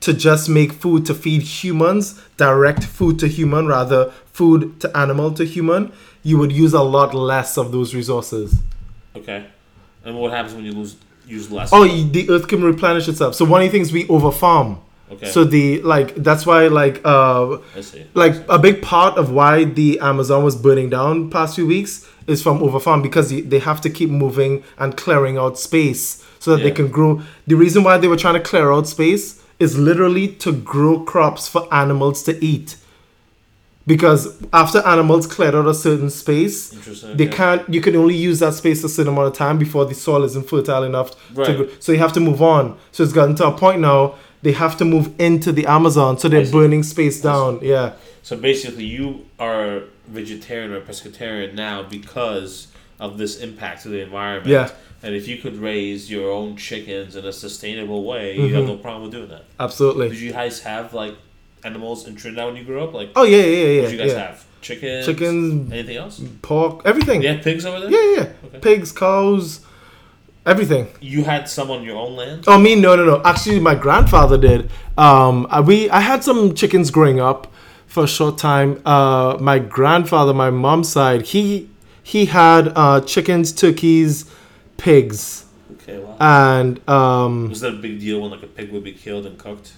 to 0.00 0.12
just 0.12 0.48
make 0.48 0.72
food 0.72 1.06
to 1.06 1.14
feed 1.14 1.42
humans, 1.42 2.20
direct 2.36 2.82
food 2.82 3.18
to 3.20 3.28
human 3.28 3.66
rather 3.68 4.10
food 4.26 4.80
to 4.80 4.96
animal 4.96 5.32
to 5.34 5.44
human, 5.44 5.92
you 6.24 6.36
would 6.36 6.50
use 6.50 6.74
a 6.74 6.82
lot 6.82 7.14
less 7.14 7.56
of 7.56 7.70
those 7.70 7.94
resources. 7.94 8.60
Okay. 9.14 9.46
And 10.04 10.18
what 10.18 10.32
happens 10.32 10.54
when 10.54 10.64
you 10.64 10.72
lose 10.72 10.96
use 11.26 11.50
less? 11.50 11.70
Oh, 11.72 11.82
y- 11.86 12.06
the 12.10 12.28
earth 12.30 12.48
can 12.48 12.62
replenish 12.62 13.08
itself. 13.08 13.34
So 13.34 13.44
one 13.44 13.62
of 13.62 13.66
the 13.66 13.72
things 13.76 13.92
we 13.92 14.04
overfarm. 14.06 14.78
okay. 15.10 15.26
So 15.26 15.44
the 15.44 15.80
like 15.82 16.14
that's 16.16 16.44
why 16.46 16.66
like 16.68 17.00
uh 17.04 17.58
I 17.76 17.80
see. 17.80 18.04
like 18.14 18.34
a 18.48 18.58
big 18.58 18.82
part 18.82 19.16
of 19.18 19.30
why 19.30 19.64
the 19.64 19.98
Amazon 20.00 20.44
was 20.44 20.56
burning 20.56 20.90
down 20.90 21.30
past 21.30 21.54
few 21.56 21.66
weeks 21.66 22.06
is 22.26 22.42
from 22.42 22.58
overfarm 22.60 23.02
because 23.02 23.28
they 23.30 23.58
have 23.58 23.80
to 23.82 23.90
keep 23.90 24.10
moving 24.10 24.62
and 24.78 24.96
clearing 24.96 25.36
out 25.38 25.58
space 25.58 26.24
so 26.38 26.54
that 26.56 26.62
they 26.62 26.70
can 26.70 26.88
grow. 26.88 27.22
The 27.46 27.54
reason 27.54 27.84
why 27.84 27.96
they 27.98 28.08
were 28.08 28.16
trying 28.16 28.34
to 28.34 28.40
clear 28.40 28.72
out 28.72 28.86
space 28.86 29.42
is 29.58 29.78
literally 29.78 30.28
to 30.28 30.52
grow 30.52 31.00
crops 31.04 31.48
for 31.48 31.72
animals 31.72 32.22
to 32.24 32.32
eat. 32.44 32.76
Because 33.86 34.42
after 34.52 34.78
animals 34.86 35.26
cleared 35.26 35.54
out 35.54 35.66
a 35.66 35.74
certain 35.74 36.08
space, 36.08 36.70
they 36.70 37.26
okay. 37.26 37.36
can't. 37.36 37.68
You 37.68 37.82
can 37.82 37.94
only 37.96 38.14
use 38.16 38.38
that 38.38 38.54
space 38.54 38.82
a 38.82 38.88
certain 38.88 39.12
amount 39.12 39.28
of 39.28 39.34
time 39.34 39.58
before 39.58 39.84
the 39.84 39.94
soil 39.94 40.24
isn't 40.24 40.48
fertile 40.48 40.84
enough 40.84 41.10
to 41.10 41.16
Right. 41.42 41.56
grow. 41.56 41.68
So 41.80 41.92
you 41.92 41.98
have 41.98 42.12
to 42.14 42.20
move 42.20 42.40
on. 42.40 42.78
So 42.92 43.02
it's 43.02 43.12
gotten 43.12 43.34
to 43.36 43.46
a 43.48 43.52
point 43.52 43.80
now 43.80 44.14
they 44.42 44.52
have 44.52 44.76
to 44.76 44.84
move 44.84 45.10
into 45.18 45.52
the 45.52 45.66
Amazon. 45.66 46.18
So 46.18 46.28
they're 46.28 46.46
burning 46.50 46.82
space 46.82 47.20
down. 47.20 47.60
Yeah. 47.62 47.92
So 48.22 48.36
basically, 48.36 48.84
you 48.84 49.24
are 49.38 49.82
vegetarian 50.08 50.72
or 50.72 50.80
pescatarian 50.82 51.54
now 51.54 51.82
because 51.82 52.68
of 53.00 53.16
this 53.18 53.40
impact 53.40 53.82
to 53.82 53.88
the 53.88 54.00
environment. 54.00 54.46
Yeah. 54.48 54.70
And 55.02 55.14
if 55.14 55.28
you 55.28 55.36
could 55.38 55.56
raise 55.56 56.10
your 56.10 56.30
own 56.30 56.56
chickens 56.56 57.16
in 57.16 57.24
a 57.26 57.32
sustainable 57.32 58.04
way, 58.04 58.34
you 58.36 58.42
Mm-hmm. 58.42 58.54
have 58.54 58.66
no 58.66 58.76
problem 58.76 59.02
with 59.04 59.12
doing 59.12 59.28
that. 59.28 59.44
Absolutely. 59.60 60.08
Did 60.10 60.20
you 60.20 60.32
guys 60.32 60.60
have 60.60 60.94
like 60.94 61.16
animals 61.64 62.06
in 62.06 62.16
Trinidad 62.16 62.46
when 62.46 62.56
you 62.56 62.64
grew 62.64 62.82
up? 62.84 62.92
Like, 62.94 63.10
Oh 63.16 63.24
yeah, 63.24 63.38
yeah, 63.38 63.44
yeah, 63.44 63.82
what 63.82 63.84
yeah. 63.84 63.88
you 63.90 63.98
guys 63.98 64.12
yeah. 64.12 64.26
have? 64.28 64.44
Chickens. 64.60 65.06
Chicken, 65.06 65.72
Anything 65.72 65.96
else? 65.96 66.22
pork, 66.42 66.82
everything. 66.86 67.22
Yeah, 67.22 67.40
pigs 67.42 67.66
over 67.66 67.80
there. 67.80 67.90
Yeah, 67.90 68.22
yeah. 68.22 68.32
Okay. 68.46 68.58
Pigs, 68.60 68.92
cows, 68.92 69.60
everything. 70.46 70.88
You 71.00 71.24
had 71.24 71.48
some 71.48 71.70
on 71.70 71.82
your 71.84 71.96
own 71.96 72.16
land. 72.16 72.44
Oh, 72.46 72.58
me? 72.58 72.74
No, 72.74 72.96
no, 72.96 73.04
no. 73.04 73.22
Actually, 73.24 73.60
my 73.60 73.74
grandfather 73.74 74.38
did. 74.38 74.70
Um, 74.96 75.46
I- 75.50 75.60
we 75.60 75.90
I 75.90 76.00
had 76.00 76.24
some 76.24 76.54
chickens 76.54 76.90
growing 76.90 77.20
up 77.20 77.52
for 77.86 78.04
a 78.04 78.08
short 78.08 78.38
time. 78.38 78.80
Uh, 78.86 79.36
my 79.40 79.58
grandfather, 79.58 80.32
my 80.32 80.50
mom's 80.50 80.88
side, 80.90 81.22
he 81.22 81.68
he 82.02 82.26
had 82.26 82.72
uh, 82.74 83.00
chickens, 83.02 83.52
turkeys, 83.52 84.30
pigs, 84.78 85.44
Okay, 85.74 85.98
wow. 85.98 86.16
and 86.20 86.88
um, 86.88 87.48
Was 87.50 87.60
that 87.60 87.74
a 87.74 87.76
big 87.76 88.00
deal 88.00 88.20
when 88.22 88.30
like 88.30 88.42
a 88.42 88.46
pig 88.46 88.72
would 88.72 88.84
be 88.84 88.92
killed 88.92 89.26
and 89.26 89.38
cooked? 89.38 89.72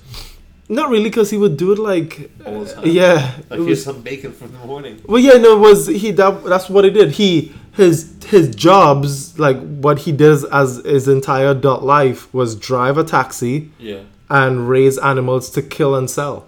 Not 0.68 0.90
really 0.90 1.04
because 1.04 1.30
he 1.30 1.36
would 1.36 1.56
do 1.56 1.72
it 1.72 1.78
like 1.78 2.30
All 2.44 2.64
the 2.64 2.72
time. 2.74 2.86
yeah. 2.86 3.14
Like 3.50 3.60
it 3.60 3.64
here's 3.64 3.66
was- 3.66 3.84
some 3.84 4.00
bacon 4.02 4.32
from 4.32 4.52
the 4.52 4.58
morning. 4.66 5.00
Well, 5.06 5.20
yeah, 5.20 5.34
no, 5.38 5.56
it 5.56 5.60
was 5.60 5.86
he 5.86 6.10
that 6.12 6.44
that's 6.44 6.68
what 6.68 6.84
he 6.84 6.90
did. 6.90 7.12
He 7.12 7.52
his 7.72 8.12
his 8.26 8.54
jobs 8.54 9.38
like 9.38 9.58
what 9.58 10.00
he 10.00 10.12
does 10.12 10.44
as 10.46 10.76
his 10.84 11.06
entire 11.08 11.48
adult 11.50 11.82
life 11.82 12.32
was 12.34 12.56
drive 12.56 12.98
a 12.98 13.04
taxi 13.04 13.70
Yeah. 13.78 14.00
and 14.28 14.68
raise 14.68 14.98
animals 14.98 15.50
to 15.50 15.62
kill 15.62 15.94
and 15.94 16.10
sell. 16.10 16.46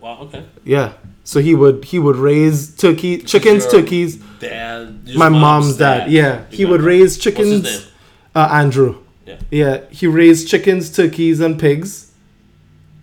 Wow. 0.00 0.18
Okay. 0.22 0.44
Yeah. 0.64 0.92
So 1.24 1.40
he 1.40 1.54
would 1.54 1.84
he 1.84 1.98
would 1.98 2.16
raise 2.16 2.74
turkey 2.74 3.18
chickens, 3.18 3.66
turkeys. 3.66 4.16
Dad. 4.40 5.08
My 5.14 5.28
mom's 5.28 5.76
dad. 5.76 6.10
Yeah, 6.10 6.22
Your 6.22 6.46
he 6.50 6.64
would 6.64 6.80
raise 6.80 7.18
chickens. 7.18 7.88
Uh, 8.34 8.48
Andrew. 8.50 8.96
Yeah. 9.26 9.36
Yeah, 9.50 9.80
he 9.90 10.06
raised 10.06 10.48
chickens, 10.48 10.90
turkeys, 10.90 11.40
and 11.40 11.58
pigs, 11.60 12.09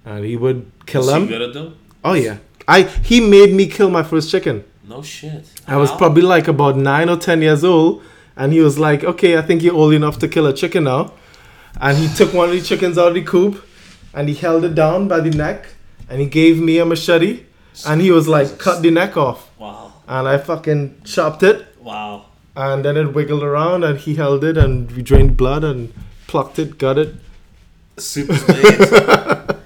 and 0.08 0.26
he 0.26 0.36
would 0.44 0.60
kill 0.86 1.02
Was 1.02 1.10
he 1.14 1.20
them. 1.20 1.28
good 1.28 1.42
at 1.48 1.54
them? 1.54 1.68
Oh 2.04 2.14
yeah, 2.14 2.38
I 2.68 2.84
he 3.12 3.20
made 3.36 3.54
me 3.60 3.68
kill 3.78 3.90
my 4.00 4.04
first 4.12 4.32
chicken. 4.32 4.64
No 4.88 5.02
shit. 5.02 5.46
I 5.68 5.76
was 5.78 5.90
How? 5.90 5.98
probably 6.02 6.22
like 6.34 6.48
about 6.48 6.78
nine 6.78 7.10
or 7.14 7.18
ten 7.18 7.42
years 7.48 7.64
old, 7.64 8.02
and 8.36 8.54
he 8.54 8.62
was 8.68 8.80
like, 8.88 9.04
"Okay, 9.14 9.32
I 9.38 9.42
think 9.42 9.62
you're 9.64 9.76
old 9.84 9.94
enough 9.94 10.18
to 10.20 10.28
kill 10.36 10.48
a 10.48 10.54
chicken 10.54 10.86
now." 10.86 11.02
And 11.88 11.98
he 11.98 12.08
took 12.20 12.34
one 12.34 12.50
of 12.50 12.56
the 12.56 12.62
chickens 12.70 12.98
out 12.98 13.10
of 13.10 13.14
the 13.20 13.24
coop, 13.34 13.64
and 14.14 14.30
he 14.30 14.36
held 14.46 14.64
it 14.70 14.76
down 14.76 15.08
by 15.14 15.20
the 15.20 15.30
neck, 15.46 15.68
and 16.10 16.22
he 16.22 16.28
gave 16.40 16.60
me 16.70 16.78
a 16.80 16.86
machete, 16.86 17.34
and 17.86 18.02
he 18.02 18.12
was 18.12 18.28
like, 18.38 18.58
"Cut 18.58 18.82
the 18.82 18.92
neck 19.02 19.18
off," 19.18 19.50
Wow. 19.60 19.92
and 20.08 20.28
I 20.28 20.38
fucking 20.38 20.82
chopped 21.04 21.44
it, 21.44 21.66
Wow. 21.92 22.26
and 22.56 22.84
then 22.86 22.96
it 22.98 23.14
wiggled 23.14 23.44
around, 23.44 23.84
and 23.84 24.00
he 24.00 24.16
held 24.16 24.44
it, 24.52 24.58
and 24.58 24.90
we 24.96 25.02
drained 25.12 25.36
blood 25.44 25.64
and 25.64 25.92
plucked 26.28 26.58
it, 26.60 26.78
got 26.78 26.98
it. 26.98 27.14
Soup 27.98 28.30
is 28.30 28.48
made. 28.48 28.82
I 28.82 29.57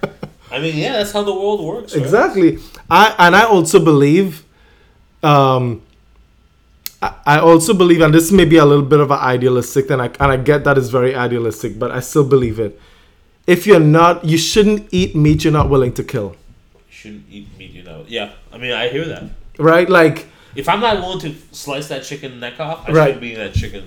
mean, 0.61 0.77
yeah, 0.77 0.93
that's 0.93 1.11
how 1.11 1.23
the 1.23 1.33
world 1.33 1.61
works. 1.61 1.93
Right? 1.95 2.01
Exactly. 2.03 2.59
I 2.89 3.15
and 3.19 3.35
I 3.35 3.43
also 3.43 3.83
believe, 3.83 4.43
um, 5.23 5.81
I, 7.01 7.13
I 7.25 7.39
also 7.39 7.73
believe, 7.73 8.01
and 8.01 8.13
this 8.13 8.31
may 8.31 8.45
be 8.45 8.57
a 8.57 8.65
little 8.65 8.85
bit 8.85 8.99
of 8.99 9.11
an 9.11 9.19
idealistic, 9.19 9.89
and 9.89 10.01
I 10.01 10.05
and 10.19 10.31
I 10.31 10.37
get 10.37 10.63
that 10.65 10.77
is 10.77 10.89
very 10.89 11.15
idealistic, 11.15 11.77
but 11.79 11.91
I 11.91 11.99
still 11.99 12.23
believe 12.27 12.59
it. 12.59 12.79
If 13.47 13.65
you're 13.65 13.79
not, 13.79 14.23
you 14.23 14.37
shouldn't 14.37 14.87
eat 14.91 15.15
meat 15.15 15.43
you're 15.43 15.53
not 15.53 15.69
willing 15.69 15.93
to 15.93 16.03
kill, 16.03 16.35
You 16.87 16.93
shouldn't 16.93 17.25
eat 17.31 17.47
meat, 17.57 17.71
you 17.71 17.83
know. 17.83 18.05
Yeah, 18.07 18.31
I 18.53 18.57
mean, 18.59 18.71
I 18.71 18.87
hear 18.89 19.05
that. 19.05 19.23
right? 19.57 19.89
Like 19.89 20.27
If 20.55 20.69
I'm 20.69 20.79
not 20.79 20.97
willing 21.01 21.19
to 21.21 21.33
slice 21.51 21.87
that 21.87 22.03
chicken 22.03 22.39
neck 22.39 22.59
off, 22.59 22.87
I 22.87 22.91
Right. 22.91 23.05
shouldn't 23.07 23.21
be 23.21 23.27
eating 23.29 23.39
that 23.39 23.53
chicken. 23.53 23.83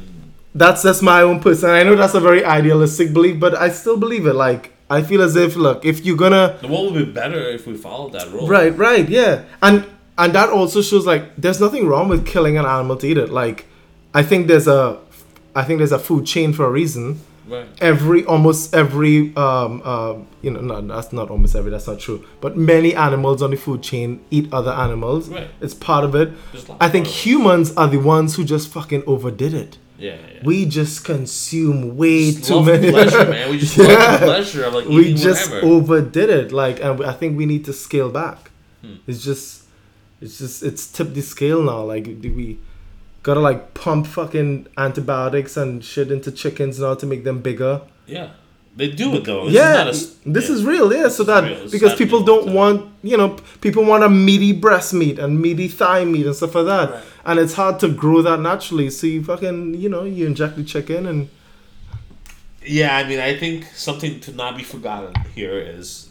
that's 0.55 0.83
that's 0.83 1.03
my 1.03 1.23
own 1.23 1.39
person. 1.41 1.71
I 1.71 1.83
know 1.85 1.95
that's 1.95 2.15
a 2.15 2.21
very 2.21 2.45
idealistic 2.45 3.13
belief, 3.13 3.39
but 3.39 3.55
I 3.55 3.69
still 3.71 3.97
believe 3.97 4.27
it. 4.27 4.35
Like 4.35 4.73
I 4.95 5.03
feel 5.03 5.23
as 5.23 5.35
if, 5.37 5.57
look, 5.57 5.85
if 5.85 6.05
you're 6.05 6.17
gonna 6.17 6.57
The 6.61 6.69
world 6.69 6.95
would 6.95 7.07
be 7.07 7.13
better 7.13 7.41
if 7.57 7.67
we 7.67 7.75
followed 7.77 8.13
that 8.13 8.27
rule? 8.33 8.47
Right, 8.49 8.77
right, 8.77 9.09
yeah, 9.09 9.43
and 9.63 9.85
and 10.17 10.33
that 10.35 10.49
also 10.51 10.81
shows 10.83 11.05
like 11.07 11.25
there's 11.37 11.61
nothing 11.61 11.87
wrong 11.89 12.09
with 12.09 12.25
killing 12.27 12.57
an 12.57 12.65
animal 12.67 12.97
to 12.99 13.07
eat 13.07 13.19
it. 13.19 13.31
Like, 13.31 13.67
I 14.15 14.23
think 14.23 14.47
there's 14.47 14.69
a, 14.69 14.99
I 15.55 15.63
think 15.65 15.79
there's 15.79 15.93
a 15.93 15.99
food 15.99 16.25
chain 16.27 16.53
for 16.53 16.65
a 16.67 16.71
reason. 16.71 17.21
Right. 17.47 17.67
Every 17.83 18.25
almost 18.25 18.75
every 18.75 19.17
um 19.37 19.83
uh, 19.85 20.15
you 20.41 20.51
know 20.51 20.61
no 20.63 20.81
that's 20.81 21.13
not 21.13 21.29
almost 21.31 21.55
every 21.55 21.71
that's 21.71 21.87
not 21.87 21.99
true 22.01 22.25
but 22.41 22.57
many 22.57 22.95
animals 22.95 23.43
on 23.43 23.51
the 23.51 23.57
food 23.59 23.83
chain 23.83 24.09
eat 24.31 24.47
other 24.51 24.71
animals 24.87 25.29
Right. 25.29 25.49
it's 25.61 25.75
part 25.75 26.05
of 26.09 26.15
it 26.15 26.29
i 26.81 26.89
think 26.89 27.07
humans 27.07 27.67
are 27.77 27.87
the 27.87 27.99
ones 27.99 28.37
who 28.37 28.45
just 28.45 28.69
fucking 28.69 29.03
overdid 29.07 29.53
it 29.53 29.77
Yeah. 29.97 30.17
yeah. 30.17 30.41
we 30.43 30.67
just 30.67 31.05
consume 31.05 31.97
way 31.97 32.33
just 32.33 32.45
too 32.49 32.63
many 32.65 32.91
pleasure, 32.91 33.25
man. 33.31 33.51
We 33.51 33.59
just 33.59 33.77
Yeah. 33.79 34.19
pleasure 34.19 34.65
of 34.65 34.75
like 34.75 34.87
we 34.89 35.15
just 35.15 35.51
whatever. 35.51 35.67
overdid 35.67 36.31
it 36.31 36.53
like 36.53 36.83
and 36.83 37.05
i 37.05 37.13
think 37.13 37.37
we 37.39 37.47
need 37.47 37.65
to 37.67 37.73
scale 37.73 38.11
back 38.11 38.51
Hmm. 38.83 38.97
it's 39.07 39.23
just 39.25 39.65
it's 40.21 40.37
just 40.39 40.63
it's 40.63 40.87
tipped 40.89 41.15
the 41.15 41.23
scale 41.23 41.63
now 41.63 41.83
like 41.85 42.21
do 42.21 42.35
we 42.35 42.59
gotta 43.23 43.41
like 43.41 43.73
pump 43.75 44.07
fucking 44.07 44.67
antibiotics 44.77 45.57
and 45.57 45.83
shit 45.85 46.11
into 46.11 46.31
chickens 46.33 46.81
now 46.81 46.95
to 46.95 47.07
make 47.07 47.23
them 47.25 47.41
bigger 47.41 47.81
yeah. 48.07 48.31
They 48.77 48.89
do 48.91 49.15
it 49.15 49.25
though. 49.25 49.45
This 49.47 49.55
yeah 49.55 49.71
Is 49.71 49.77
not 49.79 49.87
a 49.87 49.91
s- 49.91 50.17
this 50.27 50.49
yeah. 50.49 50.55
is 50.57 50.65
real 50.65 50.93
yeah 50.93 51.09
so 51.09 51.23
that 51.25 51.71
because 51.71 51.95
people 51.95 52.23
don't 52.25 52.47
time. 52.47 52.55
want 52.55 52.93
you 53.03 53.17
know 53.17 53.37
people 53.61 53.85
want 53.85 54.03
a 54.03 54.09
meaty 54.09 54.53
breast 54.53 54.93
meat 54.93 55.19
and 55.19 55.41
meaty 55.41 55.69
thigh 55.69 56.05
meat 56.05 56.27
and 56.27 56.35
stuff 56.35 56.55
like 56.57 56.67
that 56.67 56.91
Right. 56.91 57.05
and 57.27 57.39
it's 57.39 57.55
hard 57.55 57.79
to 57.81 57.89
grow 57.89 58.21
that 58.23 58.41
naturally 58.41 58.91
so 58.91 59.07
you 59.07 59.23
fucking 59.23 59.75
you 59.75 59.89
know 59.89 60.03
you 60.05 60.27
inject 60.27 60.57
the 60.57 60.65
chicken 60.65 61.07
and 61.07 61.29
Yeah, 62.67 62.97
I 62.97 63.05
mean, 63.07 63.21
I 63.21 63.37
think 63.39 63.67
something 63.75 64.21
to 64.21 64.33
not 64.33 64.57
be 64.57 64.63
forgotten 64.65 65.13
here 65.35 65.59
is 65.59 66.04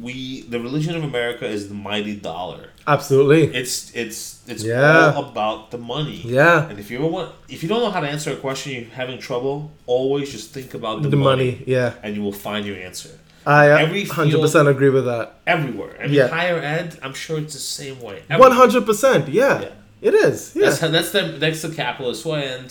we 0.00 0.42
the 0.42 0.60
religion 0.60 0.94
of 0.96 1.02
America 1.04 1.46
is 1.46 1.68
the 1.68 1.74
mighty 1.74 2.16
dollar. 2.16 2.70
absolutely 2.86 3.42
It's 3.60 3.74
it's 3.94 4.20
it's 4.46 4.64
Yeah. 4.64 5.12
all 5.16 5.24
about 5.30 5.70
the 5.70 5.78
money. 5.78 6.20
yeah 6.24 6.68
And 6.70 6.78
if 6.78 6.90
you 6.90 6.98
ever 6.98 7.06
want, 7.16 7.28
if 7.48 7.62
you 7.62 7.68
don't 7.68 7.82
know 7.84 7.90
how 7.90 8.00
to 8.00 8.08
answer 8.08 8.30
a 8.32 8.36
question, 8.36 8.72
you're 8.72 8.90
having 9.02 9.18
trouble. 9.18 9.56
Always 9.86 10.26
just 10.32 10.46
think 10.56 10.74
about 10.74 11.02
the, 11.02 11.08
the 11.08 11.16
money 11.30 11.50
yeah 11.66 11.90
and 12.02 12.10
you 12.16 12.22
will 12.26 12.38
find 12.48 12.62
your 12.66 12.76
answer 12.88 13.10
i 13.46 13.70
uh, 13.70 13.78
Every 13.86 14.04
100% 14.04 14.68
agree 14.74 14.90
with 14.98 15.06
that 15.12 15.26
everywhere. 15.46 15.94
I 16.00 16.02
mean, 16.06 16.14
Yeah. 16.18 16.28
higher 16.38 16.58
ed, 16.76 16.88
I'm 17.04 17.14
sure 17.24 17.36
it's 17.44 17.54
the 17.60 17.66
same 17.80 17.98
way. 18.08 18.18
One 18.46 18.54
hundred 18.62 18.84
percent. 18.90 19.22
Yeah, 19.28 19.54
Yeah. 19.64 20.08
it 20.08 20.14
is. 20.28 20.38
Yeah, 20.54 20.64
That's 20.64 20.78
how, 20.82 20.88
that's 20.96 21.10
the 21.16 21.22
that's 21.42 21.62
the 21.66 21.72
capitalist 21.82 22.22
way, 22.30 22.42
and 22.56 22.68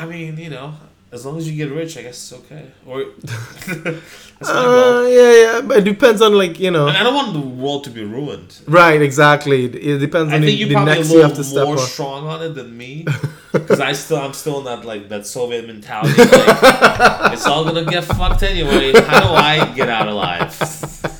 I 0.00 0.02
mean, 0.12 0.32
you 0.44 0.50
know, 0.56 0.68
as 1.12 1.24
long 1.24 1.38
as 1.38 1.48
you 1.48 1.56
get 1.56 1.72
rich, 1.74 1.96
I 1.96 2.02
guess 2.02 2.16
it's 2.16 2.32
okay. 2.44 2.66
Or 2.84 3.04
that's 3.22 4.40
my 4.40 4.52
goal. 4.52 4.98
uh, 5.04 5.06
yeah, 5.06 5.32
yeah. 5.42 5.60
But 5.62 5.78
it 5.78 5.84
depends 5.84 6.20
on 6.20 6.34
like 6.34 6.58
you 6.58 6.70
know. 6.70 6.88
And 6.88 6.96
I 6.96 7.02
don't 7.02 7.14
want 7.14 7.32
the 7.32 7.40
world 7.40 7.84
to 7.84 7.90
be 7.90 8.04
ruined. 8.04 8.58
Right. 8.66 9.00
Exactly. 9.00 9.64
It 9.66 9.98
depends 9.98 10.32
I 10.32 10.36
on 10.36 10.42
think 10.42 10.46
the, 10.46 10.52
you're 10.52 10.68
the 10.68 10.74
probably 10.74 10.94
next 10.94 11.12
you 11.12 11.20
have 11.20 11.34
to 11.36 11.44
step 11.44 11.64
more 11.64 11.74
on. 11.78 11.78
strong 11.78 12.26
on 12.26 12.42
it 12.42 12.50
than 12.50 12.76
me, 12.76 13.06
because 13.52 13.80
I 13.80 13.92
still 13.92 14.18
I'm 14.18 14.32
still 14.32 14.58
in 14.58 14.64
that 14.64 14.84
like 14.84 15.08
that 15.08 15.26
Soviet 15.26 15.66
mentality. 15.66 16.20
Like, 16.22 17.32
it's 17.32 17.46
all 17.46 17.64
gonna 17.64 17.84
get 17.84 18.04
fucked 18.04 18.42
anyway. 18.42 18.92
How 18.92 19.20
do 19.28 19.34
I 19.34 19.72
get 19.74 19.88
out 19.88 20.08
alive? 20.08 20.52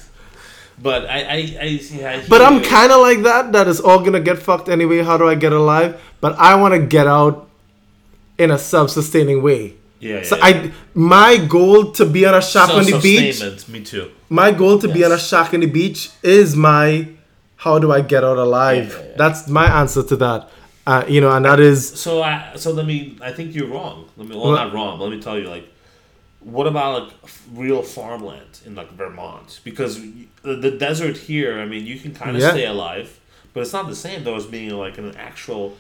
But 0.78 1.06
I 1.06 1.18
I, 1.22 1.36
I, 1.62 1.64
yeah, 1.64 2.10
I 2.22 2.28
But 2.28 2.42
I'm 2.42 2.62
kind 2.62 2.92
of 2.92 3.00
like 3.00 3.22
that. 3.22 3.52
That 3.52 3.66
is 3.66 3.80
all 3.80 4.00
gonna 4.00 4.20
get 4.20 4.38
fucked 4.38 4.68
anyway. 4.68 5.02
How 5.02 5.16
do 5.16 5.26
I 5.26 5.34
get 5.34 5.52
alive? 5.52 5.98
But 6.20 6.38
I 6.38 6.54
want 6.56 6.74
to 6.74 6.80
get 6.80 7.06
out 7.06 7.48
in 8.38 8.50
a 8.50 8.58
self-sustaining 8.58 9.42
way. 9.42 9.74
yeah, 10.00 10.22
So 10.22 10.36
yeah. 10.36 10.44
I, 10.44 10.72
my 10.94 11.36
goal 11.38 11.92
to 11.92 12.04
be 12.04 12.26
on 12.26 12.34
a 12.34 12.42
shack 12.42 12.68
on 12.70 12.84
the 12.84 12.98
beach. 13.00 13.68
Me 13.68 13.82
too. 13.82 14.10
My 14.28 14.50
goal 14.52 14.78
to 14.78 14.88
be 14.88 15.04
on 15.04 15.10
a 15.12 15.14
Yes. 15.14 15.28
shack 15.28 15.54
on 15.54 15.60
the 15.60 15.66
beach 15.66 16.10
is 16.22 16.54
my. 16.56 17.08
How 17.56 17.78
do 17.78 17.90
I 17.90 18.02
get 18.02 18.22
out 18.22 18.36
alive? 18.36 18.90
Yeah, 18.92 18.98
yeah, 18.98 19.08
yeah. 19.10 19.16
That's 19.16 19.48
my 19.48 19.66
answer 19.80 20.02
to 20.02 20.16
that. 20.16 20.50
Uh, 20.86 21.04
you 21.08 21.20
know, 21.22 21.32
and 21.32 21.44
that 21.46 21.58
is 21.58 21.88
So 21.98 22.22
I 22.22 22.52
so 22.56 22.70
let 22.72 22.86
me 22.86 23.16
I 23.20 23.32
think 23.32 23.54
you're 23.56 23.68
wrong. 23.68 24.08
Let 24.18 24.28
me 24.28 24.36
well 24.36 24.50
What? 24.50 24.56
not 24.62 24.72
wrong, 24.74 25.00
let 25.00 25.10
me 25.10 25.20
tell 25.20 25.38
you 25.38 25.48
like 25.48 25.66
what 26.40 26.66
about 26.68 26.90
like 27.02 27.12
real 27.54 27.82
farmland 27.82 28.60
in 28.66 28.74
like 28.76 28.90
Vermont? 28.92 29.60
Because 29.64 30.00
the, 30.42 30.54
the 30.66 30.70
desert 30.70 31.16
here, 31.16 31.58
I 31.58 31.64
mean, 31.66 31.84
you 31.86 31.98
can 31.98 32.14
kind 32.14 32.36
of 32.36 32.42
Yeah. 32.42 32.50
stay 32.52 32.66
alive, 32.66 33.18
but 33.52 33.62
it's 33.62 33.72
not 33.72 33.88
the 33.88 33.96
same 33.96 34.22
though 34.22 34.36
as 34.36 34.46
being 34.46 34.70
like 34.70 34.96
an 34.98 35.16
actual 35.16 35.74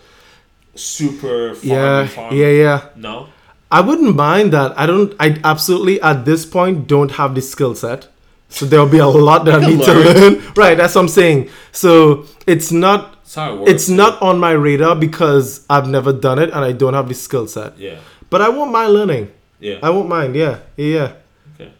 super 0.76 1.54
farm. 1.54 1.68
yeah, 1.68 2.06
farm. 2.06 2.34
yeah, 2.34 2.48
yeah. 2.48 2.88
No. 2.96 3.28
I 3.70 3.80
wouldn't 3.80 4.14
mind 4.14 4.52
that. 4.52 4.78
I 4.78 4.86
don't. 4.86 5.14
I 5.18 5.40
absolutely 5.42 6.00
at 6.00 6.24
this 6.24 6.46
point 6.46 6.86
don't 6.86 7.10
have 7.12 7.34
the 7.34 7.42
skill 7.42 7.74
set, 7.74 8.08
so 8.48 8.64
there'll 8.64 8.88
be 8.88 8.98
a 8.98 9.06
lot 9.28 9.44
that 9.46 9.62
I 9.62 9.66
need 9.66 9.82
to 9.84 9.92
learn. 9.92 10.16
learn. 10.16 10.42
Right, 10.56 10.76
that's 10.76 10.94
what 10.94 11.02
I'm 11.02 11.08
saying. 11.08 11.48
So 11.72 12.26
it's 12.46 12.70
not. 12.70 13.14
It 13.36 13.58
works. 13.58 13.70
It's 13.72 13.88
not 13.88 14.22
on 14.22 14.38
my 14.38 14.52
radar 14.52 14.94
because 14.94 15.66
I've 15.68 15.88
never 15.88 16.12
done 16.12 16.38
it 16.38 16.50
and 16.50 16.64
I 16.64 16.70
don't 16.72 16.94
have 16.94 17.08
the 17.08 17.14
skill 17.14 17.48
set. 17.48 17.76
Yeah. 17.76 17.98
But 18.30 18.40
I 18.40 18.48
won't 18.48 18.70
mind 18.70 18.92
learning. 18.92 19.30
Yeah. 19.58 19.78
I 19.82 19.90
won't 19.90 20.08
mind. 20.08 20.36
Yeah, 20.36 20.60
yeah. 20.76 20.86
yeah. 20.86 21.12
Okay. 21.54 21.72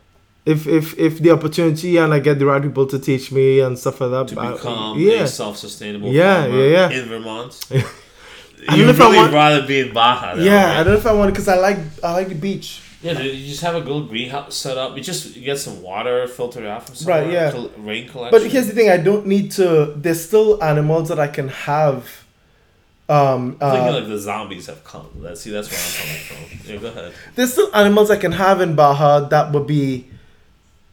If 0.44 0.66
if 0.66 0.98
if 0.98 1.20
the 1.20 1.30
opportunity 1.30 1.96
and 1.98 2.12
I 2.12 2.18
get 2.18 2.40
the 2.40 2.46
right 2.46 2.60
people 2.60 2.86
to 2.88 2.98
teach 2.98 3.30
me 3.30 3.60
and 3.60 3.78
stuff 3.78 4.00
like 4.00 4.10
that. 4.10 4.28
To 4.34 4.40
I- 4.40 4.52
become 4.52 4.98
yeah. 4.98 5.22
a 5.22 5.28
self-sustainable 5.28 6.12
Yeah, 6.12 6.42
farmer 6.42 6.58
yeah, 6.66 6.90
yeah. 6.90 6.98
in 7.02 7.08
Vermont. 7.08 7.52
I 8.62 8.66
don't 8.70 8.78
You'd 8.78 8.84
know 8.86 8.90
if 8.90 9.00
I 9.00 9.04
really 9.04 9.16
want- 9.18 9.32
rather 9.32 9.66
be 9.66 9.80
in 9.80 9.92
Baja. 9.92 10.34
Then, 10.34 10.44
Yeah, 10.44 10.64
right? 10.66 10.80
I 10.80 10.82
don't 10.84 10.92
know 10.94 10.98
if 10.98 11.06
I 11.06 11.12
want 11.12 11.28
to 11.28 11.32
because 11.32 11.48
I 11.48 11.56
like 11.56 11.78
I 12.02 12.12
like 12.12 12.28
the 12.28 12.34
beach. 12.34 12.82
Yeah, 13.02 13.12
dude, 13.14 13.36
you 13.36 13.46
just 13.46 13.60
have 13.62 13.74
a 13.74 13.78
little 13.78 14.04
greenhouse 14.06 14.56
set 14.56 14.76
up. 14.78 14.96
You 14.96 15.02
just 15.02 15.36
you 15.36 15.44
get 15.44 15.58
some 15.58 15.82
water 15.82 16.26
filtered 16.26 16.64
out 16.66 16.86
from 16.86 16.94
somewhere. 16.96 17.22
Right, 17.22 17.32
yeah. 17.32 17.50
col- 17.52 17.70
rain 17.76 18.08
collection. 18.08 18.40
But 18.40 18.50
here's 18.50 18.66
the 18.66 18.72
thing: 18.72 18.88
I 18.90 18.96
don't 18.96 19.26
need 19.26 19.50
to. 19.52 19.92
There's 19.96 20.24
still 20.24 20.62
animals 20.64 21.08
that 21.10 21.20
I 21.20 21.28
can 21.28 21.48
have. 21.48 22.24
Um, 23.08 23.56
I'm 23.60 23.70
thinking 23.70 23.88
uh, 23.88 23.92
like 24.00 24.08
the 24.08 24.18
zombies 24.18 24.66
have 24.66 24.82
come. 24.82 25.06
That 25.22 25.38
see, 25.38 25.50
that's 25.50 25.70
where 25.70 25.78
I'm 25.80 25.94
coming 25.94 26.50
from. 26.58 26.72
Yeah, 26.74 26.80
go 26.80 26.88
ahead. 26.88 27.12
there's 27.36 27.52
still 27.52 27.70
animals 27.76 28.10
I 28.10 28.16
can 28.16 28.32
have 28.32 28.60
in 28.60 28.74
Baja 28.74 29.20
that 29.28 29.52
would 29.52 29.68
be, 29.68 30.08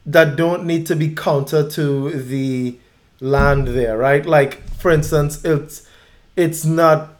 that 0.06 0.36
don't 0.36 0.64
need 0.64 0.86
to 0.86 0.94
be 0.94 1.12
counter 1.12 1.68
to 1.70 2.10
the 2.10 2.78
land 3.20 3.68
there, 3.68 3.98
right? 3.98 4.24
Like 4.24 4.62
for 4.78 4.92
instance, 4.92 5.44
it's, 5.44 5.88
it's 6.36 6.64
not, 6.64 7.13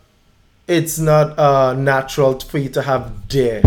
it's 0.66 0.98
not 0.98 1.38
uh 1.38 1.74
natural 1.74 2.40
for 2.40 2.58
you 2.58 2.68
to 2.70 2.82
have 2.82 3.28
deer 3.28 3.62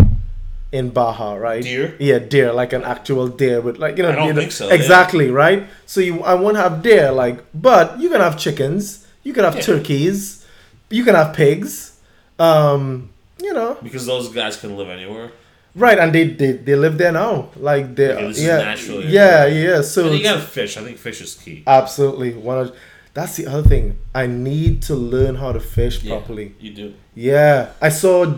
in 0.72 0.90
Baja, 0.90 1.34
right? 1.34 1.62
Deer? 1.62 1.96
Yeah, 1.98 2.18
deer, 2.18 2.52
like 2.52 2.72
an 2.74 2.84
actual 2.84 3.28
deer 3.28 3.60
with 3.60 3.78
like 3.78 3.96
you 3.96 4.02
know. 4.02 4.10
I 4.10 4.14
don't 4.16 4.26
you 4.28 4.32
know- 4.34 4.40
think 4.40 4.52
so, 4.52 4.68
yeah. 4.68 4.74
Exactly, 4.74 5.30
right? 5.30 5.66
So 5.86 6.00
you, 6.00 6.22
I 6.22 6.34
won't 6.34 6.56
have 6.56 6.82
deer, 6.82 7.10
like, 7.10 7.42
but 7.54 7.98
you 8.00 8.10
can 8.10 8.20
have 8.20 8.36
chickens, 8.38 9.06
you 9.22 9.32
can 9.32 9.44
have 9.44 9.54
Yeah. 9.56 9.62
turkeys, 9.62 10.44
you 10.90 11.04
can 11.04 11.14
have 11.14 11.34
pigs, 11.34 11.98
um, 12.38 13.08
you 13.40 13.54
know, 13.54 13.78
Because 13.82 14.04
those 14.04 14.28
guys 14.28 14.56
can 14.58 14.76
live 14.76 14.90
anywhere. 14.90 15.30
right? 15.74 15.98
And 15.98 16.12
they 16.12 16.24
they, 16.28 16.52
they 16.52 16.74
live 16.76 16.98
there 16.98 17.12
now, 17.12 17.48
like 17.56 17.94
they, 17.96 18.10
Okay, 18.12 18.26
this 18.28 18.38
is 18.38 18.44
yeah, 18.44 18.58
naturally 18.58 19.06
yeah, 19.08 19.46
yeah. 19.46 19.80
So 19.82 20.08
And 20.08 20.16
you 20.18 20.22
gotta 20.24 20.40
fish. 20.40 20.76
I 20.76 20.82
think 20.82 20.98
fish 20.98 21.20
is 21.22 21.34
key. 21.34 21.62
absolutely 21.66 22.34
one 22.34 22.58
of. 22.58 22.76
That's 23.18 23.34
the 23.34 23.48
other 23.48 23.68
thing. 23.68 23.98
I 24.14 24.28
need 24.28 24.80
to 24.82 24.94
learn 24.94 25.34
how 25.34 25.50
to 25.50 25.58
fish 25.58 26.04
Yeah, 26.04 26.18
properly. 26.18 26.54
You 26.60 26.72
do. 26.72 26.94
Yeah, 27.16 27.72
I 27.82 27.88
saw 27.88 28.32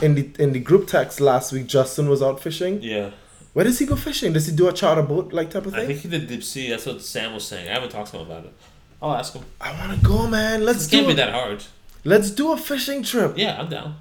in 0.00 0.16
the 0.16 0.24
in 0.40 0.52
the 0.52 0.58
group 0.58 0.88
text 0.88 1.20
last 1.20 1.52
week. 1.52 1.68
Justin 1.68 2.08
was 2.08 2.20
out 2.20 2.40
fishing. 2.40 2.82
Yeah. 2.82 3.10
Where 3.52 3.64
does 3.64 3.78
he 3.78 3.86
go 3.86 3.94
fishing? 3.94 4.32
Does 4.32 4.46
he 4.48 4.56
do 4.56 4.66
a 4.66 4.72
charter 4.72 5.02
boat 5.02 5.32
like 5.32 5.50
type 5.50 5.66
of 5.66 5.74
thing? 5.74 5.82
I 5.82 5.86
think 5.86 6.00
he 6.00 6.08
did 6.08 6.26
deep 6.26 6.42
sea. 6.42 6.70
That's 6.70 6.84
what 6.84 7.00
Sam 7.00 7.32
was 7.32 7.46
saying. 7.46 7.68
I 7.68 7.74
haven't 7.74 7.90
talked 7.90 8.10
to 8.10 8.16
him 8.18 8.26
about 8.28 8.44
it. 8.46 8.52
I'll 9.00 9.14
ask 9.14 9.34
him. 9.34 9.44
I 9.60 9.70
want 9.78 9.96
to 9.96 10.04
go, 10.04 10.26
man. 10.26 10.64
Let's 10.64 10.88
It 10.88 10.90
can't 10.90 11.06
do 11.06 11.12
be 11.12 11.16
that 11.22 11.32
hard. 11.32 11.62
Let's 12.02 12.32
do 12.32 12.50
a 12.50 12.56
fishing 12.56 13.04
trip. 13.04 13.38
Yeah, 13.38 13.60
I'm 13.60 13.68
down. 13.68 13.94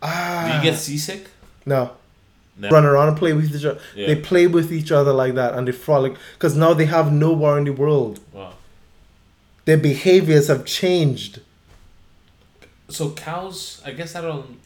Ah, 0.00 0.46
Do 0.48 0.56
you 0.56 0.72
get 0.72 0.78
seasick? 0.78 1.28
no. 1.66 1.90
No. 2.56 2.70
Run 2.70 2.86
around 2.86 3.08
and 3.08 3.16
play 3.18 3.32
with 3.34 3.54
each 3.54 3.64
other. 3.64 3.80
Yeah. 3.96 4.06
They 4.06 4.16
play 4.16 4.46
with 4.46 4.72
each 4.72 4.92
other 4.92 5.12
like 5.12 5.34
that, 5.34 5.54
and 5.54 5.66
they 5.68 5.72
frolic 5.72 6.14
because 6.34 6.56
now 6.56 6.72
they 6.72 6.86
have 6.86 7.12
no 7.12 7.32
war 7.32 7.58
in 7.58 7.64
the 7.64 7.72
world. 7.72 8.20
Wow. 8.32 8.52
Their 9.64 9.78
behaviors 9.78 10.48
have 10.48 10.64
changed. 10.64 11.40
So 12.88 13.10
cows, 13.12 13.80
I 13.84 13.92
guess 13.92 14.14
I 14.14 14.20
don't. 14.20 14.58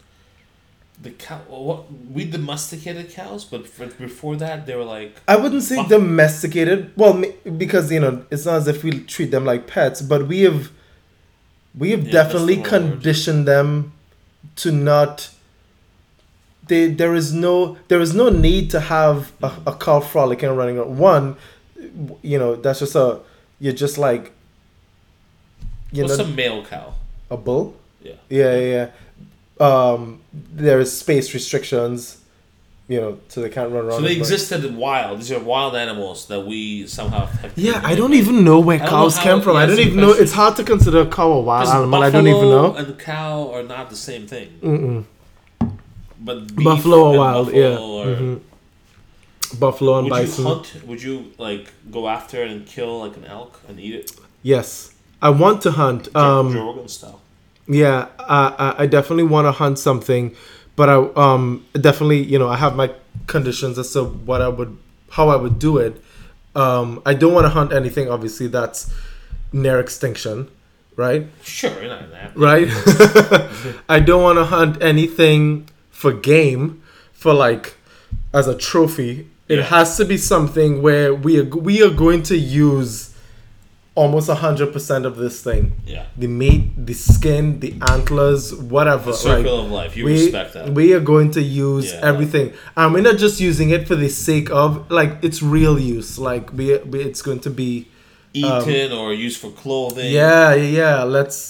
The 1.00 1.10
cow, 1.10 1.38
what 1.48 1.84
we 2.10 2.24
domesticated 2.24 3.10
cows, 3.12 3.44
but 3.44 3.68
for, 3.68 3.86
before 3.86 4.34
that 4.36 4.66
they 4.66 4.74
were 4.74 4.82
like 4.84 5.14
I 5.28 5.36
wouldn't 5.36 5.62
say 5.62 5.76
Wow. 5.76 5.86
domesticated. 5.86 6.90
Well, 6.96 7.22
because 7.56 7.92
you 7.92 8.00
know 8.00 8.26
it's 8.32 8.46
not 8.46 8.56
as 8.56 8.66
if 8.68 8.82
we 8.82 9.04
treat 9.04 9.30
them 9.30 9.44
like 9.44 9.68
pets, 9.68 10.02
but 10.02 10.26
we 10.26 10.40
have 10.40 10.72
we 11.78 11.92
have 11.92 12.04
Yeah, 12.04 12.10
definitely 12.12 12.56
the 12.56 12.62
conditioned 12.62 13.46
them 13.46 13.92
to 14.56 14.72
not 14.72 15.30
they 16.66 16.88
there 16.88 17.14
is 17.14 17.32
no 17.32 17.78
there 17.86 18.00
is 18.00 18.12
no 18.12 18.28
need 18.28 18.68
to 18.72 18.80
have 18.80 19.30
a, 19.40 19.52
a 19.68 19.74
cow 19.76 20.00
frolicking 20.00 20.48
and 20.48 20.58
running 20.58 20.78
around. 20.78 20.98
One, 20.98 21.36
you 22.22 22.40
know, 22.40 22.56
that's 22.56 22.80
just 22.80 22.96
a 22.96 23.20
you're 23.60 23.72
just 23.72 23.98
like 23.98 24.32
you 25.93 26.02
What's 26.05 26.19
know 26.19 26.24
a 26.24 26.28
male 26.28 26.65
cow? 26.65 26.94
a 27.31 27.36
bull. 27.36 27.74
Yeah. 28.02 28.12
Yeah, 28.31 28.56
yeah, 28.59 28.89
yeah. 29.60 29.66
Um, 29.66 30.20
there 30.32 30.78
is 30.81 30.97
space 30.97 31.35
restrictions, 31.35 32.19
you 32.86 33.01
know, 33.01 33.19
so 33.28 33.43
they 33.43 33.51
can't 33.51 33.70
run 33.73 33.85
around. 33.86 34.01
So 34.01 34.02
they 34.02 34.16
existed 34.16 34.74
wild. 34.77 35.19
These 35.19 35.32
are 35.32 35.40
wild 35.40 35.74
animals 35.74 36.27
that 36.28 36.47
we 36.47 36.86
somehow 36.86 37.27
have. 37.27 37.52
Yeah, 37.59 37.81
I 37.85 37.94
don't 37.97 38.15
even 38.15 38.44
know 38.44 38.60
where 38.60 38.78
cows 38.78 39.16
know 39.16 39.23
came 39.23 39.40
from. 39.43 39.56
I 39.56 39.66
don't 39.66 39.78
even 39.78 39.97
know. 40.01 40.12
It's 40.12 40.32
hard 40.32 40.56
to 40.56 40.65
consider 40.65 41.01
a 41.01 41.06
cow 41.06 41.32
a 41.32 41.40
wild 41.40 41.69
animal. 41.69 42.02
I 42.02 42.10
don't 42.10 42.27
even 42.28 42.48
know. 42.48 42.74
And 42.74 42.98
cow 42.98 43.51
are 43.52 43.62
not 43.65 43.90
the 43.90 43.97
same 43.97 44.27
thing. 44.27 44.48
Mm-mm. 44.62 45.05
But 46.20 46.55
Buffalo 46.56 46.98
or 47.05 47.09
and 47.10 47.19
wild, 47.19 47.47
buffalo 47.47 48.02
yeah. 48.05 48.10
are- 48.12 48.16
Mhm. 48.16 48.40
Buffalo 49.59 49.98
and 49.98 50.05
Would 50.05 50.10
bison. 50.10 50.44
you 50.47 50.51
hunt? 50.52 50.74
Would 50.86 51.02
you 51.02 51.32
like 51.39 51.73
go 51.90 52.09
after 52.09 52.43
and 52.43 52.66
kill 52.66 53.01
like 53.01 53.16
an 53.16 53.24
elk 53.24 53.60
and 53.69 53.81
eat 53.81 53.94
it? 53.94 54.12
Yes, 54.43 54.93
I 55.20 55.30
want 55.30 55.62
to 55.62 55.70
hunt. 55.72 56.14
Um, 56.14 56.52
Joe 56.52 56.66
Rogan 56.66 56.88
style. 56.88 57.20
yeah, 57.66 58.08
I, 58.18 58.74
I- 58.78 58.86
definitely 58.86 59.24
want 59.24 59.46
to 59.46 59.52
hunt 59.52 59.78
something, 59.78 60.34
but 60.76 60.88
I 60.88 60.96
um 61.16 61.66
definitely 61.74 62.22
you 62.22 62.38
know 62.38 62.48
I 62.48 62.56
have 62.56 62.76
my 62.76 62.92
conditions 63.26 63.78
as 63.78 63.92
to 63.92 64.04
what 64.04 64.40
I 64.42 64.48
would 64.48 64.76
how 65.10 65.28
I 65.28 65.36
would 65.36 65.58
do 65.58 65.78
it. 65.78 66.00
Um, 66.54 67.02
I 67.06 67.14
don't 67.14 67.32
want 67.34 67.44
to 67.44 67.50
hunt 67.50 67.72
anything 67.72 68.08
obviously 68.10 68.46
that's 68.48 68.92
near 69.52 69.78
extinction, 69.80 70.48
right? 70.96 71.26
Sure. 71.42 71.70
Right. 72.34 72.68
I 73.88 74.00
don't 74.00 74.22
want 74.22 74.38
to 74.38 74.44
hunt 74.44 74.82
anything 74.82 75.68
for 75.90 76.12
game, 76.12 76.82
for 77.12 77.32
like 77.34 77.74
as 78.32 78.46
a 78.48 78.56
trophy. 78.56 79.28
It 79.48 79.58
Yeah. 79.58 79.64
has 79.64 79.96
to 79.96 80.04
be 80.04 80.16
something 80.18 80.82
where 80.82 81.14
we 81.14 81.40
are 81.40 81.44
we 81.44 81.82
are 81.82 81.90
going 81.90 82.22
to 82.24 82.36
use 82.36 83.07
almost 84.02 84.30
hundred 84.30 84.72
percent 84.72 85.04
of 85.10 85.14
this 85.16 85.36
thing. 85.48 85.62
Yeah. 85.94 86.06
The 86.16 86.28
meat, 86.40 86.62
the 86.86 86.94
skin, 86.94 87.44
the 87.64 87.72
antlers, 87.94 88.54
whatever. 88.54 89.10
The 89.10 89.16
circle 89.16 89.56
like, 89.56 89.64
of 89.66 89.70
life. 89.80 89.96
You 89.96 90.04
we, 90.04 90.12
respect 90.12 90.54
that. 90.54 90.72
we 90.78 90.86
are 90.96 91.04
going 91.12 91.30
to 91.32 91.42
use 91.42 91.86
Yeah. 91.92 92.10
everything, 92.10 92.52
and 92.76 92.86
we're 92.94 93.02
not 93.10 93.18
just 93.18 93.36
using 93.40 93.68
it 93.76 93.82
for 93.88 93.96
the 94.04 94.08
sake 94.08 94.48
of 94.50 94.70
like 94.98 95.12
it's 95.26 95.40
real 95.42 95.76
use. 95.96 96.10
Like 96.30 96.52
we, 96.58 96.64
we 96.90 96.98
it's 97.10 97.22
going 97.28 97.40
to 97.40 97.50
be 97.50 97.88
Eaten 98.34 98.92
or 98.92 99.12
used 99.12 99.38
for 99.40 99.50
clothing. 99.62 100.06
um, 100.06 100.12
yeah, 100.20 100.54
yeah, 100.54 100.80
yeah. 100.80 101.02
Let's 101.16 101.40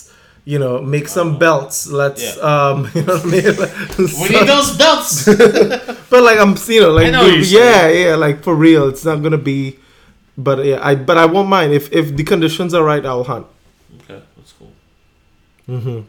you 0.52 0.58
know 0.62 0.80
make 0.80 1.08
some 1.18 1.30
belts. 1.38 1.86
Let's 2.02 2.22
Yeah. 2.24 2.50
um 2.54 2.76
you 2.94 3.02
know 3.02 3.16
what 3.18 3.26
I 3.26 3.34
mean. 3.34 4.08
We 4.22 4.26
need 4.34 4.48
those 4.54 4.70
belts. 4.82 5.12
but 6.10 6.22
like 6.28 6.38
I'm 6.44 6.54
you 6.68 6.80
know 6.82 6.92
like 6.98 7.08
I 7.08 7.10
know 7.10 7.26
yeah 7.60 7.88
yeah 7.88 8.14
like 8.24 8.42
for 8.42 8.54
real. 8.54 8.88
It's 8.88 9.04
not 9.04 9.22
gonna 9.22 9.44
be. 9.52 9.78
But 10.39 10.65
yeah, 10.65 10.78
I 10.81 10.94
but 10.94 11.19
I 11.19 11.27
won't 11.27 11.48
mind 11.48 11.73
if 11.74 11.93
if 11.93 12.16
the 12.16 12.24
conditions 12.24 12.73
are 12.74 12.85
right. 12.85 13.05
I'll 13.05 13.24
hunt. 13.24 13.47
okay, 14.02 14.23
that's 14.36 14.52
cool. 14.59 14.73
hmm 15.66 16.01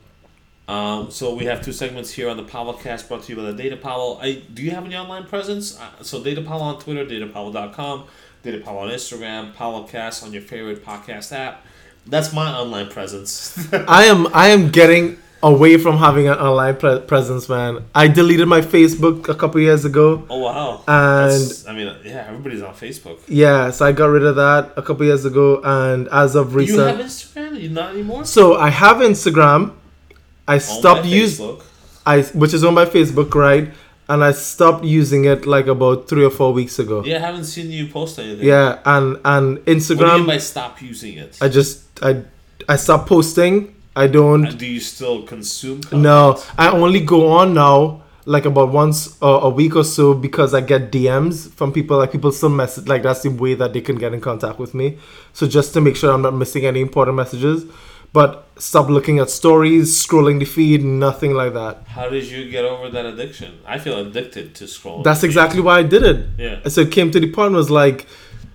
Um, 0.71 1.09
so 1.09 1.33
we 1.33 1.45
have 1.45 1.63
two 1.65 1.73
segments 1.73 2.11
here 2.11 2.29
on 2.29 2.37
the 2.37 2.43
Powellcast 2.43 3.07
brought 3.07 3.23
to 3.23 3.29
you 3.31 3.37
by 3.41 3.45
the 3.51 3.53
Data 3.63 3.75
Powell. 3.75 4.19
I, 4.21 4.43
do 4.53 4.61
you 4.61 4.69
have 4.71 4.85
any 4.85 4.95
online 4.95 5.25
presence? 5.25 5.79
Uh, 5.79 6.03
so 6.03 6.23
Data 6.23 6.41
Powell 6.43 6.61
on 6.61 6.79
Twitter, 6.79 7.03
datapowell.com, 7.05 8.05
Data 8.43 8.59
Powell 8.63 8.79
on 8.85 8.89
Instagram, 8.89 9.53
Powellcast 9.55 10.23
on 10.23 10.31
your 10.31 10.43
favorite 10.43 10.85
podcast 10.85 11.33
app. 11.33 11.65
That's 12.05 12.31
my 12.31 12.53
online 12.53 12.89
presence. 12.89 13.57
I 13.99 14.05
am 14.05 14.27
I 14.33 14.49
am 14.49 14.69
getting 14.69 15.17
away 15.41 15.77
from 15.77 15.97
having 15.97 16.27
an 16.27 16.37
online 16.37 16.75
pre- 16.75 16.99
presence, 16.99 17.47
man. 17.47 17.85
I 17.95 18.07
deleted 18.07 18.47
my 18.47 18.61
Facebook 18.61 19.29
a 19.29 19.35
couple 19.35 19.61
years 19.61 19.85
ago. 19.85 20.25
oh 20.29 20.39
wow! 20.39 20.83
And- 20.87 21.31
That's- 21.31 21.65
I 21.67 21.73
mean, 21.73 21.87
uh, 21.87 21.97
yeah, 22.03 22.25
everybody's 22.27 22.61
on 22.61 22.73
Facebook. 22.73 23.19
Yeah, 23.27 23.71
so 23.71 23.85
I 23.85 23.91
got 23.91 24.07
rid 24.07 24.23
of 24.23 24.35
that 24.35 24.71
a 24.75 24.81
couple 24.81 25.05
years 25.05 25.25
ago, 25.25 25.61
and 25.63 26.07
as 26.09 26.35
of 26.35 26.55
recent, 26.55 26.77
You 26.79 26.83
have 26.85 26.97
Instagram? 26.99 27.61
You 27.61 27.69
not 27.69 27.91
anymore? 27.93 28.25
so 28.25 28.55
I 28.57 28.69
have 28.69 28.97
Instagram. 28.97 29.71
I 30.47 30.57
stopped 30.57 31.05
using 31.05 31.45
Facebook. 31.47 31.61
I 32.05 32.21
which 32.21 32.53
is 32.53 32.63
on 32.63 32.73
my 32.73 32.85
Facebook, 32.85 33.33
right? 33.35 33.69
And 34.09 34.23
I 34.23 34.31
stopped 34.31 34.83
using 34.83 35.25
it 35.25 35.45
like 35.45 35.67
about 35.67 36.09
three 36.09 36.25
or 36.25 36.31
four 36.31 36.51
weeks 36.51 36.79
ago. 36.79 37.03
Yeah, 37.05 37.17
I 37.17 37.19
haven't 37.19 37.43
seen 37.45 37.69
you 37.69 37.87
post 37.87 38.17
anything. 38.17 38.43
Yeah, 38.47 38.79
and 38.83 39.17
and 39.23 39.57
What 39.57 39.65
do 39.65 39.71
you 39.71 39.75
mean 39.75 39.79
Instagram, 39.79 40.25
by 40.27 40.37
stop 40.39 40.81
using 40.81 41.17
it? 41.19 41.37
I 41.39 41.47
just 41.47 41.83
I 42.01 42.23
I 42.67 42.75
stopped 42.75 43.07
posting. 43.07 43.75
I 43.95 44.07
don't. 44.07 44.45
Uh, 44.45 44.51
do 44.51 44.65
you 44.65 44.79
still 44.79 45.23
consume? 45.23 45.81
Content? 45.81 46.01
No, 46.01 46.41
I 46.57 46.69
only 46.69 47.01
go 47.01 47.31
on 47.31 47.53
now 47.53 48.03
like 48.25 48.45
about 48.45 48.69
once 48.69 49.21
uh, 49.23 49.39
a 49.41 49.49
week 49.49 49.75
or 49.75 49.83
so 49.83 50.13
because 50.13 50.53
I 50.53 50.61
get 50.61 50.91
DMs 50.91 51.51
from 51.51 51.73
people. 51.73 51.97
Like 51.97 52.11
people 52.11 52.31
still 52.31 52.49
message. 52.49 52.87
Like 52.87 53.03
that's 53.03 53.23
the 53.23 53.29
way 53.29 53.55
that 53.55 53.73
they 53.73 53.81
can 53.81 53.97
get 53.97 54.13
in 54.13 54.21
contact 54.21 54.59
with 54.59 54.73
me. 54.73 54.97
So 55.33 55.47
just 55.47 55.73
to 55.73 55.81
make 55.81 55.95
sure 55.95 56.13
I'm 56.13 56.21
not 56.21 56.33
missing 56.35 56.65
any 56.65 56.81
important 56.81 57.17
messages. 57.17 57.65
But 58.11 58.47
stop 58.57 58.89
looking 58.89 59.19
at 59.19 59.29
stories, 59.29 60.03
scrolling 60.03 60.39
the 60.39 60.45
feed, 60.45 60.83
nothing 60.83 61.33
like 61.33 61.53
that. 61.53 61.83
How 61.87 62.09
did 62.09 62.25
you 62.25 62.49
get 62.49 62.65
over 62.65 62.89
that 62.89 63.05
addiction? 63.05 63.59
I 63.67 63.77
feel 63.77 63.99
addicted 63.99 64.55
to 64.55 64.63
scrolling. 64.63 65.03
That's 65.03 65.23
exactly 65.23 65.61
why 65.61 65.79
I 65.79 65.83
did 65.83 66.01
it. 66.01 66.27
Yeah. 66.37 66.67
So 66.67 66.81
it 66.81 66.91
came 66.91 67.11
to 67.11 67.19
the 67.19 67.31
point 67.31 67.53
was 67.53 67.69
like, 67.69 68.07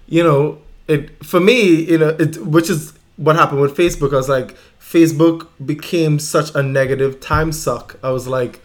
you 0.08 0.24
know, 0.24 0.58
it 0.88 1.24
for 1.24 1.40
me, 1.40 1.84
you 1.84 1.98
know, 1.98 2.08
it 2.08 2.36
which 2.44 2.68
is 2.68 2.94
what 3.16 3.36
happened 3.36 3.60
with 3.60 3.76
Facebook. 3.76 4.12
I 4.12 4.16
was 4.16 4.28
like, 4.28 4.56
Facebook 4.80 5.48
became 5.64 6.18
such 6.18 6.54
a 6.54 6.62
negative 6.62 7.20
time 7.20 7.52
suck. 7.52 7.98
I 8.02 8.10
was 8.10 8.26
like, 8.26 8.60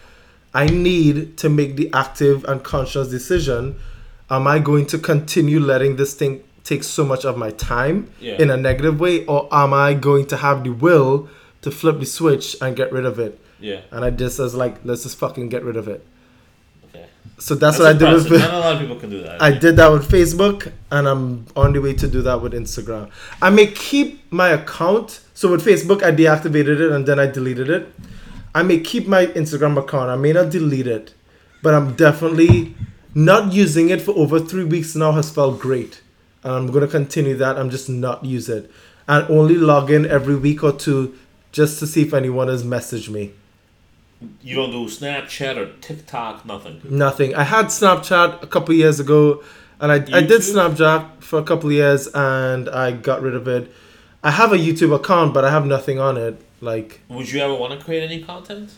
I 0.52 0.66
need 0.66 1.36
to 1.38 1.48
make 1.48 1.76
the 1.76 1.90
active 1.92 2.44
and 2.44 2.62
conscious 2.62 3.08
decision. 3.08 3.76
Am 4.28 4.46
I 4.46 4.58
going 4.58 4.86
to 4.86 4.98
continue 4.98 5.60
letting 5.60 5.96
this 5.96 6.14
thing 6.14 6.42
take 6.64 6.82
so 6.84 7.04
much 7.04 7.24
of 7.24 7.36
my 7.36 7.50
time 7.50 8.10
Yeah. 8.20 8.36
in 8.40 8.50
a 8.50 8.56
negative 8.56 9.00
way, 9.00 9.24
or 9.26 9.48
am 9.52 9.72
I 9.72 9.94
going 9.94 10.26
to 10.26 10.36
have 10.36 10.62
the 10.64 10.70
will 10.70 11.28
to 11.62 11.70
flip 11.70 11.98
the 12.00 12.06
switch 12.06 12.56
and 12.60 12.76
get 12.76 12.92
rid 12.92 13.04
of 13.04 13.18
it? 13.18 13.40
Yeah. 13.60 13.80
And 13.90 14.04
I 14.04 14.10
just 14.10 14.38
was 14.38 14.54
like, 14.54 14.76
let's 14.84 15.02
just 15.04 15.16
fucking 15.18 15.48
get 15.48 15.62
rid 15.64 15.76
of 15.76 15.88
it. 15.88 16.04
So 17.38 17.54
that's, 17.54 17.78
what 17.78 17.88
I 17.88 17.92
did 17.94 18.12
with. 18.12 18.30
Not 18.30 18.52
a 18.52 18.58
lot 18.58 18.74
of 18.74 18.80
people 18.80 18.96
can 18.96 19.08
do 19.08 19.22
that. 19.22 19.40
I 19.40 19.50
did 19.50 19.76
that 19.76 19.90
with 19.90 20.10
Facebook, 20.10 20.72
and 20.90 21.08
I'm 21.08 21.46
on 21.56 21.72
the 21.72 21.80
way 21.80 21.94
to 21.94 22.06
do 22.06 22.20
that 22.22 22.42
with 22.42 22.52
Instagram. 22.52 23.10
I 23.40 23.48
may 23.48 23.66
keep 23.66 24.30
my 24.30 24.50
account. 24.50 25.20
So 25.32 25.50
with 25.50 25.64
Facebook, 25.64 26.02
I 26.02 26.12
deactivated 26.12 26.80
it 26.80 26.92
and 26.92 27.06
then 27.06 27.18
I 27.18 27.26
deleted 27.26 27.70
it. 27.70 27.88
I 28.54 28.62
may 28.62 28.80
keep 28.80 29.06
my 29.06 29.26
Instagram 29.26 29.78
account. 29.78 30.10
I 30.10 30.16
may 30.16 30.32
not 30.32 30.50
delete 30.50 30.86
it, 30.86 31.14
but 31.62 31.72
I'm 31.72 31.94
definitely 31.94 32.74
not 33.14 33.52
using 33.52 33.88
it 33.88 34.02
for 34.02 34.12
over 34.12 34.38
three 34.38 34.64
weeks 34.64 34.94
now. 34.94 35.12
Has 35.12 35.30
felt 35.30 35.60
great, 35.60 36.02
and 36.42 36.52
I'm 36.52 36.66
gonna 36.66 36.88
continue 36.88 37.36
that. 37.36 37.56
I'm 37.58 37.70
just 37.70 37.88
not 37.88 38.24
use 38.24 38.48
it, 38.48 38.70
and 39.08 39.28
only 39.30 39.54
log 39.54 39.90
in 39.90 40.04
every 40.04 40.36
week 40.36 40.62
or 40.62 40.72
two 40.72 41.16
just 41.52 41.78
to 41.78 41.86
see 41.86 42.02
if 42.02 42.12
anyone 42.12 42.48
has 42.48 42.64
messaged 42.64 43.08
me. 43.08 43.32
You 44.42 44.56
don't 44.56 44.70
do 44.70 44.84
Snapchat 44.86 45.56
or 45.56 45.72
TikTok, 45.80 46.44
nothing. 46.44 46.80
Nothing. 46.84 47.34
I 47.34 47.44
had 47.44 47.66
Snapchat 47.66 48.42
a 48.42 48.46
couple 48.46 48.74
years 48.74 49.00
ago, 49.00 49.42
and 49.80 49.90
I, 49.90 49.96
I 49.96 50.20
did 50.20 50.42
Snapchat 50.42 51.22
for 51.22 51.38
a 51.38 51.42
couple 51.42 51.68
of 51.70 51.74
years, 51.74 52.06
and 52.08 52.68
I 52.68 52.92
got 52.92 53.22
rid 53.22 53.34
of 53.34 53.48
it. 53.48 53.72
I 54.22 54.30
have 54.32 54.52
a 54.52 54.56
YouTube 54.58 54.94
account, 54.94 55.32
but 55.32 55.44
I 55.44 55.50
have 55.50 55.64
nothing 55.64 55.98
on 55.98 56.18
it. 56.18 56.40
Like, 56.60 57.00
Would 57.08 57.30
you 57.32 57.40
ever 57.40 57.54
want 57.54 57.78
to 57.78 57.82
create 57.82 58.02
any 58.02 58.22
content? 58.22 58.74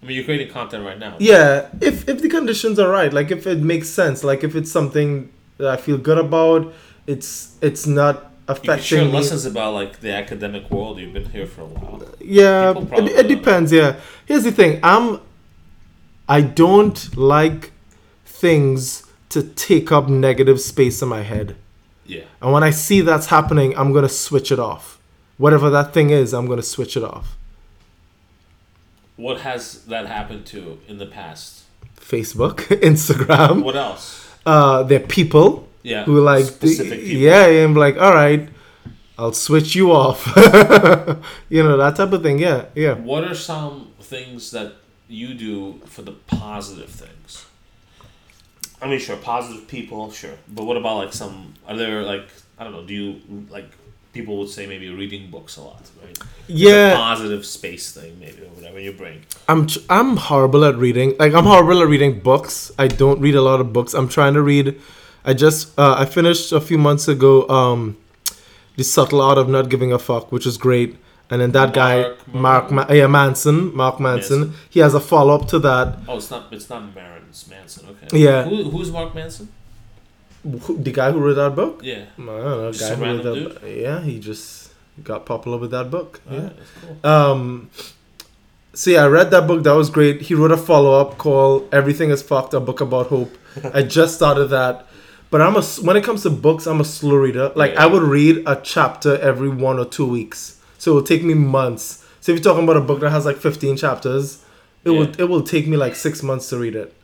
I 0.00 0.06
mean, 0.06 0.16
you're 0.16 0.24
creating 0.24 0.50
content 0.52 0.84
right 0.84 0.98
now. 0.98 1.16
yeah, 1.18 1.68
if 1.80 2.08
if 2.08 2.20
the 2.22 2.28
conditions 2.28 2.78
are 2.78 2.90
right, 2.90 3.12
like 3.12 3.30
if 3.30 3.46
it 3.46 3.58
makes 3.58 3.88
sense, 3.88 4.22
like 4.22 4.44
if 4.44 4.54
it's 4.54 4.70
something 4.70 5.32
that 5.56 5.66
I 5.66 5.76
feel 5.76 5.96
good 5.98 6.18
about, 6.18 6.72
it's 7.06 7.56
it's 7.62 7.86
not 7.86 8.30
You 8.48 8.52
affecting 8.54 8.84
share 8.84 9.04
lessons 9.04 9.46
about 9.46 9.74
like 9.74 10.00
the 10.00 10.12
academic 10.12 10.70
world. 10.70 10.98
You've 10.98 11.12
been 11.14 11.30
here 11.30 11.46
for 11.46 11.62
a 11.62 11.66
while. 11.66 12.02
Yeah, 12.20 12.74
it, 12.76 13.06
it 13.24 13.28
depends. 13.28 13.72
Yeah, 13.72 13.96
here's 14.26 14.44
the 14.44 14.52
thing. 14.52 14.80
I'm. 14.82 15.20
I 16.28 16.40
don't 16.40 17.16
like 17.16 17.72
things 18.24 19.04
to 19.30 19.42
take 19.42 19.90
up 19.92 20.08
negative 20.08 20.60
space 20.60 21.00
in 21.02 21.08
my 21.08 21.22
head. 21.22 21.56
Yeah. 22.06 22.24
And 22.42 22.52
when 22.52 22.62
I 22.62 22.70
see 22.70 23.00
that's 23.00 23.26
happening, 23.26 23.76
I'm 23.78 23.92
gonna 23.92 24.08
switch 24.08 24.52
it 24.52 24.58
off. 24.58 24.98
Whatever 25.38 25.70
that 25.70 25.92
thing 25.94 26.10
is, 26.10 26.32
I'm 26.34 26.46
gonna 26.46 26.62
switch 26.62 26.96
it 26.96 27.02
off. 27.02 27.36
What 29.16 29.40
has 29.40 29.84
that 29.86 30.06
happened 30.06 30.44
to 30.46 30.78
in 30.88 30.98
the 30.98 31.06
past? 31.06 31.62
Facebook, 31.98 32.56
Instagram, 32.82 33.62
What 33.62 33.76
else? 33.76 34.28
uh, 34.44 34.82
they're 34.82 35.00
people 35.00 35.66
Yeah. 35.84 36.04
who 36.04 36.20
like, 36.20 36.46
specific 36.46 37.00
people. 37.00 37.20
yeah, 37.20 37.46
and 37.46 37.64
I'm 37.70 37.74
like, 37.76 37.96
all 37.98 38.12
right, 38.12 38.48
I'll 39.18 39.32
switch 39.34 39.76
you 39.76 39.92
off. 39.92 40.26
you 41.48 41.62
know 41.62 41.76
that 41.76 41.94
type 41.96 42.12
of 42.12 42.22
thing. 42.22 42.38
Yeah, 42.40 42.64
yeah. 42.74 42.94
What 42.94 43.22
are 43.24 43.34
some 43.36 43.92
things 44.00 44.50
that 44.50 44.72
you 45.08 45.34
do 45.34 45.80
for 45.86 46.02
the 46.02 46.12
positive 46.26 46.88
things? 46.90 47.44
I 48.82 48.88
mean, 48.88 48.98
sure, 48.98 49.16
positive 49.16 49.68
people, 49.68 50.10
sure. 50.10 50.36
But 50.48 50.64
what 50.64 50.76
about 50.76 50.96
like 50.96 51.12
some? 51.12 51.54
Are 51.68 51.76
there 51.76 52.02
like 52.02 52.28
I 52.58 52.64
don't 52.64 52.72
know? 52.72 52.84
Do 52.84 52.94
you 52.94 53.20
like 53.50 53.70
people 54.12 54.38
would 54.38 54.48
say 54.48 54.66
maybe 54.66 54.88
reading 54.88 55.30
books 55.30 55.56
a 55.58 55.62
lot, 55.62 55.82
right? 56.02 56.10
It's 56.10 56.20
a 56.20 56.52
Yeah, 56.52 56.94
positive 56.94 57.44
space 57.44 57.92
thing, 57.92 58.18
maybe 58.20 58.42
or 58.42 58.48
whatever 58.56 58.78
in 58.78 58.84
your 58.84 58.94
brain. 58.94 59.22
I'm 59.48 59.66
tr- 59.66 59.80
I'm 59.90 60.16
horrible 60.16 60.64
at 60.64 60.76
reading. 60.76 61.14
Like 61.18 61.34
I'm 61.34 61.44
horrible 61.44 61.82
at 61.82 61.88
reading 61.88 62.20
books. 62.20 62.72
I 62.78 62.88
don't 62.88 63.20
read 63.20 63.34
a 63.34 63.42
lot 63.42 63.60
of 63.60 63.72
books. 63.72 63.92
I'm 63.94 64.08
trying 64.08 64.34
to 64.34 64.42
read. 64.42 64.80
I 65.24 65.32
just 65.34 65.78
uh, 65.78 65.94
I 65.98 66.04
finished 66.04 66.52
a 66.52 66.60
few 66.60 66.78
months 66.78 67.08
ago. 67.08 67.48
Um, 67.48 67.96
the 68.76 68.84
subtle 68.84 69.20
art 69.22 69.38
of 69.38 69.48
not 69.48 69.68
giving 69.68 69.92
a 69.92 69.98
fuck, 69.98 70.32
which 70.32 70.46
is 70.46 70.56
great. 70.56 70.96
And 71.30 71.40
then 71.40 71.52
that 71.52 71.72
guy, 71.72 72.02
Mark- 72.26 72.70
Mark, 72.70 72.70
Ma- 72.70 72.86
yeah, 72.94 73.06
Manson, 73.06 73.74
Mark 73.74 73.98
Manson, 73.98 74.40
Manson. 74.40 74.58
he 74.68 74.80
has 74.80 74.94
a 74.94 75.00
follow 75.00 75.34
up 75.34 75.48
to 75.48 75.58
that. 75.60 75.98
Oh, 76.06 76.16
it's 76.18 76.30
not 76.30 76.52
it's 76.52 76.68
not 76.68 76.94
Maron, 76.94 77.22
it's 77.30 77.48
Manson. 77.48 77.88
Okay. 77.88 78.18
Yeah. 78.18 78.42
Who, 78.44 78.64
who's 78.70 78.90
Mark 78.90 79.14
Manson? 79.14 79.48
Who- 80.42 80.76
The 80.76 80.92
guy 80.92 81.10
who 81.12 81.20
wrote 81.20 81.34
that 81.34 81.54
book, 81.56 81.80
Yeah. 81.82 82.04
I 82.18 82.26
don't 82.26 82.26
know, 82.26 82.72
guy 82.72 82.94
who 82.94 83.04
wrote 83.04 83.60
that, 83.62 83.70
yeah, 83.70 84.00
he 84.02 84.18
just 84.20 84.72
got 85.02 85.24
popular 85.24 85.56
with 85.56 85.70
that 85.70 85.90
book. 85.90 86.20
Yeah. 86.30 86.36
Alright, 86.36 86.56
that's 86.56 86.70
cool. 87.02 87.10
Um, 87.10 87.70
so 88.74 88.90
yeah, 88.90 89.04
I 89.04 89.06
read 89.06 89.30
that 89.30 89.46
book. 89.46 89.62
That 89.62 89.72
was 89.76 89.88
great. 89.88 90.20
He 90.22 90.34
wrote 90.34 90.50
a 90.52 90.56
follow 90.58 91.00
up 91.00 91.16
called 91.16 91.72
"Everything 91.72 92.10
Is 92.10 92.22
Fucked," 92.22 92.52
a 92.54 92.60
book 92.60 92.80
about 92.82 93.06
hope. 93.06 93.32
I 93.72 93.82
just 93.82 94.16
started 94.16 94.48
that, 94.48 94.86
but 95.34 95.42
I'm 95.42 95.56
a 95.56 95.62
when 95.82 95.96
it 95.96 96.04
comes 96.04 96.22
to 96.22 96.30
books, 96.30 96.64
I'm 96.64 96.80
a 96.80 96.84
slow 96.84 97.16
reader. 97.16 97.50
Like 97.56 97.72
Yeah. 97.72 97.82
I 97.82 97.86
would 97.86 98.04
read 98.04 98.44
a 98.46 98.54
chapter 98.54 99.18
every 99.18 99.48
one 99.48 99.80
or 99.80 99.84
two 99.84 100.06
weeks, 100.06 100.60
so 100.78 100.92
it 100.92 100.94
will 100.94 101.02
take 101.02 101.24
me 101.24 101.34
months. 101.34 102.04
So 102.20 102.30
if 102.30 102.38
you're 102.38 102.44
talking 102.44 102.62
about 102.62 102.76
a 102.76 102.80
book 102.80 103.00
that 103.00 103.10
has 103.10 103.26
like 103.26 103.38
15 103.38 103.76
chapters, 103.76 104.44
it 104.84 104.90
will 104.90 105.10
it 105.18 105.28
will 105.28 105.42
take 105.42 105.66
me 105.66 105.76
like 105.76 105.96
six 105.96 106.22
months 106.22 106.48
to 106.50 106.56
read 106.56 106.76
it 106.76 106.94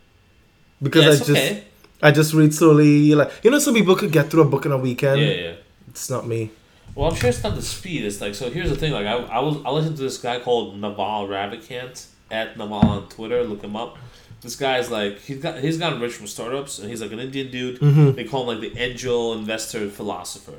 because 0.81 1.07
Yeah, 1.07 1.11
I 1.11 1.17
just 1.17 1.31
okay. 1.31 1.65
I 2.05 2.13
just 2.13 2.33
read 2.33 2.55
slowly. 2.55 3.17
Like 3.17 3.33
you 3.43 3.51
know, 3.51 3.59
some 3.59 3.75
people 3.75 3.97
could 3.97 4.13
get 4.13 4.31
through 4.31 4.43
a 4.43 4.49
book 4.49 4.65
in 4.65 4.71
a 4.71 4.79
weekend. 4.79 5.21
Yeah, 5.23 5.27
yeah. 5.47 5.55
It's 5.89 6.09
not 6.09 6.25
me. 6.25 6.53
Well, 6.95 7.11
I'm 7.11 7.17
sure 7.17 7.31
it's 7.31 7.43
not 7.43 7.57
the 7.57 7.63
speed. 7.63 8.05
It's 8.05 8.21
like 8.21 8.37
so. 8.37 8.49
Here's 8.49 8.71
the 8.71 8.77
thing. 8.77 8.93
Like 8.93 9.07
I, 9.07 9.15
I 9.39 9.41
was 9.41 9.57
I 9.67 9.71
listened 9.71 9.97
to 9.97 10.05
this 10.05 10.19
guy 10.19 10.39
called 10.39 10.77
Naval 10.77 11.27
Ravikant 11.27 12.07
at 12.31 12.57
Naval 12.57 12.75
on 12.75 13.09
Twitter. 13.09 13.43
Look 13.43 13.63
him 13.65 13.75
up. 13.75 13.99
This 14.41 14.57
guy's 14.57 14.91
like 14.91 15.21
he's 15.21 15.39
got 15.39 15.59
he's 15.59 15.79
gotten 15.79 16.01
rich 16.01 16.15
from 16.15 16.27
startups, 16.27 16.79
and 16.79 16.89
he's 16.89 17.03
like 17.03 17.13
an 17.13 17.21
Indian 17.21 17.51
dude. 17.51 17.81
Mm-hmm. 17.81 18.13
They 18.13 18.25
call 18.25 18.51
him 18.51 18.61
like 18.61 18.73
the 18.73 18.81
angel 18.81 19.35
investor 19.35 19.89
philosopher, 19.91 20.59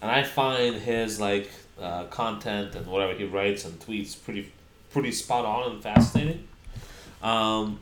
and 0.00 0.10
I 0.10 0.24
find 0.24 0.74
his 0.76 1.20
like 1.20 1.50
uh, 1.80 2.04
content 2.04 2.74
and 2.74 2.86
whatever 2.86 3.14
he 3.14 3.24
writes 3.24 3.64
and 3.64 3.78
tweets 3.78 4.20
pretty 4.20 4.52
pretty 4.90 5.12
spot 5.12 5.44
on 5.44 5.72
and 5.72 5.82
fascinating. 5.82 6.48
Um, 7.22 7.78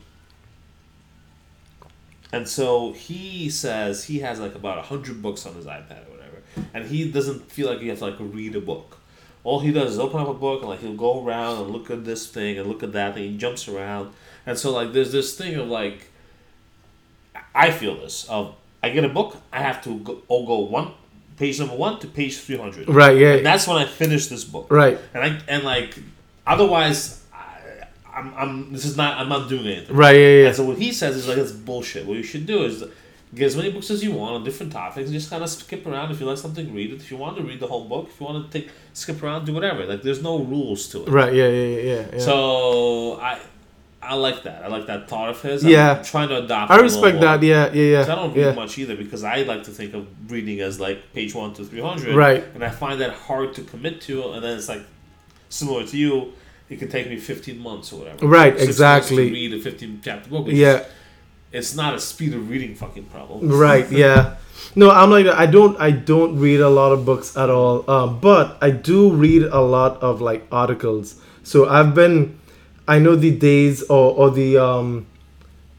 and 2.31 2.47
so 2.47 2.93
he 2.93 3.49
says 3.49 4.05
he 4.05 4.19
has 4.19 4.39
like 4.39 4.55
about 4.55 4.77
a 4.77 4.83
hundred 4.83 5.21
books 5.21 5.45
on 5.45 5.55
his 5.55 5.65
iPad 5.65 6.07
or 6.07 6.11
whatever, 6.11 6.41
and 6.73 6.85
he 6.85 7.11
doesn't 7.11 7.51
feel 7.51 7.67
like 7.67 7.79
he 7.79 7.87
has 7.87 7.99
to 7.99 8.05
like 8.05 8.15
read 8.19 8.55
a 8.55 8.61
book. 8.61 8.97
All 9.43 9.59
he 9.59 9.71
does 9.71 9.93
is 9.93 9.99
open 9.99 10.19
up 10.19 10.27
a 10.27 10.33
book 10.35 10.61
and 10.61 10.69
like 10.69 10.81
he'll 10.81 10.93
go 10.93 11.25
around 11.25 11.63
and 11.63 11.71
look 11.71 11.89
at 11.89 12.05
this 12.05 12.27
thing 12.27 12.59
and 12.59 12.67
look 12.67 12.83
at 12.83 12.93
that 12.93 13.15
thing. 13.15 13.31
He 13.31 13.37
jumps 13.37 13.67
around, 13.67 14.13
and 14.45 14.57
so 14.57 14.71
like 14.71 14.93
there's 14.93 15.11
this 15.11 15.35
thing 15.37 15.55
of 15.55 15.67
like, 15.67 16.09
I 17.55 17.71
feel 17.71 17.95
this 17.95 18.25
of 18.29 18.55
I 18.83 18.89
get 18.89 19.03
a 19.05 19.09
book, 19.09 19.37
I 19.53 19.59
have 19.59 19.83
to 19.83 19.99
go, 19.99 20.21
I'll 20.29 20.45
go 20.45 20.59
one 20.59 20.91
page 21.37 21.59
number 21.59 21.75
one 21.75 21.99
to 21.99 22.07
page 22.07 22.37
three 22.39 22.57
hundred. 22.57 22.87
Right. 22.89 23.11
And 23.11 23.19
Yeah. 23.19 23.37
that's 23.41 23.67
when 23.67 23.77
I 23.77 23.85
finish 23.85 24.27
this 24.27 24.43
book. 24.43 24.67
Right. 24.69 24.99
And 25.13 25.23
I 25.23 25.39
and 25.47 25.63
like 25.63 25.97
otherwise, 26.45 27.23
I, 27.33 27.85
I'm 28.13 28.33
I'm 28.35 28.73
this 28.73 28.85
is 28.85 28.97
not 28.97 29.17
I'm 29.17 29.29
not 29.29 29.49
doing 29.49 29.65
anything. 29.67 29.95
Right. 29.95 30.15
Yeah. 30.15 30.27
Yeah. 30.41 30.47
And 30.47 30.55
so 30.55 30.65
what 30.65 30.77
he 30.77 30.91
says 30.91 31.15
is 31.15 31.27
like 31.27 31.37
it's 31.37 31.51
bullshit. 31.51 32.05
What 32.05 32.17
you 32.17 32.23
should 32.23 32.45
do 32.45 32.63
is 32.63 32.83
get 33.33 33.45
as 33.45 33.55
many 33.55 33.71
books 33.71 33.89
as 33.89 34.03
you 34.03 34.11
want 34.11 34.35
on 34.35 34.43
different 34.43 34.71
topics 34.73 35.05
and 35.05 35.13
just 35.13 35.29
kind 35.29 35.41
of 35.43 35.49
skip 35.49 35.85
around. 35.87 36.11
If 36.11 36.19
you 36.19 36.25
like 36.25 36.37
something, 36.37 36.73
read 36.73 36.91
it. 36.91 36.95
If 36.97 37.09
you 37.11 37.17
want 37.17 37.37
to 37.37 37.43
read 37.43 37.59
the 37.59 37.67
whole 37.67 37.87
book, 37.87 38.09
if 38.09 38.19
you 38.19 38.25
want 38.25 38.51
to 38.51 38.59
take 38.59 38.69
skip 38.93 39.21
around, 39.23 39.45
do 39.45 39.53
whatever. 39.53 39.85
Like 39.85 40.01
there's 40.01 40.21
no 40.21 40.39
rules 40.39 40.87
to 40.89 41.03
it. 41.03 41.09
Right. 41.09 41.33
Yeah. 41.33 41.47
Yeah. 41.47 41.77
Yeah. 41.77 42.05
yeah. 42.13 42.19
So 42.19 43.19
I 43.21 43.39
I 44.03 44.15
like 44.15 44.43
that. 44.43 44.63
I 44.63 44.67
like 44.67 44.87
that 44.87 45.07
thought 45.07 45.29
of 45.29 45.41
his. 45.41 45.63
Yeah. 45.63 45.97
I'm 45.97 46.03
trying 46.03 46.29
to 46.29 46.43
adopt. 46.43 46.71
I 46.71 46.79
respect 46.79 47.21
that. 47.21 47.43
Yeah, 47.43 47.71
yeah, 47.71 47.83
yeah. 47.83 48.01
I 48.01 48.15
don't 48.15 48.33
read 48.33 48.45
yeah. 48.45 48.53
much 48.53 48.77
either 48.77 48.95
because 48.95 49.23
I 49.23 49.43
like 49.43 49.63
to 49.65 49.71
think 49.71 49.93
of 49.93 50.07
reading 50.31 50.59
as 50.59 50.79
like 50.79 51.13
page 51.13 51.35
one 51.35 51.53
to 51.55 51.63
three 51.63 51.81
hundred. 51.81 52.15
Right. 52.15 52.43
And 52.55 52.63
I 52.63 52.69
find 52.69 52.99
that 53.01 53.13
hard 53.13 53.53
to 53.55 53.63
commit 53.63 54.01
to, 54.01 54.31
and 54.31 54.43
then 54.43 54.57
it's 54.57 54.69
like 54.69 54.83
similar 55.49 55.85
to 55.85 55.97
you. 55.97 56.33
It 56.69 56.79
can 56.79 56.89
take 56.89 57.09
me 57.09 57.17
fifteen 57.17 57.59
months 57.59 57.93
or 57.93 57.99
whatever. 57.99 58.25
Right, 58.25 58.59
exactly. 58.59 59.27
to 59.27 59.33
read 59.33 59.53
a 59.53 59.59
fifteen 59.59 60.01
chapter 60.03 60.29
book. 60.29 60.47
Yeah, 60.49 60.85
it's 61.51 61.75
not 61.75 61.93
a 61.93 61.99
speed 61.99 62.33
of 62.33 62.49
reading 62.49 62.75
fucking 62.75 63.05
problem. 63.05 63.49
right. 63.59 63.89
Yeah. 63.91 64.37
No, 64.75 64.89
I'm 64.89 65.11
like. 65.11 65.27
I 65.27 65.45
don't. 65.45 65.79
I 65.79 65.91
don't 65.91 66.39
read 66.39 66.61
a 66.61 66.69
lot 66.69 66.91
of 66.91 67.05
books 67.05 67.35
at 67.37 67.49
all. 67.49 67.89
Um, 67.89 68.19
but 68.19 68.57
I 68.61 68.71
do 68.71 69.11
read 69.11 69.43
a 69.43 69.59
lot 69.61 70.01
of 70.01 70.21
like 70.21 70.47
articles. 70.51 71.21
So 71.43 71.69
I've 71.69 71.93
been. 71.93 72.39
I 72.87 72.99
know 72.99 73.15
the 73.15 73.31
days 73.31 73.83
or 73.83 74.13
or 74.15 74.31
the 74.31 74.57
um, 74.57 75.05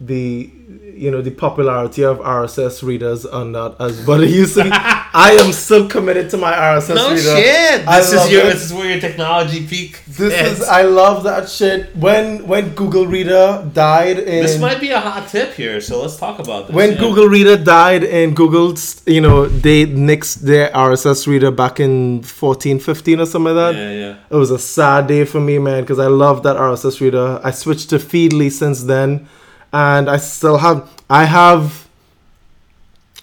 the 0.06 0.50
you 0.94 1.10
know 1.10 1.22
the 1.22 1.30
popularity 1.30 2.02
of 2.04 2.18
RSS 2.18 2.82
readers 2.82 3.24
are 3.26 3.44
not 3.44 3.80
as 3.80 4.04
but 4.06 4.22
it 4.22 4.30
used 4.30 4.54
to 4.54 4.64
be. 4.64 4.70
I 4.72 5.36
am 5.40 5.52
still 5.52 5.88
committed 5.88 6.30
to 6.30 6.36
my 6.36 6.52
RSS 6.52 6.94
No 6.94 7.10
reader. 7.10 7.22
shit. 7.22 7.88
I 7.88 8.00
This 8.00 8.12
is 8.12 8.30
your. 8.32 8.42
it. 8.42 8.52
This 8.52 8.62
is 8.64 8.72
where 8.72 8.90
your 8.90 9.00
technology 9.00 9.66
peak. 9.66 10.02
This 10.06 10.32
ends. 10.34 10.60
is 10.60 10.68
I 10.68 10.82
love 10.82 11.24
that 11.24 11.48
shit. 11.48 11.94
When 11.96 12.46
when 12.46 12.74
Google 12.74 13.06
Reader 13.06 13.68
died 13.72 14.18
in 14.18 14.42
This 14.42 14.58
might 14.60 14.80
be 14.80 14.90
a 14.90 15.00
hot 15.00 15.28
tip 15.28 15.54
here, 15.54 15.80
so 15.80 16.02
let's 16.02 16.16
talk 16.16 16.38
about 16.38 16.66
this. 16.68 16.76
when 16.76 16.92
yeah. 16.92 16.98
Google 16.98 17.26
Reader 17.26 17.56
died 17.64 18.04
and 18.04 18.36
Google's 18.36 19.02
you 19.06 19.20
know 19.20 19.46
they 19.46 19.86
nixed 19.86 20.40
their 20.40 20.70
RSS 20.70 21.26
reader 21.26 21.50
back 21.50 21.80
in 21.80 22.22
14 22.22 22.78
15 22.80 23.20
or 23.20 23.26
something 23.26 23.54
like 23.54 23.74
that. 23.74 23.80
Yeah, 23.80 23.92
yeah. 23.92 24.16
It 24.30 24.36
was 24.36 24.50
a 24.50 24.58
sad 24.58 25.06
day 25.06 25.24
for 25.24 25.40
me, 25.40 25.58
man, 25.58 25.82
because 25.82 25.98
I 25.98 26.06
love 26.08 26.42
that 26.44 26.56
RSS 26.56 27.00
reader. 27.00 27.40
I 27.42 27.50
switched 27.50 27.90
to 27.90 27.96
Feedly 27.98 28.50
since 28.50 28.84
then, 28.84 29.28
and 29.72 30.08
I 30.10 30.16
still 30.18 30.58
have. 30.58 30.88
I 31.08 31.24
have. 31.24 31.88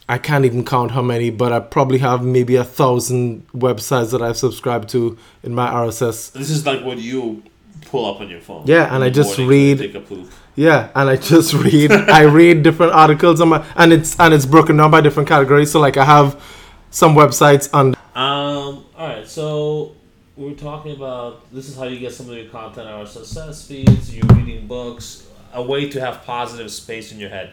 I 0.08 0.18
can't 0.18 0.44
even 0.44 0.66
count 0.66 0.92
how 0.92 1.04
many, 1.04 1.30
but 1.30 1.52
I 1.54 1.60
probably 1.60 2.00
have 2.00 2.24
maybe 2.24 2.56
a 2.56 2.64
thousand 2.64 3.46
websites 3.54 4.10
that 4.12 4.24
I've 4.24 4.38
subscribed 4.38 4.90
to 4.90 5.18
in 5.44 5.54
my 5.54 5.70
RSS. 5.70 6.32
This 6.32 6.50
is 6.50 6.66
like 6.66 6.84
what 6.84 6.98
you 6.98 7.44
pull 7.86 8.06
up 8.12 8.20
on 8.20 8.30
your 8.30 8.40
phone. 8.40 8.64
Yeah, 8.66 8.94
and 8.94 9.04
I 9.04 9.12
just 9.12 9.38
read- 9.38 9.78
Take 9.78 9.96
a 9.96 10.00
poop. 10.00 10.30
Yeah, 10.56 10.90
and 10.96 11.10
I 11.10 11.16
just 11.16 11.54
read. 11.66 11.92
I 11.92 12.24
read 12.24 12.64
different 12.64 12.94
articles 12.94 13.40
on 13.40 13.50
my, 13.50 13.66
and 13.76 13.94
it's 13.94 14.20
and 14.20 14.34
it's 14.34 14.46
broken 14.48 14.78
down 14.78 14.90
by 14.92 15.02
different 15.02 15.30
categories. 15.30 15.72
So 15.72 15.80
like 15.80 15.96
I 15.96 16.06
have 16.06 16.42
some 16.90 17.14
websites 17.16 17.70
on. 17.74 17.96
Um. 18.16 18.84
All 18.98 19.08
right. 19.08 19.28
So 19.28 19.96
we 20.36 20.46
we're 20.46 20.56
talking 20.56 20.96
about 20.96 21.50
this 21.54 21.70
is 21.70 21.78
how 21.78 21.84
you 21.84 22.00
get 22.00 22.14
some 22.14 22.30
of 22.30 22.36
your 22.36 22.48
content 22.48 22.88
on 22.90 23.06
RSS 23.06 23.68
feeds. 23.68 24.14
You're 24.16 24.26
reading 24.36 24.66
books. 24.68 25.29
A 25.54 25.62
way 25.64 25.90
to 25.90 26.00
have 26.00 26.24
positive 26.24 26.72
space 26.72 27.12
in 27.12 27.20
your 27.20 27.30
head. 27.30 27.52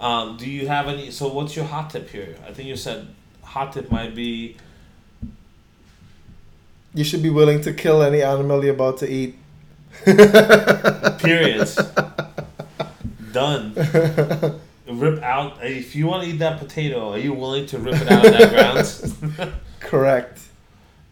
Um, 0.00 0.36
do 0.36 0.48
you 0.48 0.66
have 0.66 0.88
any? 0.88 1.10
So 1.10 1.28
what's 1.28 1.54
your 1.56 1.64
hot 1.64 1.90
tip 1.90 2.08
here? 2.08 2.36
I 2.46 2.52
think 2.52 2.68
you 2.68 2.76
said 2.76 3.08
hot 3.42 3.72
tip 3.72 3.90
might 3.90 4.14
be 4.14 4.56
You 6.94 7.02
should 7.04 7.22
be 7.22 7.30
willing 7.30 7.60
to 7.62 7.72
kill 7.72 8.02
any 8.02 8.22
animal 8.22 8.64
you're 8.64 8.74
about 8.74 8.98
to 8.98 9.10
eat. 9.10 9.36
periods. 10.04 11.76
Done. 13.32 13.74
Rip 14.86 15.22
out. 15.22 15.58
If 15.62 15.96
you 15.96 16.06
want 16.06 16.24
to 16.24 16.30
eat 16.30 16.38
that 16.38 16.58
potato, 16.60 17.12
are 17.12 17.18
you 17.18 17.32
willing 17.32 17.66
to 17.66 17.78
rip 17.78 17.96
it 17.96 18.08
out 18.08 18.24
of 18.24 18.32
that 18.32 18.50
ground? 18.50 19.52
Correct. 19.80 20.40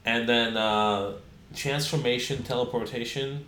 And 0.04 0.28
then 0.28 0.56
uh, 0.56 1.14
transformation 1.54 2.42
teleportation, 2.44 3.44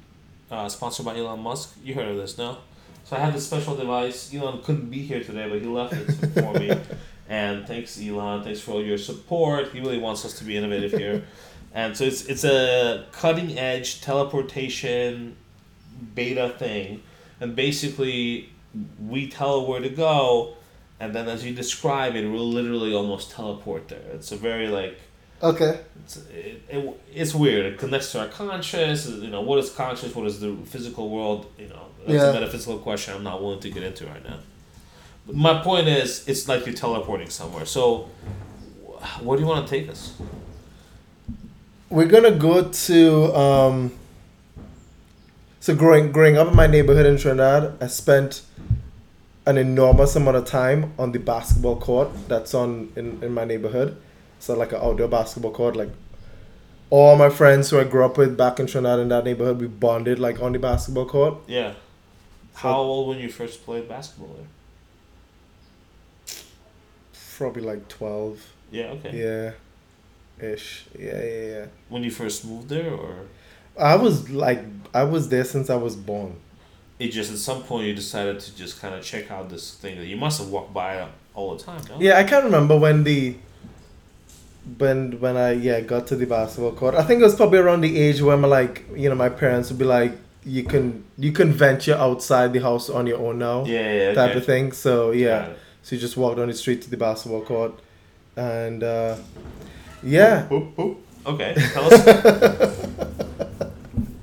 uh, 0.50 0.68
sponsored 0.68 1.06
by 1.06 1.16
Elon 1.16 1.40
Musk. 1.40 1.76
You 1.84 1.94
heard 1.94 2.08
of 2.08 2.16
this, 2.16 2.36
no? 2.38 2.58
So 3.04 3.16
I 3.16 3.20
have 3.20 3.34
this 3.34 3.46
special 3.46 3.76
device. 3.76 4.34
Elon 4.34 4.62
couldn't 4.62 4.90
be 4.90 5.02
here 5.02 5.22
today, 5.22 5.48
but 5.48 5.60
he 5.60 5.66
left 5.66 5.92
it 5.94 6.12
for 6.40 6.52
me. 6.58 6.72
And 7.26 7.66
thanks, 7.66 7.98
Elon. 7.98 8.44
Thanks 8.44 8.60
for 8.60 8.72
all 8.72 8.82
your 8.84 8.98
support. 8.98 9.72
He 9.72 9.80
really 9.80 9.96
wants 9.96 10.26
us 10.26 10.34
to 10.40 10.44
be 10.44 10.58
innovative 10.58 10.92
here. 10.92 11.24
And 11.72 11.96
so 11.96 12.04
it's 12.04 12.26
it's 12.26 12.44
a 12.44 13.06
cutting 13.12 13.58
edge 13.58 14.02
teleportation 14.02 15.32
beta 16.14 16.50
thing, 16.58 17.02
and 17.40 17.56
basically 17.56 18.50
we 19.04 19.28
tell 19.28 19.62
it 19.62 19.68
where 19.68 19.80
to 19.80 19.88
go, 19.88 20.54
and 21.00 21.14
then 21.14 21.26
as 21.26 21.44
you 21.46 21.54
describe 21.54 22.14
it, 22.14 22.28
we'll 22.28 22.46
literally 22.46 22.92
almost 22.94 23.30
teleport 23.30 23.88
there. 23.88 24.04
It's 24.12 24.30
a 24.30 24.36
very 24.36 24.68
like 24.68 25.00
Okay. 25.42 25.80
it's, 26.04 26.16
it, 26.28 26.62
it, 26.68 27.00
it's 27.12 27.34
weird. 27.34 27.66
It 27.66 27.78
connects 27.78 28.12
to 28.12 28.20
our 28.20 28.28
conscious. 28.28 29.08
You 29.08 29.30
know, 29.30 29.40
what 29.40 29.58
is 29.58 29.70
conscious? 29.70 30.14
What 30.14 30.26
is 30.26 30.40
the 30.40 30.54
physical 30.66 31.08
world? 31.08 31.46
You 31.58 31.68
know, 31.68 31.83
that's 32.06 32.12
Yeah. 32.22 32.30
a 32.30 32.32
metaphysical 32.34 32.78
question 32.78 33.14
I'm 33.14 33.22
not 33.24 33.42
willing 33.42 33.60
to 33.60 33.70
get 33.70 33.82
into 33.82 34.06
right 34.06 34.22
now. 34.24 34.38
But 35.26 35.36
my 35.36 35.62
point 35.62 35.88
is, 35.88 36.26
it's 36.28 36.48
like 36.48 36.66
you're 36.66 36.74
teleporting 36.74 37.30
somewhere. 37.30 37.64
So, 37.64 38.08
wh- 38.86 39.22
where 39.24 39.36
do 39.36 39.42
you 39.42 39.48
want 39.48 39.66
to 39.66 39.70
take 39.70 39.88
us? 39.90 40.12
We're 41.90 42.06
gonna 42.06 42.32
go 42.32 42.68
to 42.70 43.34
um. 43.36 43.92
So 45.60 45.74
growing 45.74 46.12
growing 46.12 46.36
up 46.36 46.48
in 46.48 46.56
my 46.56 46.66
neighborhood 46.66 47.06
in 47.06 47.16
Trinidad, 47.16 47.76
I 47.80 47.86
spent 47.86 48.42
an 49.46 49.56
enormous 49.58 50.16
amount 50.16 50.36
of 50.36 50.44
time 50.46 50.92
on 50.98 51.12
the 51.12 51.18
basketball 51.18 51.76
court 51.76 52.08
that's 52.28 52.54
on 52.54 52.90
in, 52.96 53.22
in 53.22 53.32
my 53.32 53.44
neighborhood. 53.44 53.96
So 54.40 54.54
like 54.54 54.72
an 54.72 54.80
outdoor 54.82 55.08
basketball 55.08 55.52
court, 55.52 55.76
like 55.76 55.90
all 56.90 57.16
my 57.16 57.30
friends 57.30 57.70
who 57.70 57.78
I 57.80 57.84
grew 57.84 58.04
up 58.04 58.18
with 58.18 58.36
back 58.36 58.60
in 58.60 58.66
Trinidad 58.66 58.98
in 59.00 59.08
that 59.08 59.24
neighborhood, 59.24 59.58
we 59.60 59.66
bonded 59.68 60.18
like 60.18 60.40
on 60.42 60.52
the 60.52 60.58
basketball 60.58 61.06
court. 61.06 61.34
Yeah. 61.46 61.72
How 62.54 62.78
old 62.78 63.08
when 63.08 63.18
you 63.18 63.28
first 63.28 63.64
played 63.64 63.88
basketball 63.88 64.34
there? 64.36 64.46
Probably 67.36 67.62
like 67.62 67.88
twelve. 67.88 68.40
Yeah. 68.70 68.94
Okay. 68.96 69.12
Yeah. 70.38 70.46
Ish. 70.46 70.86
Yeah, 70.98 71.22
yeah, 71.22 71.46
yeah. 71.46 71.66
When 71.88 72.02
you 72.02 72.10
first 72.10 72.44
moved 72.44 72.68
there, 72.68 72.92
or 72.92 73.26
I 73.78 73.96
was 73.96 74.30
like 74.30 74.64
I 74.92 75.04
was 75.04 75.28
there 75.28 75.44
since 75.44 75.70
I 75.70 75.76
was 75.76 75.96
born. 75.96 76.36
it 76.98 77.08
just 77.08 77.32
at 77.32 77.38
some 77.38 77.62
point 77.64 77.86
you 77.86 77.94
decided 77.94 78.40
to 78.40 78.56
just 78.56 78.80
kind 78.80 78.94
of 78.94 79.02
check 79.04 79.30
out 79.30 79.48
this 79.50 79.74
thing 79.74 79.96
that 79.98 80.06
you 80.06 80.16
must 80.16 80.40
have 80.40 80.48
walked 80.48 80.72
by 80.72 81.06
all 81.34 81.56
the 81.56 81.62
time. 81.62 81.82
No? 81.88 81.96
Yeah, 82.00 82.18
I 82.18 82.24
can't 82.24 82.44
remember 82.44 82.76
when 82.78 83.04
the 83.04 83.36
when 84.78 85.20
when 85.20 85.36
I 85.36 85.52
yeah 85.52 85.80
got 85.80 86.06
to 86.08 86.16
the 86.16 86.26
basketball 86.26 86.72
court. 86.72 86.94
I 86.94 87.02
think 87.02 87.20
it 87.20 87.24
was 87.24 87.36
probably 87.36 87.58
around 87.58 87.82
the 87.82 87.98
age 87.98 88.22
where 88.22 88.36
my 88.36 88.48
like 88.48 88.84
you 88.96 89.08
know 89.08 89.14
my 89.14 89.28
parents 89.28 89.70
would 89.70 89.78
be 89.78 89.84
like 89.84 90.12
you 90.46 90.62
can 90.64 91.04
you 91.18 91.32
can 91.32 91.52
venture 91.52 91.94
outside 91.94 92.52
the 92.52 92.60
house 92.60 92.90
on 92.90 93.06
your 93.06 93.18
own 93.18 93.38
now 93.38 93.64
Yeah. 93.64 93.92
Yeah. 93.92 94.14
type 94.14 94.30
okay. 94.30 94.38
of 94.38 94.44
thing. 94.46 94.72
So 94.72 95.10
yeah, 95.12 95.48
so 95.82 95.94
you 95.96 96.00
just 96.00 96.16
walk 96.16 96.36
down 96.36 96.48
the 96.48 96.54
street 96.54 96.82
to 96.82 96.90
the 96.90 96.96
basketball 96.96 97.42
court, 97.42 97.72
and 98.36 98.82
uh, 98.82 99.16
yeah, 100.02 100.46
Boop, 100.48 100.74
boop. 100.74 100.96
Okay. 101.26 101.54
Tell 101.72 101.84
us. 101.92 102.00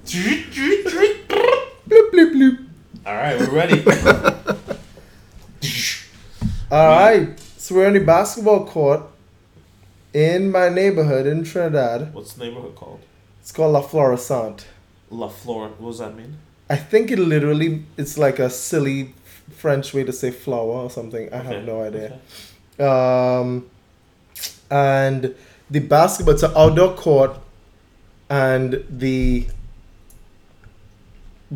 bloop 0.05 2.03
bloop 2.11 2.31
bloop. 2.33 2.65
all 3.05 3.15
right, 3.15 3.39
we're 3.39 3.49
ready. 3.49 3.83
All 6.71 6.87
right, 6.87 7.37
so 7.57 7.75
we're 7.75 7.87
on 7.87 7.93
the 7.93 7.99
basketball 7.99 8.65
court 8.65 9.01
in 10.13 10.49
my 10.51 10.69
neighborhood 10.69 11.25
in 11.27 11.43
Trinidad. 11.43 12.13
What's 12.13 12.31
the 12.33 12.45
neighborhood 12.45 12.75
called? 12.75 13.01
It's 13.41 13.51
called 13.51 13.73
La 13.73 13.81
Florissant. 13.81 14.65
La 15.11 15.27
Flor. 15.27 15.69
What 15.77 15.91
does 15.91 15.99
that 15.99 16.15
mean? 16.15 16.37
I 16.69 16.77
think 16.77 17.11
it 17.11 17.19
literally 17.19 17.83
it's 17.97 18.17
like 18.17 18.39
a 18.39 18.49
silly 18.49 19.13
French 19.55 19.93
way 19.93 20.03
to 20.05 20.13
say 20.13 20.31
flower 20.31 20.83
or 20.85 20.89
something. 20.89 21.31
I 21.33 21.37
have 21.37 21.63
no 21.65 21.81
idea. 21.83 22.19
okay. 22.79 22.85
Um, 22.87 23.69
and 24.71 25.35
the 25.69 25.79
basketball 25.79 26.33
it's 26.33 26.43
an 26.43 26.53
outdoor 26.55 26.95
court, 26.95 27.37
and 28.29 28.83
the 28.89 29.47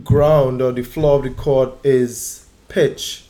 ground 0.03 0.61
or 0.61 0.72
the 0.72 0.84
floor 0.84 1.18
of 1.18 1.23
the 1.23 1.30
court 1.30 1.73
is 1.84 2.45
pitch, 2.68 3.26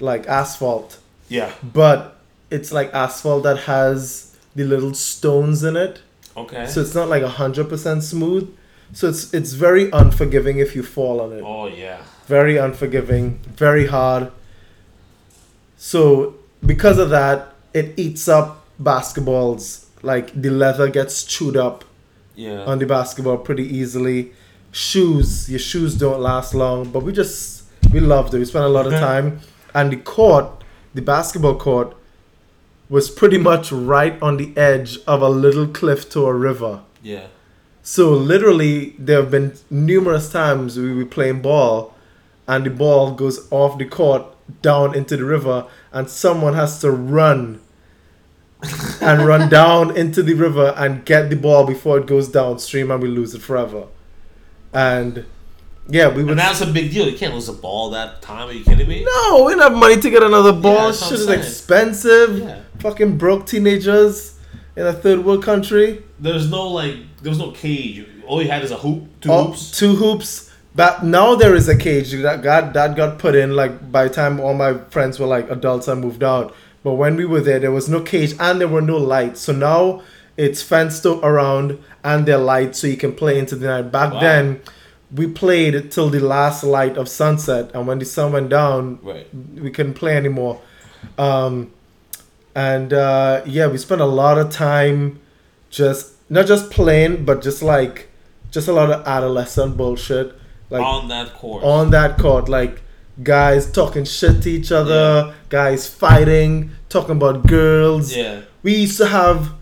like 0.00 0.26
asphalt, 0.26 0.98
Yeah. 1.28 1.52
but 1.62 2.18
it's 2.50 2.72
like 2.72 2.92
asphalt 2.92 3.42
that 3.44 3.60
has 3.60 4.36
the 4.54 4.64
little 4.64 4.94
stones 4.94 5.64
in 5.64 5.76
it. 5.76 6.00
Okay. 6.36 6.66
So 6.66 6.80
it's 6.82 6.94
not 6.94 7.08
like 7.08 7.22
hundred 7.22 7.68
percent 7.68 8.02
smooth. 8.02 8.54
So 8.92 9.08
it's 9.08 9.32
it's 9.34 9.52
very 9.54 9.90
unforgiving 9.92 10.58
if 10.58 10.76
you 10.76 10.82
fall 10.82 11.20
on 11.20 11.32
it. 11.32 11.42
oh 11.44 11.66
yeah. 11.66 11.98
Very 12.26 12.56
unforgiving, 12.56 13.38
very 13.56 13.86
hard. 13.86 14.30
So 15.76 16.34
because 16.64 16.98
of 16.98 17.10
that, 17.10 17.54
it 17.72 17.94
eats 17.98 18.28
up 18.28 18.64
basketballs. 18.82 19.86
Like 20.02 20.32
the 20.40 20.50
leather 20.50 20.88
gets 20.88 21.24
chewed 21.24 21.56
up 21.56 21.84
Yeah. 22.36 22.64
on 22.64 22.78
the 22.78 22.86
basketball 22.86 23.38
pretty 23.38 23.64
easily. 23.64 24.32
Shoes, 24.72 25.48
your 25.48 25.58
shoes 25.60 25.94
don't 25.94 26.20
last 26.20 26.54
long, 26.54 26.90
but 26.90 27.02
we 27.04 27.12
just 27.12 27.64
we 27.92 28.00
loved 28.00 28.34
it. 28.34 28.38
We 28.38 28.44
spent 28.44 28.64
a 28.64 28.68
lot 28.68 28.86
of 28.86 28.92
time, 28.92 29.40
and 29.74 29.92
the 29.92 29.96
court, 29.98 30.46
the 30.94 31.02
basketball 31.02 31.54
court, 31.56 31.94
was 32.88 33.08
pretty 33.10 33.38
much 33.38 33.70
right 33.70 34.20
on 34.20 34.36
the 34.36 34.52
edge 34.56 34.98
of 35.06 35.22
a 35.22 35.28
little 35.28 35.66
cliff 35.68 36.08
to 36.10 36.26
a 36.26 36.32
river. 36.34 36.80
yeah. 37.02 37.26
So 37.86 38.12
literally, 38.12 38.96
there 38.98 39.20
have 39.20 39.30
been 39.30 39.58
numerous 39.68 40.32
times 40.32 40.78
we 40.78 40.94
were 40.94 41.04
playing 41.04 41.42
ball, 41.42 41.94
and 42.48 42.64
the 42.64 42.70
ball 42.70 43.12
goes 43.12 43.46
off 43.52 43.76
the 43.76 43.84
court 43.84 44.24
down 44.62 44.94
into 44.94 45.18
the 45.18 45.24
river, 45.26 45.66
and 45.92 46.08
someone 46.08 46.54
has 46.54 46.80
to 46.80 46.90
run 46.90 47.60
and 49.02 49.26
run 49.26 49.50
down 49.50 49.94
into 49.94 50.22
the 50.22 50.32
river 50.32 50.72
and 50.78 51.04
get 51.04 51.28
the 51.28 51.36
ball 51.36 51.66
before 51.66 51.98
it 51.98 52.06
goes 52.06 52.26
downstream, 52.26 52.90
and 52.90 53.02
we 53.02 53.08
lose 53.08 53.34
it 53.34 53.42
forever. 53.42 53.86
And 54.72 55.26
yeah, 55.86 56.08
we 56.08 56.22
would. 56.24 56.30
And 56.30 56.40
that's 56.40 56.62
a 56.62 56.66
big 56.66 56.90
deal. 56.90 57.06
You 57.06 57.18
can't 57.18 57.34
lose 57.34 57.50
a 57.50 57.52
ball 57.52 57.90
that 57.90 58.22
time. 58.22 58.48
Are 58.48 58.52
you 58.52 58.64
kidding 58.64 58.88
me? 58.88 59.04
no, 59.04 59.44
we 59.44 59.52
don't 59.52 59.60
have 59.60 59.76
money 59.78 60.00
to 60.00 60.08
get 60.08 60.22
another 60.22 60.54
ball. 60.54 60.86
what 60.86 60.94
Shit 60.94 61.12
is 61.12 61.28
expensive. 61.28 62.38
Yeah. 62.38 62.62
Fucking 62.78 63.18
broke 63.18 63.46
teenagers 63.46 64.33
in 64.76 64.86
a 64.86 64.92
third 64.92 65.24
world 65.24 65.42
country. 65.42 66.02
There's 66.18 66.50
no 66.50 66.68
like. 66.68 66.96
There 67.22 67.30
was 67.30 67.38
no 67.38 67.50
cage. 67.52 68.06
All 68.26 68.42
you 68.42 68.50
had 68.50 68.62
is 68.62 68.70
a 68.70 68.76
hoop, 68.76 69.06
two 69.20 69.30
Oh, 69.32 69.44
hoops. 69.48 69.70
Two 69.78 69.94
hoops. 69.96 70.50
But 70.74 71.04
now 71.04 71.34
there 71.36 71.54
is 71.54 71.68
a 71.68 71.76
cage 71.76 72.10
that 72.12 72.42
got 72.42 72.72
that 72.72 72.96
got 72.96 73.18
put 73.18 73.34
in. 73.34 73.54
Like 73.54 73.90
by 73.92 74.08
the 74.08 74.14
time 74.14 74.40
all 74.40 74.54
my 74.54 74.74
friends 74.90 75.18
were 75.20 75.26
like 75.26 75.50
adults 75.50 75.88
and 75.88 76.00
moved 76.00 76.24
out. 76.24 76.54
But 76.82 76.94
when 76.94 77.16
we 77.16 77.24
were 77.24 77.40
there, 77.40 77.58
there 77.58 77.70
was 77.72 77.88
no 77.88 78.00
cage 78.00 78.34
and 78.40 78.60
there 78.60 78.68
were 78.68 78.82
no 78.82 78.96
lights. 78.98 79.40
So 79.40 79.52
now 79.52 80.02
it's 80.36 80.62
fenced 80.62 81.06
around 81.06 81.78
and 82.02 82.26
there 82.26 82.36
are 82.38 82.42
lights 82.42 82.80
so 82.80 82.86
you 82.88 82.96
can 82.96 83.12
play 83.14 83.38
into 83.38 83.54
the 83.56 83.66
night. 83.68 83.92
Back 83.92 84.12
Wow. 84.14 84.20
then, 84.20 84.60
we 85.14 85.28
played 85.28 85.92
till 85.92 86.10
the 86.10 86.18
last 86.18 86.64
light 86.64 86.96
of 86.96 87.08
sunset, 87.08 87.70
and 87.72 87.86
when 87.86 88.00
the 88.00 88.04
sun 88.04 88.32
went 88.32 88.48
down, 88.48 88.98
Right. 89.02 89.28
we 89.54 89.70
couldn't 89.70 89.94
play 89.94 90.16
anymore. 90.16 90.60
Um, 91.18 91.70
and 92.54 92.92
uh, 92.92 93.42
yeah, 93.46 93.66
we 93.66 93.78
spent 93.78 94.00
a 94.00 94.06
lot 94.06 94.38
of 94.38 94.50
time 94.50 95.20
just 95.70 96.12
not 96.30 96.46
just 96.46 96.70
playing, 96.70 97.24
but 97.24 97.42
just 97.42 97.62
like 97.62 98.08
just 98.50 98.68
a 98.68 98.72
lot 98.72 98.90
of 98.90 99.06
adolescent 99.06 99.76
bullshit, 99.76 100.32
like 100.70 100.82
on 100.82 101.08
that 101.08 101.34
court. 101.34 101.64
on 101.64 101.90
that 101.90 102.18
court, 102.18 102.48
like 102.48 102.82
guys 103.22 103.70
talking 103.70 104.04
shit 104.04 104.42
to 104.42 104.50
each 104.50 104.70
other, 104.72 105.34
guys 105.48 105.88
fighting, 105.88 106.70
talking 106.88 107.16
about 107.16 107.46
girls. 107.46 108.14
yeah. 108.14 108.42
We 108.62 108.76
used 108.76 108.96
to 108.98 109.06
have, 109.06 109.52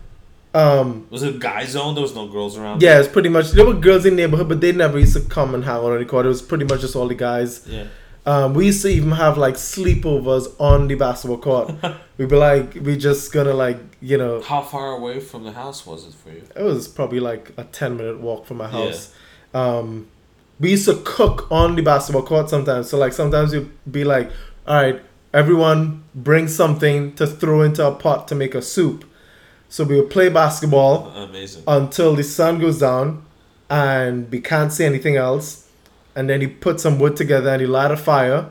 um, 0.53 1.07
Was 1.09 1.23
it 1.23 1.35
a 1.35 1.37
guy 1.37 1.65
zone? 1.65 1.93
There 1.93 2.01
was 2.01 2.15
no 2.15 2.27
girls 2.27 2.57
around. 2.57 2.81
yeah, 2.81 2.99
it's 2.99 3.07
pretty 3.09 3.29
much 3.29 3.51
there 3.51 3.65
were 3.65 3.73
girls 3.73 4.05
in 4.05 4.15
the 4.15 4.21
neighborhood, 4.21 4.47
but 4.47 4.61
they 4.61 4.71
never 4.71 4.97
used 4.97 5.13
to 5.13 5.21
come 5.27 5.53
and 5.55 5.63
hang 5.65 5.75
out 5.75 5.83
on 5.91 5.97
the 5.99 6.05
court. 6.05 6.25
It 6.25 6.29
was 6.29 6.41
pretty 6.41 6.63
much 6.65 6.81
just 6.81 6.95
all 6.95 7.07
the 7.07 7.15
guys. 7.15 7.67
Yeah. 7.67 7.85
Um, 8.25 8.53
we 8.53 8.67
used 8.67 8.81
to 8.83 8.87
even 8.87 9.11
have 9.11 9.37
like 9.37 9.55
sleepovers 9.55 10.47
on 10.59 10.87
the 10.87 10.95
basketball 10.95 11.37
court. 11.39 11.73
We'd 12.17 12.29
be 12.29 12.35
like, 12.35 12.75
we 12.75 12.95
just 12.95 13.33
gonna 13.33 13.53
like, 13.53 13.77
you 14.01 14.17
know, 14.17 14.41
How 14.41 14.61
far 14.61 14.93
away 14.93 15.19
from 15.19 15.43
the 15.43 15.51
house 15.51 15.85
was 15.85 16.07
it 16.07 16.13
for 16.13 16.29
you? 16.29 16.43
it 16.55 16.63
was 16.63 16.87
probably 16.87 17.19
like 17.19 17.51
a 17.57 17.65
10 17.65 17.97
minute 17.97 18.19
walk 18.21 18.45
from 18.45 18.57
my 18.57 18.69
house. 18.69 19.13
Um, 19.53 20.07
we 20.59 20.71
used 20.71 20.85
to 20.85 21.01
cook 21.03 21.51
on 21.51 21.75
the 21.75 21.81
basketball 21.81 22.23
court 22.23 22.49
sometimes. 22.49 22.89
So, 22.89 22.97
like, 22.97 23.11
sometimes 23.11 23.53
you'd 23.53 23.71
be 23.91 24.03
like, 24.05 24.31
all 24.67 24.75
right, 24.81 25.01
everyone 25.33 26.03
bring 26.15 26.47
something 26.47 27.13
to 27.15 27.27
throw 27.27 27.61
into 27.63 27.85
a 27.85 27.93
pot 27.93 28.27
to 28.29 28.35
make 28.35 28.55
a 28.55 28.61
soup. 28.61 29.03
So, 29.67 29.83
we 29.83 29.99
would 29.99 30.09
play 30.11 30.29
basketball 30.29 31.09
Amazing. 31.09 31.63
until 31.67 32.15
the 32.15 32.23
sun 32.23 32.59
goes 32.59 32.79
down 32.79 33.25
and 33.69 34.31
we 34.31 34.39
can't 34.39 34.71
see 34.71 34.85
anything 34.85 35.17
else. 35.17 35.62
And 36.15 36.29
then 36.29 36.41
you 36.41 36.49
put 36.49 36.79
some 36.79 36.99
wood 36.99 37.15
together 37.15 37.49
and 37.49 37.61
you 37.61 37.67
light 37.67 37.91
a 37.91 37.97
fire, 37.97 38.49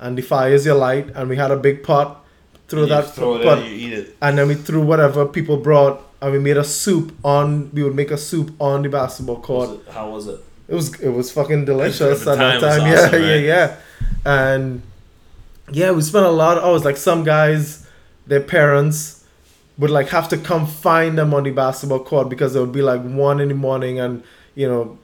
and 0.00 0.16
the 0.16 0.22
fire 0.22 0.52
is 0.52 0.64
your 0.64 0.76
light. 0.76 1.08
And 1.14 1.28
we 1.28 1.36
had 1.36 1.50
a 1.50 1.56
big 1.56 1.82
pot, 1.82 2.24
throw 2.68 2.82
And 2.82 2.90
that 2.90 3.14
throw 3.14 3.36
it 3.36 3.44
pot, 3.44 3.58
in, 3.58 3.64
you 3.66 3.70
eat 3.72 3.92
it. 3.92 4.16
and 4.22 4.38
then 4.38 4.48
we 4.48 4.54
threw 4.54 4.80
whatever 4.82 5.26
people 5.26 5.56
brought, 5.58 6.00
and 6.20 6.32
we 6.32 6.38
made 6.38 6.56
a 6.56 6.64
soup 6.64 7.14
on. 7.24 7.70
We 7.74 7.82
would 7.82 7.94
make 7.94 8.10
a 8.10 8.16
soup 8.18 8.52
on 8.60 8.82
the 8.82 8.88
basketball 8.88 9.40
court. 9.40 9.68
Was 9.70 9.94
how 9.94 10.10
was 10.10 10.26
it? 10.26 10.40
It 10.68 10.74
was 10.74 10.98
it 11.00 11.10
was 11.10 11.30
fucking 11.30 11.64
delicious 11.66 12.26
At 12.26 12.38
that 12.38 12.60
time, 12.60 12.78
time. 12.80 12.86
yeah, 12.86 13.04
awesome, 13.06 13.22
yeah, 13.28 13.32
right? 13.32 13.44
yeah. 13.44 13.76
And 14.24 14.82
yeah, 15.70 15.90
we 15.90 16.00
spent 16.02 16.24
a 16.24 16.30
lot. 16.30 16.56
Of, 16.58 16.64
I 16.64 16.70
was 16.70 16.84
like 16.84 16.96
some 16.96 17.24
guys, 17.24 17.86
their 18.26 18.40
parents 18.40 19.24
would 19.78 19.90
like 19.90 20.08
have 20.08 20.28
to 20.30 20.36
come 20.38 20.66
find 20.66 21.18
them 21.18 21.34
on 21.34 21.42
the 21.44 21.50
basketball 21.50 22.00
court 22.04 22.28
because 22.28 22.54
it 22.56 22.60
would 22.60 22.72
be 22.72 22.82
like 22.82 23.02
one 23.02 23.40
in 23.40 23.48
the 23.48 23.54
morning, 23.54 23.98
and 24.00 24.22
you 24.54 24.68
know, 24.68 24.98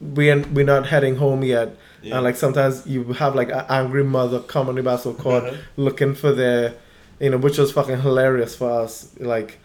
we 0.00 0.30
ain't, 0.30 0.52
we're 0.52 0.64
not 0.64 0.86
heading 0.86 1.16
home 1.16 1.42
yet. 1.42 1.76
Yeah. 2.02 2.16
And 2.16 2.24
like 2.24 2.36
sometimes 2.36 2.86
you 2.86 3.04
have 3.14 3.34
like 3.34 3.48
an 3.48 3.64
angry 3.68 4.04
mother 4.04 4.40
come 4.40 4.68
on 4.68 4.76
the 4.76 4.82
basketball 4.82 5.22
court 5.22 5.54
looking 5.76 6.14
for 6.14 6.32
their, 6.32 6.74
you 7.18 7.30
know, 7.30 7.38
which 7.38 7.58
was 7.58 7.72
fucking 7.72 8.00
hilarious 8.00 8.54
for 8.54 8.70
us. 8.70 9.14
Like 9.18 9.58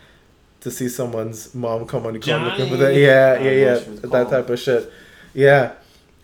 to 0.62 0.72
see 0.72 0.90
someone's 0.90 1.54
mom 1.54 1.86
come 1.86 2.06
on 2.06 2.14
the 2.14 2.20
court 2.20 2.42
looking 2.42 2.70
for 2.70 2.78
their 2.78 2.92
yeah, 2.92 3.40
yeah, 3.40 3.52
yeah, 3.52 3.74
what 3.74 3.84
she 3.84 3.90
was 3.90 4.02
that 4.02 4.10
called. 4.10 4.30
type 4.30 4.50
of 4.50 4.60
shit. 4.60 4.92
Yeah, 5.34 5.74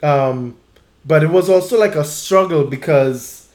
um, 0.04 0.58
but 1.06 1.24
it 1.24 1.30
was 1.30 1.50
also 1.50 1.80
like 1.80 1.96
a 1.96 2.04
struggle 2.04 2.66
because 2.66 3.50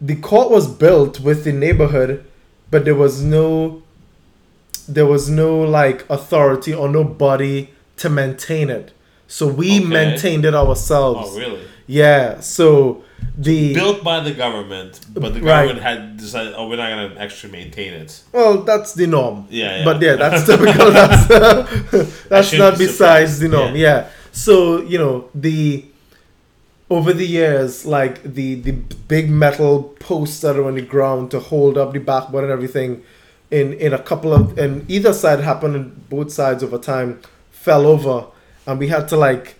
the 0.00 0.16
court 0.16 0.50
was 0.50 0.66
built 0.68 1.20
with 1.20 1.44
the 1.44 1.52
neighborhood, 1.52 2.24
but 2.70 2.84
there 2.84 2.94
was 2.94 3.22
no, 3.22 3.82
there 4.88 5.06
was 5.06 5.28
no 5.28 5.60
like 5.60 6.08
authority 6.08 6.72
or 6.72 6.88
nobody 6.88 7.70
to 7.96 8.08
maintain 8.08 8.70
it. 8.70 8.92
So 9.36 9.46
we 9.46 9.70
Okay. 9.78 9.84
maintained 9.98 10.44
it 10.44 10.54
ourselves. 10.54 11.30
Oh 11.32 11.38
really? 11.38 11.60
Yeah, 11.86 12.40
so 12.40 13.02
the 13.38 13.74
Built 13.74 14.02
by 14.02 14.18
the 14.28 14.32
government, 14.44 14.92
but 15.14 15.34
the 15.34 15.40
Right. 15.40 15.62
government 15.66 15.82
had 15.90 16.16
decided, 16.16 16.52
oh, 16.56 16.68
we're 16.68 16.76
not 16.82 16.90
going 16.94 17.10
to 17.10 17.20
actually 17.24 17.52
maintain 17.52 17.92
it. 18.02 18.10
well, 18.32 18.54
that's 18.70 18.90
the 19.00 19.06
norm. 19.06 19.36
Yeah, 19.50 19.78
yeah. 19.78 19.84
But 19.84 19.96
yeah, 20.02 20.16
that's 20.22 20.40
typical. 20.50 20.90
That's 21.00 21.26
that's 22.32 22.48
shouldn't 22.48 22.78
be 22.78 22.86
besides 22.86 23.38
the 23.42 23.48
norm. 23.48 23.74
Yeah. 23.76 23.82
Yeah. 23.96 24.06
So 24.32 24.82
you 24.82 24.98
know 24.98 25.14
the 25.34 25.84
over 26.96 27.12
the 27.12 27.26
years, 27.26 27.86
like 27.86 28.14
the 28.24 28.48
the 28.66 28.72
big 29.14 29.30
metal 29.30 29.74
posts 30.00 30.40
that 30.42 30.56
are 30.56 30.66
on 30.66 30.74
the 30.74 30.82
ground 30.94 31.30
to 31.32 31.38
hold 31.40 31.78
up 31.78 31.92
the 31.92 32.00
backboard 32.00 32.44
and 32.44 32.52
everything, 32.52 33.02
in 33.50 33.72
in 33.74 33.92
a 33.92 33.98
couple 34.10 34.32
of 34.32 34.58
and 34.58 34.72
either 34.90 35.12
side 35.12 35.40
happened 35.40 36.08
both 36.08 36.30
sides 36.32 36.62
over 36.64 36.78
time, 36.78 37.20
fell 37.50 37.86
over, 37.86 38.26
and 38.66 38.78
we 38.78 38.88
had 38.88 39.08
to 39.08 39.16
like 39.16 39.56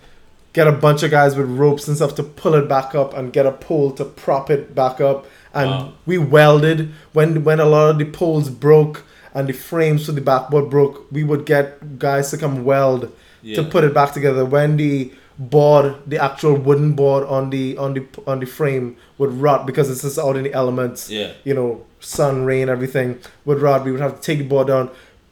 get 0.53 0.67
a 0.67 0.73
bunch 0.73 1.03
of 1.03 1.11
guys 1.11 1.37
with 1.37 1.49
ropes 1.49 1.87
and 1.87 1.97
stuff 1.97 2.15
to 2.17 2.23
pull 2.23 2.55
it 2.55 2.69
back 2.69 2.95
up 2.95 3.15
and 3.17 3.33
get 3.33 3.47
a 3.47 3.53
pole 3.53 3.93
to 3.93 4.05
prop 4.05 4.51
it 4.51 4.75
back 4.75 5.01
up. 5.01 5.27
And 5.55 5.71
Wow. 5.71 5.93
we 6.07 6.19
welded. 6.19 6.93
When 7.13 7.45
when 7.45 7.61
a 7.61 7.65
lot 7.65 7.91
of 7.91 7.99
the 7.99 8.05
poles 8.05 8.51
broke 8.51 9.05
and 9.35 9.49
the 9.49 9.53
frames 9.53 10.07
for 10.07 10.13
the 10.13 10.21
backboard 10.21 10.69
broke 10.71 11.07
we 11.13 11.23
would 11.25 11.45
get 11.47 11.99
guys 11.99 12.31
to 12.31 12.37
come 12.37 12.65
weld 12.65 13.13
to 13.55 13.63
put 13.65 13.85
it 13.85 13.95
back 13.95 14.13
together. 14.13 14.45
When 14.45 14.77
the 14.77 15.13
board 15.39 15.95
the 16.07 16.19
actual 16.23 16.55
wooden 16.55 16.93
board 16.93 17.27
on 17.27 17.49
the 17.51 17.77
on 17.79 17.95
the 17.95 18.03
on 18.27 18.41
the 18.41 18.47
frame 18.47 18.97
would 19.19 19.33
rot 19.33 19.67
because 19.67 19.89
it's 19.91 20.03
just 20.03 20.19
out 20.19 20.37
in 20.37 20.45
the 20.45 20.53
elements. 20.53 21.09
Yeah. 21.11 21.33
you 21.45 21.55
know 21.55 21.85
sun 22.01 22.45
rain 22.45 22.69
everything 22.69 23.19
would 23.47 23.61
rot. 23.61 23.85
We 23.85 23.93
would 23.93 24.01
have 24.01 24.17
to 24.17 24.21
take 24.23 24.39
the 24.39 24.45
board 24.45 24.67
down 24.67 24.91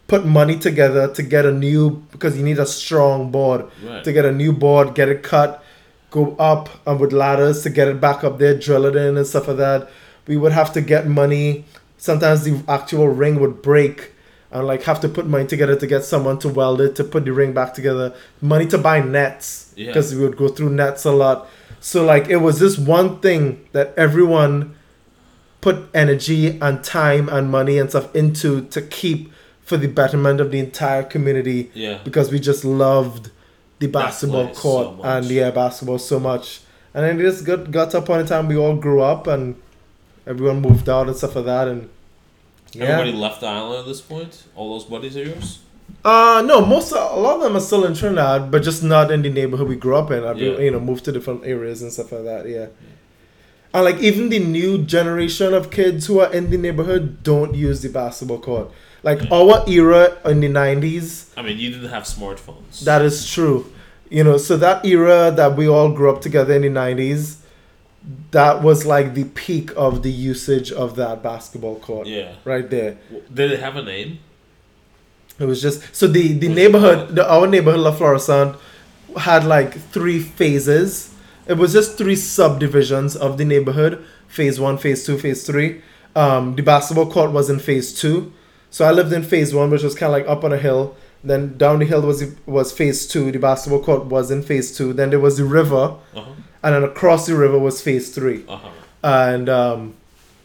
put 0.08 0.24
money 0.24 0.58
together 0.58 1.06
to 1.14 1.22
get 1.22 1.44
a 1.46 1.52
new 1.52 1.90
because 2.10 2.36
you 2.36 2.42
need 2.42 2.58
a 2.58 2.66
strong 2.66 3.30
board 3.30 3.66
Right. 3.86 4.02
to 4.02 4.12
get 4.12 4.24
a 4.24 4.32
new 4.32 4.52
board, 4.52 4.94
get 4.94 5.08
it 5.08 5.22
cut, 5.22 5.62
go 6.10 6.34
up 6.38 6.70
and 6.86 6.98
with 6.98 7.12
ladders 7.12 7.62
to 7.62 7.70
get 7.70 7.86
it 7.88 8.00
back 8.00 8.24
up 8.24 8.38
there, 8.38 8.54
drill 8.58 8.86
it 8.86 8.96
in 8.96 9.16
and 9.18 9.26
stuff 9.26 9.46
like 9.48 9.58
that. 9.58 9.88
We 10.26 10.36
would 10.38 10.52
have 10.52 10.72
to 10.72 10.80
get 10.80 11.06
money. 11.06 11.66
Sometimes 11.98 12.42
the 12.44 12.62
actual 12.68 13.08
ring 13.08 13.38
would 13.40 13.60
break 13.60 14.12
and 14.50 14.66
like 14.66 14.82
have 14.84 14.98
to 15.02 15.08
put 15.10 15.26
money 15.26 15.46
together 15.46 15.76
to 15.76 15.86
get 15.86 16.04
someone 16.04 16.38
to 16.38 16.48
weld 16.48 16.80
it 16.80 16.96
to 16.96 17.04
put 17.04 17.26
the 17.26 17.32
ring 17.32 17.52
back 17.52 17.74
together. 17.74 18.14
Money 18.40 18.66
to 18.68 18.78
buy 18.78 19.00
nets 19.00 19.72
Yeah. 19.76 19.88
because 19.88 20.14
we 20.14 20.22
would 20.22 20.38
go 20.38 20.48
through 20.48 20.70
nets 20.70 21.04
a 21.04 21.12
lot. 21.12 21.46
So 21.80 22.02
like 22.02 22.28
it 22.30 22.38
was 22.38 22.58
this 22.60 22.78
one 22.78 23.20
thing 23.20 23.60
that 23.72 23.92
everyone 23.98 24.74
put 25.60 25.76
energy 25.92 26.58
and 26.62 26.82
time 26.82 27.28
and 27.28 27.50
money 27.50 27.78
and 27.78 27.90
stuff 27.90 28.14
into 28.16 28.62
to 28.70 28.80
keep 28.80 29.30
for 29.68 29.76
the 29.76 29.86
betterment 29.86 30.40
of 30.40 30.50
the 30.50 30.58
entire 30.58 31.02
community 31.14 31.70
Yeah. 31.74 31.98
because 32.04 32.30
we 32.32 32.38
just 32.40 32.64
loved 32.64 33.30
the 33.80 33.86
basketball 33.86 34.48
court 34.54 34.86
so 34.96 35.02
and 35.04 35.26
yeah 35.26 35.50
basketball 35.50 35.98
so 35.98 36.18
much 36.18 36.60
and 36.94 37.04
then 37.04 37.20
it 37.20 37.22
just 37.22 37.44
got 37.44 37.70
got 37.70 37.90
to 37.92 37.98
a 37.98 38.02
point 38.02 38.22
in 38.22 38.26
time 38.26 38.48
we 38.48 38.56
all 38.56 38.76
grew 38.76 39.02
up 39.02 39.26
and 39.26 39.54
everyone 40.26 40.60
moved 40.60 40.88
out 40.88 41.06
and 41.06 41.16
stuff 41.16 41.36
like 41.36 41.44
that 41.44 41.68
and 41.68 41.88
yeah 42.72 42.84
Everybody 42.86 43.12
left 43.12 43.40
the 43.40 43.46
island 43.46 43.80
at 43.80 43.86
this 43.86 44.00
point? 44.00 44.44
All 44.56 44.68
those 44.74 44.84
buddies 44.92 45.16
of 45.16 45.26
yours? 45.26 45.58
uh 46.04 46.42
no 46.46 46.64
most 46.74 46.92
a 46.92 46.96
lot 46.96 47.36
of 47.36 47.42
them 47.42 47.56
are 47.56 47.60
still 47.68 47.84
in 47.84 47.94
Trinidad 47.94 48.50
but 48.50 48.62
just 48.62 48.82
not 48.82 49.10
in 49.10 49.22
the 49.22 49.30
neighborhood 49.30 49.68
we 49.68 49.76
grew 49.76 49.96
up 49.96 50.10
in 50.10 50.24
I've 50.24 50.38
Yeah. 50.38 50.58
you 50.58 50.70
know 50.70 50.80
moved 50.80 51.04
to 51.06 51.12
different 51.12 51.44
areas 51.44 51.80
and 51.82 51.92
stuff 51.92 52.12
like 52.12 52.24
that 52.24 52.48
yeah 52.48 52.66
and 53.74 53.84
like 53.84 53.98
even 54.08 54.28
the 54.28 54.38
new 54.38 54.72
generation 54.96 55.54
of 55.54 55.70
kids 55.70 56.06
who 56.06 56.20
are 56.20 56.32
in 56.32 56.50
the 56.50 56.58
neighborhood 56.58 57.22
don't 57.22 57.54
use 57.54 57.80
the 57.82 57.88
basketball 57.88 58.38
court 58.38 58.70
like 59.08 59.20
Yeah. 59.22 59.38
our 59.38 59.56
era 59.68 60.02
in 60.30 60.40
the 60.40 60.48
90s 60.48 61.26
I 61.36 61.42
mean, 61.42 61.58
you 61.58 61.70
didn't 61.70 61.90
have 61.90 62.04
smartphones. 62.04 62.74
That 62.90 63.02
is 63.10 63.16
true. 63.34 63.58
You 64.10 64.24
know, 64.24 64.36
so 64.48 64.56
that 64.56 64.84
era 64.84 65.32
that 65.40 65.56
we 65.56 65.66
all 65.68 65.90
grew 65.98 66.10
up 66.12 66.20
together 66.20 66.54
in 66.54 66.62
the 66.62 66.74
90s, 66.80 67.36
that 68.30 68.62
was 68.62 68.86
like 68.86 69.14
the 69.14 69.24
peak 69.24 69.70
of 69.76 70.02
the 70.02 70.10
usage 70.10 70.72
of 70.72 70.96
that 70.96 71.22
basketball 71.22 71.76
court 71.76 72.06
yeah. 72.06 72.32
right 72.44 72.68
there. 72.70 72.96
Did 73.32 73.52
it 73.52 73.60
have 73.60 73.76
a 73.76 73.82
name? 73.82 74.18
It 75.38 75.44
was 75.44 75.62
just 75.62 75.94
so 75.94 76.06
the 76.06 76.32
the 76.44 76.48
neighborhood, 76.48 77.14
the, 77.14 77.24
our 77.30 77.46
neighborhood 77.46 77.80
La 77.80 77.92
Florissant 77.92 78.56
had 79.28 79.44
like 79.44 79.72
three 79.94 80.20
phases. 80.20 81.14
It 81.46 81.56
was 81.62 81.72
just 81.72 81.96
three 81.96 82.16
subdivisions 82.16 83.14
of 83.14 83.38
the 83.38 83.44
neighborhood: 83.44 84.04
phase 84.26 84.58
one, 84.58 84.78
phase 84.78 85.06
two, 85.06 85.16
phase 85.16 85.46
three. 85.46 85.82
Um, 86.16 86.56
the 86.56 86.62
basketball 86.62 87.08
court 87.16 87.30
was 87.30 87.48
in 87.48 87.60
phase 87.60 87.88
two, 87.94 88.32
so 88.70 88.84
I 88.84 88.90
lived 88.92 89.12
in 89.12 89.22
phase 89.22 89.54
one, 89.54 89.70
which 89.70 89.82
was 89.82 89.94
kind 89.94 90.12
of 90.12 90.18
like 90.20 90.28
up 90.28 90.44
on 90.44 90.52
a 90.52 90.58
hill. 90.58 90.96
Then 91.24 91.56
down 91.58 91.80
the 91.80 91.84
hill 91.84 92.02
was 92.02 92.24
was 92.46 92.70
phase 92.72 93.06
two. 93.06 93.32
The 93.32 93.38
basketball 93.38 93.82
court 93.82 94.06
was 94.06 94.30
in 94.30 94.42
phase 94.42 94.76
two. 94.76 94.92
Then 94.92 95.10
there 95.10 95.20
was 95.20 95.36
the 95.38 95.44
river, 95.44 95.96
Uh 96.14 96.20
huh. 96.20 96.32
and 96.62 96.74
then 96.74 96.84
across 96.84 97.26
the 97.26 97.34
river 97.36 97.58
was 97.58 97.82
phase 97.82 98.14
three. 98.14 98.44
Uh 98.48 98.56
huh. 98.56 98.68
And 99.02 99.48
um, 99.48 99.94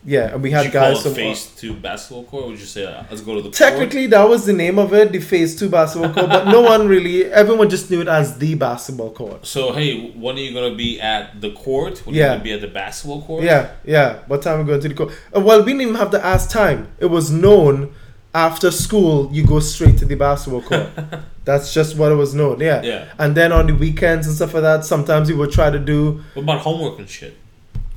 yeah, 0.05 0.33
and 0.33 0.41
we 0.43 0.51
had 0.51 0.65
you 0.65 0.71
guys 0.71 1.01
from 1.03 1.13
phase 1.13 1.45
two 1.45 1.75
basketball 1.75 2.23
court? 2.25 2.47
Would 2.47 2.59
you 2.59 2.65
say, 2.65 2.85
uh, 2.85 3.03
let's 3.09 3.21
go 3.21 3.35
to 3.35 3.41
the 3.41 3.49
court? 3.49 3.53
Technically, 3.55 4.07
that 4.07 4.27
was 4.27 4.45
the 4.45 4.51
name 4.53 4.77
of 4.79 4.93
it, 4.93 5.11
the 5.11 5.19
Phase 5.19 5.57
Two 5.57 5.69
basketball 5.69 6.11
court. 6.13 6.27
But 6.29 6.45
no 6.47 6.61
one 6.61 6.87
really, 6.87 7.25
everyone 7.25 7.69
just 7.69 7.89
knew 7.91 8.01
it 8.01 8.07
as 8.07 8.37
the 8.37 8.55
basketball 8.55 9.11
court. 9.11 9.45
So, 9.45 9.71
hey, 9.73 10.09
when 10.11 10.35
are 10.35 10.39
you 10.39 10.53
going 10.53 10.71
to 10.71 10.75
be 10.77 10.99
at 10.99 11.39
the 11.39 11.51
court? 11.53 11.99
When 12.05 12.15
are 12.15 12.17
Yeah. 12.17 12.23
you 12.25 12.29
going 12.31 12.39
to 12.39 12.43
be 12.43 12.53
at 12.53 12.61
the 12.61 12.67
basketball 12.67 13.21
court? 13.21 13.43
Yeah, 13.43 13.71
yeah. 13.85 14.19
What 14.27 14.41
time 14.41 14.59
we 14.59 14.65
going 14.65 14.81
to 14.81 14.89
the 14.89 14.93
court? 14.95 15.13
Uh, 15.35 15.39
well, 15.39 15.59
we 15.59 15.67
didn't 15.71 15.81
even 15.83 15.95
have 15.95 16.11
to 16.11 16.25
ask 16.25 16.49
time. 16.49 16.87
It 16.99 17.05
was 17.07 17.31
known 17.31 17.93
after 18.33 18.71
school, 18.71 19.29
you 19.31 19.45
go 19.45 19.59
straight 19.59 19.97
to 19.99 20.05
the 20.05 20.15
basketball 20.15 20.61
court. 20.61 20.89
That's 21.45 21.73
just 21.73 21.97
what 21.97 22.11
it 22.11 22.15
was 22.15 22.33
known. 22.33 22.59
Yeah. 22.59 22.81
Yeah. 22.81 23.13
And 23.19 23.35
then 23.35 23.51
on 23.51 23.67
the 23.67 23.73
weekends 23.73 24.27
and 24.27 24.35
stuff 24.35 24.53
like 24.53 24.63
that, 24.63 24.85
sometimes 24.85 25.29
we 25.29 25.35
would 25.35 25.51
try 25.51 25.69
to 25.69 25.79
do 25.79 26.23
What 26.33 26.43
about 26.43 26.61
homework 26.61 26.99
and 26.99 27.09
shit? 27.09 27.37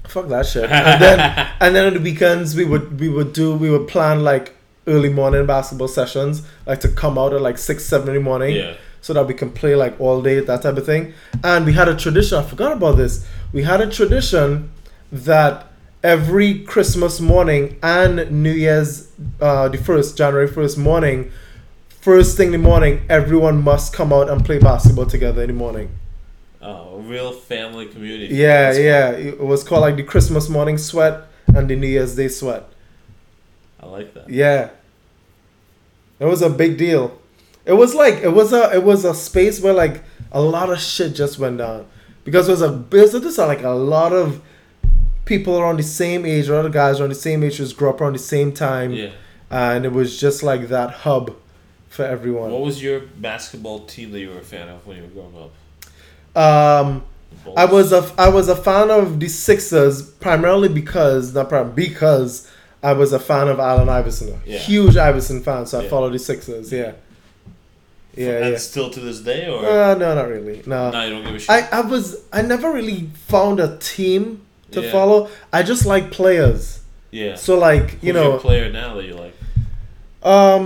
fuck 0.08 0.28
that 0.28 0.46
shit. 0.46 0.70
And 0.70 1.02
then 1.02 1.48
and 1.60 1.74
then 1.74 1.86
on 1.86 1.94
the 1.94 2.00
weekends 2.00 2.54
we 2.54 2.64
would 2.64 3.00
we 3.00 3.08
would 3.08 3.32
do 3.32 3.54
we 3.54 3.70
would 3.70 3.88
plan 3.88 4.22
like 4.24 4.54
early 4.86 5.08
morning 5.10 5.46
basketball 5.46 5.88
sessions, 5.88 6.42
like 6.66 6.80
to 6.80 6.88
come 6.88 7.18
out 7.18 7.32
at 7.32 7.40
like 7.42 7.58
six, 7.58 7.84
seven 7.84 8.08
in 8.08 8.14
the 8.14 8.20
morning. 8.20 8.54
Yeah. 8.56 8.74
so 9.00 9.12
that 9.14 9.26
we 9.26 9.34
can 9.34 9.50
play 9.52 9.74
like 9.76 10.00
all 10.00 10.20
day, 10.22 10.40
that 10.40 10.62
type 10.62 10.76
of 10.76 10.84
thing. 10.86 11.12
And 11.44 11.64
we 11.64 11.72
had 11.72 11.88
a 11.88 11.94
tradition, 11.96 12.38
I 12.38 12.42
forgot 12.42 12.72
about 12.72 12.96
this. 12.96 13.24
We 13.52 13.62
had 13.62 13.80
a 13.80 13.88
tradition 13.88 14.70
that 15.12 15.66
every 16.06 16.60
Christmas 16.60 17.20
morning 17.20 17.76
and 17.82 18.30
New 18.30 18.52
Year's, 18.52 19.10
uh, 19.40 19.68
the 19.68 19.76
first, 19.76 20.16
January 20.16 20.46
1st 20.46 20.78
morning, 20.78 21.32
first 21.88 22.36
thing 22.36 22.46
in 22.46 22.52
the 22.52 22.58
morning, 22.58 23.04
everyone 23.08 23.60
must 23.60 23.92
come 23.92 24.12
out 24.12 24.30
and 24.30 24.44
play 24.44 24.60
basketball 24.60 25.06
together 25.06 25.42
in 25.42 25.48
the 25.48 25.52
morning. 25.52 25.90
Oh, 26.62 26.94
a 26.94 26.98
real 27.00 27.32
family 27.32 27.86
community. 27.86 28.32
Yeah, 28.32 28.70
That's 28.70 28.78
yeah. 28.78 29.10
It 29.10 29.40
was 29.40 29.64
called 29.64 29.80
like 29.80 29.96
the 29.96 30.04
Christmas 30.04 30.48
morning 30.48 30.78
sweat 30.78 31.24
and 31.48 31.68
the 31.68 31.74
New 31.74 31.88
Year's 31.88 32.14
Day 32.14 32.28
sweat. 32.28 32.68
I 33.80 33.86
like 33.86 34.14
that. 34.14 34.30
Yeah. 34.30 34.70
It 36.20 36.26
was 36.26 36.40
a 36.40 36.50
big 36.50 36.78
deal. 36.78 37.18
It 37.64 37.72
was 37.72 37.96
like 37.96 38.14
it 38.22 38.32
was 38.32 38.52
a 38.52 38.72
it 38.72 38.84
was 38.84 39.04
a 39.04 39.12
space 39.12 39.60
where 39.60 39.74
like 39.74 40.04
a 40.30 40.40
lot 40.40 40.70
of 40.70 40.78
shit 40.78 41.16
just 41.16 41.40
went 41.40 41.58
down. 41.58 41.86
Because 42.22 42.48
it 42.48 42.52
was 42.52 42.62
a 42.62 42.70
business 42.70 43.38
like 43.38 43.64
a 43.64 43.70
lot 43.70 44.12
of 44.12 44.40
people 45.26 45.58
around 45.58 45.76
the 45.78 45.82
same 45.82 46.24
age, 46.24 46.48
lot 46.48 46.64
of 46.64 46.72
guys 46.72 46.98
around 47.00 47.10
the 47.10 47.14
same 47.14 47.42
age 47.44 47.58
just 47.58 47.76
grew 47.76 47.90
up 47.90 48.00
around 48.00 48.14
the 48.14 48.18
same 48.18 48.52
time. 48.52 48.92
Yeah. 48.94 49.10
And 49.50 49.84
it 49.84 49.92
was 49.92 50.18
just 50.18 50.42
like 50.42 50.68
that 50.68 50.90
hub 50.90 51.36
for 51.90 52.04
everyone. 52.04 52.50
What 52.50 52.62
was 52.62 52.82
your 52.82 53.00
basketball 53.00 53.80
team 53.84 54.10
that 54.12 54.20
you 54.20 54.30
were 54.30 54.38
a 54.38 54.42
fan 54.42 54.68
of 54.70 54.86
when 54.86 54.96
you 54.96 55.02
were 55.02 55.08
growing 55.10 55.36
up? 55.36 56.42
Um 56.42 57.04
I 57.56 57.64
was 57.66 57.92
a 57.92 58.10
I 58.18 58.28
was 58.28 58.48
a 58.48 58.56
fan 58.56 58.90
of 58.90 59.20
the 59.20 59.28
Sixers 59.28 60.02
primarily 60.02 60.68
because 60.68 61.34
not 61.34 61.48
prim- 61.48 61.72
because 61.72 62.50
I 62.82 62.92
was 62.92 63.12
a 63.12 63.18
fan 63.18 63.48
of 63.48 63.58
Allen 63.60 63.88
Iverson. 63.88 64.40
Yeah. 64.46 64.58
Huge 64.58 64.96
Iverson 64.96 65.42
fan, 65.42 65.66
so 65.66 65.80
I 65.80 65.82
Yeah. 65.84 65.88
followed 65.90 66.12
the 66.14 66.18
Sixers. 66.18 66.72
Yeah. 66.72 66.92
Yeah, 68.16 68.30
and 68.44 68.52
yeah. 68.52 68.58
still 68.58 68.88
to 68.90 69.00
this 69.00 69.20
day, 69.20 69.46
or 69.46 69.58
Uh, 69.66 69.92
no, 69.94 70.14
not 70.14 70.28
really. 70.28 70.62
No. 70.66 70.90
no, 70.90 71.04
you 71.04 71.10
don't 71.10 71.24
give 71.24 71.34
a 71.34 71.38
shit. 71.38 71.50
I, 71.50 71.68
I 71.70 71.80
was 71.82 72.16
I 72.32 72.40
never 72.42 72.72
really 72.72 73.10
found 73.28 73.60
a 73.60 73.76
team 73.76 74.40
to 74.76 74.82
Yeah. 74.82 74.92
follow. 74.96 75.28
I 75.52 75.62
just 75.62 75.84
like 75.86 76.10
players. 76.10 76.80
yeah. 77.10 77.34
So 77.36 77.52
like 77.58 77.86
Who's 77.90 78.02
you 78.04 78.12
your 78.12 78.22
know, 78.22 78.38
player 78.38 78.66
now 78.72 78.94
that 78.96 79.04
you 79.08 79.14
like? 79.24 79.34
um, 80.22 80.64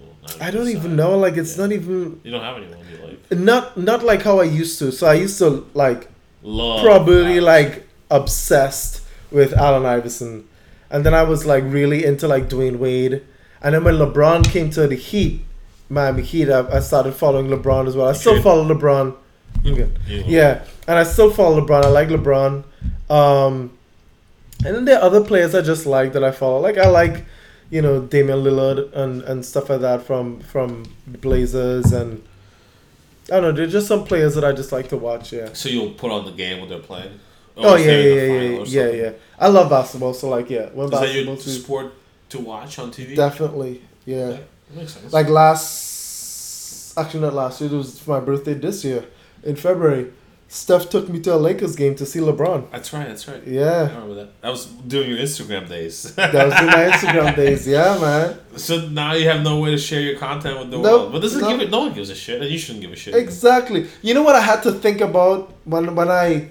Well, 0.00 0.10
I 0.40 0.50
don't 0.50 0.68
even 0.68 0.96
know. 0.96 1.18
Like 1.18 1.36
it's 1.36 1.56
Yeah. 1.56 1.62
not 1.64 1.72
even 1.72 2.20
You 2.24 2.30
don't 2.34 2.42
have 2.48 2.56
anyone 2.56 2.78
you 2.92 2.98
like. 3.06 3.18
not 3.38 3.76
not 3.76 4.00
like 4.04 4.22
how 4.22 4.40
I 4.40 4.44
used 4.44 4.78
to. 4.80 4.92
So 4.92 5.06
I 5.06 5.14
used 5.14 5.38
to 5.38 5.66
like 5.74 6.08
Love. 6.42 6.82
probably 6.84 7.38
Alex. 7.38 7.44
like 7.54 7.88
obsessed 8.10 9.02
with 9.30 9.52
Allen 9.52 9.84
Iverson, 9.86 10.44
and 10.90 11.04
then 11.04 11.14
I 11.14 11.22
was 11.22 11.44
like 11.46 11.64
really 11.66 12.04
into 12.04 12.26
like 12.28 12.48
Dwyane 12.48 12.78
Wade, 12.78 13.22
and 13.62 13.74
then 13.74 13.84
when 13.84 13.96
LeBron 13.96 14.44
came 14.50 14.70
to 14.70 14.86
the 14.86 14.94
Heat, 14.96 15.44
Miami 15.90 16.22
Heat, 16.22 16.48
I, 16.50 16.60
I 16.76 16.80
started 16.80 17.12
following 17.14 17.48
LeBron 17.48 17.86
as 17.86 17.94
well. 17.96 18.08
I 18.08 18.12
still 18.14 18.34
True. 18.34 18.42
follow 18.42 18.64
LeBron. 18.74 19.14
You- 19.64 19.88
Yeah, 20.06 20.60
and 20.86 20.98
I 20.98 21.02
still 21.04 21.30
follow 21.30 21.60
LeBron. 21.60 21.84
I 21.84 21.88
like 21.88 22.08
LeBron. 22.08 22.64
Um, 23.10 23.72
and 24.64 24.74
then 24.74 24.84
there 24.84 24.98
are 24.98 25.02
other 25.02 25.22
players 25.24 25.54
I 25.54 25.62
just 25.62 25.86
like 25.86 26.12
that 26.12 26.24
I 26.24 26.30
follow. 26.30 26.60
Like 26.60 26.78
I 26.78 26.88
like, 26.88 27.24
you 27.70 27.80
know, 27.82 28.00
Damian 28.02 28.42
Lillard 28.42 28.92
and, 28.94 29.22
and 29.22 29.44
stuff 29.44 29.70
like 29.70 29.80
that 29.80 30.02
from 30.02 30.40
from 30.40 30.84
the 31.06 31.18
Blazers 31.18 31.92
and 31.92 32.22
I 33.30 33.40
don't 33.40 33.42
know. 33.42 33.52
There's 33.52 33.72
just 33.72 33.86
some 33.88 34.04
players 34.04 34.34
that 34.34 34.44
I 34.44 34.52
just 34.52 34.72
like 34.72 34.88
to 34.88 34.96
watch. 34.96 35.32
Yeah. 35.32 35.52
So 35.52 35.68
you'll 35.68 35.92
put 35.92 36.10
on 36.10 36.24
the 36.24 36.32
game 36.32 36.60
when 36.60 36.68
they're 36.68 36.78
playing. 36.78 37.20
Oh, 37.60 37.74
yeah, 37.74 37.90
yeah, 37.90 38.22
yeah, 38.22 38.64
yeah, 38.66 38.90
yeah, 38.90 39.10
I 39.36 39.48
love 39.48 39.68
basketball, 39.68 40.14
so 40.14 40.28
like, 40.28 40.48
yeah, 40.48 40.68
when 40.70 40.84
Is 40.84 40.90
that 40.92 41.00
basketball 41.00 41.34
your 41.34 41.42
too, 41.42 41.50
sport 41.50 41.92
to 42.28 42.38
watch 42.38 42.78
on 42.78 42.92
TV? 42.92 43.16
definitely, 43.16 43.82
yeah. 44.04 44.30
Yeah, 44.30 44.38
makes 44.76 44.92
sense. 44.94 45.12
Like 45.12 45.28
last, 45.28 46.96
actually 46.96 47.20
not 47.20 47.34
last 47.34 47.60
year. 47.60 47.72
It 47.72 47.76
was 47.76 48.06
my 48.06 48.20
birthday 48.20 48.54
this 48.54 48.84
year 48.84 49.04
in 49.42 49.56
February. 49.56 50.12
Steph 50.50 50.88
took 50.88 51.10
me 51.10 51.20
to 51.20 51.34
a 51.34 51.36
Lakers 51.36 51.76
game 51.76 51.94
to 51.96 52.06
see 52.06 52.20
LeBron. 52.20 52.70
that's 52.70 52.90
right. 52.94 53.06
That's 53.06 53.28
right. 53.28 53.42
I 53.46 53.50
Yeah, 53.50 53.88
remember 53.88 54.14
that. 54.14 54.40
That 54.40 54.48
was 54.48 54.64
during 54.66 55.10
your 55.10 55.18
Instagram 55.18 55.68
days. 55.68 56.14
that 56.14 56.32
was 56.32 56.58
in 56.60 56.66
my 56.66 56.84
Instagram 56.92 57.36
days. 57.36 57.68
Yeah, 57.68 57.98
man. 58.00 58.38
so 58.56 58.88
now 58.88 59.12
you 59.12 59.28
have 59.28 59.42
no 59.42 59.60
way 59.60 59.72
to 59.72 59.78
share 59.78 60.00
your 60.00 60.16
content 60.18 60.58
with 60.58 60.70
the 60.70 60.78
No, 60.78 60.82
world. 61.00 61.12
But 61.12 61.18
this 61.20 61.34
is 61.34 61.42
no. 61.42 61.50
give 61.50 61.60
it. 61.60 61.70
No 61.70 61.80
one 61.80 61.92
gives 61.92 62.08
a 62.08 62.14
shit, 62.14 62.40
and 62.40 62.50
you 62.50 62.58
shouldn't 62.58 62.80
give 62.82 62.92
a 62.92 62.96
shit. 62.96 63.12
either. 63.14 63.22
Exactly. 63.22 63.88
You 64.00 64.14
know 64.14 64.22
what 64.22 64.36
I 64.36 64.40
had 64.40 64.62
to 64.62 64.72
think 64.72 65.02
about 65.02 65.52
when 65.64 65.94
when 65.94 66.08
I, 66.10 66.48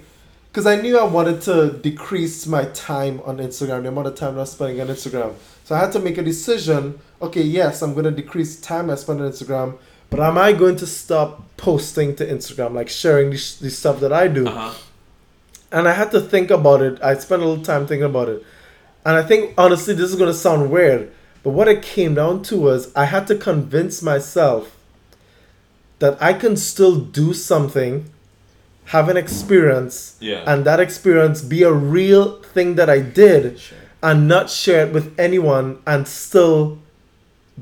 because 0.52 0.68
I 0.68 0.76
knew 0.80 1.00
I 1.00 1.04
wanted 1.06 1.42
to 1.50 1.72
decrease 1.72 2.46
my 2.46 2.66
time 2.66 3.20
on 3.26 3.38
Instagram, 3.40 3.82
the 3.82 3.90
amount 3.90 4.08
of 4.08 4.16
time 4.16 4.36
I 4.36 4.42
was 4.42 4.52
spending 4.52 4.80
on 4.80 4.88
Instagram. 4.90 5.34
So 5.64 5.74
I 5.76 5.80
had 5.80 5.92
to 5.94 6.00
make 6.00 6.20
a 6.20 6.24
decision. 6.24 7.00
Okay, 7.20 7.42
yes, 7.42 7.82
I'm 7.82 7.96
gonna 7.96 8.12
decrease 8.12 8.62
time 8.62 8.92
I 8.92 8.96
spend 8.96 9.22
on 9.22 9.32
Instagram, 9.32 9.80
but 10.10 10.20
am 10.20 10.38
I 10.38 10.54
going 10.54 10.76
to 10.78 10.88
stop 10.88 11.44
posting 11.58 12.16
to 12.16 12.26
Instagram, 12.26 12.74
like 12.74 12.90
sharing 12.90 13.32
this, 13.32 13.56
this 13.58 13.78
stuff 13.78 14.00
that 14.00 14.14
I 14.14 14.28
do? 14.28 14.48
Uh 14.48 14.52
huh. 14.72 14.74
And 15.72 15.88
I 15.88 15.94
had 15.94 16.12
to 16.12 16.22
think 16.22 16.50
about 16.50 16.82
it. 16.82 17.02
I 17.04 17.16
spent 17.16 17.42
a 17.42 17.46
little 17.46 17.64
time 17.64 17.86
thinking 17.88 18.06
about 18.06 18.30
it. 18.30 18.44
And 19.06 19.16
I 19.18 19.24
think, 19.24 19.54
honestly, 19.58 19.94
this 19.94 20.10
is 20.10 20.16
going 20.16 20.30
to 20.32 20.38
sound 20.38 20.72
weird. 20.72 21.12
But 21.44 21.52
what 21.52 21.68
it 21.68 21.82
came 21.82 22.16
down 22.16 22.42
to 22.44 22.58
was 22.58 22.92
I 22.96 23.06
had 23.06 23.28
to 23.28 23.36
convince 23.36 24.02
myself 24.02 24.76
that 26.00 26.18
I 26.22 26.34
can 26.34 26.56
still 26.58 26.96
do 27.00 27.34
something, 27.34 28.10
have 28.86 29.10
an 29.10 29.18
experience, 29.18 30.16
Yeah. 30.20 30.44
and 30.46 30.64
that 30.66 30.80
experience 30.80 31.42
be 31.42 31.64
a 31.64 31.72
real 31.72 32.42
thing 32.44 32.76
that 32.76 32.90
I 32.90 33.00
did, 33.00 33.60
Sure. 33.60 33.78
and 34.04 34.28
not 34.28 34.50
share 34.50 34.86
it 34.88 34.94
with 34.94 35.18
anyone 35.20 35.80
and 35.86 36.08
still 36.08 36.78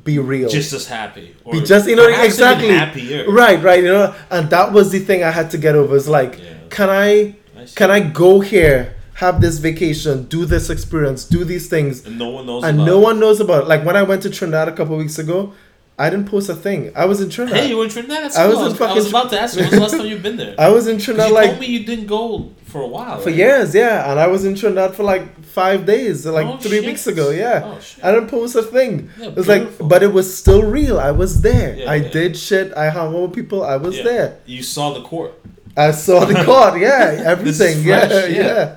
be 0.04 0.20
real. 0.20 0.50
Just 0.50 0.74
as 0.74 0.88
happy. 0.88 1.36
Or 1.44 1.54
be 1.54 1.62
just, 1.62 1.88
you 1.88 1.96
know, 1.96 2.08
exactly. 2.08 2.70
happier. 2.70 3.30
Right, 3.32 3.62
right, 3.64 3.82
you 3.84 3.90
know. 3.92 4.14
And 4.30 4.50
that 4.50 4.74
was 4.74 4.92
the 4.92 5.00
thing 5.00 5.24
I 5.24 5.32
had 5.32 5.52
to 5.52 5.58
get 5.58 5.76
over. 5.76 5.96
is 5.96 6.08
like, 6.08 6.38
Yeah. 6.38 6.54
can 6.70 6.90
I 6.90 7.36
Nice. 7.56 7.74
can 7.74 7.90
I 7.92 8.02
go 8.02 8.42
here, 8.42 8.96
have 9.16 9.40
this 9.40 9.58
vacation, 9.60 10.24
do 10.26 10.46
this 10.46 10.70
experience, 10.70 11.24
do 11.24 11.46
these 11.46 11.68
things, 11.70 12.06
And 12.06 12.20
no 12.20 12.30
one 12.30 12.46
knows. 12.46 12.64
and 12.66 12.78
about 12.78 12.86
no 12.86 12.98
it. 13.00 13.04
one 13.04 13.20
knows 13.20 13.40
about 13.40 13.64
it? 13.64 13.68
Like 13.70 13.86
when 13.86 13.96
I 13.96 14.04
went 14.04 14.22
to 14.24 14.30
Trinidad 14.30 14.68
a 14.68 14.74
couple 14.74 14.98
weeks 14.98 15.18
ago, 15.18 15.54
I 15.98 16.10
didn't 16.10 16.28
post 16.28 16.50
a 16.50 16.56
thing. 16.56 16.92
I 16.94 17.06
was 17.06 17.22
in 17.22 17.30
Trinidad. 17.30 17.62
Hey, 17.62 17.70
you 17.70 17.78
were 17.78 17.86
in 17.86 17.90
Trinidad. 17.90 18.26
That's 18.26 18.36
I 18.36 18.52
cool. 18.52 18.56
was 18.56 18.60
I 18.60 18.66
in 18.66 18.72
was, 18.74 18.82
I 18.82 18.94
was 18.96 19.10
about 19.10 19.30
to 19.30 19.40
ask 19.40 19.56
you. 19.56 19.62
When's 19.62 19.74
the 19.76 19.80
last 19.80 19.92
time 19.98 20.06
you've 20.08 20.22
been 20.22 20.36
there? 20.36 20.54
I 20.60 20.68
was 20.70 20.88
in 20.88 20.98
Trinidad 21.00 21.30
you 21.30 21.34
like 21.34 21.48
told 21.52 21.60
me 21.62 21.68
you 21.68 21.86
didn't 21.86 22.08
go 22.08 22.52
for 22.76 22.82
a 22.82 22.88
while. 22.88 23.20
for 23.20 23.30
right? 23.30 23.38
years, 23.38 23.74
yeah, 23.74 24.12
and 24.12 24.20
I 24.20 24.28
was 24.28 24.44
in 24.44 24.54
Trinidad 24.56 24.96
for 24.96 25.04
like 25.04 25.26
five 25.46 25.86
days, 25.86 26.26
like 26.26 26.46
Oh, 26.46 26.58
three 26.58 26.80
shit. 26.80 26.86
weeks 26.86 27.08
ago, 27.08 27.30
yeah. 27.30 27.62
Oh. 27.64 27.80
I 28.04 28.12
didn't 28.12 28.28
post 28.28 28.54
a 28.56 28.64
thing. 28.64 29.10
Yeah, 29.18 29.28
it 29.28 29.36
was 29.36 29.48
like, 29.48 29.66
but 29.80 30.04
it 30.04 30.12
was 30.12 30.28
still 30.38 30.64
real. 30.64 31.00
I 31.00 31.12
was 31.12 31.42
there. 31.42 31.76
Yeah, 31.76 31.90
I 31.90 31.96
yeah. 31.96 32.10
did 32.18 32.36
shit. 32.36 32.74
I 32.76 32.90
hung 32.90 33.16
out 33.16 33.22
with 33.22 33.34
people. 33.34 33.64
I 33.64 33.78
was 33.78 33.96
there. 34.04 34.40
You 34.46 34.62
saw 34.62 34.94
the 34.94 35.04
court. 35.04 35.32
I 35.78 35.92
saw 35.92 36.26
the 36.26 36.44
court. 36.50 36.74
Yeah, 36.80 37.24
everything. 37.26 37.76
yeah, 37.88 38.10
yeah. 38.12 38.26
yeah. 38.28 38.76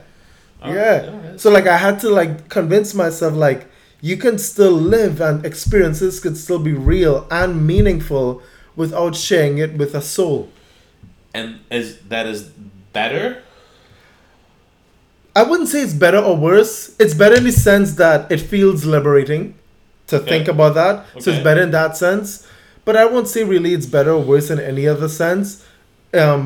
All 0.62 0.74
yeah. 0.74 1.30
right. 1.30 1.40
So 1.40 1.50
like 1.50 1.66
I 1.66 1.76
had 1.76 1.98
to 2.00 2.08
like 2.10 2.48
convince 2.48 2.94
myself 2.94 3.34
like 3.34 3.66
you 4.00 4.16
can 4.16 4.38
still 4.38 4.72
live 4.96 5.20
and 5.20 5.44
experiences 5.44 6.20
could 6.20 6.36
still 6.36 6.60
be 6.60 6.72
real 6.72 7.26
and 7.32 7.66
meaningful 7.66 8.42
without 8.76 9.16
sharing 9.16 9.58
it 9.58 9.72
with 9.74 9.92
a 9.96 10.02
soul. 10.02 10.48
And 11.34 11.58
is 11.68 11.98
that 12.10 12.26
is 12.26 12.44
better? 12.92 13.42
I 15.38 15.42
wouldn't 15.48 15.68
say 15.72 15.80
it's 15.86 15.94
better 16.06 16.18
or 16.18 16.36
worse. 16.36 16.74
It's 17.02 17.14
better 17.22 17.36
in 17.40 17.44
the 17.44 17.52
sense 17.70 17.88
that 18.02 18.20
it 18.34 18.40
feels 18.52 18.84
liberating 18.94 19.54
to 20.08 20.16
Okay. 20.16 20.28
think 20.30 20.48
about 20.48 20.72
that. 20.80 20.94
So 21.22 21.30
it's 21.30 21.44
better 21.48 21.62
in 21.62 21.70
that 21.80 21.96
sense. 21.96 22.28
But 22.86 22.94
I 22.96 23.04
won't 23.12 23.28
say 23.34 23.44
really 23.54 23.72
it's 23.78 23.86
better 23.96 24.12
or 24.18 24.22
worse 24.32 24.48
in 24.54 24.58
any 24.72 24.84
other 24.94 25.08
sense. 25.22 25.48
Um 26.22 26.42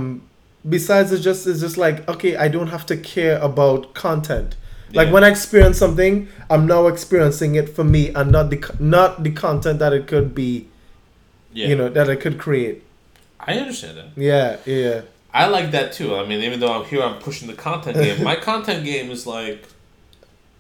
besides 0.76 1.08
it's 1.14 1.24
just 1.30 1.46
it's 1.50 1.60
just 1.66 1.76
like 1.84 1.96
okay, 2.12 2.32
I 2.44 2.48
don't 2.54 2.70
have 2.76 2.84
to 2.92 2.96
care 3.14 3.36
about 3.50 3.80
content. 3.94 4.50
Like 4.98 5.10
when 5.14 5.24
I 5.24 5.30
experience 5.36 5.78
something, 5.84 6.14
I'm 6.52 6.64
now 6.66 6.82
experiencing 6.94 7.54
it 7.60 7.68
for 7.76 7.84
me 7.94 8.02
and 8.18 8.26
not 8.36 8.46
the 8.52 8.58
not 8.96 9.10
the 9.26 9.32
content 9.46 9.78
that 9.78 9.92
it 9.98 10.04
could 10.12 10.28
be, 10.42 10.50
Yeah. 11.58 11.68
you 11.68 11.76
know, 11.78 11.88
that 11.96 12.06
it 12.14 12.18
could 12.24 12.36
create. 12.46 12.76
I 13.40 13.52
understand 13.62 13.94
that. 13.98 14.08
Yeah, 14.30 14.48
yeah. 14.66 15.00
I 15.34 15.46
like 15.46 15.70
that 15.70 15.92
too. 15.92 16.16
I 16.16 16.26
mean, 16.26 16.42
even 16.42 16.60
though 16.60 16.72
I'm 16.72 16.84
here, 16.84 17.02
I'm 17.02 17.18
pushing 17.18 17.48
the 17.48 17.54
content 17.54 17.96
game. 17.96 18.22
My 18.22 18.36
content 18.50 18.84
game 18.84 19.10
is 19.10 19.26
like, 19.26 19.64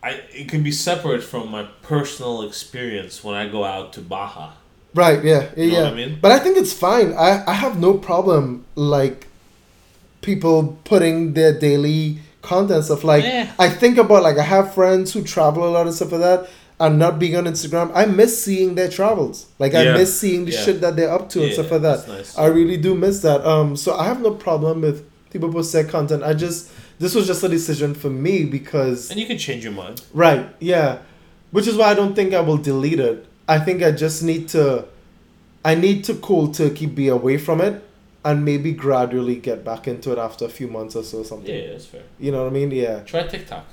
I 0.02 0.20
it 0.32 0.48
can 0.48 0.62
be 0.62 0.72
separate 0.72 1.22
from 1.22 1.50
my 1.50 1.64
personal 1.82 2.42
experience 2.42 3.22
when 3.22 3.34
I 3.34 3.48
go 3.48 3.64
out 3.64 3.92
to 3.94 4.00
Baja. 4.00 4.52
Right, 4.94 5.24
yeah, 5.24 5.50
yeah, 5.56 5.64
You 5.64 5.70
know 5.70 5.76
yeah. 5.76 5.84
what 5.84 5.92
I 5.92 5.96
mean? 5.96 6.18
But 6.20 6.32
I 6.32 6.38
think 6.38 6.58
it's 6.58 6.72
fine. 6.72 7.12
I, 7.14 7.44
I 7.46 7.54
have 7.54 7.78
no 7.80 7.94
problem 7.94 8.66
like 8.74 9.26
people 10.20 10.78
putting 10.84 11.32
their 11.32 11.58
daily 11.58 12.18
content 12.42 12.84
stuff. 12.84 13.04
Like. 13.04 13.24
I 13.24 13.70
think 13.70 13.96
about 13.98 14.22
like 14.22 14.38
I 14.38 14.42
have 14.42 14.74
friends 14.74 15.12
who 15.12 15.22
travel 15.22 15.66
a 15.66 15.70
lot 15.70 15.86
and 15.86 15.94
stuff 15.94 16.12
like 16.12 16.20
that 16.20 16.50
and 16.80 16.98
not 16.98 17.18
being 17.18 17.36
on 17.36 17.44
Instagram. 17.44 17.90
I 17.94 18.06
miss 18.06 18.42
seeing 18.44 18.74
their 18.74 18.88
travels. 18.88 19.46
Like 19.58 19.74
I 19.74 19.84
miss 19.92 20.18
seeing 20.18 20.44
the 20.46 20.52
Yeah. 20.52 20.60
shit 20.64 20.80
that 20.80 20.96
they're 20.96 21.12
up 21.12 21.28
to 21.30 21.40
and 21.40 21.48
Yeah, 21.48 21.54
stuff 21.54 21.70
like 21.72 21.82
that. 21.82 22.08
nice. 22.08 22.36
I 22.36 22.46
really 22.46 22.76
do 22.76 22.94
miss 22.94 23.20
that. 23.20 23.46
Um 23.46 23.76
so 23.76 23.94
I 23.96 24.04
have 24.04 24.20
no 24.20 24.32
problem 24.32 24.80
with 24.82 25.04
people 25.30 25.52
post 25.52 25.72
their 25.72 25.84
content. 25.84 26.22
I 26.22 26.34
just 26.34 26.70
this 26.98 27.14
was 27.14 27.26
just 27.26 27.42
a 27.42 27.48
decision 27.48 27.94
for 27.94 28.10
me 28.10 28.44
because 28.44 29.10
And 29.10 29.18
you 29.20 29.26
can 29.26 29.38
change 29.38 29.64
your 29.64 29.72
mind. 29.72 30.02
Right, 30.12 30.46
yeah. 30.60 30.98
Which 31.50 31.66
is 31.66 31.76
why 31.76 31.86
I 31.90 31.94
don't 31.94 32.14
think 32.14 32.32
I 32.34 32.40
will 32.40 32.56
delete 32.58 33.00
it. 33.00 33.26
I 33.48 33.58
think 33.58 33.82
I 33.82 33.90
just 33.92 34.22
need 34.22 34.48
to 34.50 34.86
I 35.64 35.74
need 35.76 36.02
to 36.04 36.14
cold 36.14 36.54
turkey 36.54 36.86
be 36.86 37.06
away 37.08 37.38
from 37.38 37.60
it 37.60 37.82
and 38.24 38.44
maybe 38.44 38.72
gradually 38.72 39.36
get 39.36 39.64
back 39.64 39.86
into 39.88 40.10
it 40.12 40.18
after 40.18 40.44
a 40.44 40.48
few 40.48 40.68
months 40.68 40.94
or 40.96 41.02
so 41.04 41.18
or 41.18 41.24
something. 41.24 41.54
Yeah, 41.54 41.70
that's 41.72 41.86
fair. 41.86 42.02
You 42.18 42.32
know 42.32 42.42
what 42.44 42.50
I 42.50 42.54
mean? 42.54 42.70
Yeah. 42.70 43.00
Try 43.00 43.22
TikTok. 43.26 43.64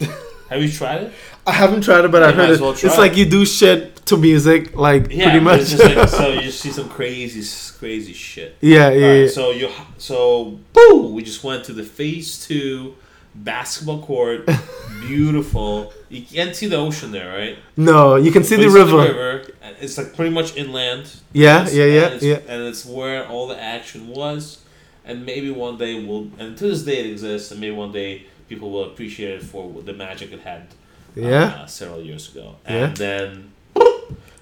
Have 0.48 0.62
you 0.62 0.70
tried 0.70 1.02
it? 1.04 1.12
I 1.46 1.52
haven't 1.52 1.82
tried 1.82 2.04
it 2.04 2.10
but 2.10 2.22
I've 2.22 2.34
heard 2.34 2.50
it. 2.50 2.60
well 2.60 2.70
It's 2.72 2.98
like 2.98 3.16
you 3.16 3.24
do 3.28 3.44
shit 3.44 3.96
to 4.06 4.16
music 4.16 4.74
like 4.76 5.10
Yeah, 5.10 5.24
pretty 5.30 5.40
much. 5.44 5.60
It's 5.60 5.70
just 5.70 5.84
like, 5.96 6.08
so 6.20 6.28
you 6.32 6.40
just 6.42 6.60
see 6.60 6.70
some 6.70 6.88
crazy, 6.88 7.42
crazy 7.78 8.12
shit. 8.12 8.56
yeah, 8.60 8.90
yeah, 8.90 9.06
Alright, 9.06 9.20
yeah. 9.22 9.28
so 9.28 9.50
you 9.50 9.70
so 9.98 10.58
boo, 10.72 11.08
we 11.14 11.22
just 11.22 11.42
went 11.44 11.64
to 11.64 11.72
the 11.72 11.82
phase 11.84 12.46
two 12.46 12.94
basketball 13.34 14.02
court. 14.02 14.48
Beautiful. 15.06 15.92
You 16.08 16.22
can't 16.22 16.54
see 16.56 16.66
the 16.66 16.76
ocean 16.76 17.12
there, 17.12 17.36
right? 17.36 17.58
No, 17.76 18.16
you 18.16 18.32
can 18.32 18.42
see 18.44 18.56
the 18.56 18.68
river. 18.70 18.96
river. 18.98 19.44
It's 19.80 19.98
like 19.98 20.14
pretty 20.16 20.34
much 20.34 20.56
inland. 20.56 21.14
Yeah, 21.32 21.62
It's- 21.62 21.74
yeah, 21.74 21.84
yeah, 21.84 22.06
it's, 22.08 22.24
yeah. 22.24 22.38
And 22.48 22.62
it's 22.62 22.84
where 22.86 23.26
all 23.28 23.46
the 23.46 23.60
action 23.60 24.08
was, 24.08 24.58
and 25.04 25.24
maybe 25.26 25.50
one 25.50 25.76
day 25.76 26.02
we'll. 26.04 26.30
And 26.38 26.56
to 26.58 26.68
this 26.68 26.82
day 26.82 26.98
it 27.00 27.06
exists, 27.10 27.50
and 27.50 27.60
maybe 27.60 27.74
one 27.76 27.92
day 27.92 28.26
people 28.48 28.70
will 28.70 28.84
appreciate 28.84 29.34
it 29.34 29.42
for 29.42 29.70
the 29.82 29.92
magic 29.92 30.32
it 30.32 30.40
had. 30.40 30.66
Yeah. 31.14 31.60
Uh, 31.62 31.66
several 31.66 32.00
years 32.02 32.30
ago, 32.30 32.56
Yeah. 32.68 32.72
and 32.88 32.96
then. 32.96 33.52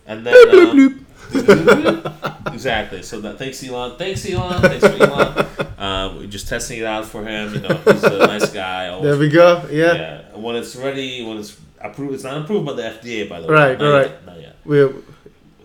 And 0.07 0.27
then. 0.27 0.35
Bloop, 0.49 0.71
um, 0.71 1.05
bloop. 1.31 2.53
exactly. 2.53 3.03
So 3.03 3.21
that 3.23 3.39
thanks 3.39 3.63
Elon. 3.67 3.97
Thanks 3.97 4.29
Elon. 4.29 4.61
Thanks 4.61 4.87
for 4.87 4.93
Elon. 5.03 5.47
Um, 5.79 6.17
we're 6.19 6.27
just 6.27 6.49
testing 6.49 6.79
it 6.81 6.85
out 6.85 7.07
for 7.07 7.25
him. 7.25 7.55
You 7.55 7.61
know, 7.61 7.75
he's 7.85 8.05
a 8.05 8.19
nice 8.19 8.51
guy. 8.53 8.89
always- 8.89 9.05
There 9.11 9.19
we 9.19 9.29
go. 9.29 9.67
Yeah. 9.71 9.95
yeah. 9.95 10.37
When 10.37 10.57
it's 10.57 10.77
ready, 10.77 11.25
when 11.25 11.39
it's 11.39 11.57
approved, 11.81 12.15
it's 12.15 12.25
not 12.25 12.43
approved 12.43 12.67
by 12.67 12.73
the 12.75 12.83
FDA, 12.83 13.29
by 13.29 13.41
the 13.41 13.47
way. 13.47 13.55
Right, 13.55 13.79
Not 13.79 13.91
right. 13.93 14.07
Yet, 14.11 14.27
not 14.27 14.41
yet. 14.41 14.57
We 14.65 14.87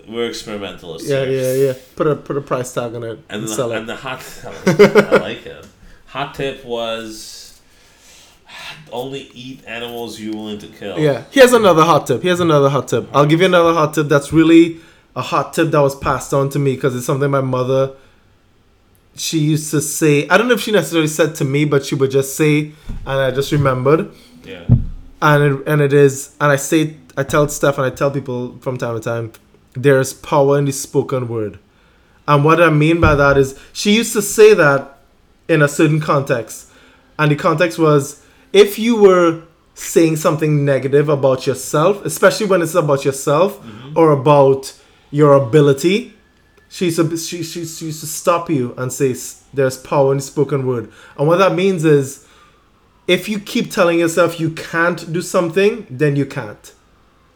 We're 0.08 0.30
experimentalists. 0.30 1.10
yeah, 1.10 1.24
yeah, 1.24 1.54
yeah. 1.54 1.74
Put 1.96 2.08
a 2.08 2.16
put 2.16 2.38
a 2.38 2.42
price 2.42 2.74
tag 2.74 2.96
on 2.96 3.04
it 3.04 3.10
And 3.10 3.24
and 3.30 3.44
the, 3.44 3.48
sell 3.48 3.72
and 3.74 3.84
it. 3.84 3.88
the 3.88 3.96
hot, 3.96 4.24
I 4.66 5.18
like 5.18 5.46
it. 5.46 5.66
Hot 6.08 6.34
tip 6.34 6.64
was 6.66 7.39
only 8.92 9.30
eat 9.34 9.64
animals 9.66 10.20
you're 10.20 10.34
willing 10.34 10.60
to 10.60 10.68
kill. 10.68 11.00
Yeah. 11.00 11.24
Here's 11.32 11.54
another 11.54 11.84
hot 11.84 12.08
tip. 12.08 12.24
Here's 12.24 12.40
another 12.40 12.70
hot 12.70 12.88
tip. 12.88 13.08
I'll 13.14 13.26
give 13.26 13.40
you 13.40 13.46
another 13.46 13.74
hot 13.74 13.94
tip 13.94 14.08
that's 14.08 14.34
really 14.34 14.80
a 15.16 15.22
hot 15.22 15.54
tip 15.54 15.72
that 15.72 15.80
was 15.82 15.96
passed 15.96 16.34
on 16.34 16.50
to 16.50 16.60
me 16.60 16.76
because 16.76 16.96
it's 16.96 17.06
something 17.06 17.30
my 17.30 17.42
mother 17.42 17.96
she 19.20 19.40
used 19.40 19.72
to 19.72 19.82
say. 19.82 20.28
I 20.30 20.38
don't 20.38 20.48
know 20.48 20.54
if 20.54 20.62
she 20.62 20.72
necessarily 20.72 21.08
said 21.08 21.36
to 21.36 21.46
me, 21.46 21.66
but 21.66 21.86
she 21.86 21.96
would 21.96 22.12
just 22.12 22.36
say, 22.36 22.72
and 23.06 23.20
I 23.20 23.32
just 23.32 23.52
remembered. 23.52 24.12
Yeah. 24.44 24.66
And 25.22 25.44
it, 25.44 25.68
and 25.68 25.82
it 25.82 25.94
is, 25.94 26.36
and 26.40 26.52
I 26.52 26.56
say, 26.56 26.96
I 27.18 27.24
tell 27.24 27.48
stuff, 27.50 27.78
and 27.78 27.86
I 27.86 27.90
tell 27.90 28.12
people 28.12 28.58
from 28.60 28.78
time 28.78 28.96
to 28.96 29.02
time, 29.02 29.34
there's 29.74 30.14
power 30.14 30.58
in 30.58 30.66
the 30.66 30.72
spoken 30.72 31.28
word. 31.28 31.60
And 32.28 32.46
what 32.46 32.62
I 32.62 32.70
mean 32.70 33.02
by 33.02 33.16
that 33.16 33.38
is, 33.38 33.60
she 33.74 33.96
used 33.96 34.14
to 34.14 34.22
say 34.22 34.54
that 34.54 34.98
in 35.48 35.62
a 35.62 35.68
certain 35.68 36.00
context. 36.00 36.72
And 37.18 37.32
the 37.32 37.36
context 37.36 37.78
was 37.78 38.24
if 38.54 38.80
you 38.80 39.02
were 39.02 39.44
saying 39.74 40.18
something 40.18 40.66
negative 40.66 41.10
about 41.10 41.48
yourself, 41.48 42.04
especially 42.06 42.48
when 42.48 42.62
it's 42.62 42.76
about 42.76 43.06
yourself 43.06 43.60
mm-hmm. 43.60 43.98
or 43.98 44.12
about 44.12 44.78
your 45.12 45.34
ability, 45.34 46.14
she 46.70 46.86
used, 46.86 46.98
to, 46.98 47.18
she, 47.18 47.44
she, 47.44 47.66
she 47.66 47.86
used 47.86 48.00
to 48.02 48.06
stop 48.06 48.50
you 48.50 48.76
and 48.78 48.94
say, 48.94 49.16
There's 49.54 49.78
power 49.78 50.12
in 50.12 50.18
the 50.18 50.24
spoken 50.24 50.68
word. 50.68 50.92
And 51.18 51.28
what 51.28 51.38
that 51.38 51.56
means 51.56 51.84
is, 51.84 52.28
if 53.08 53.28
you 53.28 53.40
keep 53.40 53.72
telling 53.72 54.00
yourself 54.00 54.40
you 54.40 54.52
can't 54.52 55.12
do 55.12 55.22
something, 55.22 55.88
then 55.90 56.16
you 56.16 56.28
can't. 56.28 56.74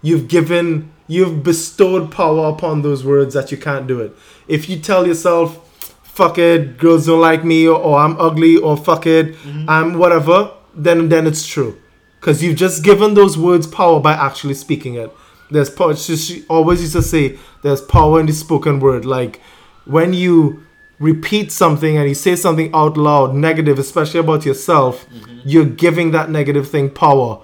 You've 0.03 0.27
given, 0.27 0.91
you've 1.07 1.43
bestowed 1.43 2.11
power 2.11 2.49
upon 2.49 2.83
those 2.83 3.03
words 3.03 3.33
that 3.33 3.51
you 3.51 3.57
can't 3.57 3.87
do 3.87 3.99
it. 4.01 4.15
If 4.47 4.69
you 4.69 4.77
tell 4.77 5.07
yourself, 5.07 5.67
fuck 6.03 6.37
it, 6.37 6.77
girls 6.77 7.07
don't 7.07 7.21
like 7.21 7.43
me, 7.43 7.67
or, 7.67 7.79
or 7.79 7.97
I'm 7.97 8.19
ugly, 8.19 8.57
or 8.57 8.77
fuck 8.77 9.07
it, 9.07 9.33
mm-hmm. 9.33 9.67
I'm 9.67 9.97
whatever, 9.97 10.51
then 10.75 11.09
then 11.09 11.27
it's 11.27 11.45
true. 11.47 11.79
Because 12.19 12.41
you've 12.41 12.55
just 12.55 12.83
given 12.83 13.15
those 13.15 13.37
words 13.37 13.67
power 13.67 13.99
by 13.99 14.13
actually 14.13 14.53
speaking 14.53 14.95
it. 14.95 15.11
There's 15.51 15.69
power. 15.69 15.95
She, 15.95 16.15
she 16.15 16.45
always 16.49 16.79
used 16.81 16.93
to 16.93 17.01
say, 17.01 17.37
there's 17.63 17.81
power 17.81 18.19
in 18.19 18.25
the 18.27 18.33
spoken 18.33 18.79
word. 18.79 19.03
Like 19.03 19.41
when 19.85 20.13
you 20.13 20.65
repeat 20.99 21.51
something 21.51 21.97
and 21.97 22.07
you 22.07 22.15
say 22.15 22.35
something 22.35 22.73
out 22.73 22.95
loud, 22.95 23.35
negative, 23.35 23.77
especially 23.77 24.21
about 24.21 24.45
yourself, 24.45 25.05
mm-hmm. 25.09 25.39
you're 25.43 25.65
giving 25.65 26.11
that 26.11 26.29
negative 26.29 26.69
thing 26.69 26.89
power. 26.89 27.43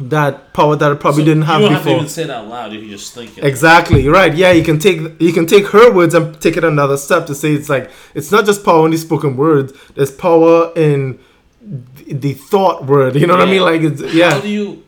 That 0.00 0.54
power 0.54 0.76
that 0.76 0.92
it 0.92 0.98
probably 0.98 1.22
So 1.22 1.26
didn't 1.26 1.42
have 1.42 1.60
you 1.60 1.66
don't 1.66 1.74
have 1.74 1.82
to 1.82 1.88
before. 1.90 1.98
even 1.98 2.08
say 2.08 2.22
it 2.24 2.30
out 2.30 2.48
loud 2.48 2.72
if 2.72 2.82
you 2.82 2.88
just 2.88 3.12
think 3.14 3.36
it. 3.36 3.44
Exactly 3.44 4.08
right. 4.08 4.34
Yeah, 4.34 4.50
you 4.50 4.64
can 4.64 4.78
take 4.78 5.20
you 5.20 5.32
can 5.32 5.46
take 5.46 5.66
her 5.68 5.92
words 5.92 6.14
and 6.14 6.40
take 6.40 6.56
it 6.56 6.64
another 6.64 6.96
step 6.96 7.26
to 7.26 7.34
say 7.34 7.52
it's 7.52 7.68
like 7.68 7.90
it's 8.14 8.32
not 8.32 8.46
just 8.46 8.64
power 8.64 8.86
in 8.86 8.92
the 8.92 8.98
spoken 8.98 9.36
words. 9.36 9.74
There's 9.94 10.10
power 10.10 10.72
in 10.74 11.20
the, 11.60 12.32
thought 12.34 12.86
word. 12.86 13.16
You 13.16 13.26
know 13.26 13.36
what 13.36 13.48
I 13.48 13.50
mean? 13.50 13.62
Like 13.62 13.82
it's 13.82 14.02
yeah. 14.14 14.32
How 14.34 14.40
do 14.40 14.48
you? 14.48 14.84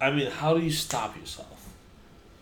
I 0.00 0.10
mean, 0.10 0.30
how 0.30 0.54
do 0.54 0.62
you 0.62 0.70
stop 0.70 1.16
yourself? 1.16 1.68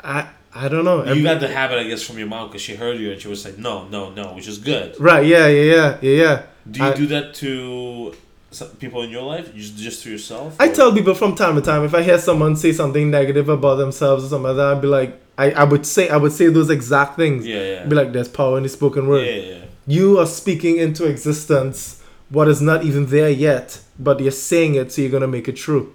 I 0.02 0.28
I 0.54 0.68
don't 0.68 0.84
know. 0.84 1.04
You 1.12 1.22
got 1.22 1.40
the 1.40 1.48
habit, 1.48 1.78
I 1.78 1.84
guess, 1.84 2.02
from 2.02 2.18
your 2.18 2.28
mom 2.28 2.48
because 2.48 2.62
she 2.62 2.74
heard 2.76 2.98
you 2.98 3.12
and 3.12 3.20
she 3.20 3.28
was 3.28 3.44
like, 3.44 3.58
"No, 3.58 3.86
no, 3.88 4.10
no," 4.10 4.34
which 4.34 4.48
is 4.48 4.58
good. 4.58 4.98
right. 5.00 5.26
Yeah. 5.26 5.46
Yeah. 5.48 5.62
Yeah. 5.62 5.98
Yeah. 6.00 6.22
Yeah. 6.22 6.42
Do 6.70 6.80
you 6.80 6.86
I- 6.86 6.94
do 6.94 7.06
that 7.08 7.34
to 7.34 8.14
some 8.50 8.68
people 8.78 9.02
in 9.02 9.10
your 9.10 9.22
life? 9.22 9.54
Just 9.54 9.76
just 9.76 10.02
to 10.04 10.10
yourself? 10.10 10.56
I 10.58 10.68
or- 10.68 10.74
tell 10.74 10.92
people 10.92 11.14
from 11.14 11.34
time 11.34 11.54
to 11.56 11.60
time 11.60 11.84
if 11.84 11.94
I 11.94 12.02
hear 12.02 12.18
someone 12.18 12.56
say 12.56 12.72
something 12.72 13.10
negative 13.10 13.48
about 13.48 13.76
themselves 13.76 14.24
or 14.24 14.28
something 14.28 14.48
like 14.48 14.56
that, 14.56 14.76
I'd 14.76 14.82
be 14.82 14.88
like, 14.88 15.20
I, 15.36 15.50
I 15.50 15.64
would 15.64 15.84
say 15.84 16.08
I 16.08 16.16
would 16.16 16.32
say 16.32 16.46
those 16.48 16.70
exact 16.70 17.16
things. 17.16 17.46
Yeah, 17.46 17.62
yeah. 17.62 17.86
Be 17.86 17.94
like, 17.96 18.12
there's 18.12 18.28
power 18.28 18.56
in 18.56 18.62
the 18.62 18.68
spoken 18.68 19.06
word. 19.08 19.26
Yeah, 19.26 19.34
yeah. 19.34 19.58
You 19.86 20.18
are 20.18 20.26
speaking 20.26 20.78
into 20.78 21.04
existence 21.04 22.00
what 22.34 22.48
is 22.48 22.60
not 22.60 22.84
even 22.84 23.06
there 23.06 23.30
yet, 23.30 23.80
but 23.98 24.20
you're 24.20 24.32
saying 24.32 24.74
it, 24.74 24.92
so 24.92 25.00
you're 25.02 25.10
gonna 25.10 25.26
make 25.26 25.48
it 25.48 25.56
true. 25.56 25.94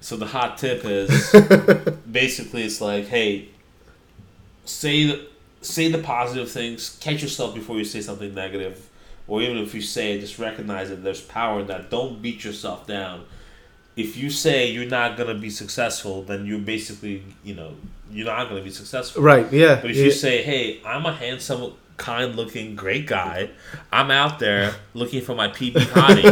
So 0.00 0.16
the 0.16 0.26
hot 0.26 0.58
tip 0.58 0.84
is 0.84 1.10
basically 2.10 2.62
it's 2.62 2.80
like, 2.80 3.06
hey, 3.06 3.48
say 4.64 5.06
the 5.06 5.26
say 5.60 5.88
the 5.90 5.98
positive 5.98 6.50
things, 6.50 6.98
catch 7.00 7.22
yourself 7.22 7.54
before 7.54 7.76
you 7.78 7.84
say 7.84 8.00
something 8.00 8.34
negative, 8.34 8.88
or 9.26 9.42
even 9.42 9.58
if 9.58 9.74
you 9.74 9.80
say 9.80 10.12
it, 10.12 10.20
just 10.20 10.38
recognize 10.38 10.88
that 10.90 11.02
there's 11.04 11.20
power 11.20 11.60
in 11.60 11.66
that. 11.66 11.90
Don't 11.90 12.22
beat 12.22 12.44
yourself 12.44 12.86
down. 12.86 13.24
If 13.94 14.16
you 14.16 14.30
say 14.30 14.70
you're 14.70 14.86
not 14.86 15.16
gonna 15.16 15.34
be 15.34 15.50
successful, 15.50 16.22
then 16.22 16.46
you're 16.46 16.58
basically, 16.58 17.24
you 17.44 17.54
know, 17.54 17.74
you're 18.10 18.26
not 18.26 18.48
gonna 18.48 18.62
be 18.62 18.70
successful. 18.70 19.22
Right? 19.22 19.52
Yeah. 19.52 19.80
But 19.80 19.90
if 19.90 19.96
yeah. 19.96 20.04
you 20.04 20.10
say, 20.10 20.42
"Hey, 20.42 20.80
I'm 20.84 21.06
a 21.06 21.12
handsome, 21.12 21.74
kind-looking, 22.02 22.74
great 22.74 23.06
guy. 23.06 23.48
I'm 23.92 24.10
out 24.10 24.38
there 24.38 24.74
looking 24.94 25.22
for 25.22 25.34
my 25.34 25.48
PB 25.48 25.74
hottie, 25.94 26.24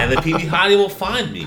and 0.00 0.12
the 0.12 0.16
PB 0.16 0.40
hottie 0.54 0.76
will 0.76 0.88
find 1.06 1.32
me." 1.32 1.46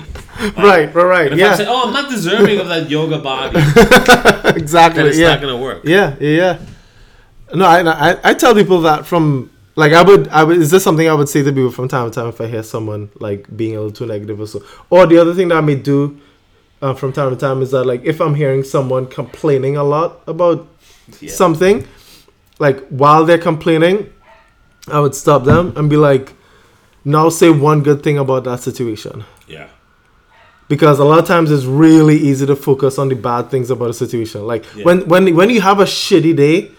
right, 0.58 0.92
right, 0.92 1.04
right. 1.16 1.30
And 1.32 1.40
if 1.40 1.46
I 1.46 1.50
Yeah. 1.50 1.56
say, 1.56 1.66
"Oh, 1.68 1.86
I'm 1.86 1.92
not 1.92 2.10
deserving 2.10 2.58
of 2.58 2.68
that 2.68 2.90
yoga 2.90 3.18
body," 3.18 3.56
exactly. 4.62 5.02
then 5.02 5.10
it's 5.10 5.18
yeah. 5.18 5.28
not 5.28 5.40
gonna 5.40 5.56
work. 5.56 5.82
Yeah, 5.84 6.16
yeah, 6.20 6.36
yeah. 6.42 6.58
No, 7.54 7.64
I, 7.66 7.80
I, 8.10 8.30
I 8.30 8.34
tell 8.34 8.54
people 8.54 8.80
that 8.82 9.06
from 9.06 9.50
like 9.76 9.92
I 9.92 10.02
would, 10.02 10.28
I 10.28 10.42
would. 10.44 10.58
Is 10.58 10.70
this 10.70 10.82
something 10.82 11.08
I 11.08 11.14
would 11.14 11.28
say 11.28 11.42
to 11.44 11.52
people 11.52 11.70
from 11.70 11.86
time 11.88 12.10
to 12.10 12.14
time 12.14 12.28
if 12.28 12.40
I 12.40 12.46
hear 12.48 12.62
someone 12.64 13.10
like 13.20 13.54
being 13.56 13.76
a 13.76 13.80
little 13.80 13.92
too 13.92 14.06
negative 14.06 14.40
or 14.40 14.46
so? 14.48 14.62
Or 14.90 15.06
the 15.06 15.18
other 15.18 15.34
thing 15.34 15.48
that 15.48 15.58
I 15.58 15.60
may 15.60 15.76
do 15.76 16.18
uh, 16.82 16.94
from 16.94 17.12
time 17.12 17.30
to 17.30 17.36
time 17.36 17.62
is 17.62 17.70
that 17.70 17.84
like 17.84 18.02
if 18.04 18.20
I'm 18.20 18.34
hearing 18.34 18.64
someone 18.64 19.06
complaining 19.06 19.76
a 19.76 19.84
lot 19.84 20.20
about 20.26 20.66
Yeah. 21.20 21.30
something, 21.32 21.86
like 22.58 22.86
while 22.88 23.24
they're 23.24 23.38
complaining, 23.38 24.10
I 24.88 25.00
would 25.00 25.14
stop 25.14 25.44
them 25.44 25.72
and 25.76 25.88
be 25.90 25.96
like, 25.96 26.32
now 27.04 27.28
say 27.28 27.50
one 27.50 27.82
good 27.82 28.02
thing 28.02 28.18
about 28.18 28.44
that 28.44 28.60
situation 28.60 29.24
Yeah. 29.46 29.68
because 30.68 30.98
a 30.98 31.04
lot 31.04 31.18
of 31.18 31.26
times 31.26 31.50
it's 31.50 31.64
really 31.64 32.16
easy 32.16 32.46
to 32.46 32.56
focus 32.56 32.98
on 32.98 33.08
the 33.08 33.14
bad 33.16 33.50
things 33.50 33.70
about 33.70 33.90
a 33.90 33.94
situation. 33.94 34.46
Like 34.46 34.64
Yeah. 34.76 34.84
when 34.84 35.00
when 35.08 35.34
when 35.36 35.50
you 35.50 35.60
have 35.60 35.80
a 35.80 35.84
shitty 35.84 36.34
day, 36.36 36.70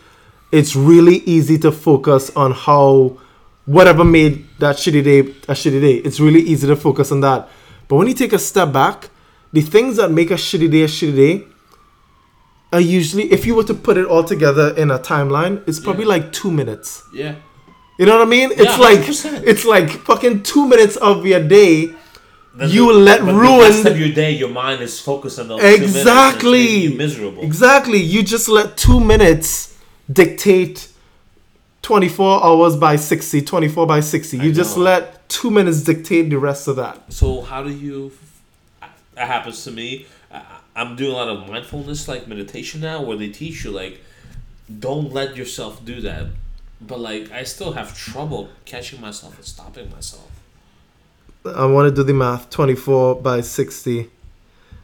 it's 0.51 0.75
really 0.75 1.17
easy 1.25 1.57
to 1.59 1.71
focus 1.71 2.31
on 2.35 2.51
how 2.51 3.17
whatever 3.65 4.03
made 4.03 4.45
that 4.59 4.75
shitty 4.77 5.03
day 5.03 5.19
a 5.47 5.53
shitty 5.53 5.81
day. 5.81 5.95
It's 6.07 6.19
really 6.19 6.41
easy 6.41 6.67
to 6.67 6.75
focus 6.75 7.11
on 7.11 7.21
that. 7.21 7.49
But 7.87 7.97
when 7.97 8.07
you 8.07 8.13
take 8.13 8.33
a 8.33 8.39
step 8.39 8.71
back, 8.71 9.09
the 9.53 9.61
things 9.61 9.97
that 9.97 10.11
make 10.11 10.31
a 10.31 10.35
shitty 10.35 10.69
day 10.71 10.83
a 10.83 10.87
shitty 10.87 11.15
day 11.15 11.43
are 12.75 12.81
usually 12.99 13.25
if 13.31 13.45
you 13.47 13.53
were 13.55 13.63
to 13.63 13.73
put 13.87 13.95
it 14.01 14.05
all 14.05 14.23
together 14.23 14.67
in 14.81 14.87
a 14.91 14.99
timeline, 14.99 15.55
it's 15.67 15.79
probably 15.79 16.03
Yeah. 16.05 16.15
like 16.15 16.25
two 16.39 16.51
minutes. 16.51 16.89
Yeah. 17.13 17.35
You 17.97 18.05
know 18.05 18.17
what 18.17 18.27
I 18.27 18.29
mean? 18.37 18.49
It's 18.51 18.77
like 18.87 18.99
100%. 18.99 19.43
it's 19.51 19.65
like 19.75 19.89
fucking 20.09 20.43
two 20.43 20.65
minutes 20.67 20.95
of 20.97 21.25
your 21.25 21.43
day 21.59 21.73
Then 22.57 22.69
You 22.69 22.85
the- 22.93 22.99
let 23.09 23.19
but 23.25 23.33
ruin- 23.33 23.59
The 23.59 23.69
rest 23.69 23.85
of 23.85 23.99
your 23.99 24.13
day, 24.23 24.31
your 24.43 24.47
mind 24.63 24.79
is 24.81 24.93
focused 25.09 25.39
on 25.41 25.47
those 25.49 25.59
two 25.59 25.65
minutes, 25.67 25.95
Exactly. 25.97 26.67
you 26.85 26.89
miserable. 27.05 27.43
Exactly. 27.43 27.99
You 28.13 28.23
just 28.23 28.47
let 28.47 28.77
two 28.77 28.99
minutes 29.01 29.73
dictate 30.19 30.77
24 31.81 32.43
hours 32.45 32.75
by 32.77 32.95
60, 32.95 33.41
24 33.41 33.85
by 33.87 33.99
60. 33.99 34.37
You 34.37 34.51
just 34.53 34.77
let 34.77 35.27
two 35.27 35.51
minutes 35.51 35.81
dictate 35.81 36.29
the 36.29 36.39
rest 36.39 36.67
of 36.69 36.77
that. 36.77 36.95
So 37.09 37.41
how 37.41 37.61
do 37.63 37.69
you? 37.71 38.11
That 39.15 39.27
happens 39.27 39.63
to 39.65 39.71
me. 39.71 40.05
I'm 40.75 40.95
doing 40.95 41.11
a 41.11 41.15
lot 41.15 41.29
of 41.29 41.47
mindfulness, 41.49 42.07
like 42.07 42.27
meditation 42.27 42.81
now, 42.81 43.01
where 43.01 43.17
they 43.17 43.29
teach 43.29 43.63
you 43.63 43.71
like, 43.71 44.01
don't 44.79 45.13
let 45.13 45.35
yourself 45.37 45.83
do 45.85 46.01
that. 46.01 46.27
But 46.81 46.99
like, 46.99 47.31
I 47.31 47.43
still 47.43 47.73
have 47.73 47.97
trouble 47.97 48.49
catching 48.65 48.99
myself 48.99 49.37
and 49.37 49.45
stopping 49.45 49.89
myself. 49.91 50.29
I 51.45 51.65
want 51.65 51.89
to 51.89 51.95
do 51.95 52.03
the 52.03 52.13
math 52.13 52.49
24 52.49 53.15
by 53.21 53.41
60. 53.41 54.09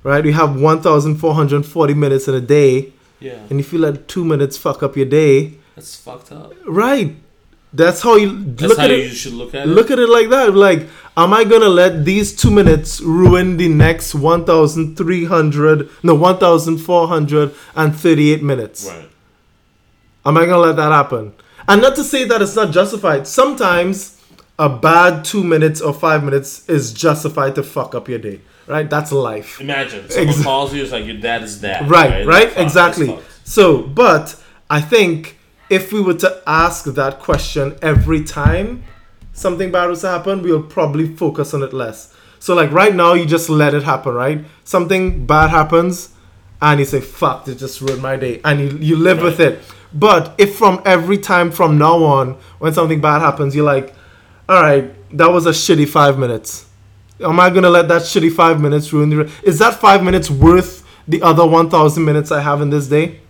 Right? 0.03 0.25
You 0.25 0.33
have 0.33 0.59
1,440 0.59 1.93
minutes 1.93 2.27
in 2.27 2.33
a 2.35 2.41
day. 2.41 2.93
Yeah, 3.19 3.37
And 3.51 3.59
if 3.59 3.71
you 3.71 3.77
let 3.77 4.07
two 4.07 4.25
minutes 4.25 4.57
fuck 4.57 4.81
up 4.81 4.97
your 4.97 5.05
day, 5.05 5.53
that's 5.75 5.95
fucked 5.95 6.31
up. 6.31 6.53
right? 6.65 7.15
That's 7.73 8.01
how 8.01 8.15
you 8.17 8.43
That's 8.43 8.63
look 8.69 8.77
how 8.79 8.83
at 8.85 8.89
you 8.91 8.97
it. 8.97 9.09
should 9.11 9.31
look 9.33 9.55
at 9.55 9.65
it. 9.67 9.91
At 9.91 9.99
it 9.99 10.09
like 10.09 10.29
that. 10.29 10.53
Like, 10.53 10.89
am 11.15 11.31
I 11.33 11.45
gonna 11.45 11.69
let 11.69 12.03
these 12.03 12.35
two 12.35 12.51
minutes 12.51 12.99
ruin 12.99 13.55
the 13.57 13.69
next 13.69 14.13
1,300, 14.13 15.89
no, 16.03 16.15
1,438 16.15 18.43
minutes? 18.43 18.87
right. 18.87 19.07
Am 20.25 20.37
I 20.37 20.45
gonna 20.45 20.57
let 20.59 20.75
that 20.75 20.91
happen? 20.91 21.33
And 21.67 21.81
not 21.81 21.95
to 21.95 22.03
say 22.03 22.25
that 22.25 22.41
it's 22.41 22.55
not 22.55 22.71
justified. 22.71 23.27
Sometimes 23.27 24.17
a 24.59 24.69
bad 24.69 25.23
two 25.25 25.43
minutes 25.43 25.81
or 25.81 25.93
five 25.93 26.23
minutes 26.23 26.67
is 26.69 26.93
justified 26.93 27.55
to 27.55 27.63
fuck 27.63 27.95
up 27.95 28.07
your 28.09 28.19
day. 28.19 28.41
Right? 28.67 28.87
That's 28.89 29.11
life. 29.11 29.59
Imagine 29.59 30.07
someone 30.09 30.29
Ex- 30.29 30.43
calls 30.43 30.73
you, 30.73 30.83
it's 30.83 30.91
like 30.91 31.05
your 31.05 31.17
dad 31.17 31.43
is 31.43 31.59
dead. 31.59 31.89
Right, 31.89 32.25
right? 32.25 32.49
Fuck, 32.49 32.63
Exactly. 32.63 33.17
So, 33.43 33.81
but 33.81 34.35
I 34.69 34.79
think 34.81 35.37
if 35.71 35.93
we 35.93 36.01
were 36.01 36.13
to 36.13 36.43
ask 36.45 36.83
that 36.85 37.19
question 37.19 37.77
every 37.81 38.23
time 38.23 38.83
something 39.31 39.71
bad 39.71 39.87
was 39.89 40.01
to 40.01 40.09
happen, 40.09 40.43
we'll 40.43 40.61
probably 40.61 41.07
focus 41.15 41.53
on 41.53 41.63
it 41.63 41.71
less. 41.71 42.13
So, 42.39 42.53
like 42.53 42.71
right 42.71 42.93
now, 42.93 43.13
you 43.13 43.25
just 43.25 43.49
let 43.49 43.73
it 43.73 43.83
happen, 43.83 44.13
right? 44.13 44.43
Something 44.65 45.25
bad 45.25 45.49
happens, 45.49 46.09
and 46.61 46.79
you 46.79 46.85
say, 46.85 46.99
fuck, 46.99 47.47
it 47.47 47.55
just 47.55 47.79
ruined 47.79 48.01
my 48.01 48.17
day. 48.17 48.41
And 48.43 48.59
you, 48.59 48.77
you 48.79 48.95
live 48.97 49.21
with 49.21 49.39
it. 49.39 49.59
But 49.93 50.35
if 50.37 50.57
from 50.57 50.81
every 50.85 51.17
time 51.17 51.51
from 51.51 51.77
now 51.77 52.03
on, 52.03 52.33
when 52.59 52.73
something 52.73 52.99
bad 52.99 53.19
happens, 53.21 53.55
you're 53.55 53.65
like, 53.65 53.93
all 54.49 54.61
right, 54.61 54.93
that 55.17 55.31
was 55.31 55.45
a 55.45 55.51
shitty 55.51 55.87
five 55.87 56.19
minutes. 56.19 56.65
Am 57.21 57.39
I 57.39 57.49
gonna 57.49 57.69
let 57.69 57.87
that 57.87 58.01
shitty 58.01 58.33
five 58.33 58.59
minutes 58.59 58.91
ruin 58.91 59.09
the? 59.09 59.17
Re- 59.23 59.31
Is 59.43 59.59
that 59.59 59.75
five 59.75 60.03
minutes 60.03 60.29
worth 60.29 60.85
the 61.07 61.21
other 61.21 61.45
one 61.47 61.69
thousand 61.69 62.03
minutes 62.03 62.31
I 62.31 62.41
have 62.41 62.59
in 62.61 62.69
this 62.71 62.87
day? 62.87 63.21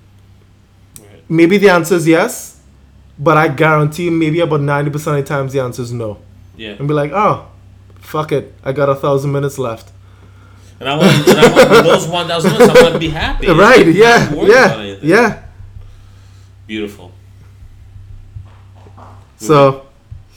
Maybe 1.32 1.58
the 1.58 1.70
answer 1.70 1.96
is 1.96 2.06
yes, 2.06 2.60
but 3.18 3.38
I 3.38 3.48
guarantee 3.48 4.10
maybe 4.10 4.42
about 4.42 4.60
ninety 4.60 4.92
percent 4.92 5.18
of 5.18 5.24
the 5.24 5.30
times 5.30 5.54
the 5.54 5.62
answer 5.62 5.82
is 5.82 5.94
no. 5.94 6.18
Yeah. 6.58 6.72
And 6.72 6.90
be 6.90 6.94
like, 6.94 7.12
oh, 7.14 7.48
fuck 8.02 8.34
it, 8.34 8.54
I 8.66 8.74
got 8.74 8.90
a 8.90 8.96
thousand 8.96 9.32
minutes 9.32 9.58
left. 9.58 9.92
And 10.82 10.90
I 10.90 10.98
want, 10.98 11.28
and 11.30 11.40
I 11.40 11.54
want 11.54 11.86
those 11.86 12.08
one 12.08 12.28
thousand 12.28 12.52
minutes. 12.52 12.78
I 12.78 12.82
want 12.84 12.94
to 12.96 13.00
be 13.00 13.10
happy. 13.10 13.48
right? 13.66 13.88
Yeah, 13.88 14.34
yeah, 14.34 14.98
yeah. 15.02 15.44
Beautiful. 16.68 17.14
So, 19.38 19.88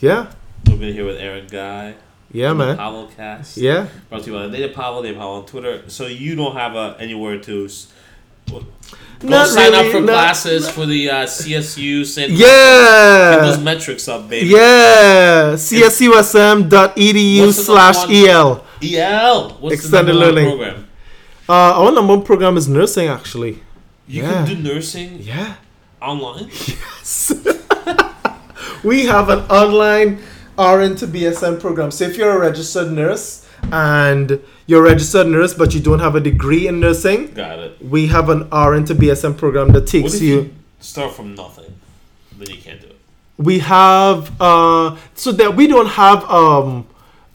yeah, 0.00 0.30
We've 0.66 0.78
been 0.78 0.94
here 0.94 1.04
with 1.06 1.18
Aaron 1.18 1.46
Guy. 1.46 1.94
yeah, 2.32 2.52
man, 2.52 2.76
Pavel 2.76 3.08
Cast. 3.16 3.56
yeah. 3.56 3.88
Brought 4.08 4.22
to 4.24 4.30
you 4.30 4.36
by 4.36 4.46
Native 4.46 4.74
Pavel, 4.74 5.02
Native 5.02 5.16
Pavel 5.18 5.32
on 5.34 5.46
Twitter. 5.46 5.88
So 5.90 6.06
you 6.06 6.36
don't 6.36 6.54
have 6.54 6.74
a, 6.74 6.96
anywhere 7.00 7.38
to 7.40 7.68
Go 8.48 8.62
Not 9.22 9.48
sign 9.48 9.72
really, 9.72 9.86
up 9.86 9.92
for 9.92 10.02
classes 10.02 10.68
for 10.68 10.84
the 10.86 11.08
uh, 11.10 11.24
CSU. 11.24 12.04
St. 12.04 12.36
Get 12.36 13.40
those 13.40 13.58
metrics 13.62 14.06
up, 14.08 14.28
baby. 14.28 14.48
Yeah. 14.48 15.52
csusm.edu 15.54 17.52
slash 17.52 18.10
EL. 18.10 18.64
EL. 18.82 19.50
What's 19.60 19.74
Extended 19.76 20.14
the 20.14 20.18
learning. 20.18 20.44
program? 20.48 20.86
Uh, 21.48 21.52
our 21.82 21.92
number 21.92 22.14
one 22.16 22.24
program 22.24 22.56
is 22.56 22.68
nursing, 22.68 23.06
actually. 23.08 23.60
You 24.06 24.22
Yeah. 24.22 24.32
can 24.44 24.46
do 24.46 24.56
nursing 24.74 25.18
Yeah. 25.22 25.54
online. 26.02 26.50
Yes. 26.50 27.32
we 28.84 29.06
have 29.06 29.28
an 29.30 29.40
online 29.50 30.18
RN 30.58 30.96
to 30.96 31.06
BSN 31.06 31.58
program. 31.60 31.90
So 31.90 32.04
if 32.04 32.16
you're 32.18 32.32
a 32.32 32.38
registered 32.38 32.90
nurse 32.92 33.43
and 33.73 34.41
you're 34.66 34.81
a 34.85 34.91
registered 34.91 35.27
nurse 35.27 35.55
but 35.55 35.74
you 35.74 35.81
don't 35.81 36.01
have 36.01 36.15
a 36.15 36.20
degree 36.20 36.66
in 36.66 36.81
nursing, 36.81 37.32
Got 37.35 37.59
it. 37.59 37.82
we 37.85 38.07
have 38.09 38.28
an 38.28 38.41
RN 38.51 38.85
to 38.86 38.95
BSN 38.95 39.36
program 39.36 39.69
that 39.73 39.86
takes 39.86 40.20
you. 40.20 40.35
you 40.35 40.55
start 40.81 41.12
from 41.15 41.35
nothing? 41.35 41.73
Then 42.39 42.51
you 42.51 42.59
can't 42.59 42.81
do 42.81 42.86
it. 42.89 42.97
We 43.36 43.59
have 43.61 44.31
uh, 44.41 44.97
so 45.15 45.32
that 45.32 45.57
we 45.57 45.66
don't 45.66 45.89
have 45.89 46.24
um, 46.31 46.86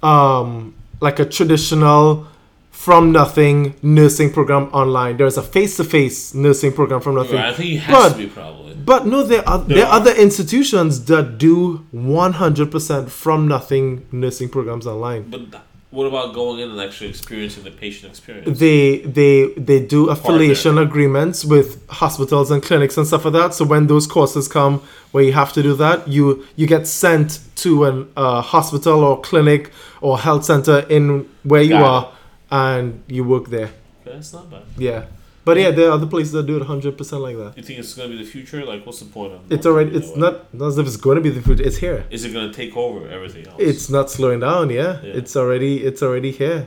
um, 0.02 0.74
like 1.02 1.20
a 1.20 1.26
traditional 1.26 2.28
from 2.72 3.12
nothing 3.12 3.76
nursing 3.82 4.32
program 4.32 4.64
online. 4.72 5.18
There's 5.18 5.36
a 5.38 5.44
face 5.44 5.76
to 5.78 5.84
face 5.84 6.34
nursing 6.34 6.72
program 6.72 7.02
from 7.02 7.16
nothing. 7.16 7.36
Right, 7.36 7.48
I 7.50 7.54
think 7.54 7.72
it 7.74 7.78
has 7.80 7.96
But- 7.96 8.10
to 8.14 8.18
be 8.18 8.28
probably. 8.28 8.66
But 8.76 9.06
no, 9.06 9.24
there 9.24 9.48
are 9.48 9.60
there, 9.60 9.78
There 9.80 9.86
are 9.86 9.94
other 9.94 10.16
institutions 10.16 11.04
that 11.06 11.38
do 11.38 11.86
100% 11.94 13.10
from 13.10 13.48
nothing 13.48 14.08
nursing 14.12 14.48
programs 14.50 14.88
online. 14.88 15.30
But 15.30 15.52
what 15.92 16.06
about 16.06 16.36
going 16.36 16.60
in 16.60 16.70
and 16.70 16.80
actually 16.80 17.10
experiencing 17.10 17.64
the 17.64 17.72
patient 17.72 18.12
experience? 18.12 18.60
They 18.60 19.00
they 19.00 19.54
they 19.54 19.84
do 19.84 20.10
affiliation 20.10 20.78
agreements 20.78 21.44
with 21.44 21.88
hospitals 21.90 22.52
and 22.52 22.62
clinics 22.62 22.96
and 22.98 23.08
stuff 23.08 23.26
like 23.26 23.34
that. 23.34 23.54
So 23.56 23.66
when 23.66 23.88
those 23.88 24.06
courses 24.06 24.48
come 24.48 24.82
where 25.12 25.24
you 25.24 25.34
have 25.34 25.52
to 25.54 25.64
do 25.64 25.74
that, 25.76 26.08
you 26.08 26.46
you 26.56 26.68
get 26.68 26.86
sent 26.86 27.40
to 27.58 27.86
an 27.86 28.12
uh, 28.16 28.42
hospital 28.42 29.04
or 29.04 29.20
clinic 29.22 29.72
or 30.02 30.20
health 30.20 30.46
center 30.46 30.80
in 30.90 31.28
where 31.44 31.64
you 31.64 31.70
Got 31.70 31.84
are, 31.84 32.14
and 32.52 33.04
you 33.08 33.24
work 33.24 33.48
there. 33.48 33.72
Okay, 34.02 34.14
that's 34.14 34.32
not 34.34 34.50
bad. 34.50 34.62
Yeah, 34.78 35.06
but 35.50 35.58
yeah, 35.58 35.72
there 35.72 35.88
are 35.90 35.94
other 36.00 36.06
places 36.14 36.32
that 36.34 36.46
do 36.46 36.56
it 36.58 36.64
100% 36.64 37.22
like 37.28 37.38
that. 37.42 37.52
You 37.58 37.64
think 37.68 37.80
it's 37.80 37.94
gonna 37.96 38.10
be 38.16 38.18
the 38.24 38.30
future? 38.36 38.62
Like, 38.72 38.86
what's 38.86 39.00
the 39.00 39.06
point 39.18 39.32
of? 39.34 39.40
It's 39.52 39.66
going 39.66 39.76
already. 39.76 39.92
It's 39.98 40.16
not 40.24 40.34
not 40.54 40.68
as 40.72 40.78
if 40.78 40.86
it's 40.88 41.02
going 41.06 41.18
to 41.22 41.22
be 41.28 41.32
the 41.38 41.42
future. 41.48 41.64
It's 41.70 41.78
here. 41.86 42.00
Is 42.10 42.22
it 42.26 42.32
gonna 42.34 42.54
take 42.62 42.74
over 42.86 43.00
everything 43.18 43.44
else? 43.48 43.60
It's 43.72 43.88
not 43.98 44.06
slowing 44.16 44.40
down. 44.48 44.70
Yeah, 44.70 44.92
Yeah. 45.02 45.20
it's 45.20 45.34
already 45.42 45.74
it's 45.90 46.02
already 46.08 46.32
here. 46.42 46.60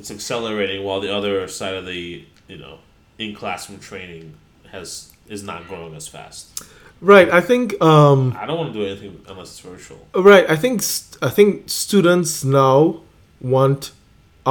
it's 0.00 0.10
accelerating 0.18 0.78
while 0.86 1.00
the 1.06 1.12
other 1.18 1.34
side 1.58 1.74
of 1.80 1.84
the 1.92 2.02
you 2.52 2.58
know 2.62 2.74
in 3.18 3.34
classroom 3.40 3.78
training 3.90 4.24
has 4.74 4.88
is 5.34 5.42
not 5.50 5.60
growing 5.68 5.94
as 6.00 6.06
fast. 6.16 6.42
Right. 7.12 7.28
I 7.30 7.42
think. 7.50 7.64
Um. 7.90 8.36
I 8.42 8.44
don't 8.46 8.58
want 8.62 8.72
to 8.72 8.78
do 8.80 8.84
anything 8.90 9.12
unless 9.30 9.48
it's 9.52 9.60
virtual. 9.72 10.00
Right. 10.30 10.46
I 10.54 10.56
think. 10.62 10.76
St- 10.82 11.18
I 11.28 11.30
think 11.38 11.50
students 11.68 12.32
now 12.44 13.00
want 13.54 13.82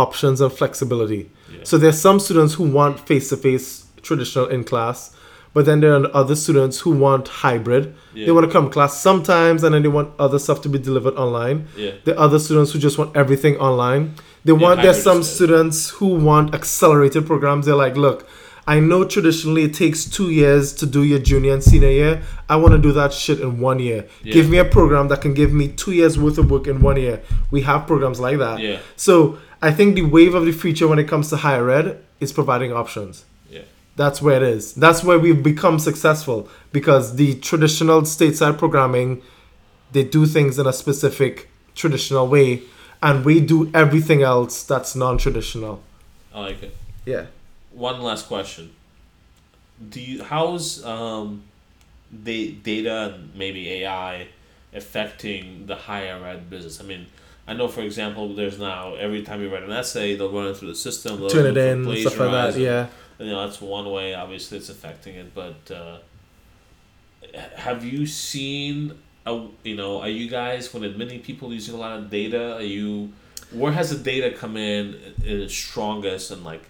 options 0.05 0.37
and 0.41 0.51
flexibility. 0.61 1.23
Yeah. 1.59 1.65
So 1.65 1.77
there's 1.77 1.99
some 1.99 2.19
students 2.19 2.53
who 2.55 2.63
want 2.69 2.99
face 3.07 3.29
to 3.29 3.37
face 3.37 3.85
traditional 4.01 4.47
in 4.47 4.63
class, 4.63 5.15
but 5.53 5.65
then 5.65 5.79
there 5.81 5.93
are 5.95 6.09
other 6.15 6.35
students 6.35 6.79
who 6.81 6.91
want 6.91 7.27
hybrid. 7.27 7.95
Yeah. 8.13 8.25
They 8.27 8.31
want 8.31 8.45
to 8.45 8.51
come 8.51 8.65
to 8.65 8.71
class 8.71 8.99
sometimes, 9.01 9.63
and 9.63 9.73
then 9.73 9.81
they 9.83 9.89
want 9.89 10.13
other 10.19 10.39
stuff 10.39 10.61
to 10.61 10.69
be 10.69 10.79
delivered 10.79 11.15
online. 11.15 11.67
yeah. 11.75 11.91
The 12.05 12.17
other 12.19 12.39
students 12.39 12.71
who 12.71 12.79
just 12.79 12.97
want 12.97 13.15
everything 13.15 13.57
online. 13.57 14.15
They 14.45 14.53
Yeah, 14.53 14.59
want 14.65 14.81
there's 14.81 15.03
some 15.03 15.21
students 15.23 15.89
who 15.89 16.07
want 16.29 16.53
accelerated 16.55 17.25
programs. 17.25 17.65
They're 17.65 17.75
like, 17.75 17.97
look, 17.97 18.27
I 18.69 18.79
know 18.79 19.03
traditionally 19.03 19.63
it 19.63 19.73
takes 19.73 20.05
two 20.05 20.29
years 20.29 20.73
to 20.73 20.85
do 20.85 21.03
your 21.03 21.17
junior 21.17 21.53
and 21.53 21.63
senior 21.63 21.89
year. 21.89 22.21
I 22.47 22.55
want 22.57 22.73
to 22.73 22.77
do 22.77 22.91
that 22.91 23.11
shit 23.11 23.39
in 23.39 23.59
one 23.59 23.79
year. 23.79 24.07
Yeah. 24.23 24.31
Give 24.31 24.47
me 24.47 24.59
a 24.59 24.63
program 24.63 25.07
that 25.07 25.21
can 25.21 25.33
give 25.33 25.51
me 25.51 25.69
two 25.69 25.91
years 25.91 26.19
worth 26.19 26.37
of 26.37 26.51
work 26.51 26.67
in 26.67 26.79
one 26.79 26.97
year. 26.97 27.19
We 27.49 27.61
have 27.61 27.87
programs 27.87 28.19
like 28.19 28.37
that. 28.37 28.59
Yeah. 28.59 28.77
So 28.95 29.39
I 29.59 29.71
think 29.71 29.95
the 29.95 30.03
wave 30.03 30.35
of 30.35 30.45
the 30.45 30.51
future 30.51 30.87
when 30.87 30.99
it 30.99 31.07
comes 31.07 31.31
to 31.31 31.37
higher 31.37 31.67
ed 31.71 31.99
is 32.19 32.31
providing 32.31 32.71
options. 32.71 33.25
Yeah. 33.49 33.63
That's 33.95 34.21
where 34.21 34.37
it 34.37 34.43
is. 34.43 34.75
That's 34.75 35.03
where 35.03 35.17
we've 35.17 35.41
become 35.41 35.79
successful 35.79 36.47
because 36.71 37.15
the 37.15 37.39
traditional 37.39 38.03
stateside 38.03 38.59
programming, 38.59 39.23
they 39.93 40.03
do 40.03 40.27
things 40.27 40.59
in 40.59 40.67
a 40.67 40.73
specific 40.73 41.49
traditional 41.73 42.27
way, 42.27 42.61
and 43.01 43.25
we 43.25 43.39
do 43.39 43.71
everything 43.73 44.21
else 44.21 44.61
that's 44.61 44.95
non-traditional. 44.95 45.81
I 46.35 46.39
like 46.41 46.61
it. 46.61 46.77
Yeah. 47.03 47.25
One 47.79 48.01
last 48.01 48.27
question. 48.27 48.71
Do 49.89 50.01
you 50.01 50.23
how's 50.23 50.83
um 50.83 51.43
the 52.11 52.51
data 52.51 53.15
and 53.15 53.33
maybe 53.35 53.71
AI 53.71 54.27
affecting 54.73 55.65
the 55.65 55.75
higher 55.75 56.23
ed 56.25 56.49
business? 56.49 56.81
I 56.81 56.83
mean, 56.83 57.07
I 57.47 57.53
know 57.53 57.69
for 57.69 57.81
example, 57.81 58.35
there's 58.35 58.59
now 58.59 58.95
every 58.95 59.23
time 59.23 59.41
you 59.41 59.51
write 59.53 59.63
an 59.63 59.71
essay, 59.71 60.15
they'll 60.15 60.31
run 60.31 60.47
it 60.47 60.57
through 60.57 60.67
the 60.69 60.75
system. 60.75 61.21
They'll 61.21 61.29
Turnitin, 61.29 62.01
stuff 62.01 62.19
like 62.19 62.31
that. 62.31 62.59
Yeah. 62.59 62.87
you 63.19 63.27
know 63.31 63.45
that's 63.45 63.61
one 63.61 63.89
way 63.89 64.13
obviously 64.13 64.57
it's 64.57 64.69
affecting 64.69 65.15
it 65.15 65.33
but 65.35 65.71
uh, 65.71 65.97
have 67.55 67.83
you 67.83 68.05
seen 68.05 68.93
a, 69.25 69.45
you 69.63 69.75
know 69.75 69.99
are 70.01 70.09
you 70.09 70.29
guys 70.29 70.73
when 70.73 70.83
admitting 70.83 71.19
people 71.21 71.53
using 71.53 71.75
a 71.75 71.77
lot 71.77 71.97
of 71.99 72.09
data 72.09 72.55
are 72.55 72.61
you 72.77 73.11
where 73.51 73.73
has 73.73 73.89
the 73.89 73.97
data 73.97 74.35
come 74.35 74.55
in 74.55 74.95
in 75.23 75.41
its 75.41 75.53
strongest 75.53 76.31
and 76.31 76.43
like 76.43 76.63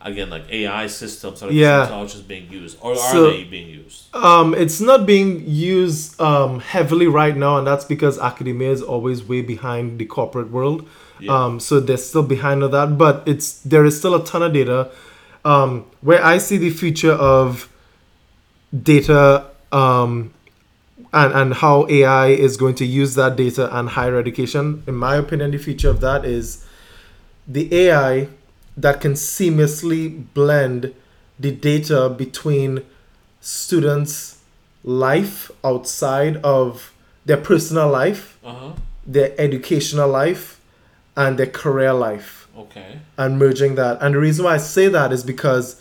again 0.00 0.30
like 0.30 0.44
ai 0.50 0.86
systems 0.86 1.42
artificial 1.42 1.60
Yeah. 1.60 1.82
intelligence 1.84 2.22
being 2.22 2.50
used 2.50 2.78
or 2.80 2.92
are 2.92 2.96
So- 3.12 3.30
they 3.30 3.44
being 3.44 3.68
used 3.68 4.04
Um, 4.14 4.54
it's 4.54 4.80
not 4.80 5.06
being 5.06 5.42
used 5.46 6.18
um, 6.20 6.60
heavily 6.60 7.06
right 7.06 7.36
now, 7.36 7.58
and 7.58 7.66
that's 7.66 7.84
because 7.84 8.18
academia 8.18 8.70
is 8.72 8.82
always 8.82 9.22
way 9.22 9.42
behind 9.42 9.98
the 9.98 10.06
corporate 10.06 10.50
world. 10.50 10.86
Yeah. 11.20 11.32
Um, 11.36 11.60
so 11.60 11.78
they're 11.80 11.96
still 12.10 12.22
behind 12.22 12.62
on 12.64 12.70
that, 12.72 12.96
but 12.96 13.22
it's 13.26 13.58
there 13.72 13.84
is 13.84 13.98
still 13.98 14.14
a 14.14 14.24
ton 14.24 14.42
of 14.42 14.52
data. 14.52 14.88
Um, 15.44 15.84
where 16.00 16.24
I 16.24 16.38
see 16.38 16.56
the 16.56 16.70
future 16.70 17.12
of 17.12 17.68
data 18.82 19.44
um, 19.72 20.32
and 21.12 21.32
and 21.32 21.54
how 21.54 21.86
AI 21.88 22.28
is 22.28 22.56
going 22.56 22.74
to 22.76 22.84
use 22.86 23.14
that 23.14 23.36
data 23.36 23.68
and 23.76 23.88
higher 23.90 24.16
education. 24.18 24.82
In 24.86 24.94
my 24.94 25.16
opinion, 25.16 25.50
the 25.52 25.58
future 25.58 25.90
of 25.90 26.00
that 26.00 26.24
is 26.24 26.64
the 27.46 27.72
AI 27.74 28.28
that 28.82 29.00
can 29.00 29.12
seamlessly 29.14 30.24
blend 30.34 30.94
the 31.38 31.52
data 31.52 32.08
between 32.08 32.82
students' 33.40 34.38
life 34.84 35.50
outside 35.64 36.36
of 36.38 36.92
their 37.26 37.36
personal 37.36 37.88
life, 37.88 38.38
uh-huh 38.44 38.72
their 39.08 39.34
educational 39.40 40.08
life, 40.08 40.60
and 41.16 41.38
their 41.38 41.46
career 41.46 41.92
life 41.92 42.46
okay 42.56 43.00
and 43.16 43.38
merging 43.38 43.74
that. 43.74 43.98
And 44.00 44.14
the 44.14 44.18
reason 44.20 44.44
why 44.44 44.54
I 44.54 44.58
say 44.58 44.88
that 44.88 45.12
is 45.12 45.24
because 45.24 45.80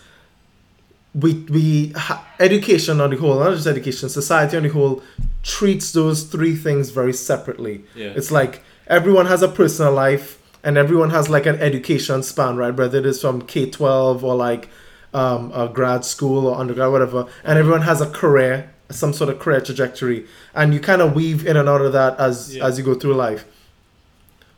we 1.13 1.33
we 1.49 1.89
ha- 1.95 2.25
education 2.39 3.01
on 3.01 3.11
the 3.11 3.17
whole, 3.17 3.39
not 3.39 3.53
just 3.53 3.67
education, 3.67 4.09
society 4.09 4.57
on 4.57 4.63
the 4.63 4.69
whole 4.69 5.03
treats 5.43 5.91
those 5.91 6.23
three 6.23 6.55
things 6.55 6.89
very 6.89 7.13
separately. 7.13 7.83
Yeah. 7.95 8.13
It's 8.15 8.31
like 8.31 8.63
everyone 8.87 9.25
has 9.27 9.43
a 9.43 9.47
personal 9.47 9.93
life 9.93 10.36
and 10.67 10.77
everyone 10.77 11.09
has 11.17 11.29
like 11.29 11.45
an 11.53 11.57
education 11.69 12.21
span, 12.23 12.57
right? 12.57 12.75
Whether 12.75 12.99
it 12.99 13.05
is 13.05 13.21
from 13.21 13.41
K 13.53 13.69
twelve 13.79 14.23
or 14.23 14.35
like 14.35 14.69
um, 15.13 15.51
a 15.53 15.67
grad 15.77 16.03
school 16.05 16.47
or 16.47 16.59
undergrad, 16.61 16.91
whatever, 16.91 17.25
and 17.43 17.57
everyone 17.57 17.81
has 17.91 18.01
a 18.01 18.09
career, 18.21 18.55
some 18.89 19.13
sort 19.13 19.29
of 19.31 19.39
career 19.39 19.61
trajectory, 19.61 20.25
and 20.53 20.73
you 20.73 20.79
kind 20.79 21.01
of 21.01 21.15
weave 21.15 21.47
in 21.47 21.55
and 21.57 21.67
out 21.69 21.81
of 21.81 21.93
that 21.93 22.19
as 22.19 22.55
Yeah. 22.55 22.65
as 22.67 22.77
you 22.77 22.83
go 22.83 22.95
through 22.95 23.15
life 23.27 23.45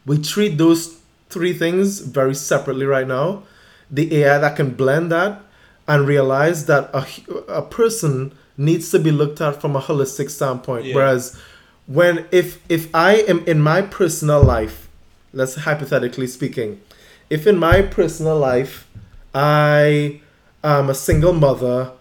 we 0.05 0.17
treat 0.17 0.57
those 0.57 0.97
three 1.29 1.53
things 1.53 1.99
very 1.99 2.33
separately 2.33 2.85
right 2.85 3.07
now. 3.07 3.43
The 3.91 4.15
AI 4.23 4.37
that 4.39 4.55
can 4.55 4.71
blend 4.71 5.11
that 5.11 5.41
and 5.87 6.07
realize 6.07 6.65
that 6.65 6.89
a, 6.93 7.05
a 7.59 7.61
person 7.61 8.31
needs 8.57 8.89
to 8.91 8.97
be 8.99 9.11
looked 9.11 9.39
at 9.41 9.61
from 9.61 9.75
a 9.75 9.81
holistic 9.81 10.29
standpoint. 10.31 10.85
Yeah. 10.85 10.95
Whereas 10.95 11.39
when 11.85 12.25
if 12.31 12.59
if 12.69 12.87
I 12.95 13.15
am 13.27 13.39
in 13.45 13.61
my 13.61 13.81
personal 13.83 14.41
life, 14.41 14.88
let's 15.33 15.55
hypothetically 15.55 16.27
speaking, 16.27 16.81
if 17.29 17.45
in 17.45 17.57
my 17.57 17.81
personal 17.81 18.37
life 18.37 18.87
I 19.33 20.21
am 20.63 20.89
a 20.89 20.95
single 20.95 21.33
mother, 21.33 21.91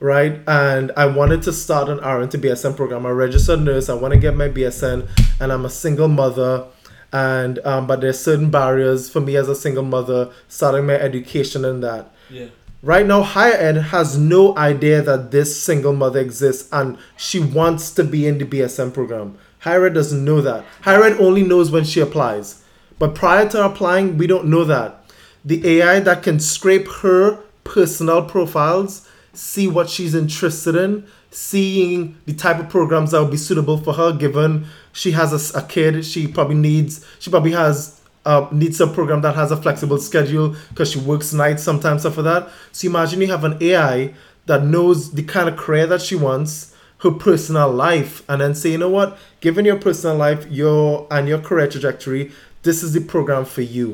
right, 0.00 0.40
and 0.46 0.92
I 0.96 1.06
wanted 1.06 1.42
to 1.42 1.52
start 1.52 1.88
an 1.88 1.98
RN 1.98 2.28
to 2.30 2.38
BSN 2.38 2.76
program, 2.76 3.04
I'm 3.04 3.12
a 3.12 3.14
registered 3.14 3.60
nurse, 3.60 3.88
I 3.88 3.94
want 3.94 4.14
to 4.14 4.20
get 4.20 4.36
my 4.36 4.48
BSN, 4.48 5.08
and 5.40 5.52
I'm 5.52 5.64
a 5.64 5.70
single 5.70 6.08
mother, 6.08 6.66
and 7.12 7.58
um, 7.64 7.86
but 7.86 8.00
there's 8.00 8.18
certain 8.18 8.50
barriers 8.50 9.08
for 9.08 9.20
me 9.20 9.36
as 9.36 9.48
a 9.48 9.54
single 9.54 9.84
mother 9.84 10.30
starting 10.48 10.86
my 10.86 10.94
education 10.94 11.64
and 11.64 11.82
that. 11.82 12.12
yeah 12.30 12.46
Right 12.80 13.04
now, 13.04 13.22
higher 13.22 13.54
ed 13.54 13.76
has 13.76 14.16
no 14.16 14.56
idea 14.56 15.02
that 15.02 15.32
this 15.32 15.60
single 15.60 15.92
mother 15.92 16.20
exists 16.20 16.68
and 16.70 16.96
she 17.16 17.40
wants 17.40 17.90
to 17.92 18.04
be 18.04 18.24
in 18.24 18.38
the 18.38 18.44
BSN 18.44 18.94
program. 18.94 19.36
Higher 19.60 19.86
ed 19.86 19.94
doesn't 19.94 20.24
know 20.24 20.40
that. 20.40 20.64
Higher 20.82 21.02
ed 21.02 21.18
only 21.18 21.42
knows 21.42 21.72
when 21.72 21.82
she 21.82 22.00
applies. 22.00 22.62
But 22.98 23.14
prior 23.14 23.48
to 23.50 23.64
applying, 23.64 24.18
we 24.18 24.26
don't 24.26 24.46
know 24.46 24.64
that. 24.64 25.04
The 25.44 25.66
AI 25.78 26.00
that 26.00 26.22
can 26.22 26.40
scrape 26.40 26.88
her 27.02 27.36
personal 27.64 28.22
profiles, 28.22 29.08
see 29.32 29.68
what 29.68 29.88
she's 29.88 30.14
interested 30.14 30.74
in, 30.74 31.06
seeing 31.30 32.16
the 32.26 32.32
type 32.32 32.58
of 32.58 32.68
programs 32.68 33.10
that 33.10 33.20
would 33.20 33.30
be 33.30 33.36
suitable 33.36 33.76
for 33.78 33.92
her 33.94 34.12
given 34.12 34.66
she 34.92 35.12
has 35.12 35.54
a 35.54 35.62
kid 35.62 36.04
she 36.04 36.26
probably 36.26 36.54
needs 36.54 37.04
she 37.18 37.30
probably 37.30 37.52
has 37.52 38.00
uh, 38.24 38.46
needs 38.50 38.80
a 38.80 38.86
program 38.86 39.20
that 39.20 39.34
has 39.34 39.50
a 39.50 39.56
flexible 39.56 39.98
schedule 39.98 40.54
because 40.70 40.90
she 40.90 40.98
works 40.98 41.32
nights 41.32 41.62
sometimes 41.62 42.02
stuff 42.02 42.14
for 42.14 42.22
that 42.22 42.48
so 42.72 42.88
imagine 42.88 43.20
you 43.20 43.26
have 43.26 43.44
an 43.44 43.56
ai 43.62 44.12
that 44.46 44.64
knows 44.64 45.12
the 45.12 45.22
kind 45.22 45.48
of 45.48 45.56
career 45.56 45.86
that 45.86 46.00
she 46.00 46.16
wants 46.16 46.74
her 47.00 47.10
personal 47.10 47.70
life 47.70 48.22
and 48.28 48.40
then 48.40 48.54
say 48.54 48.72
you 48.72 48.78
know 48.78 48.88
what 48.88 49.18
given 49.40 49.64
your 49.64 49.76
personal 49.78 50.16
life 50.16 50.46
your 50.50 51.06
and 51.10 51.28
your 51.28 51.38
career 51.38 51.68
trajectory 51.68 52.32
this 52.68 52.78
is 52.86 52.90
the 52.98 53.00
program 53.14 53.44
for 53.54 53.62
you 53.76 53.88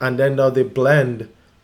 and 0.00 0.18
then 0.18 0.30
now 0.40 0.50
they 0.56 0.62
blend 0.80 1.16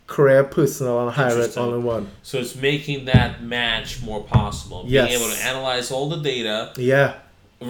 career 0.07 0.43
personal 0.43 0.95
and 1.03 1.11
higher 1.19 1.39
ed 1.45 1.57
all 1.57 1.73
in 1.77 1.83
one 1.95 2.05
So 2.29 2.33
it's 2.43 2.55
making 2.55 2.99
that 3.13 3.43
match 3.55 3.89
more 4.09 4.21
possible. 4.37 4.79
Yes. 4.87 5.07
Being 5.07 5.19
able 5.21 5.31
to 5.35 5.39
analyze 5.51 5.87
all 5.91 6.07
the 6.09 6.21
data. 6.33 6.57
yeah 6.93 7.09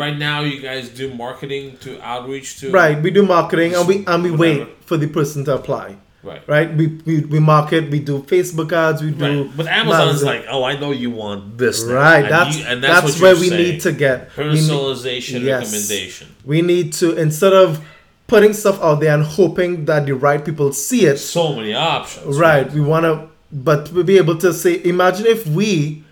Right 0.04 0.18
now, 0.18 0.38
you 0.52 0.62
guys 0.62 0.88
do 1.02 1.14
marketing 1.14 1.76
to 1.84 1.90
outreach 2.02 2.50
to. 2.60 2.72
Right, 2.72 2.98
we 3.06 3.10
do 3.12 3.24
marketing 3.38 3.76
and 3.76 3.86
we 3.92 3.96
and 4.12 4.20
we 4.24 4.32
Whatever. 4.32 4.60
wait 4.66 4.84
for 4.90 4.96
the 5.04 5.08
person 5.18 5.44
to 5.48 5.52
apply. 5.60 5.88
Right. 6.24 6.42
Right, 6.56 6.70
we 6.80 6.86
we, 7.08 7.16
we 7.34 7.40
market, 7.56 7.92
we 7.92 8.00
do 8.12 8.16
Facebook 8.34 8.72
ads, 8.72 9.00
we 9.08 9.12
do. 9.12 9.26
Right. 9.44 9.58
But 9.58 9.68
Amazon's 9.68 10.24
like, 10.24 10.46
oh, 10.54 10.64
I 10.72 10.74
know 10.82 10.92
you 11.04 11.12
want 11.24 11.58
this. 11.58 11.78
now." 11.86 11.96
right. 11.96 12.24
And 12.24 12.32
That's 12.36 12.58
you- 12.58 12.66
and 12.70 12.78
that's, 12.82 13.04
what 13.04 13.22
where 13.24 13.36
we 13.44 13.50
saying. 13.50 13.62
need 13.64 13.78
to 13.88 13.92
get 14.06 14.18
we 14.38 14.44
need, 14.46 14.54
personalization 14.64 15.42
Yes. 15.44 15.60
recommendation. 15.66 16.28
we 16.54 16.60
need 16.72 16.88
to 17.02 17.08
instead 17.26 17.52
of 17.64 17.70
putting 18.32 18.54
stuff 18.54 18.82
out 18.82 19.02
there 19.02 19.14
and 19.14 19.24
hoping 19.24 19.84
that 19.86 20.06
the 20.06 20.14
right 20.16 20.44
people 20.44 20.72
see 20.72 21.06
it. 21.06 21.18
So 21.18 21.54
many 21.54 21.74
options. 21.74 22.38
Right, 22.38 22.72
we 22.72 22.80
want 22.82 23.04
to, 23.04 23.28
but 23.52 23.90
we 23.92 24.04
be 24.04 24.18
able 24.18 24.38
to 24.38 24.54
say, 24.54 24.82
imagine 24.84 25.26
if 25.28 25.46
we. 25.46 26.04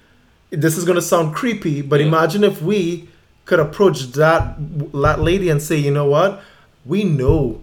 This 0.51 0.77
is 0.77 0.83
gonna 0.83 1.01
sound 1.01 1.33
creepy, 1.33 1.81
but 1.81 1.99
Yeah. 1.99 2.07
imagine 2.07 2.43
if 2.43 2.61
we 2.61 3.07
could 3.45 3.59
approach 3.59 4.11
that 4.13 4.41
that 5.05 5.21
lady 5.21 5.49
and 5.49 5.61
say, 5.61 5.77
you 5.77 5.91
know 5.91 6.07
what, 6.15 6.41
we 6.85 7.03
know 7.03 7.61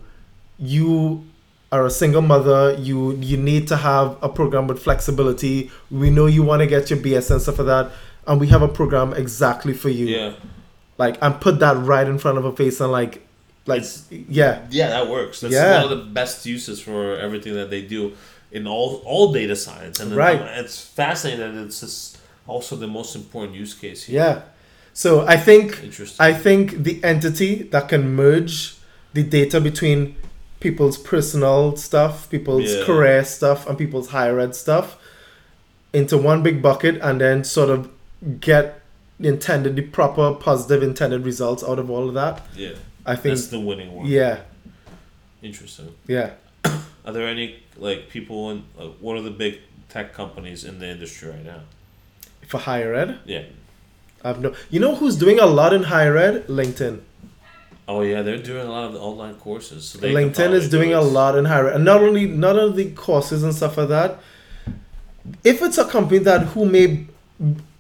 you 0.59 1.25
are 1.73 1.85
a 1.85 1.91
single 1.91 2.23
mother 2.23 2.75
you 2.79 3.13
you 3.21 3.37
need 3.37 3.67
to 3.69 3.77
have 3.77 4.17
a 4.23 4.29
program 4.29 4.67
with 4.69 4.79
flexibility 4.81 5.69
we 5.91 6.09
know 6.11 6.27
you 6.27 6.43
want 6.45 6.61
to 6.61 6.67
get 6.67 6.89
your 6.91 6.99
BSN 7.01 7.41
stuff 7.41 7.59
like 7.59 7.67
that 7.67 7.91
and 8.29 8.41
we 8.41 8.47
have 8.47 8.63
a 8.63 8.69
program 8.69 9.13
exactly 9.13 9.75
for 9.75 9.91
you 9.91 10.07
Yeah. 10.07 10.33
like 10.97 11.19
and 11.21 11.39
put 11.41 11.59
that 11.59 11.77
right 11.77 12.07
in 12.07 12.19
front 12.19 12.39
of 12.39 12.45
her 12.45 12.53
face 12.53 12.81
and 12.81 12.93
like 12.93 13.26
like 13.67 13.85
yeah 14.11 14.61
Yeah, 14.71 14.89
that 14.91 15.09
works. 15.09 15.41
That's 15.41 15.55
Yeah. 15.55 15.83
one 15.83 15.93
of 15.93 15.99
the 15.99 16.05
best 16.05 16.47
uses 16.47 16.81
for 16.81 17.17
everything 17.17 17.55
that 17.55 17.71
they 17.71 17.83
do 17.83 18.13
in 18.53 18.67
all 18.67 19.03
all 19.05 19.33
data 19.33 19.57
science, 19.57 20.01
and 20.01 20.15
Right. 20.15 20.41
it's 20.59 20.81
fascinating 20.81 21.55
that 21.57 21.65
it's 21.65 21.81
just 21.81 22.19
also 22.47 22.77
the 22.77 22.87
most 22.87 23.17
important 23.17 23.57
use 23.57 23.75
case 23.75 24.05
here. 24.05 24.21
yeah 24.23 24.41
so 24.95 25.27
i 25.27 25.37
think 25.37 25.83
Interesting. 25.83 26.25
i 26.25 26.33
think 26.33 26.85
the 26.85 27.03
entity 27.03 27.65
that 27.73 27.89
can 27.89 28.15
merge 28.15 28.77
the 29.15 29.23
data 29.25 29.61
between 29.61 30.15
people's 30.61 30.97
personal 30.97 31.77
stuff 31.77 32.31
people's 32.31 32.73
Yeah. 32.73 32.85
career 32.85 33.25
stuff 33.25 33.67
and 33.69 33.77
people's 33.77 34.09
higher 34.11 34.39
ed 34.39 34.55
stuff 34.55 34.97
into 35.93 36.17
one 36.17 36.43
big 36.43 36.63
bucket 36.63 36.95
and 37.03 37.21
then 37.21 37.43
sort 37.45 37.69
of 37.69 37.89
get 38.41 38.81
the 39.19 39.29
intended 39.29 39.75
the 39.77 39.83
proper 39.83 40.33
positive 40.35 40.83
intended 40.85 41.25
results 41.25 41.63
out 41.65 41.79
of 41.81 41.91
all 41.91 42.07
of 42.09 42.15
that 42.15 42.47
yeah, 42.57 42.71
i 43.07 43.15
think 43.17 43.35
that's 43.35 43.49
the 43.49 43.61
winning 43.61 43.93
one. 43.95 44.07
yeah 44.07 44.41
Interesting. 45.43 45.95
yeah 46.07 46.31
Are 47.05 47.13
there 47.13 47.29
any 47.29 47.63
like 47.77 48.09
people 48.09 48.51
in 48.51 48.65
like, 48.79 48.95
what 49.01 49.17
are 49.17 49.23
the 49.23 49.31
big 49.31 49.61
tech 49.89 50.13
companies 50.13 50.65
in 50.65 50.79
the 50.81 50.89
industry 50.89 51.31
right 51.31 51.45
now? 51.45 51.61
for 52.49 52.59
higher 52.59 52.95
ed 52.95 53.19
Yeah. 53.25 53.45
i've 54.25 54.41
no 54.41 54.55
you 54.71 54.81
know 54.81 54.95
who's 54.97 55.17
doing 55.17 55.39
a 55.39 55.47
lot 55.47 55.73
in 55.73 55.85
higher 55.85 56.17
ed 56.17 56.47
linkedin 56.49 57.01
Oh 57.89 58.03
yeah, 58.03 58.23
they're 58.23 58.43
doing 58.53 58.67
a 58.67 58.71
lot 58.77 58.85
of 58.87 58.95
the 58.95 58.99
online 58.99 59.37
courses. 59.37 59.91
So 59.91 60.01
linkedin 60.01 60.51
is 60.53 60.69
doing 60.69 60.89
do 60.91 60.99
a 60.99 61.07
lot 61.19 61.39
in 61.39 61.45
higher 61.45 61.69
ed 61.69 61.77
and 61.77 61.85
not 61.85 62.01
only 62.03 62.27
not 62.27 62.59
only 62.59 62.91
courses 62.91 63.45
and 63.45 63.55
stuff 63.55 63.77
like 63.79 63.89
that 63.91 64.19
if 65.45 65.63
it's 65.63 65.79
a 65.79 65.85
company 65.85 66.19
that 66.31 66.41
who 66.53 66.65
may 66.67 67.07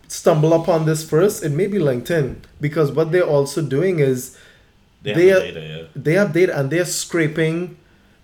stumble 0.07 0.53
upon 0.53 0.85
this 0.86 1.03
first 1.12 1.43
it 1.43 1.51
may 1.51 1.66
be 1.66 1.78
linkedin 1.78 2.36
because 2.61 2.93
what 2.93 3.11
they're 3.11 3.27
also 3.36 3.61
doing 3.61 3.98
is 3.98 4.39
They, 5.02 5.12
they 5.14 5.27
have 5.28 5.39
are- 5.43 5.47
data. 5.52 5.60
Yeah. 5.60 6.02
they 6.02 6.12
have 6.14 6.32
data 6.32 6.59
and 6.59 6.70
they're 6.70 6.85
scraping 6.85 7.77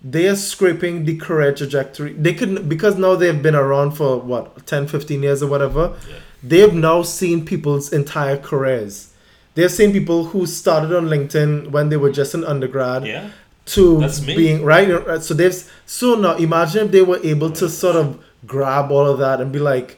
they're 0.05 0.35
scraping 0.35 1.05
the 1.05 1.15
career 1.17 1.53
trajectory 1.53 2.11
they 2.13 2.33
could 2.33 2.67
because 2.67 2.97
now 2.97 3.15
they've 3.15 3.41
been 3.41 3.55
around 3.55 3.91
for 3.91 4.19
what 4.19 4.65
10 4.67 4.87
15 4.87 5.23
years 5.23 5.41
or 5.41 5.47
whatever 5.47 5.95
Yeah. 6.09 6.15
they've 6.43 6.73
now 6.73 7.03
seen 7.03 7.45
people's 7.45 7.93
entire 7.93 8.37
careers 8.37 9.13
they've 9.55 9.71
seen 9.71 9.93
people 9.93 10.25
who 10.25 10.45
started 10.45 10.93
on 10.95 11.07
linkedin 11.07 11.69
when 11.71 11.87
they 11.89 11.95
were 11.95 12.11
just 12.11 12.33
an 12.33 12.43
undergrad 12.43 13.05
Yeah. 13.07 13.29
to 13.67 14.09
being 14.25 14.65
right 14.65 15.23
so 15.23 15.33
they've 15.33 15.55
so 15.85 16.15
now 16.15 16.35
imagine 16.35 16.87
if 16.87 16.91
they 16.91 17.01
were 17.01 17.19
able 17.23 17.51
to 17.51 17.69
sort 17.69 17.95
of 17.95 18.21
grab 18.45 18.91
all 18.91 19.07
of 19.07 19.19
that 19.19 19.39
and 19.39 19.53
be 19.53 19.59
like 19.59 19.97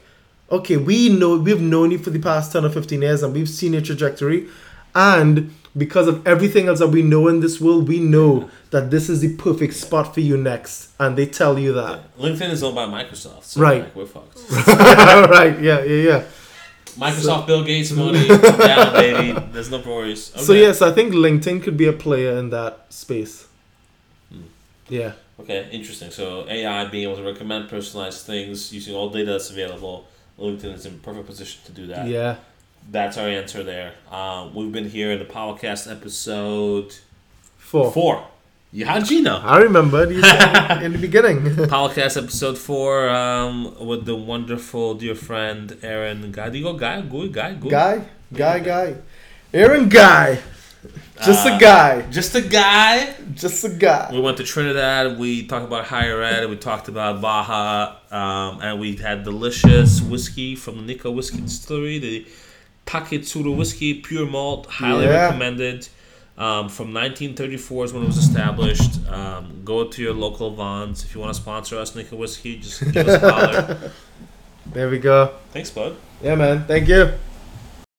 okay 0.52 0.76
we 0.76 1.08
know 1.08 1.36
we've 1.36 1.60
known 1.60 1.90
you 1.90 1.98
for 1.98 2.10
the 2.10 2.20
past 2.20 2.52
10 2.52 2.64
or 2.64 2.70
15 2.70 3.02
years 3.02 3.24
and 3.24 3.34
we've 3.34 3.48
seen 3.48 3.72
your 3.72 3.82
trajectory 3.82 4.46
and 4.94 5.52
because 5.76 6.08
of 6.08 6.26
everything 6.26 6.68
else 6.68 6.78
that 6.78 6.88
we 6.88 7.02
know 7.02 7.28
in 7.28 7.40
this 7.40 7.60
world 7.60 7.86
we 7.88 8.00
know 8.00 8.48
that 8.70 8.90
this 8.90 9.08
is 9.08 9.20
the 9.20 9.34
perfect 9.36 9.74
spot 9.74 10.14
for 10.14 10.20
you 10.20 10.36
next 10.36 10.90
and 10.98 11.16
they 11.18 11.26
tell 11.26 11.58
you 11.58 11.72
that 11.74 12.16
LinkedIn 12.18 12.50
is 12.50 12.62
owned 12.62 12.74
by 12.76 12.86
Microsoft. 12.86 13.44
So 13.44 13.60
Right. 13.60 13.82
Like, 13.82 13.96
we're 13.96 14.06
fucked. 14.06 14.38
right 15.30 15.60
yeah 15.60 15.82
yeah 15.84 16.02
yeah 16.10 16.22
Microsoft, 16.96 17.46
Bill 17.46 17.62
Gates 17.62 17.92
money 17.92 18.26
down, 18.70 18.92
baby. 18.94 19.38
There's 19.52 19.70
no 19.70 19.80
worries. 19.80 20.32
Okay. 20.34 20.42
so 20.44 20.52
yes 20.54 20.80
i 20.80 20.90
think 20.90 21.12
linkedin 21.12 21.62
could 21.62 21.76
be 21.76 21.86
a 21.86 21.92
player 21.92 22.38
in 22.38 22.50
that 22.50 22.86
space 22.90 23.46
Hmm. 24.32 24.42
yeah 24.88 25.12
Okay, 25.38 25.68
interesting. 25.70 26.10
So 26.10 26.46
AI 26.48 26.86
being 26.86 27.04
able 27.04 27.16
to 27.16 27.22
recommend 27.22 27.68
personalized 27.68 28.24
things 28.24 28.72
using 28.72 28.94
all 28.94 29.10
data 29.10 29.32
that's 29.32 29.50
available. 29.50 30.06
LinkedIn 30.38 30.72
is 30.72 30.86
in 30.86 30.98
perfect 31.00 31.26
position 31.26 31.60
to 31.66 31.72
do 31.72 31.86
that. 31.88 32.08
yeah 32.08 32.36
That's 32.90 33.18
our 33.18 33.28
answer 33.28 33.62
there. 33.64 33.94
Um, 34.10 34.54
we've 34.54 34.70
been 34.72 34.88
here 34.88 35.10
in 35.12 35.18
the 35.18 35.24
podcast 35.24 35.90
episode 35.90 36.94
four 37.58 37.90
four. 37.92 38.26
Yeah, 38.72 38.86
how'd 38.86 39.08
you 39.10 39.22
know? 39.22 39.38
i 39.42 39.58
remember 39.58 40.10
you 40.12 40.20
said 40.20 40.82
in 40.82 40.92
the 40.92 40.98
beginning 40.98 41.40
podcast 41.76 42.16
episode 42.22 42.58
four 42.58 43.08
um, 43.08 43.74
with 43.86 44.04
the 44.04 44.14
wonderful 44.14 44.94
dear 44.94 45.14
friend 45.14 45.76
Aaron 45.82 46.30
Guy. 46.32 46.50
Do 46.50 46.58
you 46.58 46.64
go 46.64 46.74
Guy? 46.74 47.00
Guy? 47.00 47.26
Guy? 47.28 47.52
Guy? 47.54 47.68
Guy, 47.98 48.04
guy, 48.32 48.58
guy. 48.60 48.96
Aaron 49.54 49.88
Guy. 49.88 50.38
Just 51.24 51.46
Uh, 51.46 51.54
a 51.56 51.58
guy. 51.58 52.02
Just 52.10 52.34
a 52.34 52.42
guy. 52.42 53.14
Just 53.34 53.64
a 53.64 53.70
guy. 53.70 54.10
We 54.12 54.20
went 54.20 54.36
to 54.36 54.44
Trinidad. 54.44 55.18
We 55.18 55.46
talked 55.46 55.64
about 55.64 55.86
higher 55.86 56.22
ed. 56.22 56.48
We 56.48 56.56
talked 56.56 56.88
about 56.88 57.20
Baja, 57.20 57.96
um, 58.10 58.60
and 58.60 58.78
we 58.78 58.94
had 58.96 59.24
delicious 59.24 60.00
whiskey 60.02 60.54
from 60.54 60.76
the 60.76 60.82
Nikka 60.82 61.10
Whiskey 61.10 61.40
Distillery, 61.40 61.98
the 61.98 62.26
Taketsuru 62.86 63.56
whiskey, 63.56 63.94
pure 63.94 64.26
malt, 64.26 64.66
highly 64.66 65.04
Yeah. 65.06 65.26
recommended. 65.26 65.88
Um, 66.38 66.68
from 66.68 66.92
1934 66.92 67.84
is 67.86 67.92
when 67.94 68.02
it 68.02 68.06
was 68.06 68.18
established. 68.18 68.92
Um, 69.10 69.62
go 69.64 69.84
to 69.84 70.02
your 70.02 70.12
local 70.12 70.50
Vons 70.50 71.02
if 71.02 71.14
you 71.14 71.20
want 71.20 71.34
to 71.34 71.40
sponsor 71.40 71.78
us, 71.78 71.94
Nikka 71.94 72.14
Whiskey. 72.14 72.56
Just 72.58 72.92
give 72.92 73.08
us 73.08 73.22
a 73.22 73.30
holler. 73.32 73.90
There 74.72 74.88
we 74.90 74.98
go. 74.98 75.30
Thanks, 75.52 75.70
bud. 75.70 75.96
Yeah, 76.20 76.34
man. 76.34 76.64
Thank 76.66 76.88
you. 76.88 77.12